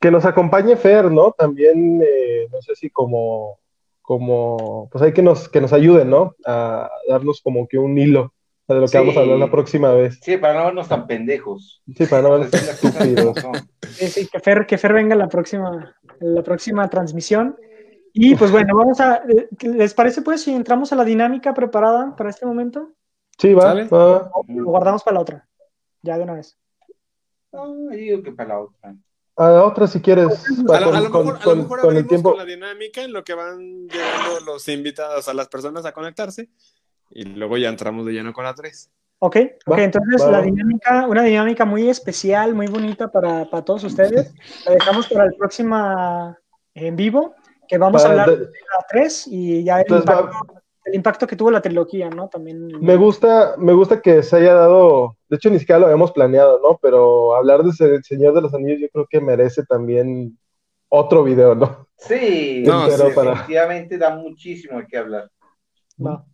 Que 0.00 0.10
nos 0.10 0.24
acompañe 0.24 0.76
Fer, 0.76 1.10
¿no? 1.10 1.32
También, 1.32 2.02
eh, 2.02 2.48
no 2.52 2.60
sé 2.62 2.74
si 2.74 2.90
como, 2.90 3.58
como, 4.00 4.88
pues 4.90 5.02
hay 5.02 5.12
que 5.12 5.22
nos, 5.22 5.48
que 5.48 5.60
nos 5.60 5.72
ayuden, 5.72 6.10
¿no? 6.10 6.34
A 6.44 6.90
darnos 7.08 7.40
como 7.42 7.66
que 7.68 7.78
un 7.78 7.96
hilo 7.98 8.32
de 8.68 8.74
lo 8.76 8.82
que 8.82 8.88
Sí. 8.88 8.98
vamos 8.98 9.16
a 9.16 9.20
hablar 9.20 9.38
la 9.38 9.50
próxima 9.50 9.92
vez. 9.92 10.18
Sí, 10.22 10.36
para 10.38 10.54
no 10.54 10.64
vernos 10.66 10.88
tan 10.88 11.06
pendejos. 11.06 11.82
Sí, 11.96 12.06
para 12.06 12.22
no 12.22 12.28
Para 12.30 12.40
ver 12.42 12.50
decir 12.50 12.66
las 12.68 12.80
cosas 12.80 12.96
como 12.96 13.08
estúpidos. 13.10 13.38
son. 13.40 13.68
Sí, 13.90 14.06
sí, 14.08 14.28
que 14.28 14.40
Fer, 14.40 14.66
que 14.66 14.78
Fer 14.78 14.92
venga 14.92 15.12
en 15.12 15.18
la 15.18 15.28
próxima, 15.28 15.94
la 16.20 16.42
próxima 16.42 16.88
transmisión. 16.88 17.56
Y 18.14 18.34
pues 18.34 18.50
bueno, 18.50 18.76
vamos 18.76 19.00
a, 19.00 19.22
eh, 19.28 19.48
¿les 19.62 19.94
parece 19.94 20.22
pues 20.22 20.42
si 20.42 20.52
entramos 20.54 20.92
a 20.92 20.96
la 20.96 21.04
dinámica 21.04 21.54
preparada 21.54 22.14
para 22.16 22.30
este 22.30 22.44
momento? 22.44 22.90
Sí, 23.38 23.54
va, 23.54 23.62
¿Sale? 23.62 23.84
va. 23.88 24.30
Lo 24.48 24.64
guardamos 24.66 25.02
para 25.02 25.14
la 25.14 25.20
otra, 25.20 25.48
ya 26.02 26.16
de 26.18 26.24
una 26.24 26.34
vez. 26.34 26.56
No, 27.52 27.88
digo 27.90 28.22
que 28.22 28.32
para 28.32 28.50
la 28.50 28.60
otra. 28.60 28.94
A 29.36 29.48
la 29.50 29.64
otra 29.64 29.86
si 29.86 30.00
quieres. 30.00 30.44
A 30.68 30.80
lo, 30.80 30.92
a 30.94 31.00
lo 31.00 31.10
Con- 31.10 31.26
mejor, 31.26 31.36
a 31.36 31.38
lo 31.38 31.44
con- 31.44 31.58
mejor 31.58 31.80
con 31.80 31.96
el 31.96 32.06
tiempo. 32.06 32.30
con 32.30 32.38
la 32.38 32.44
dinámica 32.44 33.02
en 33.02 33.12
lo 33.12 33.24
que 33.24 33.34
van 33.34 33.88
llegando 33.88 34.40
los 34.44 34.68
invitados 34.68 35.28
a 35.28 35.34
las 35.34 35.48
personas 35.48 35.84
a 35.86 35.92
conectarse 35.92 36.48
y 37.10 37.24
luego 37.24 37.56
ya 37.56 37.68
entramos 37.68 38.04
de 38.06 38.12
lleno 38.12 38.32
con 38.32 38.44
la 38.44 38.54
3. 38.54 38.90
Ok, 39.24 39.36
ok, 39.66 39.78
Va, 39.78 39.82
entonces 39.84 40.20
va, 40.22 40.30
la 40.32 40.38
va. 40.38 40.44
dinámica, 40.44 41.06
una 41.06 41.22
dinámica 41.22 41.64
muy 41.64 41.88
especial, 41.88 42.54
muy 42.54 42.66
bonita 42.66 43.10
para, 43.10 43.48
para 43.48 43.64
todos 43.64 43.84
ustedes. 43.84 44.34
La 44.66 44.72
dejamos 44.72 45.06
para 45.08 45.24
el 45.26 45.34
próximo 45.36 46.36
en 46.74 46.96
vivo, 46.96 47.34
que 47.68 47.78
vamos 47.78 48.04
a 48.04 48.08
hablar 48.08 48.30
de 48.30 48.46
la 48.46 48.86
3 48.88 49.26
y 49.28 49.62
ya 49.64 49.76
el 49.76 49.82
Entonces, 49.82 50.08
va- 50.10 50.20
impacto, 50.22 50.61
el 50.84 50.94
impacto 50.94 51.26
que 51.26 51.36
tuvo 51.36 51.50
la 51.50 51.62
trilogía, 51.62 52.10
¿no? 52.10 52.28
También. 52.28 52.68
Me 52.80 52.96
gusta, 52.96 53.54
me 53.58 53.72
gusta 53.72 54.00
que 54.00 54.22
se 54.22 54.36
haya 54.36 54.54
dado, 54.54 55.16
de 55.28 55.36
hecho 55.36 55.50
ni 55.50 55.58
siquiera 55.58 55.78
lo 55.78 55.86
habíamos 55.86 56.12
planeado, 56.12 56.60
¿no? 56.60 56.78
Pero 56.82 57.34
hablar 57.34 57.62
de 57.62 57.70
ese 57.70 58.02
Señor 58.02 58.34
de 58.34 58.42
los 58.42 58.54
Anillos 58.54 58.80
yo 58.80 58.88
creo 58.88 59.06
que 59.08 59.20
merece 59.20 59.64
también 59.64 60.38
otro 60.88 61.24
video, 61.24 61.54
¿no? 61.54 61.88
Sí, 61.96 62.62
No, 62.66 62.90
sí, 62.90 63.02
para- 63.14 63.32
efectivamente 63.32 63.98
da 63.98 64.16
muchísimo 64.16 64.78
de 64.78 64.86
qué 64.86 64.98
hablar. 64.98 65.30
Va. 66.04 66.24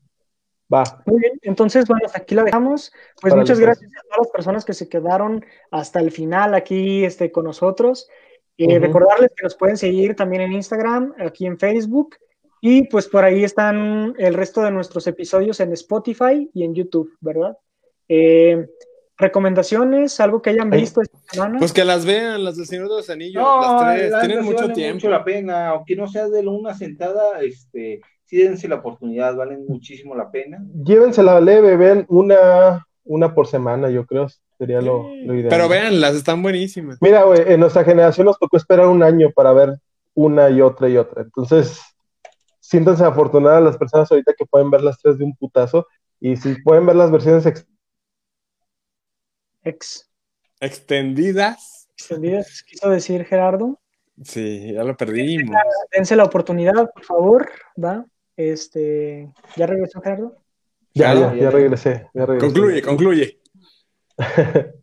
Va. 0.73 0.83
Muy 1.07 1.21
bien, 1.21 1.39
entonces, 1.43 1.87
bueno, 1.87 2.05
hasta 2.07 2.19
aquí 2.19 2.35
la 2.35 2.45
dejamos. 2.45 2.93
Pues 3.23 3.35
muchas 3.35 3.57
pues. 3.57 3.67
gracias 3.67 3.91
a 3.91 4.03
todas 4.03 4.19
las 4.19 4.29
personas 4.29 4.65
que 4.67 4.75
se 4.75 4.89
quedaron 4.89 5.45
hasta 5.71 5.99
el 6.01 6.11
final 6.11 6.55
aquí 6.55 7.05
este, 7.05 7.33
con 7.33 7.45
nosotros. 7.45 8.09
Eh. 8.59 8.79
Recordarles 8.79 9.31
que 9.35 9.45
nos 9.45 9.57
pueden 9.57 9.77
seguir 9.77 10.15
también 10.15 10.43
en 10.43 10.53
Instagram, 10.53 11.15
aquí 11.19 11.47
en 11.47 11.59
Facebook, 11.59 12.17
y 12.61 12.89
pues 12.89 13.07
por 13.09 13.25
ahí 13.25 13.45
están 13.45 14.15
el 14.19 14.35
resto 14.35 14.63
de 14.63 14.71
nuestros 14.71 15.07
episodios 15.07 15.61
en 15.61 15.73
Spotify 15.73 16.51
y 16.53 16.65
en 16.65 16.75
YouTube, 16.75 17.11
¿verdad? 17.21 17.57
Eh, 18.09 18.67
recomendaciones, 19.17 20.21
algo 20.21 20.41
que 20.41 20.51
hayan 20.51 20.73
Ay. 20.73 20.81
visto 20.81 21.03
esta 21.03 21.19
semana. 21.31 21.59
Pues 21.59 21.73
que 21.73 21.85
las 21.85 22.05
vean, 22.07 22.45
las 22.45 22.57
del 22.57 22.67
Señor 22.67 22.89
de 22.89 22.97
los 22.97 23.11
Anillos, 23.11 23.43
No, 23.43 23.61
las 23.61 23.95
tres, 23.97 24.11
la 24.13 24.21
tienen 24.21 24.45
mucho 24.45 24.63
vale 24.63 24.75
tiempo. 24.75 24.95
mucho 24.95 25.11
la 25.11 25.25
pena, 25.25 25.69
aunque 25.69 25.97
no 25.97 26.07
sea 26.09 26.29
de 26.29 26.47
una 26.47 26.75
sentada, 26.75 27.41
este, 27.41 28.01
sí 28.25 28.37
dense 28.39 28.69
la 28.69 28.77
oportunidad, 28.77 29.35
valen 29.37 29.67
muchísimo 29.67 30.15
la 30.15 30.31
pena. 30.31 30.65
Llévensela 30.85 31.41
leve, 31.41 31.77
ven 31.77 32.07
una, 32.09 32.87
una 33.05 33.35
por 33.35 33.47
semana, 33.49 33.91
yo 33.91 34.07
creo, 34.07 34.29
sería 34.57 34.81
lo, 34.81 35.03
lo 35.25 35.35
ideal. 35.35 35.49
Pero 35.49 35.69
véanlas, 35.69 36.15
están 36.15 36.41
buenísimas. 36.43 36.99
Mira, 37.01 37.25
güey, 37.25 37.43
en 37.47 37.59
nuestra 37.61 37.83
generación 37.85 38.27
nos 38.27 38.39
tocó 38.39 38.57
esperar 38.57 38.87
un 38.87 39.03
año 39.03 39.31
para 39.35 39.53
ver 39.53 39.79
una 40.15 40.49
y 40.49 40.61
otra 40.61 40.89
y 40.89 40.97
otra. 40.97 41.23
Entonces, 41.23 41.81
siéntanse 42.69 43.03
afortunadas 43.03 43.63
las 43.63 43.79
personas 43.79 44.11
ahorita 44.11 44.35
que 44.37 44.45
pueden 44.45 44.71
ver 44.71 44.83
las 44.83 44.99
tres 45.01 45.17
de 45.17 45.25
un 45.25 45.35
putazo. 45.35 45.87
Y 46.21 46.37
si 46.37 46.61
pueden 46.63 46.85
ver 46.85 46.97
las 46.97 47.11
versiones 47.11 47.47
ex- 47.47 47.67
Ex, 49.65 50.11
Extendidas. 50.61 51.89
extendidas, 51.97 52.63
quiso 52.65 52.91
decir 52.91 53.25
Gerardo. 53.25 53.81
Sí, 54.23 54.73
ya 54.75 54.85
lo 54.85 54.97
perdimos. 54.97 55.57
Dense 55.93 56.15
la 56.17 56.25
oportunidad, 56.25 56.91
por 56.93 57.05
favor, 57.05 57.49
¿va? 57.83 58.05
Este, 58.37 59.33
¿ya 59.57 59.67
regresó 59.67 60.01
Gerardo? 60.03 60.37
Ya, 60.95 61.15
ya, 61.15 61.35
ya 61.35 61.51
regresé, 61.51 62.09
ya 62.13 62.27
regresé. 62.27 62.47
Concluye, 62.47 62.83
concluye. 62.83 63.41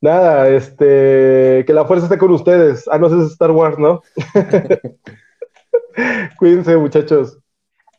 Nada, 0.00 0.48
este, 0.48 1.62
que 1.66 1.72
la 1.72 1.84
fuerza 1.84 2.06
esté 2.06 2.18
con 2.18 2.30
ustedes. 2.32 2.88
Ah, 2.90 2.98
no 2.98 3.08
sé 3.10 3.16
si 3.16 3.22
es 3.26 3.32
Star 3.32 3.50
Wars, 3.52 3.78
¿no? 3.78 4.00
Cuídense, 6.38 6.76
muchachos. 6.76 7.38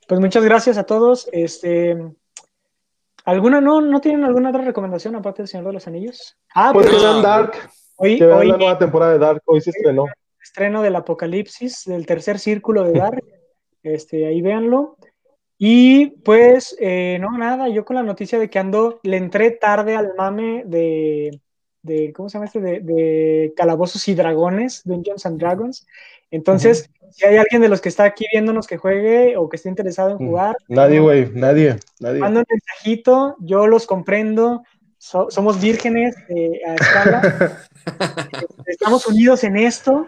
Pues 0.08 0.20
muchas 0.20 0.44
gracias 0.44 0.78
a 0.78 0.84
todos. 0.84 1.30
Este, 1.32 1.98
¿alguna 3.26 3.62
no, 3.62 3.82
no 3.82 4.02
tienen 4.02 4.24
alguna 4.24 4.50
otra 4.50 4.64
recomendación 4.64 5.16
aparte 5.16 5.42
del 5.42 5.48
Señor 5.48 5.68
de 5.68 5.74
los 5.74 5.88
Anillos? 5.88 6.38
Ah, 6.54 6.72
Pues 6.74 6.88
pues 6.88 7.02
vean 7.02 7.22
Dark, 7.22 7.54
hoy, 7.96 8.18
que 8.18 8.26
hoy 8.26 8.48
la 8.48 8.58
nueva 8.58 8.78
temporada 8.78 9.14
de 9.14 9.20
Dark. 9.20 9.42
Hoy 9.46 9.62
se 9.62 9.70
estrenó. 9.70 10.06
estreno 10.42 10.82
del 10.82 10.96
Apocalipsis, 10.96 11.84
del 11.86 12.06
tercer 12.06 12.40
círculo 12.40 12.84
de 12.84 13.00
Dark. 13.00 13.24
Este, 13.84 14.28
ahí 14.28 14.42
véanlo. 14.42 14.98
Y 15.58 16.08
pues, 16.24 16.76
eh, 16.80 17.20
no, 17.22 17.38
nada, 17.38 17.70
yo 17.70 17.86
con 17.86 17.96
la 17.96 18.04
noticia 18.04 18.40
de 18.40 18.50
que 18.50 18.58
ando, 18.58 19.00
le 19.04 19.18
entré 19.18 19.52
tarde 19.52 19.96
al 19.96 20.14
mame 20.18 20.64
de, 20.66 21.40
de 21.84 22.14
¿cómo 22.14 22.30
se 22.30 22.34
llama 22.38 22.46
este? 22.46 22.62
De, 22.62 22.80
de 22.82 23.54
Calabozos 23.58 24.08
y 24.08 24.14
Dragones, 24.16 24.82
Dungeons 24.86 25.26
and 25.26 25.40
Dragons. 25.40 25.88
Entonces, 26.30 26.90
si 27.12 27.26
hay 27.26 27.38
alguien 27.38 27.62
de 27.62 27.70
los 27.70 27.82
que 27.82 27.90
está 27.90 28.04
aquí 28.06 28.26
viéndonos 28.32 28.68
que 28.68 28.78
juegue 28.78 29.36
o 29.36 29.50
que 29.50 29.58
esté 29.58 29.70
interesado 29.70 30.12
en 30.12 30.18
jugar, 30.18 30.56
Nadie, 30.70 31.00
güey, 31.00 31.30
nadie, 31.34 31.78
nadie. 32.00 32.20
manda 32.20 32.40
un 32.42 32.46
mensajito, 32.50 33.36
yo 33.40 33.68
los 33.68 33.86
comprendo, 33.86 34.64
so- 34.98 35.30
somos 35.30 35.60
vírgenes 35.60 36.16
eh, 36.30 36.62
a 36.66 36.76
escala, 36.76 37.60
estamos 38.66 39.06
unidos 39.08 39.44
en 39.44 39.58
esto, 39.58 40.08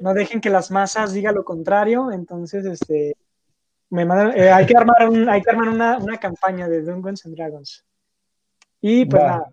no 0.00 0.14
dejen 0.14 0.40
que 0.40 0.48
las 0.50 0.70
masas 0.70 1.12
digan 1.12 1.34
lo 1.34 1.44
contrario, 1.44 2.10
entonces 2.12 2.64
este, 2.64 3.16
me 3.90 4.04
mandan- 4.06 4.32
eh, 4.36 4.50
hay 4.50 4.64
que 4.66 4.76
armar, 4.76 5.08
un- 5.08 5.28
hay 5.28 5.42
que 5.42 5.50
armar 5.50 5.68
una, 5.68 5.98
una 5.98 6.16
campaña 6.18 6.68
de 6.68 6.80
Dungeons 6.82 7.26
and 7.26 7.34
Dragons. 7.36 7.84
Y 8.80 9.04
pues 9.06 9.22
Va. 9.22 9.28
nada, 9.28 9.50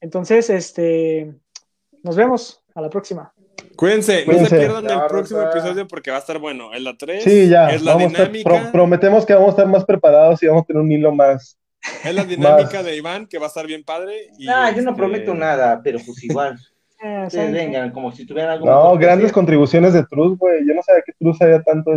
entonces 0.00 0.50
este, 0.50 1.32
nos 2.02 2.16
vemos, 2.16 2.62
a 2.74 2.80
la 2.80 2.90
próxima. 2.90 3.32
Cuídense, 3.76 4.24
no 4.26 4.46
se 4.46 4.56
pierdan 4.58 4.84
el 4.84 4.90
Ya, 4.90 5.06
próximo 5.06 5.42
episodio 5.42 5.86
porque 5.86 6.10
va 6.10 6.16
a 6.16 6.20
estar 6.20 6.38
bueno. 6.38 6.74
En 6.74 6.84
la 6.84 6.96
3 6.96 7.22
Sí, 7.22 7.48
ya. 7.48 7.70
es 7.70 7.82
la 7.82 7.94
vamos 7.94 8.08
a 8.08 8.16
estar- 8.16 8.32
dinámica. 8.32 8.62
pro- 8.62 8.72
prometemos 8.72 9.24
que 9.26 9.34
vamos 9.34 9.48
a 9.48 9.50
estar 9.50 9.66
más 9.68 9.84
preparados 9.84 10.42
y 10.42 10.46
vamos 10.46 10.62
a 10.62 10.66
tener 10.66 10.82
un 10.82 10.90
hilo 10.90 11.12
más, 11.12 11.58
Es 12.04 12.12
la 12.14 12.24
dinámica 12.24 12.82
de 12.82 12.96
Iván, 12.96 13.26
que 13.26 13.38
va 13.38 13.44
a 13.46 13.48
estar 13.48 13.66
bien 13.66 13.84
padre. 13.84 14.28
Y 14.38 14.46
yo 14.46 14.52
no 14.52 14.68
este, 14.68 14.92
prometo 14.94 15.34
nada, 15.34 15.80
pero 15.82 15.98
pues 16.04 16.22
igual. 16.24 16.58
Ah, 17.00 17.26
Ustedes 17.28 17.52
vengan, 17.52 17.92
como 17.92 18.10
si 18.10 18.26
tuvieran 18.26 18.50
algo. 18.54 18.66
No, 18.66 18.98
grandes 18.98 19.30
contribuciones 19.30 19.92
de 19.92 20.04
Truz, 20.06 20.36
güey. 20.36 20.66
Yo 20.66 20.74
no 20.74 20.82
sabía 20.82 21.00
que 21.06 21.12
Truz 21.12 21.40
había 21.40 21.62
tanto. 21.62 21.92